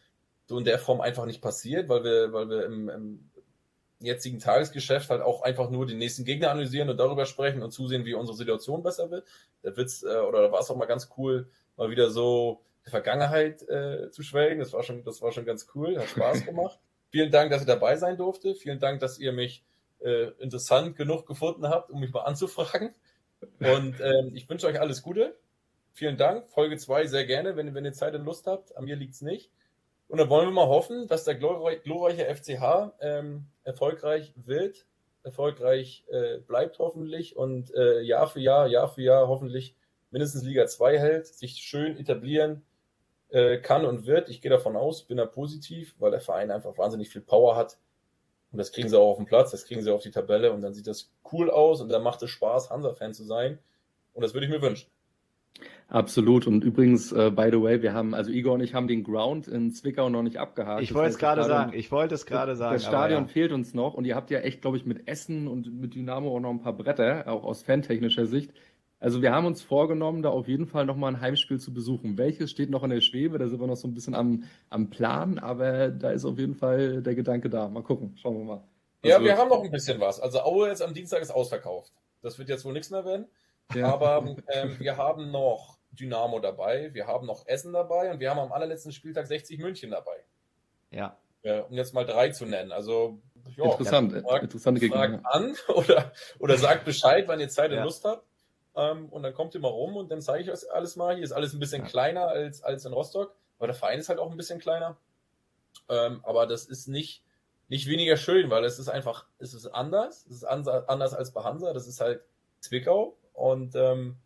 so 0.45 0.57
in 0.57 0.65
der 0.65 0.77
Form 0.77 0.99
einfach 0.99 1.25
nicht 1.25 1.41
passiert, 1.41 1.87
weil 1.87 2.03
wir, 2.03 2.33
weil 2.33 2.49
wir 2.49 2.65
im, 2.65 2.89
im 2.89 3.29
jetzigen 4.01 4.39
Tagesgeschäft 4.39 5.09
halt 5.09 5.21
auch 5.21 5.41
einfach 5.41 5.69
nur 5.69 5.85
den 5.85 5.97
nächsten 5.97 6.25
Gegner 6.25 6.51
analysieren 6.51 6.89
und 6.89 6.97
darüber 6.97 7.25
sprechen 7.25 7.63
und 7.63 7.71
zusehen, 7.71 8.05
wie 8.05 8.13
unsere 8.13 8.37
Situation 8.37 8.83
besser 8.83 9.09
wird. 9.09 9.25
Der 9.63 9.77
Witz, 9.77 10.03
äh, 10.03 10.17
oder 10.17 10.41
da 10.41 10.51
war 10.51 10.59
es 10.59 10.69
auch 10.69 10.75
mal 10.75 10.85
ganz 10.85 11.09
cool, 11.17 11.49
mal 11.77 11.89
wieder 11.89 12.09
so 12.09 12.61
die 12.85 12.89
Vergangenheit 12.89 13.61
äh, 13.69 14.11
zu 14.11 14.21
schwelgen. 14.21 14.59
Das 14.59 14.73
war 14.73 14.83
schon, 14.83 15.03
das 15.05 15.21
war 15.21 15.31
schon 15.31 15.45
ganz 15.45 15.67
cool, 15.75 15.97
hat 15.97 16.09
Spaß 16.09 16.45
gemacht. 16.45 16.77
Vielen 17.09 17.31
Dank, 17.31 17.51
dass 17.51 17.61
ich 17.61 17.67
dabei 17.67 17.95
sein 17.95 18.17
durfte. 18.17 18.53
Vielen 18.53 18.79
Dank, 18.79 18.99
dass 18.99 19.17
ihr 19.17 19.31
mich 19.31 19.63
äh, 19.99 20.31
interessant 20.39 20.97
genug 20.97 21.25
gefunden 21.25 21.69
habt, 21.69 21.89
um 21.89 22.01
mich 22.01 22.11
mal 22.11 22.23
anzufragen. 22.23 22.93
Und 23.59 24.01
ähm, 24.01 24.31
ich 24.33 24.49
wünsche 24.49 24.67
euch 24.67 24.79
alles 24.81 25.01
Gute 25.01 25.35
vielen 25.93 26.17
Dank. 26.17 26.47
Folge 26.49 26.77
2 26.77 27.07
sehr 27.07 27.25
gerne, 27.25 27.55
wenn, 27.55 27.73
wenn 27.73 27.85
ihr 27.85 27.93
Zeit 27.93 28.15
und 28.15 28.25
Lust 28.25 28.47
habt. 28.47 28.75
An 28.77 28.85
mir 28.85 28.95
liegt 28.95 29.13
es 29.13 29.21
nicht. 29.21 29.51
Und 30.07 30.17
dann 30.17 30.29
wollen 30.29 30.47
wir 30.47 30.51
mal 30.51 30.67
hoffen, 30.67 31.07
dass 31.07 31.23
der 31.23 31.35
glorreiche 31.35 32.25
FCH 32.25 32.93
ähm, 32.99 33.45
erfolgreich 33.63 34.33
wird, 34.35 34.87
erfolgreich 35.23 36.03
äh, 36.09 36.39
bleibt 36.39 36.79
hoffentlich 36.79 37.35
und 37.35 37.73
äh, 37.75 38.01
Jahr 38.01 38.27
für 38.27 38.39
Jahr, 38.39 38.67
Jahr 38.67 38.89
für 38.89 39.03
Jahr 39.03 39.27
hoffentlich 39.27 39.75
mindestens 40.09 40.43
Liga 40.43 40.65
2 40.65 40.99
hält, 40.99 41.27
sich 41.27 41.57
schön 41.57 41.97
etablieren 41.97 42.63
äh, 43.29 43.57
kann 43.57 43.85
und 43.85 44.07
wird. 44.07 44.29
Ich 44.29 44.41
gehe 44.41 44.49
davon 44.49 44.75
aus, 44.75 45.03
bin 45.03 45.17
da 45.17 45.25
positiv, 45.25 45.95
weil 45.99 46.09
der 46.09 46.21
Verein 46.21 46.49
einfach 46.49 46.77
wahnsinnig 46.79 47.09
viel 47.09 47.21
Power 47.21 47.55
hat. 47.55 47.77
Und 48.51 48.57
das 48.57 48.71
kriegen 48.71 48.89
sie 48.89 48.97
auch 48.97 49.11
auf 49.11 49.17
den 49.17 49.27
Platz, 49.27 49.51
das 49.51 49.65
kriegen 49.65 49.83
sie 49.83 49.93
auf 49.93 50.01
die 50.01 50.09
Tabelle 50.09 50.51
und 50.51 50.61
dann 50.61 50.73
sieht 50.73 50.87
das 50.87 51.11
cool 51.31 51.51
aus 51.51 51.81
und 51.81 51.89
dann 51.89 52.01
macht 52.01 52.23
es 52.23 52.31
Spaß, 52.31 52.71
Hansa-Fan 52.71 53.13
zu 53.13 53.23
sein. 53.23 53.59
Und 54.13 54.23
das 54.23 54.33
würde 54.33 54.47
ich 54.47 54.51
mir 54.51 54.61
wünschen. 54.61 54.89
Absolut. 55.89 56.45
Und 56.45 56.63
übrigens, 56.63 57.11
äh, 57.11 57.31
by 57.31 57.49
the 57.51 57.61
way, 57.61 57.81
wir 57.81 57.93
haben, 57.93 58.13
also 58.13 58.31
Igor 58.31 58.53
und 58.53 58.61
ich 58.61 58.75
haben 58.75 58.87
den 58.87 59.03
Ground 59.03 59.47
in 59.47 59.71
Zwickau 59.71 60.09
noch 60.09 60.21
nicht 60.21 60.37
abgehakt. 60.37 60.83
Ich 60.83 60.93
wollte 60.93 61.09
es 61.09 61.17
gerade 61.17 61.43
sagen. 61.43 61.73
Ich 61.73 61.91
wollte 61.91 62.13
es 62.13 62.27
gerade 62.27 62.55
sagen. 62.55 62.75
Das 62.75 62.85
Stadion 62.85 63.23
ja. 63.23 63.27
fehlt 63.27 63.51
uns 63.51 63.73
noch 63.73 63.95
und 63.95 64.05
ihr 64.05 64.15
habt 64.15 64.29
ja 64.29 64.39
echt, 64.39 64.61
glaube 64.61 64.77
ich, 64.77 64.85
mit 64.85 65.07
Essen 65.07 65.47
und 65.47 65.73
mit 65.73 65.95
Dynamo 65.95 66.35
auch 66.35 66.39
noch 66.39 66.51
ein 66.51 66.61
paar 66.61 66.73
Bretter, 66.73 67.27
auch 67.27 67.43
aus 67.43 67.63
fantechnischer 67.63 68.27
Sicht. 68.27 68.53
Also 68.99 69.21
wir 69.21 69.31
haben 69.31 69.47
uns 69.47 69.63
vorgenommen, 69.63 70.21
da 70.21 70.29
auf 70.29 70.47
jeden 70.47 70.67
Fall 70.67 70.85
nochmal 70.85 71.13
ein 71.13 71.21
Heimspiel 71.21 71.59
zu 71.59 71.73
besuchen. 71.73 72.17
Welches 72.17 72.51
steht 72.51 72.69
noch 72.69 72.83
in 72.83 72.89
der 72.89 73.01
Schwebe? 73.01 73.37
Da 73.37 73.47
sind 73.47 73.59
wir 73.59 73.67
noch 73.67 73.77
so 73.77 73.87
ein 73.87 73.93
bisschen 73.93 74.13
am, 74.13 74.43
am 74.69 74.89
Plan, 74.89 75.39
aber 75.39 75.89
da 75.89 76.11
ist 76.11 76.25
auf 76.25 76.37
jeden 76.37 76.55
Fall 76.55 77.01
der 77.01 77.15
Gedanke 77.15 77.49
da. 77.49 77.69
Mal 77.69 77.81
gucken, 77.81 78.15
schauen 78.17 78.37
wir 78.37 78.43
mal. 78.43 78.63
Ja, 79.03 79.23
wir 79.23 79.37
haben 79.37 79.49
noch 79.49 79.63
ein 79.63 79.71
bisschen 79.71 79.99
was. 80.01 80.19
Also 80.19 80.41
Aue 80.41 80.67
jetzt 80.67 80.83
am 80.83 80.93
Dienstag 80.93 81.21
ist 81.21 81.31
ausverkauft. 81.31 81.93
Das 82.21 82.37
wird 82.37 82.49
jetzt 82.49 82.65
wohl 82.65 82.73
nichts 82.73 82.91
mehr 82.91 83.05
werden. 83.05 83.27
Ja. 83.73 83.93
Aber 83.93 84.35
ähm, 84.53 84.75
wir 84.79 84.97
haben 84.97 85.31
noch 85.31 85.78
Dynamo 85.91 86.39
dabei, 86.39 86.93
wir 86.93 87.07
haben 87.07 87.25
noch 87.25 87.45
Essen 87.47 87.73
dabei 87.73 88.11
und 88.11 88.19
wir 88.19 88.29
haben 88.29 88.39
am 88.39 88.51
allerletzten 88.51 88.91
Spieltag 88.91 89.27
60 89.27 89.59
München 89.59 89.91
dabei. 89.91 90.23
Ja. 90.91 91.17
ja 91.43 91.61
um 91.61 91.73
jetzt 91.73 91.93
mal 91.93 92.05
drei 92.05 92.29
zu 92.29 92.45
nennen. 92.45 92.71
Also 92.71 93.19
ja, 93.55 93.65
Interessant, 93.65 94.13
fragt, 94.13 94.43
interessante 94.43 94.79
Gegner. 94.79 95.21
an 95.23 95.55
oder, 95.67 96.11
oder 96.39 96.57
sagt 96.57 96.85
Bescheid, 96.85 97.27
wann 97.27 97.39
ihr 97.39 97.49
Zeit 97.49 97.71
und 97.71 97.77
ja. 97.77 97.83
Lust 97.83 98.05
habt. 98.05 98.25
Ähm, 98.75 99.09
und 99.09 99.23
dann 99.23 99.33
kommt 99.33 99.55
ihr 99.55 99.61
mal 99.61 99.69
rum 99.69 99.95
und 99.95 100.11
dann 100.11 100.21
zeige 100.21 100.43
ich 100.43 100.51
euch 100.51 100.71
alles 100.71 100.95
mal. 100.95 101.15
Hier 101.15 101.23
ist 101.23 101.31
alles 101.31 101.53
ein 101.53 101.59
bisschen 101.59 101.83
ja. 101.83 101.87
kleiner 101.87 102.27
als, 102.27 102.63
als 102.63 102.85
in 102.85 102.93
Rostock, 102.93 103.35
aber 103.57 103.67
der 103.67 103.75
Verein 103.75 103.99
ist 103.99 104.09
halt 104.09 104.19
auch 104.19 104.31
ein 104.31 104.37
bisschen 104.37 104.59
kleiner. 104.59 104.97
Ähm, 105.89 106.21
aber 106.23 106.47
das 106.47 106.65
ist 106.65 106.87
nicht, 106.87 107.23
nicht 107.67 107.87
weniger 107.87 108.17
schön, 108.17 108.49
weil 108.49 108.63
es 108.63 108.79
ist 108.79 108.89
einfach, 108.89 109.25
es 109.39 109.53
ist 109.53 109.67
anders. 109.67 110.25
Es 110.27 110.37
ist 110.37 110.43
anders 110.43 111.13
als 111.13 111.31
bei 111.31 111.43
Hansa. 111.43 111.73
Das 111.73 111.87
ist 111.87 111.99
halt 111.99 112.23
Zwickau. 112.59 113.17
Und 113.33 113.75
ähm, 113.75 114.17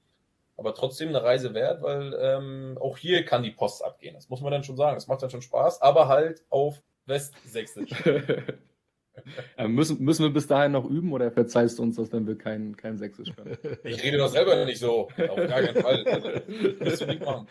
aber 0.57 0.73
trotzdem 0.73 1.09
eine 1.09 1.23
Reise 1.23 1.53
wert, 1.53 1.81
weil 1.81 2.15
ähm, 2.19 2.77
auch 2.79 2.97
hier 2.97 3.25
kann 3.25 3.43
die 3.43 3.51
Post 3.51 3.83
abgehen. 3.83 4.13
Das 4.13 4.29
muss 4.29 4.41
man 4.41 4.51
dann 4.51 4.63
schon 4.63 4.77
sagen. 4.77 4.95
Das 4.95 5.07
macht 5.07 5.21
dann 5.23 5.29
schon 5.29 5.41
Spaß, 5.41 5.81
aber 5.81 6.07
halt 6.07 6.43
auf 6.49 6.81
Westsächsisch. 7.05 7.89
ja, 9.57 9.67
müssen, 9.67 10.03
müssen 10.03 10.23
wir 10.23 10.31
bis 10.31 10.47
dahin 10.47 10.71
noch 10.71 10.85
üben 10.85 11.11
oder 11.11 11.31
verzeihst 11.31 11.79
du 11.79 11.83
uns 11.83 11.95
das, 11.95 12.11
wenn 12.13 12.27
wir 12.27 12.37
kein, 12.37 12.77
kein 12.77 12.97
Sächsisch 12.97 13.35
können? 13.35 13.57
Ich 13.83 14.01
rede 14.03 14.17
doch 14.17 14.29
selber 14.29 14.63
nicht 14.65 14.79
so. 14.79 15.09
Auf 15.09 15.35
gar 15.35 15.61
keinen 15.61 15.81
Fall. 15.81 16.05
Also, 16.05 16.29
das 16.29 16.79
müsst 16.79 17.01
ihr 17.01 17.07
nicht 17.07 17.25
machen. 17.25 17.47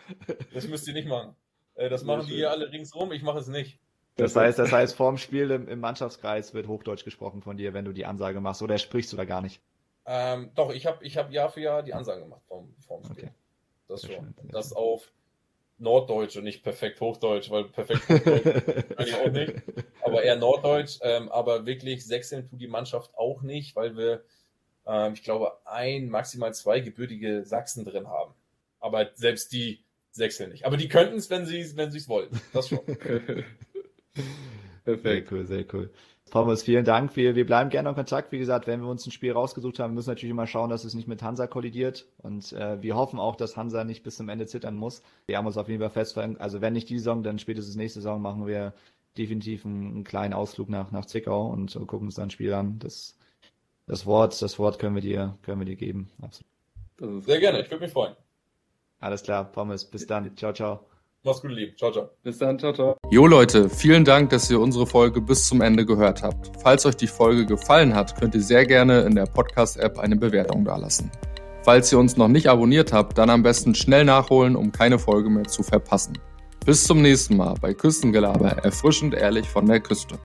Das 0.53 0.67
müsst 0.67 0.87
ihr 0.87 0.93
nicht 0.93 1.07
machen. 1.07 1.35
Äh, 1.75 1.89
das 1.89 2.03
machen 2.03 2.25
die 2.27 2.35
hier 2.35 2.51
alle 2.51 2.71
ringsrum, 2.71 3.11
ich 3.11 3.23
mache 3.23 3.39
es 3.39 3.47
nicht. 3.47 3.79
Das 4.15 4.35
heißt, 4.35 4.59
das 4.59 4.71
heißt, 4.71 4.95
vorm 4.95 5.17
Spiel 5.17 5.49
im, 5.49 5.67
im 5.67 5.79
Mannschaftskreis 5.79 6.53
wird 6.53 6.67
Hochdeutsch 6.67 7.03
gesprochen 7.03 7.41
von 7.41 7.57
dir, 7.57 7.73
wenn 7.73 7.85
du 7.85 7.93
die 7.93 8.05
Ansage 8.05 8.41
machst, 8.41 8.61
oder 8.61 8.77
sprichst 8.77 9.11
du 9.11 9.17
da 9.17 9.25
gar 9.25 9.41
nicht? 9.41 9.61
Ähm, 10.05 10.51
doch, 10.55 10.71
ich 10.71 10.85
habe 10.85 11.03
ich 11.05 11.17
hab 11.17 11.31
Jahr 11.31 11.49
für 11.49 11.61
Jahr 11.61 11.83
die 11.83 11.93
Ansage 11.93 12.21
gemacht 12.23 12.43
vom, 12.47 12.75
vom 12.85 13.03
Spiel. 13.03 13.25
Okay. 13.25 13.33
Das 13.87 14.01
schon. 14.01 14.15
Schön. 14.15 14.49
Das 14.51 14.73
auf 14.73 15.11
Norddeutsch 15.77 16.37
und 16.37 16.43
nicht 16.43 16.63
perfekt 16.63 16.99
Hochdeutsch, 17.01 17.49
weil 17.49 17.65
perfekt 17.65 18.07
Hochdeutsch 18.09 18.43
kann 18.95 19.07
ich 19.07 19.15
auch 19.15 19.31
nicht. 19.31 19.53
Aber 20.01 20.23
eher 20.23 20.35
Norddeutsch. 20.35 20.99
Ähm, 21.01 21.29
aber 21.29 21.65
wirklich 21.65 22.05
sechseln 22.05 22.49
tut 22.49 22.59
die 22.59 22.67
Mannschaft 22.67 23.15
auch 23.17 23.41
nicht, 23.41 23.75
weil 23.75 23.97
wir, 23.97 24.23
ähm, 24.85 25.13
ich 25.13 25.23
glaube, 25.23 25.57
ein, 25.65 26.09
maximal 26.09 26.53
zwei 26.53 26.79
gebürtige 26.79 27.45
Sachsen 27.45 27.85
drin 27.85 28.07
haben. 28.07 28.33
Aber 28.79 29.09
selbst 29.15 29.51
die 29.53 29.83
sechseln 30.11 30.51
nicht. 30.51 30.65
Aber 30.65 30.77
die 30.77 30.87
könnten 30.87 31.17
es, 31.17 31.29
wenn 31.29 31.45
sie 31.45 31.75
wenn 31.75 31.89
es 31.89 32.07
wollten. 32.07 32.39
Das 32.53 32.69
schon. 32.69 32.85
Perfekt. 32.85 33.45
Sehr 34.85 35.31
cool, 35.31 35.45
sehr 35.45 35.65
cool. 35.73 35.89
Thomas, 36.33 36.63
vielen 36.63 36.83
Dank. 36.83 37.15
Wir, 37.15 37.35
wir 37.35 37.45
bleiben 37.45 37.69
gerne 37.69 37.89
in 37.89 37.93
Kontakt. 37.95 38.31
Wie 38.31 38.39
gesagt, 38.39 38.65
wenn 38.65 38.81
wir 38.81 38.87
uns 38.87 39.05
ein 39.05 39.11
Spiel 39.11 39.33
rausgesucht 39.33 39.77
haben, 39.77 39.93
müssen 39.93 40.07
wir 40.07 40.13
natürlich 40.13 40.31
immer 40.31 40.47
schauen, 40.47 40.71
dass 40.71 40.83
es 40.83 40.95
nicht 40.95 41.07
mit 41.07 41.21
Hansa 41.21 41.45
kollidiert. 41.45 42.07
Und 42.23 42.53
äh, 42.53 42.81
wir 42.81 42.95
hoffen 42.95 43.19
auch, 43.19 43.35
dass 43.35 43.55
Hansa 43.55 43.83
nicht 43.83 44.01
bis 44.01 44.15
zum 44.15 44.29
Ende 44.29 44.47
zittern 44.47 44.75
muss. 44.75 45.03
Wir 45.27 45.37
haben 45.37 45.45
uns 45.45 45.57
auf 45.57 45.69
jeden 45.69 45.79
Fall 45.79 45.91
fest, 45.91 46.17
also 46.17 46.59
wenn 46.59 46.73
nicht 46.73 46.89
die 46.89 46.97
Saison, 46.97 47.21
dann 47.21 47.37
spätestens 47.37 47.75
nächste 47.75 48.01
Saison 48.01 48.19
machen 48.19 48.47
wir 48.47 48.73
definitiv 49.15 49.63
einen, 49.63 49.91
einen 49.91 50.03
kleinen 50.05 50.33
Ausflug 50.33 50.69
nach, 50.69 50.89
nach 50.89 51.05
Zwickau 51.05 51.49
und 51.49 51.71
gucken 51.85 52.07
uns 52.07 52.15
dann 52.15 52.29
ein 52.29 52.31
Spiel 52.31 52.51
an. 52.55 52.79
Das, 52.79 53.15
das 53.85 54.07
Wort, 54.07 54.41
das 54.41 54.57
Wort 54.57 54.79
können 54.79 54.95
wir 54.95 55.03
dir, 55.03 55.37
können 55.43 55.61
wir 55.61 55.65
dir 55.65 55.75
geben. 55.75 56.09
Absolut. 56.19 57.25
Sehr 57.25 57.39
gerne, 57.41 57.61
ich 57.61 57.69
würde 57.69 57.83
mich 57.83 57.93
freuen. 57.93 58.15
Alles 58.99 59.21
klar, 59.21 59.43
Pommes. 59.43 59.85
Bis 59.85 60.07
dann. 60.07 60.35
Ciao, 60.35 60.51
ciao. 60.51 60.83
Mach's 61.25 61.41
gut, 61.41 61.51
lieb. 61.51 61.77
Ciao, 61.77 61.89
ciao. 61.89 62.09
Bis 62.21 62.37
dann, 62.37 62.59
ciao, 62.59 62.73
ciao. 62.73 62.97
Jo 63.09 63.27
Leute, 63.27 63.69
vielen 63.69 64.03
Dank, 64.03 64.31
dass 64.31 64.51
ihr 64.51 64.59
unsere 64.59 64.85
Folge 64.85 65.21
bis 65.21 65.47
zum 65.47 65.61
Ende 65.61 65.85
gehört 65.85 66.21
habt. 66.21 66.51
Falls 66.61 66.85
euch 66.85 66.97
die 66.97 67.07
Folge 67.07 67.45
gefallen 67.45 67.95
hat, 67.95 68.19
könnt 68.19 68.35
ihr 68.35 68.41
sehr 68.41 68.65
gerne 68.65 69.03
in 69.03 69.15
der 69.15 69.25
Podcast-App 69.25 69.99
eine 69.99 70.17
Bewertung 70.17 70.65
dalassen. 70.65 71.09
Falls 71.63 71.89
ihr 71.93 71.99
uns 71.99 72.17
noch 72.17 72.27
nicht 72.27 72.47
abonniert 72.47 72.91
habt, 72.91 73.17
dann 73.17 73.29
am 73.29 73.41
besten 73.41 73.73
schnell 73.73 74.03
nachholen, 74.03 74.57
um 74.57 74.73
keine 74.73 74.99
Folge 74.99 75.29
mehr 75.29 75.45
zu 75.45 75.63
verpassen. 75.63 76.19
Bis 76.65 76.83
zum 76.83 77.01
nächsten 77.01 77.37
Mal 77.37 77.55
bei 77.61 77.73
Küstengelaber, 77.73 78.57
erfrischend 78.63 79.13
ehrlich 79.13 79.47
von 79.47 79.65
der 79.65 79.79
Küste. 79.79 80.17